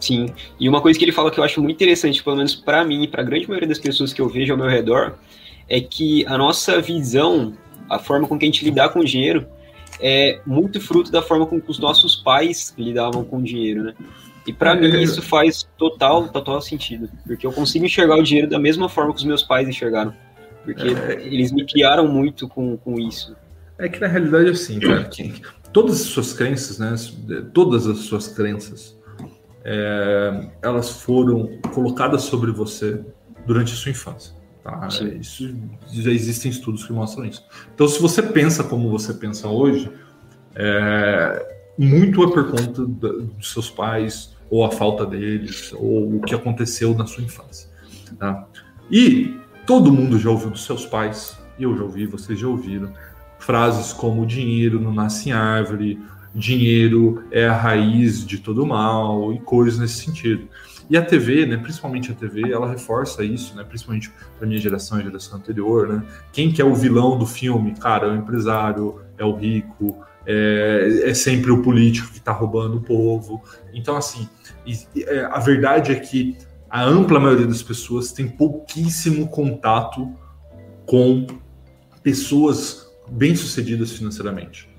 Sim, 0.00 0.32
e 0.58 0.66
uma 0.66 0.80
coisa 0.80 0.98
que 0.98 1.04
ele 1.04 1.12
fala 1.12 1.30
que 1.30 1.38
eu 1.38 1.44
acho 1.44 1.60
muito 1.60 1.76
interessante, 1.76 2.24
pelo 2.24 2.36
menos 2.36 2.54
para 2.54 2.82
mim 2.84 3.02
e 3.02 3.08
para 3.08 3.20
a 3.20 3.24
grande 3.24 3.46
maioria 3.46 3.68
das 3.68 3.78
pessoas 3.78 4.14
que 4.14 4.20
eu 4.20 4.28
vejo 4.28 4.50
ao 4.52 4.58
meu 4.58 4.68
redor, 4.68 5.14
é 5.68 5.78
que 5.80 6.26
a 6.26 6.38
nossa 6.38 6.80
visão, 6.80 7.52
a 7.88 7.98
forma 7.98 8.26
com 8.26 8.38
que 8.38 8.46
a 8.46 8.48
gente 8.48 8.64
lidar 8.64 8.88
com 8.88 9.00
o 9.00 9.04
dinheiro, 9.04 9.46
é 10.00 10.40
muito 10.46 10.80
fruto 10.80 11.12
da 11.12 11.20
forma 11.20 11.46
com 11.46 11.60
que 11.60 11.70
os 11.70 11.78
nossos 11.78 12.16
pais 12.16 12.74
lidavam 12.78 13.22
com 13.22 13.38
o 13.38 13.42
dinheiro, 13.42 13.84
né? 13.84 13.94
E 14.46 14.52
para 14.52 14.74
mim 14.74 14.86
é. 14.86 15.02
isso 15.02 15.20
faz 15.20 15.68
total, 15.76 16.28
total 16.28 16.62
sentido, 16.62 17.10
porque 17.26 17.46
eu 17.46 17.52
consigo 17.52 17.84
enxergar 17.84 18.16
o 18.16 18.22
dinheiro 18.22 18.48
da 18.48 18.58
mesma 18.58 18.88
forma 18.88 19.12
que 19.12 19.18
os 19.18 19.24
meus 19.24 19.42
pais 19.42 19.68
enxergaram, 19.68 20.14
porque 20.64 20.88
é. 20.88 21.22
eles 21.26 21.52
me 21.52 21.66
criaram 21.66 22.08
muito 22.08 22.48
com, 22.48 22.76
com 22.78 22.98
isso. 22.98 23.36
É 23.78 23.88
que 23.88 24.00
na 24.00 24.06
realidade 24.06 24.48
é 24.48 24.52
assim, 24.52 24.80
cara, 24.80 25.04
que 25.04 25.42
todas 25.72 26.00
as 26.00 26.06
suas 26.06 26.32
crenças, 26.32 26.78
né, 26.78 26.94
todas 27.52 27.86
as 27.86 27.98
suas 27.98 28.28
crenças, 28.28 28.98
é, 29.64 30.48
elas 30.62 31.02
foram 31.02 31.58
colocadas 31.74 32.22
sobre 32.22 32.50
você 32.50 33.04
durante 33.46 33.72
a 33.72 33.76
sua 33.76 33.90
infância. 33.90 34.34
Tá? 34.62 34.88
Isso, 35.18 35.54
já 35.90 36.10
existem 36.10 36.50
estudos 36.50 36.84
que 36.84 36.92
mostram 36.92 37.24
isso. 37.24 37.44
Então, 37.74 37.88
se 37.88 38.00
você 38.00 38.22
pensa 38.22 38.62
como 38.62 38.90
você 38.90 39.14
pensa 39.14 39.48
hoje, 39.48 39.90
é, 40.54 41.56
muito 41.78 42.22
é 42.22 42.30
por 42.30 42.50
conta 42.50 42.84
dos 42.84 43.52
seus 43.52 43.70
pais, 43.70 44.36
ou 44.50 44.64
a 44.64 44.70
falta 44.70 45.06
deles, 45.06 45.72
ou 45.72 46.16
o 46.16 46.20
que 46.20 46.34
aconteceu 46.34 46.94
na 46.94 47.06
sua 47.06 47.22
infância. 47.22 47.70
Tá? 48.18 48.46
E 48.90 49.38
todo 49.66 49.92
mundo 49.92 50.18
já 50.18 50.28
ouviu 50.28 50.50
dos 50.50 50.64
seus 50.64 50.84
pais, 50.84 51.38
eu 51.58 51.76
já 51.76 51.84
ouvi, 51.84 52.06
vocês 52.06 52.38
já 52.38 52.48
ouviram, 52.48 52.92
frases 53.38 53.92
como 53.92 54.26
dinheiro 54.26 54.80
não 54.80 54.92
nasce 54.92 55.30
em 55.30 55.32
árvore, 55.32 55.98
dinheiro 56.34 57.24
é 57.30 57.46
a 57.46 57.56
raiz 57.56 58.24
de 58.24 58.38
todo 58.38 58.64
mal 58.64 59.32
e 59.32 59.40
coisas 59.40 59.78
nesse 59.78 60.04
sentido. 60.04 60.48
E 60.88 60.96
a 60.96 61.02
TV, 61.02 61.46
né, 61.46 61.56
principalmente 61.56 62.10
a 62.10 62.14
TV, 62.14 62.50
ela 62.50 62.68
reforça 62.68 63.22
isso, 63.22 63.54
né, 63.54 63.62
principalmente 63.62 64.10
para 64.36 64.46
minha 64.46 64.60
geração 64.60 65.00
e 65.00 65.04
geração 65.04 65.38
anterior, 65.38 65.88
né? 65.88 66.02
Quem 66.32 66.50
que 66.50 66.60
é 66.60 66.64
o 66.64 66.74
vilão 66.74 67.16
do 67.16 67.26
filme? 67.26 67.74
Cara, 67.76 68.08
é 68.08 68.10
o 68.10 68.16
empresário, 68.16 69.00
é 69.16 69.24
o 69.24 69.36
rico, 69.36 69.96
é, 70.26 71.02
é 71.04 71.14
sempre 71.14 71.50
o 71.50 71.62
político 71.62 72.10
que 72.10 72.18
está 72.18 72.32
roubando 72.32 72.78
o 72.78 72.80
povo. 72.80 73.42
Então, 73.72 73.96
assim, 73.96 74.28
é, 74.96 75.24
a 75.24 75.38
verdade 75.38 75.92
é 75.92 75.94
que 75.94 76.36
a 76.68 76.84
ampla 76.84 77.18
maioria 77.18 77.46
das 77.46 77.62
pessoas 77.62 78.12
tem 78.12 78.28
pouquíssimo 78.28 79.28
contato 79.28 80.08
com 80.86 81.26
pessoas 82.02 82.88
bem-sucedidas 83.10 83.90
financeiramente. 83.92 84.69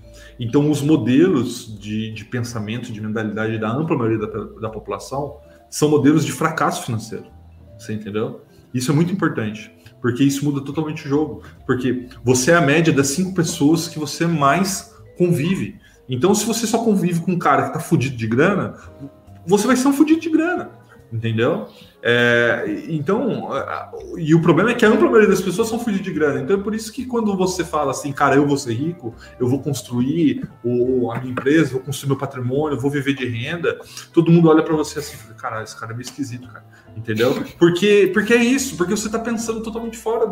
Então, 0.44 0.72
os 0.72 0.82
modelos 0.82 1.78
de, 1.80 2.12
de 2.12 2.26
pensamento, 2.26 2.92
de 2.92 3.00
mentalidade 3.00 3.60
da 3.60 3.72
ampla 3.72 3.96
maioria 3.96 4.18
da, 4.18 4.44
da 4.60 4.70
população 4.72 5.38
são 5.70 5.88
modelos 5.88 6.26
de 6.26 6.32
fracasso 6.32 6.84
financeiro. 6.84 7.28
Você 7.78 7.94
entendeu? 7.94 8.42
Isso 8.74 8.92
é 8.92 8.96
muito 8.96 9.14
importante, 9.14 9.72
porque 10.02 10.24
isso 10.24 10.44
muda 10.44 10.60
totalmente 10.62 11.06
o 11.06 11.08
jogo. 11.08 11.44
Porque 11.64 12.08
você 12.24 12.50
é 12.50 12.56
a 12.56 12.62
média 12.62 12.92
das 12.92 13.10
cinco 13.10 13.36
pessoas 13.36 13.88
que 13.88 14.00
você 14.00 14.26
mais 14.26 14.92
convive. 15.16 15.80
Então, 16.10 16.34
se 16.34 16.44
você 16.44 16.66
só 16.66 16.80
convive 16.84 17.20
com 17.22 17.34
um 17.34 17.40
cara 17.40 17.68
que 17.68 17.74
tá 17.74 17.80
fudido 17.80 18.18
de 18.18 18.26
grana, 18.26 18.74
você 19.46 19.68
vai 19.68 19.76
ser 19.76 19.90
um 19.90 19.94
fudido 19.94 20.22
de 20.22 20.30
grana. 20.32 20.72
Entendeu? 21.12 21.68
É, 22.02 22.64
então, 22.88 23.50
e 24.18 24.34
o 24.34 24.42
problema 24.42 24.72
é 24.72 24.74
que 24.74 24.86
a 24.86 24.90
ampla 24.90 25.06
maioria 25.06 25.28
das 25.28 25.42
pessoas 25.42 25.68
são 25.68 25.78
fugir 25.78 26.02
de 26.02 26.12
grana. 26.12 26.40
Então 26.40 26.58
é 26.58 26.64
por 26.64 26.74
isso 26.74 26.92
que 26.92 27.06
quando 27.06 27.36
você 27.36 27.66
fala 27.66 27.92
assim, 27.92 28.14
cara, 28.14 28.36
eu 28.36 28.48
vou 28.48 28.58
ser 28.58 28.74
rico, 28.74 29.14
eu 29.40 29.48
vou 29.48 29.62
construir 29.62 30.48
o, 30.64 31.12
a 31.12 31.20
minha 31.20 31.32
empresa, 31.32 31.74
vou 31.74 31.82
construir 31.82 32.10
meu 32.10 32.18
patrimônio, 32.18 32.80
vou 32.80 32.90
viver 32.90 33.14
de 33.14 33.28
renda, 33.28 33.78
todo 34.14 34.32
mundo 34.32 34.50
olha 34.50 34.64
para 34.64 34.74
você 34.74 35.00
assim, 35.00 35.18
cara, 35.38 35.62
esse 35.62 35.78
cara 35.78 35.92
é 35.92 35.96
meio 35.96 36.06
esquisito, 36.06 36.48
cara. 36.48 36.66
Entendeu? 36.96 37.34
Porque, 37.60 38.10
porque 38.14 38.34
é 38.34 38.44
isso, 38.44 38.78
porque 38.78 38.96
você 38.96 39.08
está 39.08 39.20
pensando 39.20 39.62
totalmente 39.62 39.98
fora 39.98 40.28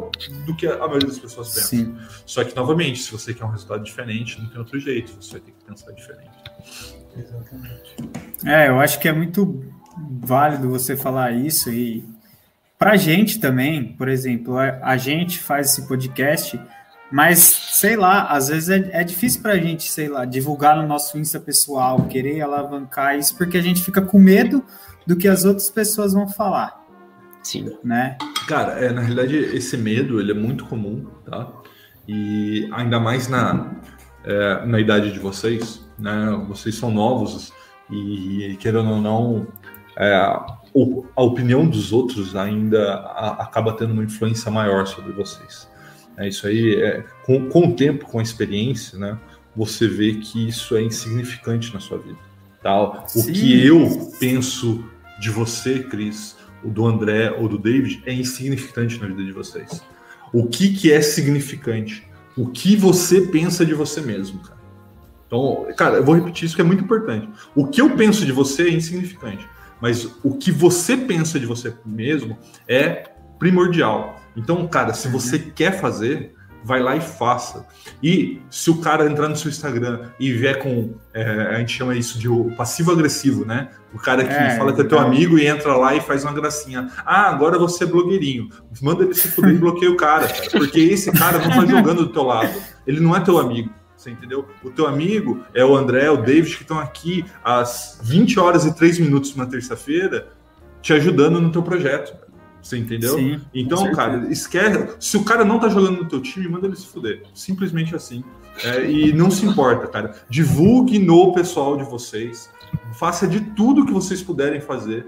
do 0.45 0.55
que 0.55 0.65
a 0.65 0.77
maioria 0.77 1.07
das 1.07 1.19
pessoas 1.19 1.53
pensa. 1.53 1.67
Sim. 1.67 1.95
Só 2.25 2.43
que, 2.43 2.55
novamente, 2.55 2.99
se 2.99 3.11
você 3.11 3.33
quer 3.33 3.45
um 3.45 3.51
resultado 3.51 3.83
diferente, 3.83 4.41
não 4.41 4.49
tem 4.49 4.59
outro 4.59 4.79
jeito, 4.79 5.11
você 5.21 5.33
vai 5.33 5.41
ter 5.41 5.51
que 5.51 5.63
pensar 5.65 5.91
diferente. 5.91 6.29
Exatamente. 7.17 7.95
É, 8.45 8.69
eu 8.69 8.79
acho 8.79 8.99
que 8.99 9.07
é 9.07 9.13
muito 9.13 9.63
válido 10.21 10.69
você 10.69 10.95
falar 10.95 11.31
isso 11.31 11.71
e 11.71 12.03
para 12.77 12.91
a 12.91 12.97
gente 12.97 13.39
também, 13.39 13.93
por 13.93 14.07
exemplo, 14.07 14.57
a, 14.57 14.79
a, 14.81 14.97
gente 14.97 15.39
faz 15.39 15.71
esse 15.71 15.87
podcast, 15.87 16.59
mas 17.11 17.39
sei 17.39 17.97
lá, 17.97 18.27
às 18.27 18.47
vezes 18.47 18.69
é, 18.69 18.89
é 19.01 19.03
difícil 19.03 19.41
para 19.41 19.53
a 19.53 19.57
gente, 19.57 19.91
sei 19.91 20.07
lá, 20.07 20.23
divulgar 20.23 20.77
no 20.77 20.87
nosso 20.87 21.17
Insta 21.17 21.39
pessoal, 21.39 22.05
querer 22.05 22.41
alavancar 22.41 23.17
isso, 23.17 23.35
porque 23.37 23.57
a 23.57 23.61
gente 23.61 23.83
fica 23.83 24.01
com 24.01 24.17
medo 24.17 24.63
do 25.05 25.17
que 25.17 25.27
as 25.27 25.43
outras 25.43 25.69
pessoas 25.69 26.13
vão 26.13 26.27
falar. 26.27 26.79
Sim. 27.43 27.69
Né? 27.83 28.17
Cara, 28.47 28.73
é, 28.73 28.91
na 28.91 29.01
realidade, 29.01 29.35
esse 29.35 29.75
medo 29.75 30.19
ele 30.19 30.31
é 30.31 30.35
muito 30.35 30.65
comum, 30.65 31.05
tá? 31.25 31.51
E 32.07 32.69
ainda 32.71 32.99
mais 32.99 33.27
na, 33.27 33.71
é, 34.23 34.65
na 34.65 34.79
idade 34.79 35.11
de 35.11 35.19
vocês, 35.19 35.85
né? 35.97 36.43
Vocês 36.47 36.75
são 36.75 36.91
novos 36.91 37.51
e, 37.89 38.55
querendo 38.59 38.89
ou 38.89 39.01
não, 39.01 39.47
é, 39.99 40.13
a 40.15 41.21
opinião 41.21 41.67
dos 41.67 41.91
outros 41.91 42.33
ainda 42.35 42.95
acaba 43.37 43.73
tendo 43.73 43.91
uma 43.91 44.03
influência 44.03 44.49
maior 44.49 44.87
sobre 44.87 45.11
vocês. 45.11 45.67
É 46.17 46.27
isso 46.27 46.47
aí, 46.47 46.75
é, 46.75 47.03
com, 47.25 47.49
com 47.49 47.67
o 47.67 47.75
tempo, 47.75 48.05
com 48.05 48.19
a 48.19 48.23
experiência, 48.23 48.97
né, 48.97 49.17
você 49.55 49.87
vê 49.87 50.13
que 50.15 50.47
isso 50.47 50.75
é 50.77 50.81
insignificante 50.81 51.73
na 51.73 51.81
sua 51.81 51.97
vida. 51.97 52.17
Tá? 52.63 52.81
O 52.81 53.07
Sim. 53.07 53.33
que 53.33 53.65
eu 53.65 54.11
penso 54.19 54.85
de 55.19 55.29
você, 55.29 55.79
Cris, 55.79 56.37
o 56.63 56.69
do 56.69 56.85
André 56.85 57.31
ou 57.31 57.49
do 57.49 57.57
David, 57.57 58.01
é 58.05 58.13
insignificante 58.13 58.99
na 58.99 59.07
vida 59.07 59.23
de 59.23 59.31
vocês. 59.31 59.83
O 60.31 60.47
que, 60.47 60.73
que 60.73 60.91
é 60.91 61.01
significante? 61.01 62.07
O 62.37 62.47
que 62.47 62.75
você 62.75 63.21
pensa 63.21 63.65
de 63.65 63.73
você 63.73 63.99
mesmo, 63.99 64.39
cara. 64.39 64.59
Então, 65.27 65.67
cara, 65.75 65.97
eu 65.97 66.03
vou 66.03 66.15
repetir 66.15 66.45
isso 66.45 66.55
que 66.55 66.61
é 66.61 66.65
muito 66.65 66.83
importante. 66.83 67.29
O 67.55 67.67
que 67.67 67.81
eu 67.81 67.95
penso 67.95 68.25
de 68.25 68.31
você 68.31 68.63
é 68.63 68.71
insignificante 68.71 69.47
mas 69.81 70.05
o 70.23 70.35
que 70.35 70.51
você 70.51 70.97
pensa 70.97 71.39
de 71.39 71.45
você 71.45 71.73
mesmo 71.85 72.37
é 72.67 73.09
primordial. 73.37 74.19
Então, 74.35 74.67
cara, 74.67 74.93
se 74.93 75.07
você 75.07 75.37
uhum. 75.37 75.51
quer 75.55 75.79
fazer, 75.79 76.33
vai 76.63 76.81
lá 76.81 76.95
e 76.95 77.01
faça. 77.01 77.65
E 78.03 78.41
se 78.49 78.69
o 78.69 78.77
cara 78.77 79.09
entrar 79.09 79.27
no 79.27 79.35
seu 79.35 79.49
Instagram 79.49 80.09
e 80.19 80.31
vier 80.33 80.59
com, 80.59 80.93
é, 81.13 81.23
a 81.55 81.59
gente 81.59 81.75
chama 81.75 81.95
isso 81.95 82.19
de 82.19 82.27
passivo-agressivo, 82.55 83.45
né? 83.45 83.69
O 83.93 83.97
cara 83.97 84.23
que 84.23 84.33
é, 84.33 84.57
fala 84.57 84.73
que 84.73 84.81
é 84.81 84.83
teu 84.83 84.99
amigo 84.99 85.37
e 85.37 85.47
entra 85.47 85.75
lá 85.75 85.95
e 85.95 86.01
faz 86.01 86.23
uma 86.23 86.33
gracinha. 86.33 86.89
Ah, 87.05 87.29
agora 87.29 87.57
você 87.57 87.85
é 87.85 87.87
blogueirinho. 87.87 88.49
Manda 88.81 89.03
ele 89.03 89.13
se 89.13 89.29
fuder 89.29 89.55
e 89.55 89.57
bloqueia 89.57 89.91
o 89.91 89.97
cara, 89.97 90.27
cara, 90.27 90.49
porque 90.51 90.79
esse 90.79 91.11
cara 91.11 91.39
não 91.39 91.49
tá 91.49 91.65
jogando 91.65 92.05
do 92.05 92.13
teu 92.13 92.23
lado. 92.23 92.53
Ele 92.85 92.99
não 92.99 93.15
é 93.15 93.19
teu 93.19 93.37
amigo. 93.37 93.69
Você 93.99 94.11
entendeu? 94.11 94.47
O 94.63 94.69
teu 94.69 94.87
amigo 94.87 95.43
é 95.53 95.63
o 95.65 95.75
André, 95.75 96.09
o 96.09 96.15
David, 96.15 96.55
que 96.55 96.61
estão 96.61 96.79
aqui 96.79 97.25
às 97.43 97.99
20 98.01 98.39
horas 98.39 98.65
e 98.65 98.73
3 98.73 98.97
minutos 98.99 99.35
na 99.35 99.45
terça-feira, 99.45 100.29
te 100.81 100.93
ajudando 100.93 101.41
no 101.41 101.51
teu 101.51 101.61
projeto. 101.61 102.15
Você 102.61 102.77
entendeu? 102.77 103.17
Sim, 103.17 103.41
então, 103.53 103.91
cara, 103.91 104.31
esquece. 104.31 104.95
Se 105.01 105.17
o 105.17 105.25
cara 105.25 105.43
não 105.43 105.59
tá 105.59 105.67
jogando 105.67 105.97
no 105.97 106.07
teu 106.07 106.21
time, 106.21 106.47
manda 106.47 106.65
ele 106.65 106.77
se 106.77 106.87
fuder. 106.87 107.23
Simples 107.33 107.73
assim. 107.93 108.23
É, 108.63 108.89
e 108.89 109.11
não 109.11 109.29
se 109.29 109.45
importa, 109.45 109.85
cara. 109.87 110.15
Divulgue 110.29 110.97
no 110.97 111.33
pessoal 111.33 111.75
de 111.75 111.83
vocês. 111.83 112.49
Faça 112.93 113.27
de 113.27 113.41
tudo 113.41 113.85
que 113.85 113.91
vocês 113.91 114.23
puderem 114.23 114.61
fazer 114.61 115.07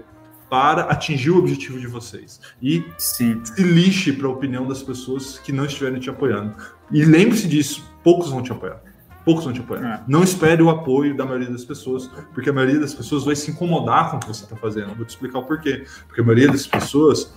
para 0.50 0.82
atingir 0.82 1.30
o 1.30 1.38
objetivo 1.38 1.80
de 1.80 1.86
vocês. 1.86 2.42
E 2.60 2.84
Sim. 2.98 3.40
se 3.42 3.62
lixe 3.62 4.12
para 4.12 4.26
a 4.26 4.30
opinião 4.30 4.68
das 4.68 4.82
pessoas 4.82 5.38
que 5.38 5.50
não 5.50 5.64
estiverem 5.64 5.98
te 5.98 6.10
apoiando. 6.10 6.54
E 6.90 7.06
lembre-se 7.06 7.48
disso, 7.48 7.90
poucos 8.02 8.30
vão 8.30 8.42
te 8.42 8.52
apoiar. 8.52 8.80
Poucos 9.24 9.44
vão 9.44 9.52
te 9.52 9.60
apoiar. 9.60 9.84
É. 9.84 10.00
Não 10.06 10.22
espere 10.22 10.62
o 10.62 10.70
apoio 10.70 11.16
da 11.16 11.24
maioria 11.24 11.50
das 11.50 11.64
pessoas, 11.64 12.10
porque 12.34 12.50
a 12.50 12.52
maioria 12.52 12.80
das 12.80 12.92
pessoas 12.92 13.24
vai 13.24 13.36
se 13.36 13.50
incomodar 13.50 14.10
com 14.10 14.16
o 14.16 14.20
que 14.20 14.26
você 14.26 14.44
está 14.44 14.56
fazendo. 14.56 14.94
vou 14.94 15.04
te 15.04 15.10
explicar 15.10 15.38
o 15.38 15.44
porquê. 15.44 15.84
Porque 16.06 16.20
a 16.20 16.24
maioria 16.24 16.48
das 16.48 16.66
pessoas 16.66 17.32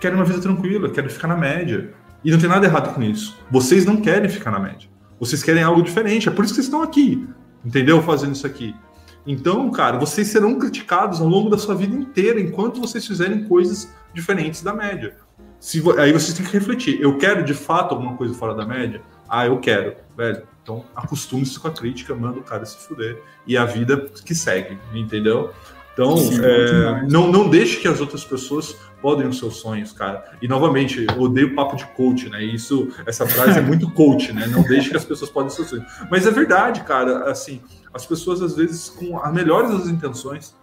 querem 0.00 0.18
uma 0.18 0.24
vida 0.24 0.40
tranquila, 0.40 0.90
querem 0.90 1.08
ficar 1.08 1.28
na 1.28 1.36
média. 1.36 1.94
E 2.24 2.30
não 2.30 2.38
tem 2.38 2.48
nada 2.48 2.66
errado 2.66 2.92
com 2.92 3.02
isso. 3.02 3.38
Vocês 3.50 3.84
não 3.84 3.98
querem 3.98 4.28
ficar 4.28 4.50
na 4.50 4.58
média. 4.58 4.88
Vocês 5.20 5.42
querem 5.42 5.62
algo 5.62 5.82
diferente. 5.82 6.28
É 6.28 6.32
por 6.32 6.44
isso 6.44 6.54
que 6.54 6.56
vocês 6.56 6.66
estão 6.66 6.82
aqui. 6.82 7.26
Entendeu? 7.64 8.02
Fazendo 8.02 8.34
isso 8.34 8.46
aqui. 8.46 8.74
Então, 9.26 9.70
cara, 9.70 9.98
vocês 9.98 10.28
serão 10.28 10.58
criticados 10.58 11.20
ao 11.20 11.28
longo 11.28 11.50
da 11.50 11.58
sua 11.58 11.74
vida 11.74 11.96
inteira 11.96 12.40
enquanto 12.40 12.80
vocês 12.80 13.04
fizerem 13.06 13.44
coisas 13.44 13.92
diferentes 14.14 14.62
da 14.62 14.72
média. 14.72 15.16
Se, 15.58 15.82
aí 15.98 16.12
vocês 16.12 16.34
têm 16.34 16.46
que 16.46 16.52
refletir. 16.52 17.00
Eu 17.00 17.18
quero 17.18 17.44
de 17.44 17.54
fato 17.54 17.94
alguma 17.94 18.16
coisa 18.16 18.34
fora 18.34 18.54
da 18.54 18.64
média? 18.64 19.02
Ah, 19.28 19.46
eu 19.46 19.58
quero, 19.58 19.96
velho. 20.16 20.42
Então 20.62 20.84
acostume-se 20.94 21.58
com 21.60 21.68
a 21.68 21.70
crítica, 21.70 22.14
manda 22.14 22.38
o 22.38 22.42
cara 22.42 22.64
se 22.66 22.76
fuder. 22.76 23.22
E 23.46 23.56
a 23.56 23.64
vida 23.64 23.96
que 24.24 24.34
segue, 24.34 24.78
entendeu? 24.92 25.52
Então, 25.92 26.16
Sim, 26.16 26.40
é, 26.42 27.06
não, 27.10 27.32
não 27.32 27.48
deixe 27.48 27.80
que 27.80 27.88
as 27.88 28.00
outras 28.00 28.22
pessoas 28.22 28.76
podem 29.00 29.26
os 29.26 29.38
seus 29.38 29.56
sonhos, 29.56 29.92
cara. 29.92 30.24
E 30.42 30.48
novamente, 30.48 31.06
eu 31.08 31.22
odeio 31.22 31.54
papo 31.54 31.74
de 31.74 31.86
coach, 31.86 32.28
né? 32.28 32.44
Isso, 32.44 32.88
essa 33.06 33.26
frase 33.26 33.58
é 33.58 33.62
muito 33.62 33.90
coach, 33.94 34.30
né? 34.30 34.46
Não 34.46 34.62
deixe 34.62 34.90
que 34.90 34.96
as 34.96 35.06
pessoas 35.06 35.30
podem 35.30 35.48
os 35.48 35.54
seus 35.54 35.68
sonhos. 35.68 35.86
Mas 36.10 36.26
é 36.26 36.30
verdade, 36.30 36.82
cara. 36.82 37.30
Assim, 37.30 37.62
as 37.94 38.04
pessoas 38.04 38.42
às 38.42 38.54
vezes 38.56 38.90
com 38.90 39.18
as 39.18 39.32
melhores 39.32 39.70
das 39.70 39.88
intenções, 39.88 40.54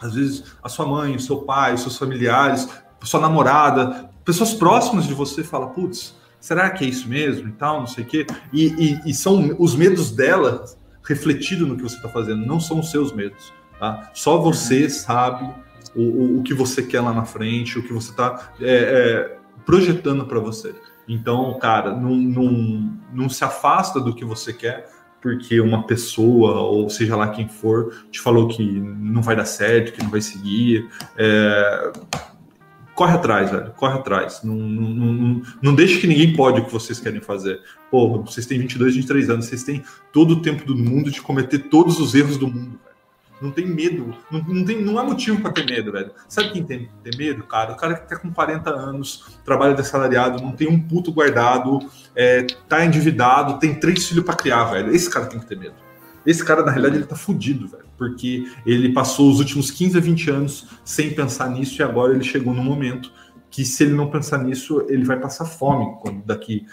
às 0.00 0.14
vezes 0.14 0.44
a 0.62 0.68
sua 0.68 0.86
mãe, 0.86 1.16
o 1.16 1.20
seu 1.20 1.38
pai, 1.38 1.74
os 1.74 1.80
seus 1.80 1.98
familiares, 1.98 2.68
sua 3.02 3.20
namorada, 3.20 4.08
pessoas 4.24 4.54
próximas 4.54 5.06
de 5.06 5.14
você 5.14 5.42
fala, 5.42 5.68
putz, 5.68 6.14
será 6.40 6.70
que 6.70 6.84
é 6.84 6.88
isso 6.88 7.08
mesmo 7.08 7.48
e 7.48 7.52
tal, 7.52 7.80
não 7.80 7.86
sei 7.86 8.04
o 8.04 8.06
quê. 8.06 8.26
E, 8.52 8.66
e, 8.66 9.10
e 9.10 9.14
são 9.14 9.54
os 9.58 9.74
medos 9.74 10.10
dela 10.10 10.64
refletidos 11.04 11.66
no 11.66 11.76
que 11.76 11.82
você 11.82 11.96
está 11.96 12.08
fazendo, 12.08 12.44
não 12.44 12.60
são 12.60 12.80
os 12.80 12.90
seus 12.90 13.12
medos. 13.12 13.52
Tá? 13.78 14.10
Só 14.14 14.38
você 14.38 14.84
uhum. 14.84 14.90
sabe 14.90 15.54
o, 15.94 16.02
o, 16.02 16.38
o, 16.38 16.42
que 16.42 16.54
você 16.54 16.82
quer 16.82 17.00
lá 17.00 17.12
na 17.12 17.24
frente, 17.24 17.78
o 17.78 17.82
que 17.82 17.92
você 17.92 18.10
está 18.10 18.52
é, 18.60 18.64
é, 18.64 19.38
projetando 19.64 20.26
para 20.26 20.40
você. 20.40 20.74
Então, 21.08 21.56
cara, 21.58 21.94
não, 21.94 22.16
não, 22.16 22.98
não 23.12 23.28
se 23.28 23.44
afasta 23.44 24.00
do 24.00 24.14
que 24.14 24.24
você 24.24 24.52
quer 24.52 24.88
porque 25.20 25.60
uma 25.60 25.84
pessoa, 25.86 26.60
ou 26.60 26.88
seja 26.88 27.16
lá 27.16 27.28
quem 27.30 27.48
for, 27.48 27.92
te 28.12 28.20
falou 28.20 28.46
que 28.46 28.62
não 28.62 29.20
vai 29.22 29.34
dar 29.34 29.44
certo, 29.44 29.92
que 29.92 30.02
não 30.02 30.10
vai 30.10 30.20
seguir. 30.20 30.88
É, 31.16 31.92
corre 32.96 33.14
atrás, 33.14 33.50
velho. 33.50 33.70
Corre 33.76 33.94
atrás. 33.94 34.40
Não, 34.42 34.56
não, 34.56 34.90
não, 34.90 35.42
não 35.62 35.74
deixe 35.74 36.00
que 36.00 36.06
ninguém 36.06 36.34
pode 36.34 36.60
o 36.60 36.64
que 36.64 36.72
vocês 36.72 36.98
querem 36.98 37.20
fazer. 37.20 37.60
Porra, 37.90 38.22
vocês 38.22 38.46
têm 38.46 38.58
22, 38.58 38.96
23 38.96 39.30
anos, 39.30 39.44
vocês 39.44 39.62
têm 39.62 39.84
todo 40.10 40.32
o 40.32 40.42
tempo 40.42 40.64
do 40.64 40.74
mundo 40.74 41.10
de 41.10 41.20
cometer 41.20 41.58
todos 41.58 42.00
os 42.00 42.14
erros 42.14 42.38
do 42.38 42.48
mundo, 42.48 42.80
velho. 42.82 42.96
Não 43.40 43.50
tem 43.50 43.66
medo. 43.66 44.16
Não, 44.30 44.42
não, 44.42 44.64
tem, 44.64 44.82
não 44.82 44.98
há 44.98 45.04
motivo 45.04 45.42
para 45.42 45.52
ter 45.52 45.66
medo, 45.66 45.92
velho. 45.92 46.10
Sabe 46.26 46.52
quem 46.52 46.64
tem 46.64 46.88
ter 47.04 47.16
medo, 47.18 47.44
cara? 47.44 47.74
O 47.74 47.76
cara 47.76 47.94
que 47.94 48.08
tá 48.08 48.16
com 48.16 48.32
40 48.32 48.70
anos, 48.70 49.38
trabalha 49.44 49.74
de 49.74 49.82
assalariado, 49.82 50.42
não 50.42 50.52
tem 50.52 50.66
um 50.66 50.80
puto 50.80 51.12
guardado, 51.12 51.78
é, 52.16 52.46
tá 52.66 52.82
endividado, 52.82 53.58
tem 53.58 53.74
três 53.74 54.08
filhos 54.08 54.24
para 54.24 54.34
criar, 54.34 54.64
velho. 54.64 54.94
Esse 54.94 55.10
cara 55.10 55.26
tem 55.26 55.38
que 55.38 55.46
ter 55.46 55.58
medo. 55.58 55.74
Esse 56.24 56.42
cara, 56.42 56.64
na 56.64 56.72
realidade, 56.72 56.96
ele 56.96 57.06
tá 57.06 57.14
fudido, 57.14 57.68
velho. 57.68 57.85
Porque 57.96 58.46
ele 58.64 58.92
passou 58.92 59.30
os 59.30 59.38
últimos 59.38 59.70
15 59.70 59.96
a 59.96 60.00
20 60.00 60.30
anos 60.30 60.66
sem 60.84 61.14
pensar 61.14 61.50
nisso 61.50 61.80
e 61.80 61.82
agora 61.82 62.12
ele 62.14 62.24
chegou 62.24 62.52
no 62.52 62.62
momento 62.62 63.10
que, 63.50 63.64
se 63.64 63.84
ele 63.84 63.94
não 63.94 64.10
pensar 64.10 64.38
nisso, 64.38 64.84
ele 64.88 65.04
vai 65.04 65.18
passar 65.18 65.46
fome 65.46 65.86
daqui 66.24 66.66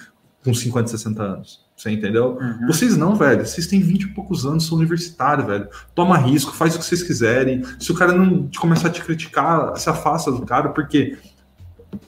com 0.43 0.53
50, 0.53 0.89
60 0.89 1.23
anos. 1.23 1.63
Você 1.75 1.89
entendeu? 1.89 2.37
Uhum. 2.39 2.67
Vocês 2.67 2.95
não, 2.97 3.15
velho. 3.15 3.45
Vocês 3.45 3.67
têm 3.67 3.81
20 3.81 4.03
e 4.03 4.07
poucos 4.09 4.45
anos, 4.45 4.67
são 4.67 4.77
universitários, 4.77 5.47
velho. 5.47 5.67
Toma 5.95 6.17
risco, 6.17 6.51
faz 6.51 6.75
o 6.75 6.79
que 6.79 6.85
vocês 6.85 7.01
quiserem. 7.01 7.63
Se 7.79 7.91
o 7.91 7.95
cara 7.95 8.13
não 8.13 8.49
começar 8.57 8.89
a 8.89 8.91
te 8.91 9.01
criticar, 9.01 9.75
se 9.77 9.89
afasta 9.89 10.31
do 10.31 10.45
cara, 10.45 10.69
porque 10.69 11.17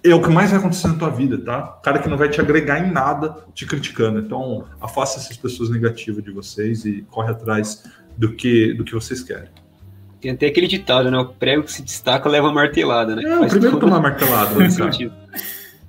é 0.03 0.13
o 0.13 0.21
que 0.21 0.29
mais 0.29 0.51
vai 0.51 0.59
acontecer 0.59 0.87
na 0.87 0.95
tua 0.95 1.09
vida, 1.09 1.37
tá? 1.37 1.61
Cara 1.83 1.99
que 1.99 2.09
não 2.09 2.17
vai 2.17 2.29
te 2.29 2.39
agregar 2.39 2.79
em 2.79 2.91
nada 2.91 3.37
te 3.53 3.65
criticando. 3.65 4.19
Então, 4.19 4.65
afasta 4.79 5.19
essas 5.19 5.37
pessoas 5.37 5.69
negativas 5.69 6.23
de 6.23 6.31
vocês 6.31 6.85
e 6.85 7.05
corre 7.09 7.31
atrás 7.31 7.83
do 8.17 8.33
que, 8.33 8.73
do 8.73 8.83
que 8.83 8.93
vocês 8.93 9.21
querem. 9.21 9.49
Tem 10.21 10.31
até 10.31 10.47
aquele 10.47 10.67
ditado, 10.67 11.11
né? 11.11 11.17
O 11.19 11.25
prego 11.25 11.63
que 11.63 11.71
se 11.71 11.83
destaca 11.83 12.27
leva 12.27 12.51
martelada, 12.51 13.15
né? 13.15 13.23
É, 13.23 13.39
o 13.39 13.47
primeiro 13.47 13.79
tomar 13.79 13.99
martelada, 13.99 14.55
né, 14.55 14.69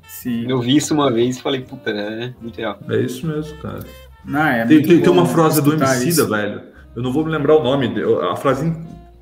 Sim. 0.09 0.51
Eu 0.51 0.61
vi 0.61 0.77
isso 0.77 0.93
uma 0.93 1.11
vez 1.11 1.37
e 1.37 1.43
falei, 1.43 1.61
puta, 1.61 1.91
é 1.91 2.33
muito 2.43 2.59
real. 2.59 2.79
É 2.91 2.97
isso 2.97 3.27
mesmo, 3.27 3.57
cara. 3.59 3.85
Não, 4.25 4.43
é 4.43 4.67
tem, 4.67 4.83
tem, 4.83 5.01
tem, 5.01 5.13
uma 5.13 5.25
frase 5.27 5.63
do 5.63 5.73
Emicida, 5.73 6.27
velho. 6.27 6.63
Eu 6.97 7.03
não 7.03 7.13
vou 7.13 7.25
me 7.25 7.31
lembrar 7.31 7.57
o 7.57 7.63
nome, 7.63 7.93
a 8.31 8.35
frase 8.35 8.75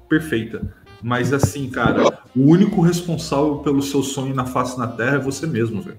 perfeita 0.08 0.62
Mas 1.02 1.32
assim, 1.32 1.68
cara, 1.68 2.04
o 2.34 2.50
único 2.50 2.80
responsável 2.80 3.56
pelo 3.58 3.82
seu 3.82 4.02
sonho 4.02 4.34
na 4.34 4.46
face 4.46 4.78
na 4.78 4.86
terra 4.86 5.16
é 5.16 5.18
você 5.18 5.46
mesmo, 5.46 5.82
velho. 5.82 5.98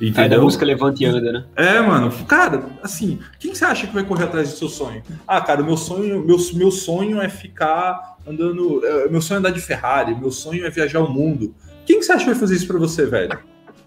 Entendeu? 0.00 0.24
É 0.24 0.28
da 0.28 0.40
música 0.40 0.64
Levanta 0.64 1.02
e 1.02 1.06
Anda, 1.06 1.32
né? 1.32 1.44
É, 1.54 1.80
mano. 1.80 2.12
Cara, 2.26 2.64
assim, 2.82 3.20
quem 3.38 3.54
você 3.54 3.64
acha 3.64 3.86
que 3.86 3.94
vai 3.94 4.04
correr 4.04 4.24
atrás 4.24 4.50
do 4.50 4.56
seu 4.56 4.68
sonho? 4.68 5.02
Ah, 5.26 5.40
cara, 5.40 5.62
meu 5.62 5.76
sonho, 5.76 6.24
meu, 6.24 6.38
meu 6.54 6.70
sonho 6.70 7.20
é 7.20 7.28
ficar 7.28 8.16
andando. 8.26 8.84
É, 8.84 9.08
meu 9.08 9.22
sonho 9.22 9.36
é 9.36 9.38
andar 9.38 9.50
de 9.50 9.60
Ferrari, 9.60 10.14
meu 10.14 10.30
sonho 10.30 10.66
é 10.66 10.70
viajar 10.70 11.00
o 11.00 11.10
mundo. 11.10 11.54
Quem 11.86 12.02
você 12.02 12.12
acha 12.12 12.24
que 12.24 12.30
vai 12.30 12.38
fazer 12.38 12.56
isso 12.56 12.66
pra 12.66 12.78
você, 12.78 13.06
velho? 13.06 13.38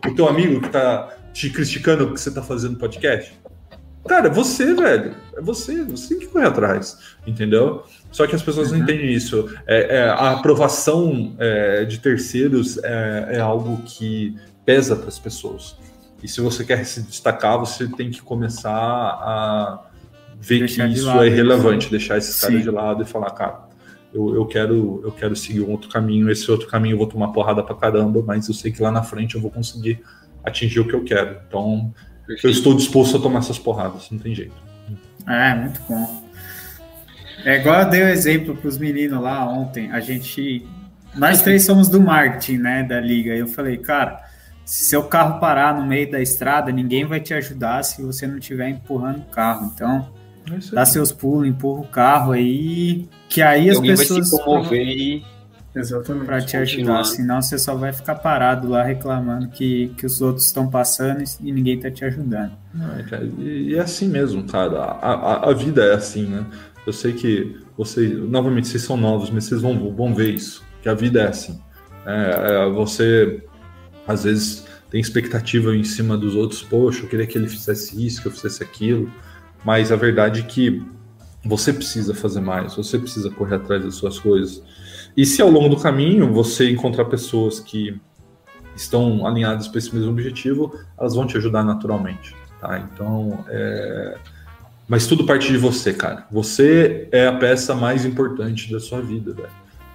O 0.07 0.15
teu 0.15 0.27
amigo 0.27 0.61
que 0.61 0.69
tá 0.69 1.09
te 1.33 1.49
criticando 1.49 2.05
porque 2.05 2.19
você 2.19 2.31
tá 2.31 2.41
fazendo 2.41 2.77
podcast? 2.77 3.33
Cara, 4.07 4.29
você, 4.29 4.73
velho. 4.73 5.13
É 5.35 5.41
você. 5.41 5.83
Você 5.83 6.09
tem 6.09 6.19
que 6.19 6.27
correr 6.27 6.47
atrás. 6.47 6.97
Entendeu? 7.25 7.83
Só 8.11 8.25
que 8.25 8.35
as 8.35 8.41
pessoas 8.41 8.71
uhum. 8.71 8.77
não 8.77 8.83
entendem 8.83 9.11
isso. 9.11 9.49
É, 9.67 9.97
é 9.97 10.09
a 10.09 10.31
aprovação 10.31 11.35
é, 11.37 11.83
de 11.83 11.99
terceiros 11.99 12.77
é, 12.83 13.27
é 13.31 13.39
algo 13.39 13.81
que 13.83 14.35
pesa 14.65 14.95
para 14.95 15.07
as 15.07 15.19
pessoas. 15.19 15.75
E 16.22 16.28
se 16.28 16.41
você 16.41 16.63
quer 16.63 16.84
se 16.86 17.01
destacar, 17.01 17.59
você 17.59 17.88
tem 17.88 18.09
que 18.09 18.22
começar 18.22 18.72
a 18.72 19.88
ver 20.39 20.59
deixar 20.59 20.88
que 20.88 20.93
isso 20.95 21.05
lado, 21.05 21.24
é 21.24 21.28
irrelevante, 21.28 21.89
deixar 21.89 22.18
esses 22.18 22.39
caras 22.39 22.61
de 22.61 22.70
lado 22.70 23.03
e 23.03 23.05
falar, 23.05 23.32
cara, 23.32 23.68
eu, 24.13 24.34
eu, 24.36 24.45
quero, 24.45 25.01
eu 25.03 25.11
quero 25.11 25.36
seguir 25.36 25.61
um 25.61 25.70
outro 25.70 25.89
caminho, 25.89 26.30
esse 26.30 26.49
outro 26.49 26.68
caminho 26.68 26.93
eu 26.93 26.97
vou 26.97 27.07
tomar 27.07 27.30
porrada 27.30 27.61
pra 27.63 27.76
caramba, 27.76 28.24
mas 28.26 28.47
eu 28.47 28.53
sei 28.53 28.72
que 28.72 28.82
lá 28.82 28.91
na 28.91 29.03
frente 29.03 29.36
eu 29.36 29.41
vou 29.41 29.51
conseguir 29.51 30.01
atingir 30.43 30.80
o 30.80 30.88
que 30.88 30.95
eu 30.95 31.03
quero. 31.03 31.39
Então, 31.47 31.93
Perfeito. 32.26 32.47
eu 32.47 32.51
estou 32.51 32.76
disposto 32.76 33.18
a 33.18 33.20
tomar 33.20 33.39
essas 33.39 33.59
porradas, 33.59 34.09
não 34.09 34.18
tem 34.18 34.34
jeito. 34.34 34.55
É, 35.28 35.53
muito 35.55 35.82
bom. 35.88 36.28
É 37.45 37.57
igual 37.57 37.82
eu 37.82 37.89
dei 37.89 38.01
o 38.01 38.05
um 38.05 38.09
exemplo 38.09 38.55
para 38.55 38.68
os 38.68 38.78
meninos 38.78 39.22
lá 39.22 39.47
ontem. 39.47 39.91
A 39.91 39.99
gente. 39.99 40.65
Nós 41.15 41.41
três 41.43 41.65
somos 41.65 41.89
do 41.89 42.01
marketing, 42.01 42.57
né? 42.57 42.84
Da 42.84 42.99
liga. 42.99 43.36
E 43.36 43.39
eu 43.39 43.47
falei, 43.47 43.78
cara, 43.78 44.26
se 44.68 44.84
seu 44.84 45.03
carro 45.05 45.39
parar 45.39 45.74
no 45.80 45.88
meio 45.88 46.11
da 46.11 46.22
estrada, 46.22 46.74
ninguém 46.74 47.05
vai 47.05 47.22
te 47.22 47.34
ajudar 47.34 47.84
se 47.84 48.01
você 48.01 48.28
não 48.28 48.38
estiver 48.38 48.68
empurrando 48.68 49.20
o 49.20 49.26
carro. 49.32 49.72
Então, 49.74 50.09
é 50.51 50.76
dá 50.76 50.86
seus 50.86 51.09
pulos, 51.09 51.47
empurra 51.47 51.82
o 51.82 51.88
carro 51.88 52.34
aí, 52.34 53.07
que 53.30 53.41
aí 53.41 53.70
as 53.70 53.80
pessoas 53.80 54.30
vai 54.30 54.65
se 54.65 54.76
e 54.76 55.26
Exatamente. 55.74 56.26
Para 56.26 56.41
te 56.41 56.57
ajudar, 56.57 57.03
senão 57.03 57.41
você 57.41 57.57
só 57.57 57.76
vai 57.76 57.93
ficar 57.93 58.15
parado 58.15 58.68
lá 58.68 58.84
reclamando 58.84 59.47
que, 59.49 59.89
que 59.95 60.07
os 60.07 60.22
outros 60.22 60.47
estão 60.47 60.68
passando 60.68 61.24
e 61.39 61.51
ninguém 61.51 61.80
tá 61.80 61.91
te 61.91 62.03
ajudando. 62.03 62.51
É, 63.11 63.24
e 63.39 63.76
é 63.76 63.80
assim 63.80 64.07
mesmo, 64.07 64.43
cara. 64.43 64.76
A, 64.76 65.13
a, 65.13 65.49
a, 65.51 65.53
vida 65.53 65.84
é 65.86 65.93
assim, 65.93 66.26
né? 66.26 66.43
Eu 66.86 66.91
sei 66.91 67.13
que 67.13 67.55
vocês, 67.78 68.11
novamente, 68.11 68.68
vocês 68.68 68.82
são 68.82 68.97
novos, 68.97 69.30
mas 69.30 69.43
vocês 69.43 69.61
vão, 69.61 69.93
vão 69.93 70.15
ver 70.15 70.34
isso, 70.34 70.63
que 70.82 70.89
a 70.89 70.95
vida 70.95 71.22
é 71.22 71.28
assim. 71.28 71.59
É, 72.07 72.65
é, 72.65 72.70
você 72.72 73.43
às 74.07 74.23
vezes 74.23 74.65
tem 74.89 75.01
expectativa 75.01 75.75
em 75.75 75.83
cima 75.83 76.17
dos 76.17 76.33
outros, 76.33 76.63
poxa, 76.63 77.03
eu 77.03 77.09
queria 77.09 77.27
que 77.27 77.37
ele 77.37 77.47
fizesse 77.47 78.03
isso, 78.05 78.21
que 78.21 78.27
eu 78.27 78.31
fizesse 78.31 78.63
aquilo, 78.63 79.11
mas 79.65 79.91
a 79.91 79.95
verdade 79.95 80.41
é 80.41 80.43
que 80.43 80.81
você 81.43 81.73
precisa 81.73 82.13
fazer 82.15 82.39
mais, 82.39 82.75
você 82.75 82.97
precisa 82.97 83.29
correr 83.29 83.55
atrás 83.55 83.83
das 83.83 83.95
suas 83.95 84.17
coisas. 84.17 84.63
E 85.15 85.25
se 85.25 85.41
ao 85.41 85.49
longo 85.49 85.69
do 85.69 85.81
caminho 85.81 86.31
você 86.31 86.69
encontrar 86.69 87.05
pessoas 87.05 87.59
que 87.59 87.99
estão 88.75 89.25
alinhadas 89.25 89.67
para 89.67 89.79
esse 89.79 89.93
mesmo 89.93 90.11
objetivo, 90.11 90.73
elas 90.97 91.15
vão 91.15 91.25
te 91.25 91.35
ajudar 91.37 91.63
naturalmente, 91.63 92.35
tá? 92.61 92.79
Então, 92.79 93.43
é... 93.49 94.17
mas 94.87 95.07
tudo 95.07 95.25
parte 95.25 95.51
de 95.51 95.57
você, 95.57 95.93
cara. 95.93 96.27
Você 96.31 97.07
é 97.11 97.27
a 97.27 97.33
peça 97.33 97.73
mais 97.73 98.05
importante 98.05 98.71
da 98.71 98.79
sua 98.79 99.01
vida, 99.01 99.33
velho. 99.33 99.49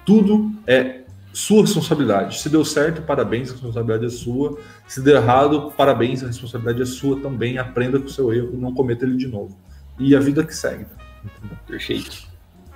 Tudo 0.05 0.51
é 0.67 1.02
sua 1.33 1.61
responsabilidade. 1.61 2.39
Se 2.39 2.47
deu 2.47 2.63
certo, 2.63 3.01
parabéns, 3.01 3.49
a 3.49 3.53
responsabilidade 3.53 4.05
é 4.05 4.09
sua. 4.09 4.59
Se 4.87 5.01
deu 5.01 5.15
errado, 5.15 5.73
parabéns, 5.75 6.23
a 6.23 6.27
responsabilidade 6.27 6.81
é 6.83 6.85
sua 6.85 7.19
também. 7.19 7.57
Aprenda 7.57 7.99
com 7.99 8.05
o 8.05 8.09
seu 8.09 8.31
erro, 8.31 8.51
não 8.53 8.73
cometa 8.73 9.03
ele 9.03 9.17
de 9.17 9.27
novo. 9.27 9.57
E 9.97 10.15
a 10.15 10.19
vida 10.19 10.43
que 10.43 10.55
segue. 10.55 10.85
Perfeito. 11.67 12.27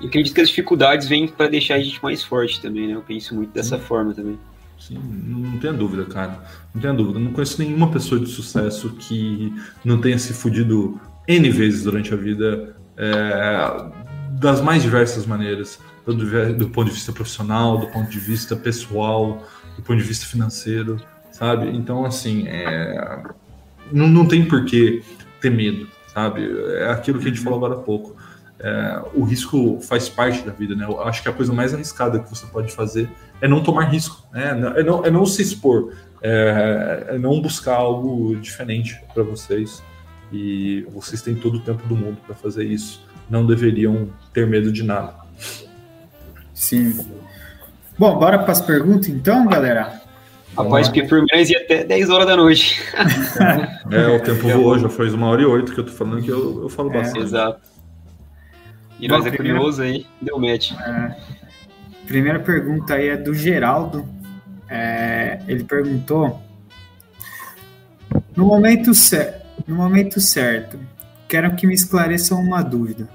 E 0.01 0.07
acredito 0.07 0.33
que 0.33 0.41
as 0.41 0.49
dificuldades 0.49 1.07
vêm 1.07 1.27
para 1.27 1.47
deixar 1.47 1.75
a 1.75 1.79
gente 1.79 2.01
mais 2.03 2.23
forte 2.23 2.59
também, 2.61 2.87
né? 2.87 2.95
Eu 2.95 3.01
penso 3.01 3.35
muito 3.35 3.51
dessa 3.51 3.77
Sim. 3.77 3.83
forma 3.83 4.13
também. 4.13 4.39
Sim, 4.79 4.99
não 4.99 5.57
tenha 5.59 5.73
dúvida, 5.73 6.05
cara. 6.05 6.43
Não 6.73 6.81
tenha 6.81 6.93
dúvida. 6.93 7.19
Não 7.19 7.31
conheço 7.31 7.59
nenhuma 7.59 7.91
pessoa 7.91 8.19
de 8.19 8.27
sucesso 8.27 8.91
que 8.91 9.53
não 9.83 9.99
tenha 9.99 10.17
se 10.19 10.33
fudido 10.33 10.99
N 11.27 11.49
vezes 11.49 11.83
durante 11.83 12.13
a 12.13 12.17
vida, 12.17 12.75
é, 12.95 13.91
das 14.39 14.61
mais 14.61 14.83
diversas 14.83 15.25
maneiras 15.25 15.79
do, 16.13 16.53
do 16.53 16.69
ponto 16.69 16.87
de 16.87 16.93
vista 16.93 17.11
profissional, 17.11 17.77
do 17.77 17.87
ponto 17.87 18.09
de 18.09 18.19
vista 18.19 18.55
pessoal, 18.55 19.43
do 19.75 19.81
ponto 19.83 19.97
de 19.97 20.03
vista 20.03 20.25
financeiro, 20.25 21.01
sabe? 21.31 21.69
Então, 21.69 22.05
assim, 22.05 22.47
é, 22.47 23.23
não, 23.91 24.07
não 24.07 24.27
tem 24.27 24.45
por 24.45 24.65
que 24.65 25.03
ter 25.41 25.49
medo, 25.49 25.87
sabe? 26.07 26.49
É 26.77 26.89
aquilo 26.89 27.19
que 27.19 27.25
a 27.25 27.29
gente 27.29 27.41
falou 27.41 27.57
agora 27.57 27.75
há 27.75 27.83
pouco. 27.83 28.15
É, 28.59 29.01
o 29.13 29.23
risco 29.23 29.79
faz 29.81 30.09
parte 30.09 30.41
da 30.41 30.51
vida, 30.51 30.75
né? 30.75 30.85
Eu 30.85 31.01
acho 31.03 31.21
que 31.21 31.29
a 31.29 31.33
coisa 31.33 31.53
mais 31.53 31.73
arriscada 31.73 32.19
que 32.19 32.29
você 32.29 32.45
pode 32.47 32.73
fazer 32.73 33.09
é 33.39 33.47
não 33.47 33.61
tomar 33.61 33.83
risco, 33.83 34.25
né? 34.33 34.49
É 34.77 34.83
não, 34.83 35.05
é 35.05 35.11
não 35.11 35.25
se 35.25 35.41
expor, 35.43 35.93
é, 36.21 37.05
é 37.09 37.17
não 37.19 37.39
buscar 37.39 37.75
algo 37.75 38.35
diferente 38.37 38.99
para 39.13 39.23
vocês. 39.23 39.83
E 40.31 40.85
vocês 40.89 41.21
têm 41.21 41.35
todo 41.35 41.55
o 41.55 41.61
tempo 41.61 41.87
do 41.87 41.95
mundo 41.95 42.17
para 42.25 42.35
fazer 42.35 42.65
isso. 42.65 43.05
Não 43.29 43.45
deveriam 43.45 44.09
ter 44.33 44.45
medo 44.45 44.71
de 44.71 44.83
nada. 44.83 45.15
Sim. 46.57 47.05
Bom, 47.99 48.17
bora 48.17 48.39
para 48.39 48.51
as 48.51 48.61
perguntas 48.61 49.07
então, 49.07 49.45
galera? 49.45 50.01
Rapaz, 50.57 50.87
porque 50.87 51.03
por 51.03 51.23
mês 51.31 51.51
ia 51.51 51.59
até 51.59 51.83
10 51.83 52.09
horas 52.09 52.25
da 52.25 52.35
noite. 52.35 52.81
é, 53.91 54.07
o 54.07 54.19
tempo 54.19 54.47
voou, 54.49 54.79
já 54.79 54.89
foi 54.89 55.07
uma 55.11 55.27
hora 55.27 55.43
e 55.43 55.45
oito 55.45 55.71
que 55.71 55.79
eu 55.79 55.85
tô 55.85 55.91
falando 55.91 56.23
que 56.23 56.31
eu, 56.31 56.63
eu 56.63 56.69
falo 56.69 56.89
é, 56.89 56.93
bastante. 56.93 57.25
Exato. 57.25 57.61
E 58.99 59.07
nós 59.07 59.23
é 59.23 59.29
primeira... 59.29 59.59
curioso 59.59 59.83
aí, 59.83 60.07
deu 60.19 60.39
match. 60.39 60.71
É, 60.71 61.15
primeira 62.07 62.39
pergunta 62.39 62.95
aí 62.95 63.09
é 63.09 63.17
do 63.17 63.35
Geraldo. 63.35 64.03
É, 64.67 65.39
ele 65.47 65.63
perguntou: 65.63 66.41
no 68.35 68.47
momento, 68.47 68.95
cer 68.95 69.43
no 69.67 69.75
momento 69.75 70.19
certo, 70.19 70.79
quero 71.27 71.55
que 71.55 71.67
me 71.67 71.75
esclareçam 71.75 72.39
uma 72.39 72.63
dúvida. 72.63 73.07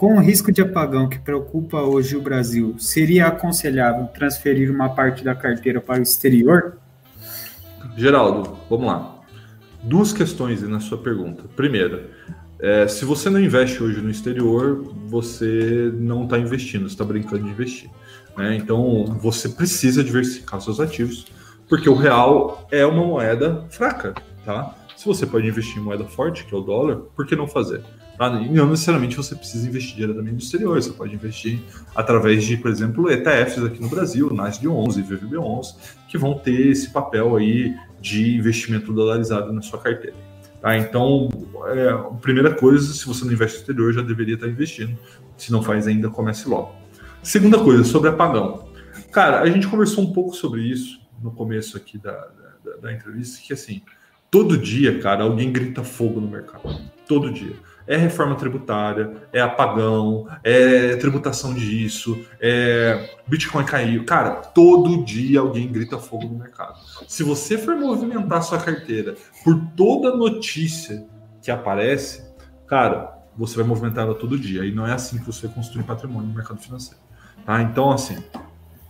Com 0.00 0.16
o 0.16 0.18
risco 0.18 0.50
de 0.50 0.62
apagão 0.62 1.10
que 1.10 1.18
preocupa 1.18 1.82
hoje 1.82 2.16
o 2.16 2.22
Brasil, 2.22 2.74
seria 2.78 3.26
aconselhável 3.26 4.06
transferir 4.06 4.72
uma 4.74 4.88
parte 4.88 5.22
da 5.22 5.34
carteira 5.34 5.78
para 5.78 6.00
o 6.00 6.02
exterior? 6.02 6.78
Geraldo, 7.98 8.56
vamos 8.70 8.86
lá. 8.86 9.20
Duas 9.82 10.10
questões 10.10 10.62
na 10.62 10.80
sua 10.80 10.96
pergunta. 10.96 11.44
Primeira, 11.54 12.08
é, 12.58 12.88
se 12.88 13.04
você 13.04 13.28
não 13.28 13.38
investe 13.38 13.82
hoje 13.82 14.00
no 14.00 14.08
exterior, 14.08 14.90
você 15.06 15.92
não 15.94 16.24
está 16.24 16.38
investindo, 16.38 16.86
está 16.86 17.04
brincando 17.04 17.44
de 17.44 17.50
investir. 17.50 17.90
Né? 18.38 18.56
Então, 18.56 19.04
você 19.20 19.50
precisa 19.50 20.02
diversificar 20.02 20.62
seus 20.62 20.80
ativos, 20.80 21.26
porque 21.68 21.90
o 21.90 21.94
real 21.94 22.66
é 22.72 22.86
uma 22.86 23.04
moeda 23.04 23.66
fraca. 23.68 24.14
Tá? 24.46 24.74
Se 24.96 25.04
você 25.04 25.26
pode 25.26 25.46
investir 25.46 25.76
em 25.76 25.82
moeda 25.82 26.06
forte, 26.06 26.46
que 26.46 26.54
é 26.54 26.56
o 26.56 26.62
dólar, 26.62 26.96
por 27.14 27.26
que 27.26 27.36
não 27.36 27.46
fazer? 27.46 27.82
E 28.20 28.50
não 28.50 28.68
necessariamente 28.68 29.16
você 29.16 29.34
precisa 29.34 29.66
investir 29.66 29.96
diretamente 29.96 30.32
no 30.32 30.38
exterior, 30.40 30.82
você 30.82 30.92
pode 30.92 31.14
investir 31.14 31.58
através 31.94 32.44
de, 32.44 32.54
por 32.58 32.70
exemplo, 32.70 33.10
ETFs 33.10 33.64
aqui 33.64 33.80
no 33.80 33.88
Brasil, 33.88 34.28
NASD11, 34.28 35.02
VVB11, 35.08 35.74
que 36.06 36.18
vão 36.18 36.34
ter 36.34 36.68
esse 36.68 36.90
papel 36.90 37.34
aí 37.34 37.74
de 37.98 38.36
investimento 38.36 38.92
dolarizado 38.92 39.50
na 39.54 39.62
sua 39.62 39.78
carteira. 39.78 40.16
Tá? 40.60 40.76
Então, 40.76 41.30
é, 41.68 41.88
a 41.88 41.96
primeira 42.20 42.54
coisa, 42.54 42.92
se 42.92 43.06
você 43.06 43.24
não 43.24 43.32
investe 43.32 43.56
no 43.56 43.60
exterior, 43.62 43.92
já 43.94 44.02
deveria 44.02 44.34
estar 44.34 44.48
investindo. 44.48 44.98
Se 45.38 45.50
não 45.50 45.62
faz 45.62 45.86
ainda, 45.86 46.10
comece 46.10 46.46
logo. 46.46 46.74
Segunda 47.22 47.58
coisa, 47.58 47.84
sobre 47.84 48.10
apagão. 48.10 48.68
Cara, 49.10 49.40
a 49.40 49.48
gente 49.48 49.66
conversou 49.66 50.04
um 50.04 50.12
pouco 50.12 50.36
sobre 50.36 50.60
isso 50.60 51.00
no 51.22 51.30
começo 51.30 51.74
aqui 51.74 51.96
da, 51.96 52.12
da, 52.12 52.76
da 52.82 52.92
entrevista, 52.92 53.40
que 53.42 53.54
assim, 53.54 53.80
todo 54.30 54.58
dia, 54.58 54.98
cara, 54.98 55.24
alguém 55.24 55.50
grita 55.50 55.82
fogo 55.82 56.20
no 56.20 56.28
mercado. 56.28 56.82
Todo 57.08 57.32
dia 57.32 57.56
é 57.90 57.96
reforma 57.96 58.36
tributária, 58.36 59.10
é 59.32 59.40
apagão, 59.40 60.28
é 60.44 60.94
tributação 60.94 61.52
disso, 61.52 62.24
é 62.40 63.16
Bitcoin 63.26 63.64
caiu. 63.64 64.04
Cara, 64.04 64.30
todo 64.30 65.04
dia 65.04 65.40
alguém 65.40 65.66
grita 65.66 65.98
fogo 65.98 66.28
no 66.28 66.38
mercado. 66.38 66.78
Se 67.08 67.24
você 67.24 67.58
for 67.58 67.74
movimentar 67.74 68.44
sua 68.44 68.60
carteira 68.60 69.16
por 69.42 69.60
toda 69.76 70.16
notícia 70.16 71.04
que 71.42 71.50
aparece, 71.50 72.22
cara, 72.64 73.12
você 73.36 73.56
vai 73.56 73.64
movimentar 73.64 74.04
ela 74.04 74.14
todo 74.14 74.38
dia. 74.38 74.64
E 74.64 74.72
não 74.72 74.86
é 74.86 74.92
assim 74.92 75.18
que 75.18 75.26
você 75.26 75.48
construi 75.48 75.82
patrimônio 75.82 76.28
no 76.28 76.34
mercado 76.34 76.60
financeiro. 76.60 77.00
Tá? 77.44 77.60
Então, 77.60 77.90
assim, 77.90 78.22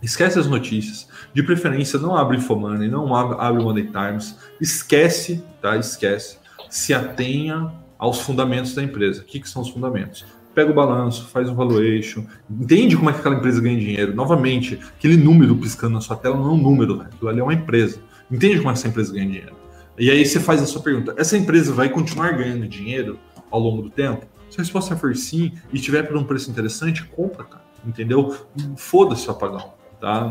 Esquece 0.01 0.39
as 0.39 0.47
notícias. 0.47 1.07
De 1.31 1.43
preferência, 1.43 1.99
não 1.99 2.15
abre 2.15 2.37
Infomoney, 2.37 2.89
não 2.89 3.15
abre 3.15 3.63
Money 3.63 3.91
Times. 3.91 4.35
Esquece, 4.59 5.43
tá? 5.61 5.77
Esquece. 5.77 6.39
Se 6.67 6.91
atenha 6.91 7.71
aos 8.01 8.19
fundamentos 8.19 8.73
da 8.73 8.81
empresa. 8.81 9.21
O 9.21 9.25
que, 9.25 9.39
que 9.39 9.47
são 9.47 9.61
os 9.61 9.69
fundamentos? 9.69 10.25
pega 10.53 10.69
o 10.69 10.73
balanço, 10.73 11.27
faz 11.27 11.49
o 11.49 11.55
valuation, 11.55 12.25
entende 12.49 12.97
como 12.97 13.09
é 13.09 13.13
que 13.13 13.19
aquela 13.19 13.35
empresa 13.35 13.61
ganha 13.61 13.79
dinheiro. 13.79 14.13
Novamente, 14.13 14.77
aquele 14.97 15.15
número 15.15 15.55
piscando 15.55 15.93
na 15.93 16.01
sua 16.01 16.17
tela 16.17 16.35
não 16.35 16.49
é 16.49 16.51
um 16.51 16.57
número, 16.57 16.97
né? 16.97 17.05
aquilo 17.09 17.29
ali 17.29 17.39
é 17.39 17.43
uma 17.43 17.53
empresa. 17.53 18.01
Entende 18.29 18.57
como 18.57 18.69
é 18.69 18.73
essa 18.73 18.89
empresa 18.89 19.13
ganha 19.13 19.27
dinheiro. 19.27 19.55
E 19.97 20.11
aí 20.11 20.25
você 20.25 20.41
faz 20.41 20.61
a 20.61 20.65
sua 20.65 20.81
pergunta: 20.81 21.13
essa 21.17 21.37
empresa 21.37 21.71
vai 21.71 21.87
continuar 21.87 22.31
ganhando 22.31 22.67
dinheiro 22.67 23.17
ao 23.49 23.61
longo 23.61 23.81
do 23.81 23.89
tempo? 23.89 24.25
Se 24.49 24.59
a 24.59 24.63
resposta 24.63 24.95
for 24.97 25.15
sim 25.15 25.53
e 25.71 25.77
estiver 25.77 26.03
por 26.03 26.17
um 26.17 26.23
preço 26.25 26.51
interessante, 26.51 27.05
compra, 27.05 27.45
cara. 27.45 27.63
Entendeu? 27.85 28.35
Foda-se 28.75 29.27
o 29.29 29.31
apagão. 29.31 29.73
Tá? 30.01 30.29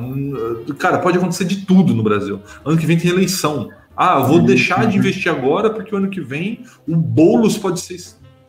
Cara, 0.79 0.99
pode 0.99 1.17
acontecer 1.17 1.45
de 1.45 1.65
tudo 1.65 1.95
no 1.95 2.03
Brasil. 2.03 2.41
Ano 2.65 2.77
que 2.77 2.85
vem 2.85 2.99
tem 2.99 3.11
eleição. 3.11 3.71
Ah, 3.97 4.21
vou 4.21 4.41
deixar 4.41 4.87
de 4.87 4.97
investir 4.97 5.31
agora 5.31 5.71
porque 5.71 5.95
o 5.95 5.99
ano 5.99 6.09
que 6.09 6.21
vem 6.21 6.65
o 6.87 6.97
Boulos 6.97 7.59
pode 7.59 7.81
ser 7.81 7.97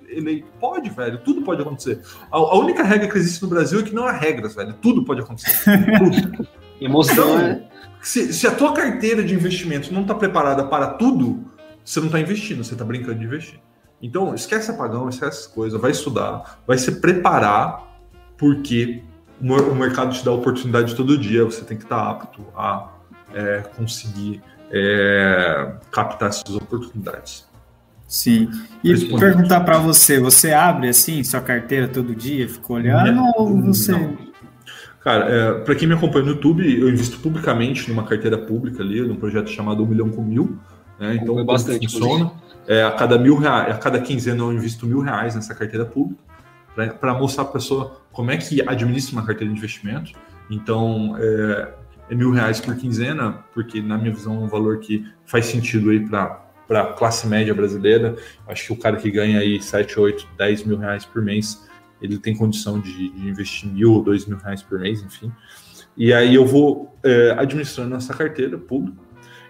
eleito. 0.10 0.48
Pode, 0.60 0.90
velho. 0.90 1.18
Tudo 1.20 1.42
pode 1.42 1.62
acontecer. 1.62 2.02
A, 2.32 2.38
a, 2.38 2.58
única 2.58 2.84
regra 2.84 3.08
que 3.08 3.18
existe 3.18 3.42
no 3.42 3.50
Brasil 3.50 3.80
é 3.80 3.84
que 3.84 3.94
não 3.94 4.06
há 4.06 4.12
regras, 4.12 4.56
velho. 4.56 4.74
Tudo 4.74 5.04
pode 5.04 5.22
acontecer. 5.22 5.64
Tudo. 5.98 6.48
Emoção, 6.80 7.14
então, 7.14 7.38
né? 7.38 7.64
Se, 8.02 8.34
se, 8.34 8.48
a 8.48 8.56
tua 8.56 8.74
carteira 8.74 9.24
de 9.24 9.34
investimento 9.36 9.94
não 9.94 10.02
está 10.02 10.16
preparada 10.16 10.66
para 10.66 10.88
tudo, 10.88 11.46
você 11.86 12.00
não 12.00 12.08
está 12.08 12.20
investindo, 12.20 12.64
você 12.64 12.74
está 12.74 12.84
brincando 12.84 13.20
de 13.20 13.26
investir. 13.26 13.60
Então, 14.02 14.34
esquece 14.34 14.72
apagão, 14.72 15.08
esquece 15.08 15.38
essas 15.38 15.48
coisas, 15.48 15.80
vai 15.80 15.92
estudar, 15.92 16.60
vai 16.66 16.80
se 16.80 16.94
preparar, 16.94 17.88
porque 18.36 19.04
o 19.40 19.76
mercado 19.76 20.12
te 20.12 20.26
dá 20.26 20.32
oportunidade 20.32 20.96
todo 20.96 21.16
dia, 21.16 21.46
você 21.46 21.64
tem 21.64 21.78
que 21.78 21.84
estar 21.84 22.10
apto 22.10 22.44
a 22.56 22.90
é, 23.32 23.64
conseguir 23.78 24.42
é, 24.72 25.74
captar 25.92 26.30
essas 26.30 26.56
oportunidades. 26.56 27.46
Sim. 28.08 28.50
E 28.84 29.08
perguntar 29.18 29.62
para 29.62 29.78
você, 29.78 30.20
você 30.20 30.52
abre 30.52 30.90
assim 30.90 31.24
sua 31.24 31.40
carteira 31.40 31.88
todo 31.88 32.14
dia, 32.14 32.48
fica 32.48 32.74
olhando 32.74 33.12
não, 33.14 33.34
ou 33.38 33.62
você 33.62 33.94
não. 33.94 34.18
Cara, 35.02 35.26
é, 35.30 35.54
para 35.62 35.76
quem 35.76 35.88
me 35.88 35.94
acompanha 35.96 36.26
no 36.26 36.32
YouTube, 36.32 36.80
eu 36.80 36.90
invisto 36.90 37.20
publicamente 37.20 37.90
numa 37.90 38.04
carteira 38.04 38.38
pública 38.38 38.84
ali, 38.84 39.02
num 39.02 39.16
projeto 39.16 39.50
chamado 39.50 39.84
Um 39.84 39.88
Milhão 39.88 40.10
com 40.10 40.22
Mil. 40.22 40.58
Né? 41.00 41.16
Então, 41.16 41.36
como 41.36 41.46
bastante, 41.46 41.90
funciona? 41.90 42.32
É, 42.68 42.84
a 42.84 42.92
cada 42.92 43.18
mil 43.18 43.38
reais, 43.38 43.74
a 43.74 43.78
cada 43.78 44.00
quinzena 44.00 44.44
eu 44.44 44.54
invisto 44.54 44.86
mil 44.86 45.00
reais 45.00 45.34
nessa 45.34 45.56
carteira 45.56 45.86
pública 45.86 46.22
para 47.00 47.14
mostrar 47.14 47.46
para 47.46 47.52
a 47.52 47.54
pessoa 47.54 48.02
como 48.12 48.32
é 48.32 48.38
que 48.38 48.62
administra 48.62 49.18
uma 49.18 49.26
carteira 49.26 49.52
de 49.52 49.58
investimento. 49.58 50.12
Então, 50.50 51.16
é, 51.18 51.22
é, 51.24 51.74
mil 52.16 52.32
reais 52.32 52.60
por 52.60 52.76
quinzena, 52.76 53.44
porque 53.54 53.82
na 53.82 53.98
minha 53.98 54.14
visão 54.14 54.36
é 54.36 54.40
um 54.40 54.48
valor 54.48 54.80
que 54.80 55.06
faz 55.26 55.46
sentido 55.46 55.90
aí 55.90 56.00
para 56.00 56.42
para 56.72 56.84
a 56.84 56.94
classe 56.94 57.28
média 57.28 57.54
brasileira. 57.54 58.16
Acho 58.48 58.68
que 58.68 58.72
o 58.72 58.78
cara 58.78 58.96
que 58.96 59.12
ganha 59.12 59.40
aí 59.40 59.62
7, 59.62 60.00
8, 60.00 60.26
10 60.38 60.64
mil 60.64 60.78
reais 60.78 61.04
por 61.04 61.22
mês, 61.22 61.68
ele 62.02 62.18
tem 62.18 62.34
condição 62.34 62.80
de, 62.80 63.10
de 63.10 63.28
investir 63.28 63.70
mil 63.70 63.92
ou 63.92 64.02
dois 64.02 64.26
mil 64.26 64.38
reais 64.38 64.64
por 64.64 64.80
mês, 64.80 65.04
enfim. 65.04 65.30
E 65.98 66.14
aí 66.14 66.34
eu 66.34 66.46
vou 66.46 66.98
é, 67.04 67.36
administrando 67.38 67.94
essa 67.96 68.14
carteira 68.14 68.58
pública. 68.58 68.98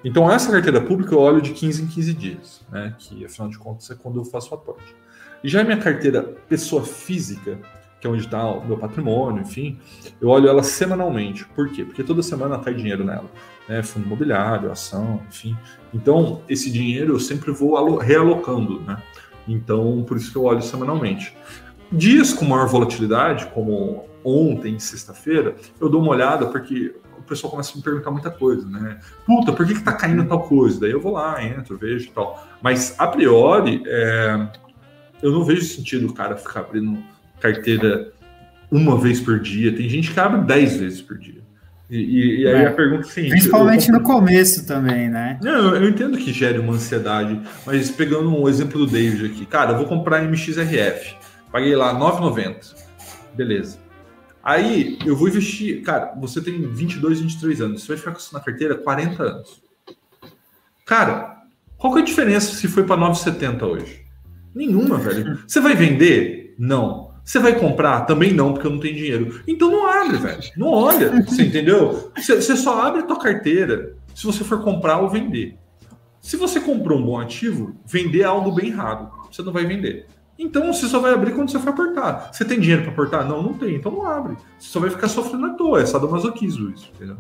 Então, 0.04 0.32
essa 0.32 0.52
carteira 0.52 0.82
pública 0.82 1.14
eu 1.14 1.20
olho 1.20 1.42
de 1.42 1.52
15 1.52 1.84
em 1.84 1.88
15 1.88 2.14
dias, 2.16 2.66
né? 2.72 2.96
Que 2.98 3.24
afinal 3.24 3.50
de 3.50 3.60
contas 3.60 3.92
é 3.92 3.96
quando 3.96 4.20
eu 4.20 4.26
faço 4.26 4.50
o 4.52 4.56
aporte. 4.56 4.96
Já 5.44 5.62
a 5.62 5.64
minha 5.64 5.78
carteira 5.78 6.24
pessoa 6.24 6.84
física, 6.84 7.60
que 8.02 8.08
é 8.08 8.10
onde 8.10 8.26
está 8.26 8.44
o 8.44 8.66
meu 8.66 8.78
patrimônio, 8.78 9.44
enfim, 9.44 9.78
eu 10.20 10.28
olho 10.28 10.50
ela 10.50 10.64
semanalmente. 10.64 11.46
Por 11.46 11.70
quê? 11.70 11.86
Porque 11.86 12.04
toda 12.04 12.24
semana 12.24 12.58
cai 12.58 12.74
dinheiro 12.74 13.06
nela. 13.06 13.30
Né? 13.70 13.84
Fundo 13.84 14.08
imobiliário, 14.08 14.72
ação, 14.72 15.22
enfim. 15.30 15.56
Então, 15.94 16.42
esse 16.50 16.72
dinheiro 16.72 17.14
eu 17.14 17.20
sempre 17.20 17.52
vou 17.52 17.96
realocando, 17.98 18.82
né? 18.82 18.98
Então, 19.48 20.04
por 20.08 20.18
isso 20.18 20.32
que 20.32 20.38
eu 20.38 20.44
olho 20.44 20.64
semanalmente. 20.64 21.38
Dias 21.92 22.34
com 22.34 22.44
maior 22.44 22.68
volatilidade, 22.68 23.46
como 23.48 24.06
ontem, 24.24 24.80
sexta-feira, 24.80 25.56
eu 25.80 25.88
dou 25.88 26.02
uma 26.02 26.12
olhada 26.12 26.48
porque 26.48 26.96
o 27.20 27.22
pessoal 27.22 27.52
começa 27.52 27.74
a 27.74 27.76
me 27.76 27.84
perguntar 27.84 28.10
muita 28.10 28.32
coisa, 28.32 28.68
né? 28.68 29.00
Puta, 29.28 29.54
por 29.54 29.66
que, 29.68 29.76
que 29.76 29.84
tá 29.84 29.94
caindo 29.94 30.26
tal 30.26 30.42
coisa? 30.42 30.80
Daí 30.80 30.92
eu 30.92 31.00
vou 31.00 31.14
lá, 31.14 31.44
entro, 31.44 31.78
vejo 31.78 32.08
e 32.08 32.12
tal. 32.12 32.48
Mas, 32.64 32.96
a 32.98 33.06
priori, 33.06 33.84
é, 33.86 34.48
eu 35.22 35.32
não 35.32 35.44
vejo 35.44 35.62
sentido 35.64 36.08
o 36.08 36.14
cara 36.14 36.36
ficar 36.36 36.62
abrindo 36.62 37.04
carteira 37.42 38.12
uma 38.72 38.98
vez 38.98 39.20
por 39.20 39.40
dia. 39.40 39.76
Tem 39.76 39.90
gente 39.90 40.12
que 40.12 40.20
abre 40.20 40.42
dez 40.42 40.78
vezes 40.78 41.02
por 41.02 41.18
dia. 41.18 41.42
E, 41.90 42.44
e, 42.44 42.48
aí 42.48 42.64
é. 42.64 42.68
a 42.68 42.72
pergunta 42.72 43.02
é 43.02 43.10
a 43.10 43.12
seguinte, 43.12 43.32
Principalmente 43.32 43.90
eu, 43.90 43.96
no 43.96 44.02
começo 44.02 44.66
também, 44.66 45.10
né? 45.10 45.38
Não, 45.44 45.76
eu, 45.76 45.90
entendo 45.90 46.18
que 46.18 46.32
gere 46.32 46.58
uma 46.58 46.74
ansiedade, 46.74 47.42
mas 47.66 47.92
pegando 47.92 48.34
um 48.34 48.48
exemplo 48.48 48.80
do 48.80 48.88
David 48.90 49.26
aqui, 49.26 49.46
cara, 49.46 49.74
eu 49.74 49.78
vou 49.78 49.86
comprar 49.86 50.24
MXRF. 50.24 51.18
Paguei 51.52 51.76
lá 51.76 51.94
9,90. 51.94 52.74
Beleza. 53.36 53.78
Aí 54.42 54.98
eu 55.06 55.18
vou 55.18 55.28
investir. 55.28 55.82
Cara, 55.84 56.14
você 56.18 56.40
tem 56.40 56.62
22, 56.62 57.20
23 57.20 57.62
anos. 57.62 57.82
Você 57.82 57.90
vai 57.90 57.98
ficar 57.98 58.12
com 58.12 58.20
isso 58.20 58.34
na 58.34 58.40
carteira 58.40 58.76
40 58.76 59.22
anos. 59.22 59.62
Cara, 60.86 61.42
qual 61.78 61.94
que 61.94 62.00
é 62.00 62.02
a 62.02 62.06
diferença 62.06 62.56
se 62.56 62.68
foi 62.70 62.84
para 62.84 63.00
9,70 63.02 63.64
hoje? 63.64 64.06
Nenhuma, 64.56 64.98
velho. 64.98 65.40
Você 65.46 65.60
vai 65.60 65.76
vender? 65.76 66.56
Não. 66.58 67.11
Você 67.24 67.40
vai 67.40 67.58
comprar? 67.58 68.02
Também 68.02 68.34
não, 68.34 68.54
porque 68.54 68.68
eu 68.68 68.72
não 68.72 68.80
tenho 68.80 68.96
dinheiro. 68.96 69.42
Então 69.48 69.70
não 69.70 69.88
abre, 69.88 70.18
velho. 70.18 70.42
Não 70.58 70.68
olha. 70.68 71.24
Você 71.24 71.44
entendeu? 71.44 72.12
Você 72.16 72.56
só 72.56 72.82
abre 72.82 73.02
a 73.02 73.06
tua 73.06 73.20
carteira 73.20 73.96
se 74.14 74.26
você 74.26 74.44
for 74.44 74.62
comprar 74.62 75.00
ou 75.00 75.10
vender. 75.10 75.58
Se 76.20 76.38
você 76.38 76.60
comprou 76.60 77.00
um 77.00 77.06
bom 77.06 77.20
ativo, 77.20 77.76
vender 77.86 78.22
é 78.22 78.26
algo 78.26 78.52
bem 78.52 78.70
raro. 78.70 79.10
Você 79.32 79.42
não 79.42 79.52
vai 79.52 79.66
vender. 79.66 80.06
Então 80.38 80.74
você 80.74 80.88
só 80.88 81.00
vai 81.00 81.14
abrir 81.14 81.34
quando 81.34 81.52
você 81.52 81.60
for 81.60 81.70
aportar. 81.70 82.30
Você 82.34 82.44
tem 82.44 82.60
dinheiro 82.60 82.84
para 82.84 82.92
aportar? 82.92 83.28
Não, 83.28 83.42
não 83.42 83.54
tem. 83.54 83.76
Então 83.76 83.92
não 83.92 84.06
abre. 84.06 84.36
Você 84.58 84.70
só 84.70 84.80
vai 84.80 84.90
ficar 84.90 85.08
sofrendo 85.08 85.46
à 85.46 85.54
toa. 85.54 85.82
É 85.82 85.86
sadomasoquismo 85.86 86.72
isso, 86.72 86.92
entendeu? 86.96 87.18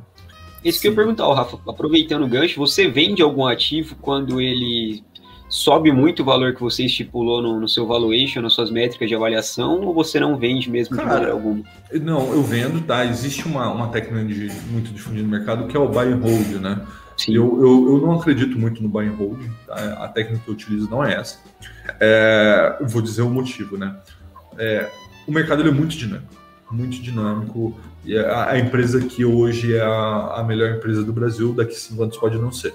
Isso 0.64 0.80
que 0.80 0.88
eu 0.88 0.92
ia 0.92 0.96
perguntar, 0.96 1.32
Rafa, 1.34 1.60
aproveitando 1.68 2.24
o 2.24 2.28
gancho, 2.28 2.60
você 2.60 2.88
vende 2.88 3.22
algum 3.22 3.48
ativo 3.48 3.96
quando 4.00 4.40
ele 4.40 5.04
sobe 5.52 5.92
muito 5.92 6.22
o 6.22 6.26
valor 6.26 6.56
que 6.56 6.62
você 6.62 6.86
estipulou 6.86 7.42
no, 7.42 7.60
no, 7.60 7.68
seu 7.68 7.86
valuation, 7.86 8.42
nas 8.42 8.54
suas 8.54 8.72
métricas 8.72 9.10
de 9.10 9.14
avaliação, 9.14 9.82
ou 9.82 9.94
você 9.94 10.18
não 10.18 10.38
vende 10.38 10.72
mesmo 10.72 10.96
Cara, 10.96 11.08
de 11.08 11.14
maneira 11.14 11.34
alguma? 11.34 11.64
Não, 12.02 12.34
eu 12.34 12.42
vendo, 12.42 12.82
tá? 12.82 13.06
Existe 13.06 13.46
uma, 13.46 13.70
uma 13.70 13.90
técnica 13.90 14.24
de, 14.24 14.50
muito 14.72 14.94
difundida 14.94 15.24
no 15.24 15.30
mercado 15.30 15.68
que 15.68 15.76
é 15.76 15.80
o 15.80 15.90
buy 15.90 16.08
and 16.08 16.22
hold, 16.22 16.62
né? 16.62 16.82
Sim. 17.18 17.36
Eu, 17.36 17.62
eu, 17.62 17.96
eu 17.96 18.02
não 18.02 18.14
acredito 18.14 18.58
muito 18.58 18.82
no 18.82 18.88
buy 18.88 19.06
and 19.06 19.16
hold, 19.16 19.42
tá? 19.68 19.76
a 20.02 20.08
técnica 20.08 20.42
que 20.44 20.50
eu 20.50 20.54
utilizo 20.54 20.90
não 20.90 21.04
é 21.04 21.16
essa. 21.16 21.38
É, 22.00 22.78
vou 22.84 23.02
dizer 23.02 23.22
o 23.22 23.30
motivo, 23.30 23.78
né? 23.78 23.94
É, 24.58 24.90
o 25.28 25.34
mercado 25.34 25.68
é 25.68 25.72
muito 25.72 25.98
dinâmico, 25.98 26.34
muito 26.72 27.02
dinâmico. 27.02 27.78
E 28.06 28.18
a, 28.18 28.52
a 28.52 28.60
empresa 28.60 29.02
que 29.02 29.26
hoje 29.26 29.76
é 29.76 29.82
a, 29.82 30.36
a 30.38 30.44
melhor 30.48 30.78
empresa 30.78 31.04
do 31.04 31.12
Brasil, 31.12 31.54
daqui 31.54 31.74
a 31.74 31.78
cinco 31.78 32.04
anos 32.04 32.18
pode 32.18 32.38
não 32.38 32.54
ser. 32.54 32.74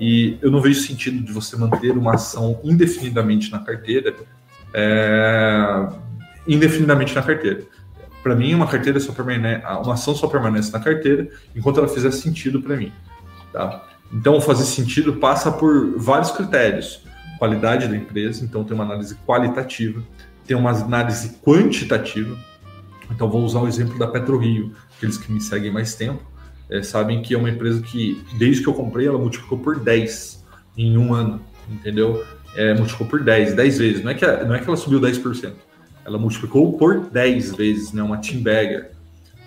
E 0.00 0.38
eu 0.40 0.50
não 0.50 0.60
vejo 0.60 0.80
sentido 0.80 1.22
de 1.24 1.32
você 1.32 1.56
manter 1.56 1.92
uma 1.92 2.14
ação 2.14 2.60
indefinidamente 2.64 3.50
na 3.50 3.58
carteira, 3.58 4.14
é, 4.72 5.88
indefinidamente 6.46 7.14
na 7.14 7.22
carteira. 7.22 7.62
Para 8.22 8.34
mim, 8.36 8.54
uma 8.54 8.66
carteira 8.66 9.00
só 9.00 9.12
permanece, 9.12 9.64
uma 9.84 9.94
ação 9.94 10.14
só 10.14 10.28
permanece 10.28 10.72
na 10.72 10.80
carteira 10.80 11.28
enquanto 11.54 11.78
ela 11.78 11.88
fizer 11.88 12.10
sentido 12.12 12.62
para 12.62 12.76
mim. 12.76 12.92
Tá? 13.52 13.84
Então, 14.12 14.40
fazer 14.40 14.64
sentido 14.64 15.14
passa 15.14 15.50
por 15.50 15.98
vários 15.98 16.30
critérios: 16.30 17.02
qualidade 17.38 17.88
da 17.88 17.96
empresa, 17.96 18.44
então 18.44 18.64
tem 18.64 18.74
uma 18.74 18.84
análise 18.84 19.16
qualitativa, 19.26 20.02
tem 20.46 20.56
uma 20.56 20.70
análise 20.70 21.38
quantitativa. 21.44 22.36
Então, 23.10 23.28
vou 23.28 23.44
usar 23.44 23.60
o 23.60 23.68
exemplo 23.68 23.98
da 23.98 24.06
PetroRio, 24.06 24.72
aqueles 24.96 25.18
que 25.18 25.30
me 25.30 25.40
seguem 25.40 25.70
mais 25.70 25.94
tempo 25.94 26.31
é, 26.72 26.82
sabem 26.82 27.20
que 27.20 27.34
é 27.34 27.38
uma 27.38 27.50
empresa 27.50 27.82
que, 27.82 28.24
desde 28.38 28.62
que 28.62 28.68
eu 28.68 28.72
comprei, 28.72 29.06
ela 29.06 29.18
multiplicou 29.18 29.58
por 29.58 29.78
10 29.78 30.42
em 30.76 30.96
um 30.96 31.12
ano, 31.12 31.38
entendeu? 31.70 32.24
É, 32.56 32.72
multiplicou 32.72 33.06
por 33.06 33.22
10, 33.22 33.54
10 33.54 33.78
vezes. 33.78 34.02
Não 34.02 34.10
é, 34.10 34.14
que, 34.14 34.26
não 34.26 34.54
é 34.54 34.58
que 34.58 34.66
ela 34.66 34.76
subiu 34.76 34.98
10%, 34.98 35.52
ela 36.04 36.18
multiplicou 36.18 36.72
por 36.78 37.00
10 37.00 37.54
vezes, 37.54 37.92
né? 37.92 38.02
Uma 38.02 38.16
team 38.16 38.42
bagger. 38.42 38.90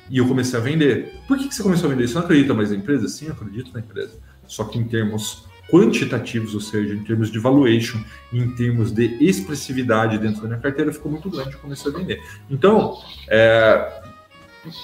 E 0.07 0.19
eu 0.19 0.27
comecei 0.27 0.59
a 0.59 0.61
vender. 0.61 1.15
Por 1.27 1.35
que, 1.37 1.47
que 1.47 1.55
você 1.55 1.63
começou 1.63 1.89
a 1.89 1.93
vender? 1.93 2.07
Você 2.07 2.13
não 2.13 2.21
acredita 2.21 2.53
mais 2.53 2.69
na 2.69 2.77
empresa? 2.77 3.07
Sim, 3.07 3.25
eu 3.25 3.33
acredito 3.33 3.73
na 3.73 3.79
empresa. 3.79 4.13
Só 4.47 4.63
que 4.65 4.77
em 4.77 4.83
termos 4.83 5.45
quantitativos, 5.67 6.53
ou 6.53 6.61
seja, 6.61 6.93
em 6.93 7.03
termos 7.03 7.31
de 7.31 7.39
valuation, 7.39 7.97
em 8.31 8.51
termos 8.51 8.91
de 8.91 9.17
expressividade 9.19 10.19
dentro 10.19 10.41
da 10.41 10.47
minha 10.47 10.59
carteira, 10.59 10.93
ficou 10.93 11.11
muito 11.11 11.27
grande 11.27 11.55
e 11.55 11.57
comecei 11.57 11.91
a 11.91 11.97
vender. 11.97 12.21
Então, 12.51 12.99
é, 13.27 14.03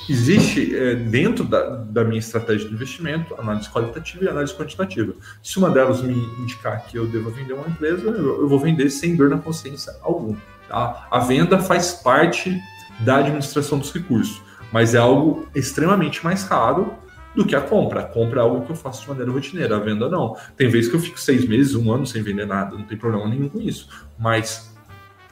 existe 0.09 0.75
é, 0.75 0.95
dentro 0.95 1.43
da, 1.43 1.77
da, 1.77 2.03
minha 2.03 2.19
estratégia 2.19 2.67
de 2.67 2.73
investimento 2.73 3.35
análise 3.39 3.69
qualitativa 3.69 4.25
e 4.25 4.27
análise 4.27 4.53
quantitativa. 4.53 5.13
Se 5.41 5.57
uma 5.57 5.69
delas 5.69 6.01
me 6.01 6.13
indicar 6.39 6.85
que 6.85 6.97
eu 6.97 7.07
devo 7.07 7.29
vender 7.29 7.53
uma 7.53 7.67
empresa, 7.67 8.03
eu, 8.07 8.41
eu 8.41 8.47
vou 8.47 8.59
vender 8.59 8.89
sem 8.89 9.15
dor 9.15 9.29
na 9.29 9.37
consciência 9.37 9.93
alguma. 10.01 10.37
Tá? 10.67 11.07
A 11.09 11.19
venda 11.19 11.59
faz 11.59 11.93
parte 11.93 12.59
da 12.99 13.17
administração 13.17 13.79
dos 13.79 13.91
recursos, 13.91 14.41
mas 14.71 14.95
é 14.95 14.97
algo 14.97 15.47
extremamente 15.53 16.23
mais 16.23 16.43
raro 16.43 16.93
do 17.35 17.45
que 17.45 17.55
a 17.55 17.61
compra. 17.61 18.01
A 18.01 18.03
compra 18.03 18.41
é 18.41 18.43
algo 18.43 18.65
que 18.65 18.71
eu 18.71 18.75
faço 18.75 19.03
de 19.03 19.09
maneira 19.09 19.31
rotineira, 19.31 19.77
a 19.77 19.79
venda 19.79 20.09
não. 20.09 20.35
Tem 20.55 20.69
vezes 20.69 20.89
que 20.89 20.95
eu 20.95 20.99
fico 20.99 21.19
seis 21.19 21.45
meses, 21.45 21.75
um 21.75 21.91
ano 21.91 22.05
sem 22.05 22.21
vender 22.21 22.45
nada, 22.45 22.77
não 22.77 22.83
tem 22.83 22.97
problema 22.97 23.27
nenhum 23.27 23.49
com 23.49 23.59
isso. 23.59 23.87
Mas 24.19 24.70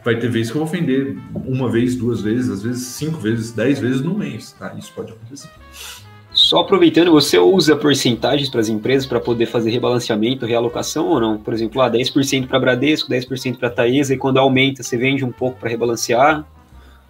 vai 0.03 0.17
ter 0.17 0.29
vezes 0.29 0.51
que 0.51 0.57
eu 0.57 0.65
vou 0.65 0.71
vender 0.71 1.17
uma 1.45 1.69
vez, 1.69 1.95
duas 1.95 2.21
vezes, 2.21 2.49
às 2.49 2.63
vezes 2.63 2.85
cinco 2.87 3.19
vezes, 3.19 3.51
dez 3.51 3.79
vezes 3.79 4.01
no 4.01 4.17
mês, 4.17 4.53
tá? 4.57 4.73
Isso 4.77 4.91
pode 4.95 5.11
acontecer. 5.11 5.49
Só 6.31 6.59
aproveitando, 6.59 7.11
você 7.11 7.37
usa 7.37 7.75
porcentagens 7.75 8.49
para 8.49 8.61
as 8.61 8.69
empresas 8.69 9.05
para 9.05 9.19
poder 9.19 9.45
fazer 9.45 9.71
rebalanceamento, 9.71 10.45
realocação 10.45 11.07
ou 11.07 11.19
não? 11.19 11.37
Por 11.37 11.53
exemplo, 11.53 11.81
ah, 11.81 11.89
10% 11.89 12.47
para 12.47 12.59
Bradesco, 12.59 13.09
10% 13.09 13.57
para 13.57 13.69
Taesa, 13.69 14.13
e 14.13 14.17
quando 14.17 14.37
aumenta, 14.37 14.81
você 14.81 14.95
vende 14.95 15.25
um 15.25 15.31
pouco 15.31 15.59
para 15.59 15.69
rebalancear? 15.69 16.45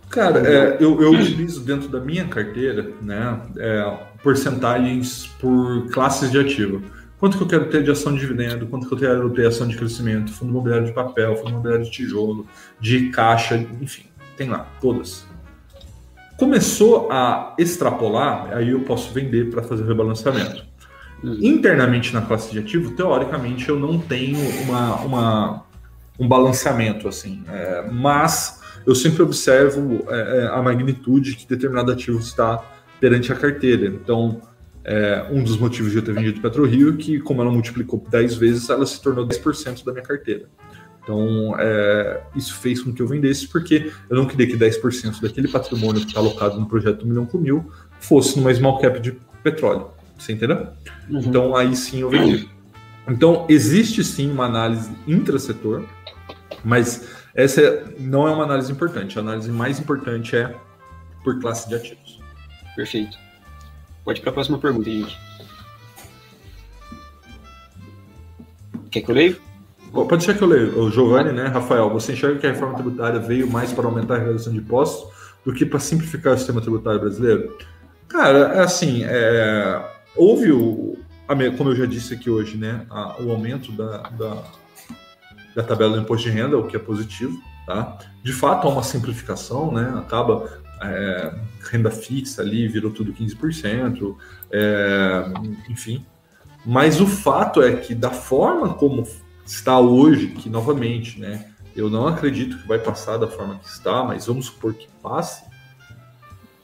Cara, 0.09 0.39
é, 0.39 0.77
eu, 0.79 0.99
eu, 0.99 1.11
utilizo 1.11 1.61
dentro 1.61 1.87
da 1.87 1.99
minha 1.99 2.25
carteira 2.25 2.91
né, 2.99 3.39
é, 3.57 3.93
porcentagens 4.23 5.27
por 5.39 5.87
classes 5.91 6.31
de 6.31 6.39
ativo. 6.39 6.81
Quanto 7.19 7.37
que 7.37 7.43
eu 7.43 7.47
quero 7.47 7.69
ter 7.69 7.83
de 7.83 7.91
ação 7.91 8.13
de 8.13 8.19
dividendo, 8.19 8.65
quanto 8.67 8.87
que 8.87 8.93
eu 8.93 8.97
quero 8.97 9.29
ter 9.31 9.45
ação 9.45 9.67
de 9.67 9.75
crescimento, 9.75 10.31
fundo 10.31 10.51
imobiliário 10.51 10.85
de 10.85 10.93
papel, 10.93 11.35
fundo 11.35 11.49
imobiliário 11.49 11.83
de 11.83 11.91
tijolo, 11.91 12.47
de 12.79 13.09
caixa, 13.09 13.57
enfim, 13.81 14.03
tem 14.37 14.49
lá, 14.49 14.65
todas. 14.79 15.27
Começou 16.37 17.11
a 17.11 17.53
extrapolar, 17.57 18.55
aí 18.55 18.69
eu 18.69 18.81
posso 18.81 19.13
vender 19.13 19.49
para 19.49 19.61
fazer 19.61 19.83
o 19.83 19.87
rebalanceamento. 19.87 20.65
Internamente 21.21 22.13
na 22.13 22.21
classe 22.21 22.49
de 22.51 22.59
ativo, 22.59 22.91
teoricamente, 22.91 23.67
eu 23.67 23.77
não 23.77 23.99
tenho 23.99 24.39
uma, 24.63 24.95
uma 25.01 25.65
um 26.17 26.27
balanceamento 26.27 27.07
assim, 27.07 27.43
é, 27.47 27.89
mas 27.89 28.59
eu 28.85 28.93
sempre 28.93 29.21
observo 29.21 30.05
é, 30.09 30.43
é, 30.43 30.47
a 30.47 30.61
magnitude 30.61 31.35
que 31.35 31.47
determinado 31.47 31.91
ativo 31.91 32.19
está 32.19 32.63
perante 32.99 33.31
a 33.31 33.35
carteira. 33.35 33.87
Então, 33.87 34.41
é, 34.89 35.23
um 35.29 35.43
dos 35.43 35.55
motivos 35.55 35.91
de 35.91 35.99
eu 35.99 36.01
ter 36.01 36.13
vendido 36.13 36.41
PetroRio 36.41 36.95
é 36.95 36.97
que, 36.97 37.19
como 37.19 37.43
ela 37.43 37.51
multiplicou 37.51 38.03
10 38.09 38.33
vezes, 38.33 38.71
ela 38.71 38.83
se 38.87 38.99
tornou 38.99 39.27
10% 39.27 39.85
da 39.85 39.91
minha 39.91 40.03
carteira. 40.03 40.47
Então, 41.03 41.55
é, 41.59 42.23
isso 42.35 42.55
fez 42.55 42.81
com 42.81 42.91
que 42.91 42.99
eu 42.99 43.07
vendesse, 43.07 43.47
porque 43.47 43.91
eu 44.09 44.17
não 44.17 44.25
queria 44.25 44.47
que 44.47 44.57
10% 44.57 45.21
daquele 45.21 45.47
patrimônio 45.47 46.01
que 46.01 46.07
está 46.07 46.19
alocado 46.19 46.59
no 46.59 46.67
projeto 46.67 47.01
do 47.01 47.05
Milhão 47.05 47.27
com 47.27 47.37
Mil 47.37 47.71
fosse 47.99 48.35
numa 48.35 48.51
small 48.51 48.79
cap 48.79 48.99
de 48.99 49.15
petróleo. 49.43 49.91
Você 50.17 50.33
entendeu? 50.33 50.69
Uhum. 51.07 51.19
Então, 51.19 51.55
aí 51.55 51.75
sim 51.75 52.01
eu 52.01 52.09
vendi. 52.09 52.49
Então, 53.07 53.45
existe 53.47 54.03
sim 54.03 54.31
uma 54.31 54.45
análise 54.45 54.89
intrasetor, 55.07 55.83
mas 56.65 57.07
essa 57.35 57.93
não 57.99 58.27
é 58.27 58.31
uma 58.31 58.43
análise 58.43 58.71
importante. 58.71 59.19
A 59.19 59.21
análise 59.21 59.51
mais 59.51 59.79
importante 59.79 60.35
é 60.35 60.55
por 61.23 61.39
classe 61.39 61.69
de 61.69 61.75
ativos. 61.75 62.19
Perfeito. 62.75 63.28
Pode 64.03 64.19
ir 64.19 64.21
para 64.21 64.31
a 64.31 64.33
próxima 64.33 64.57
pergunta, 64.57 64.89
gente. 64.89 65.17
Quer 68.89 69.01
que 69.01 69.11
eu 69.11 69.15
leio? 69.15 69.41
Pode 69.91 70.23
ser 70.23 70.37
que 70.37 70.43
eu 70.43 70.47
leio. 70.47 70.79
O 70.79 70.91
Giovanni, 70.91 71.31
né, 71.31 71.47
Rafael, 71.47 71.89
você 71.89 72.13
enxerga 72.13 72.39
que 72.39 72.47
a 72.47 72.51
reforma 72.51 72.75
tributária 72.75 73.19
veio 73.19 73.49
mais 73.49 73.73
para 73.73 73.85
aumentar 73.85 74.15
a 74.15 74.19
redução 74.19 74.53
de 74.53 74.59
impostos 74.59 75.11
do 75.45 75.53
que 75.53 75.65
para 75.65 75.79
simplificar 75.79 76.33
o 76.33 76.37
sistema 76.37 76.61
tributário 76.61 76.99
brasileiro? 76.99 77.57
Cara, 78.07 78.53
é 78.55 78.59
assim, 78.61 79.03
é, 79.03 79.81
houve 80.15 80.51
o, 80.51 80.97
como 81.57 81.69
eu 81.69 81.75
já 81.75 81.85
disse 81.85 82.13
aqui 82.13 82.29
hoje, 82.29 82.57
né, 82.57 82.85
a, 82.89 83.21
o 83.21 83.31
aumento 83.31 83.71
da, 83.71 83.97
da, 84.09 84.43
da, 85.55 85.63
tabela 85.63 85.95
do 85.95 86.01
imposto 86.01 86.27
de 86.27 86.33
renda, 86.33 86.57
o 86.57 86.67
que 86.67 86.75
é 86.75 86.79
positivo, 86.79 87.39
tá? 87.67 87.99
De 88.23 88.33
fato, 88.33 88.67
há 88.67 88.71
uma 88.71 88.83
simplificação, 88.83 89.71
né, 89.71 89.93
acaba 89.97 90.49
é, 90.81 91.33
renda 91.71 91.91
fixa 91.91 92.41
ali, 92.41 92.67
virou 92.67 92.91
tudo 92.91 93.13
15%, 93.13 94.15
é, 94.51 95.25
enfim. 95.69 96.05
Mas 96.65 96.99
o 96.99 97.07
fato 97.07 97.61
é 97.61 97.75
que 97.75 97.95
da 97.95 98.11
forma 98.11 98.73
como 98.73 99.07
está 99.45 99.79
hoje, 99.79 100.27
que 100.27 100.49
novamente, 100.49 101.19
né, 101.19 101.45
eu 101.75 101.89
não 101.89 102.07
acredito 102.07 102.57
que 102.57 102.67
vai 102.67 102.79
passar 102.79 103.17
da 103.17 103.27
forma 103.27 103.55
que 103.59 103.67
está, 103.67 104.03
mas 104.03 104.27
vamos 104.27 104.47
supor 104.47 104.73
que 104.73 104.87
passe, 105.01 105.43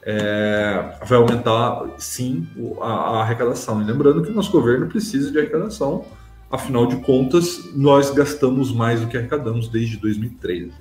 é, 0.04 0.98
vai 1.04 1.18
aumentar 1.18 1.84
sim 1.98 2.48
a, 2.80 2.88
a, 2.88 3.22
arrecadação. 3.22 3.82
E 3.82 3.86
lembrando 3.86 4.22
que 4.22 4.30
o 4.30 4.34
nosso 4.34 4.52
governo 4.52 4.88
precisa 4.88 5.32
de 5.32 5.40
arrecadação, 5.40 6.06
afinal 6.52 6.86
de 6.86 6.98
contas, 6.98 7.74
nós 7.74 8.12
gastamos 8.12 8.72
mais 8.72 9.02
do 9.02 9.08
que 9.08 9.18
arrecadamos 9.18 9.68
desde 9.68 9.98
2013. 9.98 10.72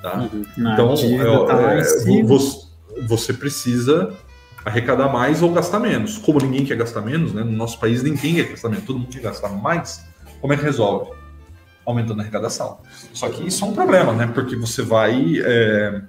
Tá? 0.00 0.28
Uhum. 0.32 0.44
Então, 0.58 0.94
é, 0.94 1.46
tá 1.46 1.62
é, 1.74 2.22
você, 2.22 2.66
você 3.06 3.32
precisa 3.32 4.12
arrecadar 4.64 5.08
mais 5.08 5.42
ou 5.42 5.52
gastar 5.52 5.80
menos. 5.80 6.18
Como 6.18 6.38
ninguém 6.38 6.64
quer 6.64 6.76
gastar 6.76 7.00
menos, 7.00 7.32
né? 7.32 7.42
no 7.42 7.52
nosso 7.52 7.78
país 7.78 8.02
ninguém 8.02 8.36
quer 8.36 8.50
gastar 8.50 8.68
menos, 8.68 8.84
todo 8.84 8.98
mundo 8.98 9.10
quer 9.10 9.22
gastar 9.22 9.48
mais, 9.48 10.04
como 10.40 10.52
é 10.52 10.56
que 10.56 10.62
resolve? 10.62 11.10
aumentando 11.84 12.20
a 12.20 12.22
arrecadação. 12.22 12.78
Só 13.12 13.28
que 13.28 13.46
isso 13.46 13.64
é 13.64 13.68
um 13.68 13.74
problema, 13.74 14.12
né? 14.12 14.26
Porque 14.26 14.56
você 14.56 14.82
vai 14.82 15.40
é, 15.40 16.02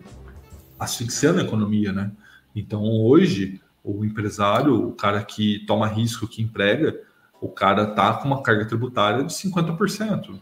asfixiando 0.79 1.39
a 1.39 1.43
economia, 1.43 1.91
né? 1.91 2.11
Então 2.55 2.83
hoje 2.83 3.59
o 3.83 4.05
empresário, 4.05 4.87
o 4.87 4.93
cara 4.93 5.21
que 5.23 5.65
toma 5.65 5.87
risco, 5.87 6.27
que 6.27 6.41
emprega, 6.41 6.97
o 7.41 7.49
cara 7.49 7.85
tá 7.87 8.13
com 8.13 8.27
uma 8.27 8.41
carga 8.41 8.65
tributária 8.65 9.23
de 9.23 9.33
50%. 9.33 10.39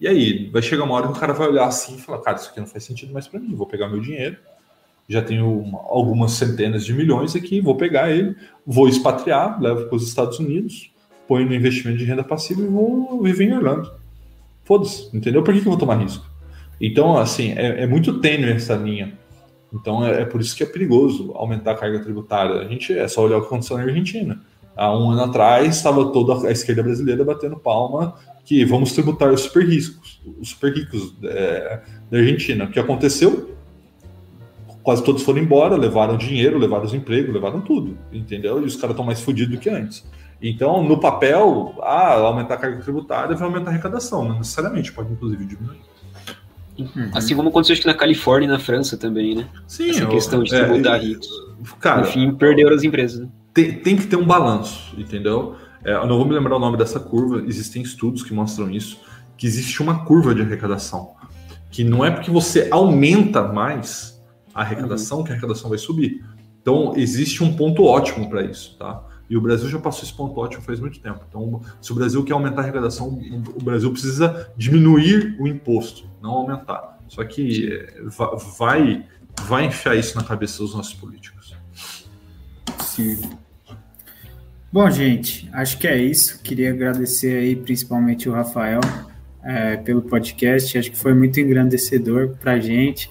E 0.00 0.08
aí, 0.08 0.50
vai 0.50 0.62
chegar 0.62 0.84
uma 0.84 0.94
hora 0.94 1.06
que 1.06 1.12
o 1.12 1.20
cara 1.20 1.32
vai 1.32 1.46
olhar 1.46 1.66
assim 1.66 1.96
e 1.96 2.00
falar, 2.00 2.20
cara, 2.20 2.38
isso 2.38 2.50
aqui 2.50 2.58
não 2.58 2.66
faz 2.66 2.82
sentido 2.82 3.12
mais 3.12 3.28
para 3.28 3.38
mim, 3.38 3.54
vou 3.54 3.66
pegar 3.66 3.86
meu 3.86 4.00
dinheiro, 4.00 4.38
já 5.10 5.20
tenho 5.20 5.76
algumas 5.88 6.32
centenas 6.32 6.84
de 6.84 6.94
milhões 6.94 7.34
aqui, 7.34 7.60
vou 7.60 7.74
pegar 7.74 8.12
ele, 8.12 8.36
vou 8.64 8.88
expatriar, 8.88 9.60
levo 9.60 9.86
para 9.86 9.96
os 9.96 10.06
Estados 10.06 10.38
Unidos, 10.38 10.92
ponho 11.26 11.48
no 11.48 11.54
investimento 11.54 11.98
de 11.98 12.04
renda 12.04 12.22
passiva 12.22 12.62
e 12.62 12.66
vou 12.66 13.20
viver 13.20 13.46
em 13.46 13.52
Orlando. 13.52 13.90
Foda-se, 14.62 15.10
entendeu? 15.12 15.42
Por 15.42 15.52
que, 15.52 15.62
que 15.62 15.66
eu 15.66 15.72
vou 15.72 15.80
tomar 15.80 15.96
risco? 15.96 16.24
Então, 16.80 17.18
assim, 17.18 17.50
é, 17.56 17.82
é 17.82 17.86
muito 17.88 18.20
tênue 18.20 18.52
essa 18.52 18.76
linha. 18.76 19.18
Então, 19.74 20.06
é, 20.06 20.22
é, 20.22 20.24
por 20.24 20.40
isso 20.40 20.56
que 20.56 20.62
é 20.62 20.66
perigoso 20.66 21.32
aumentar 21.34 21.72
a 21.72 21.76
carga 21.76 21.98
tributária. 21.98 22.60
A 22.60 22.68
gente 22.68 22.96
é 22.96 23.08
só 23.08 23.24
olhar 23.24 23.38
o 23.38 23.40
que 23.40 23.48
aconteceu 23.48 23.78
na 23.78 23.82
Argentina. 23.82 24.40
Há 24.76 24.96
um 24.96 25.10
ano 25.10 25.24
atrás, 25.24 25.74
estava 25.74 26.12
toda 26.12 26.46
a 26.46 26.52
esquerda 26.52 26.84
brasileira 26.84 27.24
batendo 27.24 27.56
palma 27.56 28.14
que 28.44 28.64
vamos 28.64 28.92
tributar 28.92 29.32
os 29.32 29.40
super 29.40 29.66
ricos, 29.68 30.22
os 30.40 30.50
super 30.50 30.72
ricos 30.72 31.16
é, 31.24 31.80
da 32.08 32.18
Argentina. 32.18 32.64
O 32.66 32.70
que 32.70 32.78
aconteceu? 32.78 33.56
Quase 34.90 35.04
todos 35.04 35.22
foram 35.22 35.38
embora, 35.38 35.76
levaram 35.76 36.16
dinheiro, 36.16 36.58
levaram 36.58 36.84
os 36.84 36.92
empregos, 36.92 37.32
levaram 37.32 37.60
tudo, 37.60 37.96
entendeu? 38.12 38.60
E 38.60 38.64
os 38.64 38.74
caras 38.74 38.90
estão 38.90 39.04
mais 39.04 39.20
fodidos 39.20 39.54
do 39.54 39.60
que 39.60 39.70
antes. 39.70 40.04
Então, 40.42 40.82
no 40.82 40.98
papel, 40.98 41.76
ah, 41.80 42.14
aumentar 42.14 42.54
a 42.54 42.56
carga 42.56 42.82
tributária 42.82 43.36
vai 43.36 43.46
aumentar 43.46 43.70
a 43.70 43.72
arrecadação, 43.72 44.28
não 44.28 44.38
necessariamente, 44.38 44.92
pode 44.92 45.12
inclusive 45.12 45.44
diminuir. 45.44 45.78
Uhum. 46.76 47.08
Assim 47.14 47.36
como 47.36 47.50
aconteceu 47.50 47.74
acho 47.74 47.82
que 47.82 47.86
na 47.86 47.94
Califórnia 47.94 48.48
e 48.48 48.50
na 48.50 48.58
França 48.58 48.96
também, 48.96 49.36
né? 49.36 49.46
Sim. 49.64 49.90
Essa 49.90 50.06
questão 50.06 50.42
de 50.42 50.52
é, 50.52 50.64
tributar 50.64 50.96
é, 50.96 51.04
ricos. 51.04 51.28
Cara, 51.78 52.00
Enfim, 52.00 52.32
perderam 52.32 52.74
as 52.74 52.82
empresas. 52.82 53.20
Né? 53.20 53.28
Tem, 53.54 53.72
tem, 53.74 53.96
que 53.96 54.08
ter 54.08 54.16
um 54.16 54.26
balanço, 54.26 54.92
entendeu? 54.98 55.54
É, 55.84 55.92
eu 55.92 56.06
não 56.08 56.16
vou 56.16 56.26
me 56.26 56.34
lembrar 56.34 56.56
o 56.56 56.58
nome 56.58 56.76
dessa 56.76 56.98
curva, 56.98 57.44
existem 57.46 57.80
estudos 57.80 58.24
que 58.24 58.34
mostram 58.34 58.68
isso, 58.68 58.98
que 59.36 59.46
existe 59.46 59.80
uma 59.80 60.04
curva 60.04 60.34
de 60.34 60.42
arrecadação. 60.42 61.12
Que 61.70 61.84
não 61.84 62.04
é 62.04 62.10
porque 62.10 62.32
você 62.32 62.66
aumenta 62.72 63.40
mais 63.40 64.19
a 64.60 64.62
arrecadação 64.62 65.18
uhum. 65.18 65.24
que 65.24 65.30
a 65.30 65.32
arrecadação 65.32 65.70
vai 65.70 65.78
subir. 65.78 66.22
Então, 66.60 66.92
existe 66.94 67.42
um 67.42 67.56
ponto 67.56 67.82
ótimo 67.84 68.28
para 68.28 68.42
isso, 68.42 68.76
tá? 68.78 69.02
E 69.28 69.36
o 69.36 69.40
Brasil 69.40 69.68
já 69.70 69.78
passou 69.78 70.02
esse 70.02 70.12
ponto 70.12 70.38
ótimo 70.38 70.62
faz 70.62 70.78
muito 70.78 71.00
tempo. 71.00 71.20
Então, 71.26 71.62
se 71.80 71.90
o 71.92 71.94
Brasil 71.94 72.22
quer 72.22 72.34
aumentar 72.34 72.60
a 72.60 72.64
arrecadação, 72.64 73.18
o 73.54 73.62
Brasil 73.62 73.90
precisa 73.90 74.52
diminuir 74.56 75.36
o 75.40 75.46
imposto, 75.46 76.04
não 76.20 76.32
aumentar. 76.32 76.98
Só 77.08 77.24
que 77.24 77.72
eh, 77.72 78.02
vai, 78.58 79.06
vai 79.42 79.64
enfiar 79.64 79.96
isso 79.96 80.16
na 80.16 80.24
cabeça 80.24 80.58
dos 80.58 80.74
nossos 80.74 80.94
políticos. 80.94 81.56
Sim. 82.80 83.18
Bom, 84.70 84.90
gente, 84.90 85.48
acho 85.52 85.78
que 85.78 85.86
é 85.86 85.96
isso. 85.96 86.42
Queria 86.42 86.70
agradecer 86.70 87.38
aí 87.38 87.56
principalmente 87.56 88.28
o 88.28 88.32
Rafael 88.32 88.80
é, 89.42 89.76
pelo 89.78 90.02
podcast. 90.02 90.76
Acho 90.76 90.90
que 90.90 90.98
foi 90.98 91.14
muito 91.14 91.40
engrandecedor 91.40 92.36
para 92.36 92.52
a 92.52 92.60
gente 92.60 93.08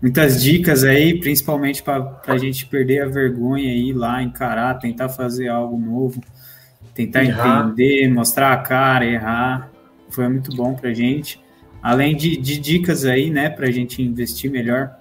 muitas 0.00 0.42
dicas 0.42 0.84
aí, 0.84 1.18
principalmente 1.18 1.82
para 1.82 2.20
a 2.26 2.38
gente 2.38 2.66
perder 2.66 3.02
a 3.02 3.08
vergonha 3.08 3.72
e 3.72 3.90
ir 3.90 3.92
lá, 3.92 4.22
encarar, 4.22 4.78
tentar 4.78 5.08
fazer 5.08 5.48
algo 5.48 5.78
novo, 5.78 6.20
tentar 6.94 7.24
errar. 7.24 7.66
entender, 7.66 8.08
mostrar 8.08 8.52
a 8.52 8.58
cara, 8.58 9.04
errar. 9.04 9.70
Foi 10.10 10.28
muito 10.28 10.54
bom 10.54 10.74
para 10.74 10.90
a 10.90 10.94
gente. 10.94 11.40
Além 11.82 12.16
de, 12.16 12.36
de, 12.36 12.58
dicas 12.58 13.04
aí, 13.04 13.30
né, 13.30 13.48
para 13.48 13.68
a 13.68 13.70
gente 13.70 14.02
investir 14.02 14.50
melhor, 14.50 14.96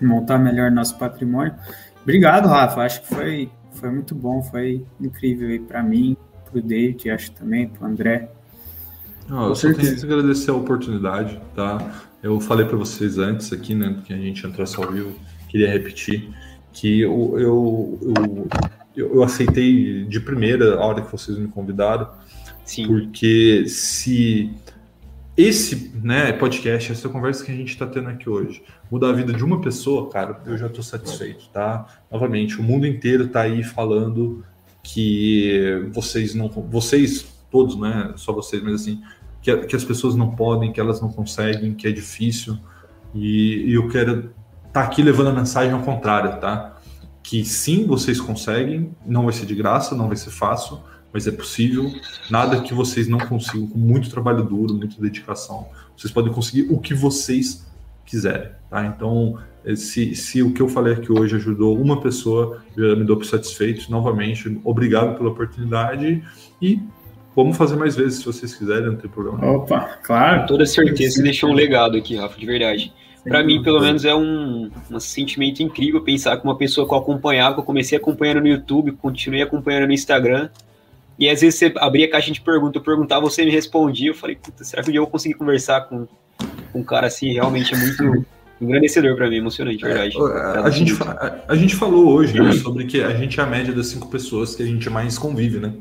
montar 0.00 0.38
melhor 0.38 0.70
nosso 0.70 0.98
patrimônio. 0.98 1.54
Obrigado, 2.02 2.48
Rafa. 2.48 2.82
Acho 2.82 3.02
que 3.02 3.08
foi, 3.08 3.50
foi 3.72 3.90
muito 3.90 4.14
bom, 4.14 4.42
foi 4.42 4.84
incrível 5.00 5.48
aí 5.48 5.58
para 5.58 5.82
mim, 5.82 6.16
para 6.50 6.58
o 6.58 6.62
David, 6.62 7.10
acho 7.10 7.32
também, 7.32 7.68
para 7.68 7.86
o 7.86 7.90
André. 7.90 8.30
Não, 9.28 9.48
eu 9.48 9.54
só 9.54 9.72
tenho 9.72 9.96
que 9.96 10.04
agradecer 10.04 10.50
a 10.50 10.54
oportunidade, 10.54 11.40
tá? 11.54 11.78
Eu 12.24 12.40
falei 12.40 12.64
para 12.64 12.78
vocês 12.78 13.18
antes 13.18 13.52
aqui, 13.52 13.74
né, 13.74 13.98
que 14.02 14.14
a 14.14 14.16
gente 14.16 14.46
entrasse 14.46 14.78
ao 14.78 14.90
vivo, 14.90 15.12
queria 15.46 15.70
repetir 15.70 16.30
que 16.72 17.02
eu, 17.02 17.38
eu, 17.38 17.98
eu, 18.16 18.48
eu, 18.96 19.22
aceitei 19.22 20.06
de 20.06 20.20
primeira 20.20 20.76
a 20.76 20.86
hora 20.86 21.02
que 21.02 21.12
vocês 21.12 21.36
me 21.36 21.48
convidaram, 21.48 22.08
Sim. 22.64 22.86
porque 22.86 23.68
se 23.68 24.50
esse 25.36 25.92
né, 26.02 26.32
podcast, 26.32 26.92
essa 26.92 27.10
conversa 27.10 27.44
que 27.44 27.52
a 27.52 27.54
gente 27.54 27.68
está 27.68 27.86
tendo 27.86 28.08
aqui 28.08 28.30
hoje, 28.30 28.62
mudar 28.90 29.10
a 29.10 29.12
vida 29.12 29.34
de 29.34 29.44
uma 29.44 29.60
pessoa, 29.60 30.08
cara, 30.08 30.40
eu 30.46 30.56
já 30.56 30.68
estou 30.68 30.82
satisfeito, 30.82 31.50
tá? 31.52 31.86
Novamente, 32.10 32.58
o 32.58 32.62
mundo 32.62 32.86
inteiro 32.86 33.24
está 33.24 33.42
aí 33.42 33.62
falando 33.62 34.42
que 34.82 35.90
vocês 35.92 36.34
não, 36.34 36.48
vocês 36.48 37.34
todos, 37.50 37.76
né, 37.78 38.14
só 38.16 38.32
vocês, 38.32 38.62
mas 38.62 38.80
assim, 38.80 39.02
que, 39.44 39.54
que 39.66 39.76
as 39.76 39.84
pessoas 39.84 40.16
não 40.16 40.30
podem, 40.30 40.72
que 40.72 40.80
elas 40.80 41.02
não 41.02 41.10
conseguem, 41.10 41.74
que 41.74 41.86
é 41.86 41.92
difícil, 41.92 42.58
e, 43.14 43.66
e 43.68 43.74
eu 43.74 43.86
quero 43.88 44.12
estar 44.20 44.32
tá 44.72 44.80
aqui 44.80 45.02
levando 45.02 45.28
a 45.28 45.32
mensagem 45.32 45.72
ao 45.72 45.82
contrário, 45.82 46.40
tá? 46.40 46.78
Que 47.22 47.44
sim, 47.44 47.86
vocês 47.86 48.18
conseguem, 48.18 48.90
não 49.04 49.24
vai 49.24 49.34
ser 49.34 49.44
de 49.44 49.54
graça, 49.54 49.94
não 49.94 50.08
vai 50.08 50.16
ser 50.16 50.30
fácil, 50.30 50.80
mas 51.12 51.26
é 51.26 51.30
possível. 51.30 51.92
Nada 52.30 52.62
que 52.62 52.72
vocês 52.72 53.06
não 53.06 53.18
consigam, 53.18 53.66
com 53.66 53.78
muito 53.78 54.08
trabalho 54.08 54.42
duro, 54.42 54.74
muita 54.74 55.00
dedicação. 55.00 55.68
Vocês 55.94 56.12
podem 56.12 56.32
conseguir 56.32 56.66
o 56.72 56.78
que 56.80 56.94
vocês 56.94 57.66
quiserem, 58.06 58.50
tá? 58.70 58.86
Então, 58.86 59.38
se, 59.76 60.14
se 60.16 60.42
o 60.42 60.54
que 60.54 60.62
eu 60.62 60.70
falei 60.70 60.94
aqui 60.94 61.12
hoje 61.12 61.36
ajudou 61.36 61.78
uma 61.78 62.00
pessoa, 62.00 62.62
me 62.74 63.04
dou 63.04 63.18
por 63.18 63.26
satisfeito. 63.26 63.90
Novamente, 63.90 64.58
obrigado 64.64 65.18
pela 65.18 65.28
oportunidade 65.28 66.24
e 66.60 66.80
vamos 67.34 67.56
fazer 67.56 67.76
mais 67.76 67.96
vezes 67.96 68.18
se 68.18 68.24
vocês 68.24 68.54
quiserem, 68.54 68.86
não 68.86 68.96
tem 68.96 69.10
problema. 69.10 69.44
Opa, 69.44 69.98
claro. 70.02 70.40
Com 70.42 70.46
toda 70.46 70.66
certeza, 70.66 71.16
você 71.16 71.22
deixou 71.22 71.50
um 71.50 71.54
legado 71.54 71.96
aqui, 71.96 72.16
Rafa, 72.16 72.38
de 72.38 72.46
verdade. 72.46 72.92
Para 73.24 73.42
mim, 73.42 73.62
pelo 73.62 73.80
menos, 73.80 74.04
é 74.04 74.14
um, 74.14 74.70
um 74.90 75.00
sentimento 75.00 75.62
incrível 75.62 76.02
pensar 76.02 76.36
que 76.36 76.44
uma 76.44 76.56
pessoa 76.56 76.86
que 76.86 76.92
eu 76.92 76.98
acompanhava, 76.98 77.54
que 77.54 77.60
eu 77.60 77.64
comecei 77.64 77.96
acompanhando 77.96 78.42
no 78.42 78.48
YouTube, 78.48 78.92
continuei 78.92 79.42
acompanhando 79.42 79.86
no 79.86 79.92
Instagram, 79.92 80.50
e 81.18 81.28
às 81.28 81.40
vezes 81.40 81.58
você 81.58 81.72
abria 81.78 82.06
a 82.06 82.10
caixa 82.10 82.30
de 82.30 82.40
perguntas, 82.40 82.74
eu 82.74 82.82
perguntava, 82.82 83.22
você 83.22 83.44
me 83.44 83.50
respondia, 83.50 84.10
eu 84.10 84.14
falei, 84.14 84.36
puta, 84.36 84.62
será 84.62 84.82
que 84.82 84.90
um 84.90 84.92
dia 84.92 84.98
eu 84.98 85.04
vou 85.04 85.10
conseguir 85.10 85.34
conversar 85.34 85.82
com, 85.82 86.06
com 86.72 86.80
um 86.80 86.84
cara 86.84 87.06
assim? 87.06 87.32
Realmente 87.32 87.72
é 87.74 87.78
muito 87.78 88.26
engrandecedor 88.60 89.16
para 89.16 89.30
mim, 89.30 89.36
emocionante, 89.36 89.82
verdade. 89.82 90.16
É, 90.16 90.58
a, 90.58 90.70
gente, 90.70 91.02
a, 91.02 91.40
a, 91.48 91.56
gente 91.56 91.76
falou 91.76 92.12
hoje 92.12 92.38
né, 92.38 92.52
sobre 92.52 92.84
que 92.84 93.00
a 93.00 93.14
gente 93.14 93.38
é 93.38 93.42
a 93.42 93.46
média 93.46 93.72
das 93.72 93.86
cinco 93.86 94.08
pessoas 94.08 94.54
que 94.54 94.62
a 94.62 94.66
gente 94.66 94.90
mais 94.90 95.16
convive, 95.16 95.58
né? 95.60 95.72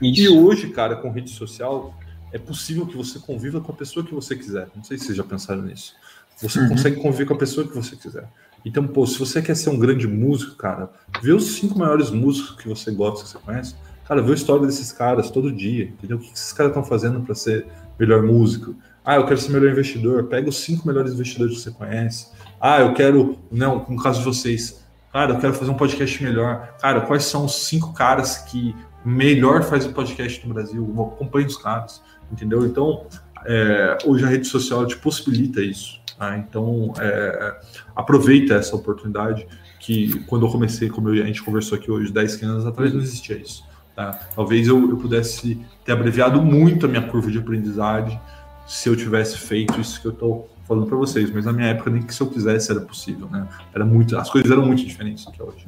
Isso. 0.00 0.22
E 0.22 0.28
hoje, 0.28 0.68
cara, 0.70 0.96
com 0.96 1.10
rede 1.10 1.30
social, 1.30 1.94
é 2.32 2.38
possível 2.38 2.86
que 2.86 2.96
você 2.96 3.18
conviva 3.18 3.60
com 3.60 3.72
a 3.72 3.74
pessoa 3.74 4.04
que 4.04 4.14
você 4.14 4.36
quiser. 4.36 4.68
Não 4.74 4.84
sei 4.84 4.98
se 4.98 5.06
vocês 5.06 5.16
já 5.16 5.24
pensaram 5.24 5.62
nisso. 5.62 5.94
Você 6.40 6.60
uhum. 6.60 6.68
consegue 6.68 7.00
conviver 7.00 7.26
com 7.26 7.34
a 7.34 7.38
pessoa 7.38 7.66
que 7.66 7.74
você 7.74 7.96
quiser. 7.96 8.28
Então, 8.64 8.86
pô, 8.86 9.06
se 9.06 9.18
você 9.18 9.40
quer 9.40 9.54
ser 9.54 9.70
um 9.70 9.78
grande 9.78 10.06
músico, 10.06 10.56
cara, 10.56 10.90
vê 11.22 11.32
os 11.32 11.54
cinco 11.54 11.78
maiores 11.78 12.10
músicos 12.10 12.56
que 12.56 12.68
você 12.68 12.90
gosta, 12.90 13.24
que 13.24 13.30
você 13.30 13.38
conhece, 13.38 13.74
Cara, 14.06 14.22
vê 14.22 14.30
a 14.30 14.34
história 14.34 14.64
desses 14.64 14.92
caras 14.92 15.30
todo 15.30 15.52
dia, 15.52 15.84
entendeu? 15.84 16.16
O 16.16 16.20
que 16.20 16.32
esses 16.32 16.52
caras 16.52 16.70
estão 16.70 16.84
fazendo 16.84 17.20
para 17.22 17.34
ser 17.34 17.66
melhor 17.98 18.22
músico? 18.22 18.76
Ah, 19.04 19.16
eu 19.16 19.26
quero 19.26 19.40
ser 19.40 19.50
melhor 19.50 19.70
investidor. 19.70 20.24
Pega 20.24 20.48
os 20.48 20.58
cinco 20.58 20.86
melhores 20.86 21.12
investidores 21.12 21.56
que 21.56 21.62
você 21.62 21.70
conhece. 21.72 22.28
Ah, 22.60 22.80
eu 22.80 22.94
quero, 22.94 23.36
não, 23.50 23.84
no 23.88 24.00
caso 24.00 24.20
de 24.20 24.24
vocês, 24.24 24.84
cara, 25.12 25.32
eu 25.32 25.40
quero 25.40 25.54
fazer 25.54 25.70
um 25.72 25.76
podcast 25.76 26.22
melhor. 26.22 26.76
Cara, 26.80 27.00
quais 27.00 27.24
são 27.24 27.44
os 27.44 27.66
cinco 27.66 27.92
caras 27.92 28.38
que 28.38 28.76
melhor 29.06 29.62
fazem 29.62 29.92
podcast 29.92 30.46
no 30.46 30.52
Brasil? 30.52 31.10
Acompanhe 31.14 31.46
os 31.46 31.56
caras, 31.56 32.02
entendeu? 32.30 32.66
Então, 32.66 33.06
é, 33.44 33.98
hoje 34.04 34.24
a 34.24 34.28
rede 34.28 34.46
social 34.46 34.84
te 34.84 34.96
possibilita 34.96 35.60
isso. 35.60 36.00
Tá? 36.18 36.36
Então, 36.36 36.92
é, 36.98 37.60
aproveita 37.94 38.54
essa 38.54 38.74
oportunidade 38.74 39.46
que 39.78 40.18
quando 40.24 40.46
eu 40.46 40.50
comecei, 40.50 40.88
como 40.88 41.08
a 41.08 41.14
gente 41.14 41.42
conversou 41.42 41.78
aqui 41.78 41.90
hoje, 41.90 42.12
10, 42.12 42.36
15 42.36 42.44
anos 42.52 42.66
atrás, 42.66 42.92
não 42.92 43.00
existia 43.00 43.36
isso. 43.36 43.64
Tá? 43.94 44.12
Talvez 44.34 44.66
eu, 44.66 44.90
eu 44.90 44.96
pudesse 44.96 45.64
ter 45.84 45.92
abreviado 45.92 46.42
muito 46.42 46.86
a 46.86 46.88
minha 46.88 47.02
curva 47.02 47.30
de 47.30 47.38
aprendizagem 47.38 48.20
se 48.66 48.88
eu 48.88 48.96
tivesse 48.96 49.38
feito 49.38 49.80
isso 49.80 50.00
que 50.00 50.08
eu 50.08 50.12
estou 50.12 50.50
falando 50.66 50.86
para 50.86 50.96
vocês, 50.96 51.30
mas 51.30 51.44
na 51.44 51.52
minha 51.52 51.68
época 51.68 51.90
nem 51.90 52.02
que 52.02 52.12
se 52.12 52.20
eu 52.20 52.26
quisesse 52.26 52.72
era 52.72 52.80
possível, 52.80 53.28
né? 53.30 53.46
Era 53.72 53.84
muito, 53.86 54.18
as 54.18 54.28
coisas 54.28 54.50
eram 54.50 54.66
muito 54.66 54.84
diferentes 54.84 55.24
do 55.24 55.30
que 55.30 55.40
é 55.40 55.44
hoje. 55.44 55.66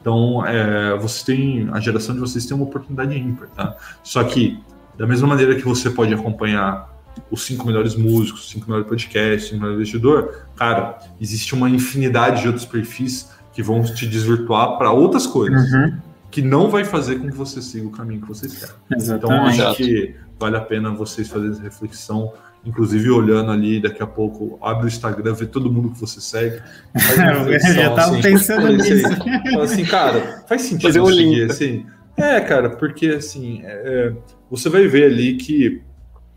Então, 0.00 0.44
é, 0.46 0.96
vocês 0.98 1.22
têm, 1.22 1.68
a 1.72 1.80
geração 1.80 2.14
de 2.14 2.20
vocês 2.20 2.46
tem 2.46 2.56
uma 2.56 2.66
oportunidade 2.66 3.18
ímpar, 3.18 3.48
tá? 3.48 3.76
Só 4.02 4.22
que 4.24 4.60
da 4.96 5.06
mesma 5.06 5.26
maneira 5.28 5.54
que 5.54 5.64
você 5.64 5.90
pode 5.90 6.12
acompanhar 6.14 6.92
os 7.30 7.44
cinco 7.44 7.66
melhores 7.66 7.94
músicos, 7.94 8.42
os 8.42 8.50
cinco 8.50 8.66
melhores 8.66 8.88
podcasts, 8.88 9.46
o 9.46 9.50
cinco 9.50 9.62
melhores 9.62 9.80
investidor, 9.80 10.46
cara, 10.56 10.98
existe 11.20 11.54
uma 11.54 11.68
infinidade 11.70 12.42
de 12.42 12.48
outros 12.48 12.66
perfis 12.66 13.30
que 13.52 13.62
vão 13.62 13.82
te 13.82 14.06
desvirtuar 14.06 14.76
para 14.78 14.90
outras 14.90 15.26
coisas. 15.26 15.72
Uhum 15.72 15.98
que 16.34 16.42
não 16.42 16.68
vai 16.68 16.84
fazer 16.84 17.20
com 17.20 17.30
que 17.30 17.36
você 17.36 17.62
siga 17.62 17.86
o 17.86 17.92
caminho 17.92 18.20
que 18.20 18.26
vocês 18.26 18.58
querem. 18.58 18.74
Exatamente. 18.96 19.54
Então, 19.54 19.68
acho 19.70 19.76
que 19.76 20.16
vale 20.36 20.56
a 20.56 20.60
pena 20.60 20.90
vocês 20.90 21.28
fazerem 21.28 21.52
essa 21.52 21.62
reflexão, 21.62 22.32
inclusive 22.64 23.10
olhando 23.10 23.50
ali, 23.50 23.80
daqui 23.80 24.02
a 24.02 24.06
pouco, 24.06 24.58
abre 24.62 24.86
o 24.86 24.88
Instagram, 24.88 25.34
vê 25.34 25.46
todo 25.46 25.70
mundo 25.70 25.90
que 25.90 26.00
você 26.00 26.20
segue. 26.20 26.62
Eu 26.94 27.60
já 27.60 27.88
estava 27.88 28.12
assim, 28.12 28.22
pensando 28.22 28.72
nisso. 28.72 29.08
Fala 29.52 29.64
assim, 29.64 29.84
cara, 29.84 30.44
faz 30.48 30.62
sentido 30.62 30.92
Fazer 30.92 31.14
seguir, 31.14 31.50
assim. 31.50 31.86
É, 32.16 32.40
cara, 32.40 32.70
porque 32.70 33.08
assim, 33.08 33.60
é, 33.64 34.14
você 34.50 34.68
vai 34.68 34.86
ver 34.86 35.06
ali 35.06 35.36
que 35.36 35.82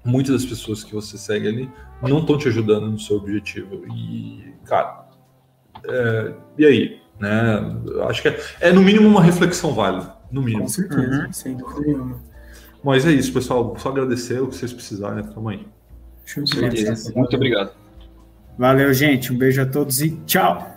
muitas 0.03 0.41
das 0.41 0.45
pessoas 0.45 0.83
que 0.83 0.93
você 0.93 1.17
segue 1.17 1.47
ali 1.47 1.69
não 2.01 2.19
estão 2.19 2.37
te 2.37 2.47
ajudando 2.47 2.87
no 2.87 2.99
seu 2.99 3.17
objetivo. 3.17 3.85
E, 3.93 4.53
cara, 4.65 5.07
é, 5.85 6.33
e 6.57 6.65
aí? 6.65 7.01
Né? 7.19 7.77
Acho 8.07 8.21
que 8.21 8.27
é, 8.27 8.39
é, 8.59 8.71
no 8.71 8.81
mínimo 8.81 9.07
uma 9.07 9.21
reflexão 9.21 9.73
válida. 9.73 10.15
No 10.31 10.41
mínimo. 10.41 10.63
Com 10.63 10.69
certeza, 10.69 11.25
uhum. 11.25 11.33
sem 11.33 11.55
dúvida 11.55 11.81
nenhuma. 11.81 12.19
Mas 12.83 13.05
é 13.05 13.11
isso, 13.11 13.33
pessoal. 13.33 13.75
Só 13.77 13.89
agradecer 13.89 14.41
o 14.41 14.47
que 14.47 14.55
vocês 14.55 14.73
precisarem. 14.73 15.23
Tamo 15.23 15.49
aí. 15.49 15.65
Com 16.33 16.45
certeza. 16.45 17.13
Muito 17.15 17.35
obrigado. 17.35 17.71
Valeu, 18.57 18.93
gente. 18.93 19.31
Um 19.31 19.37
beijo 19.37 19.61
a 19.61 19.65
todos 19.65 20.01
e 20.01 20.11
tchau. 20.25 20.76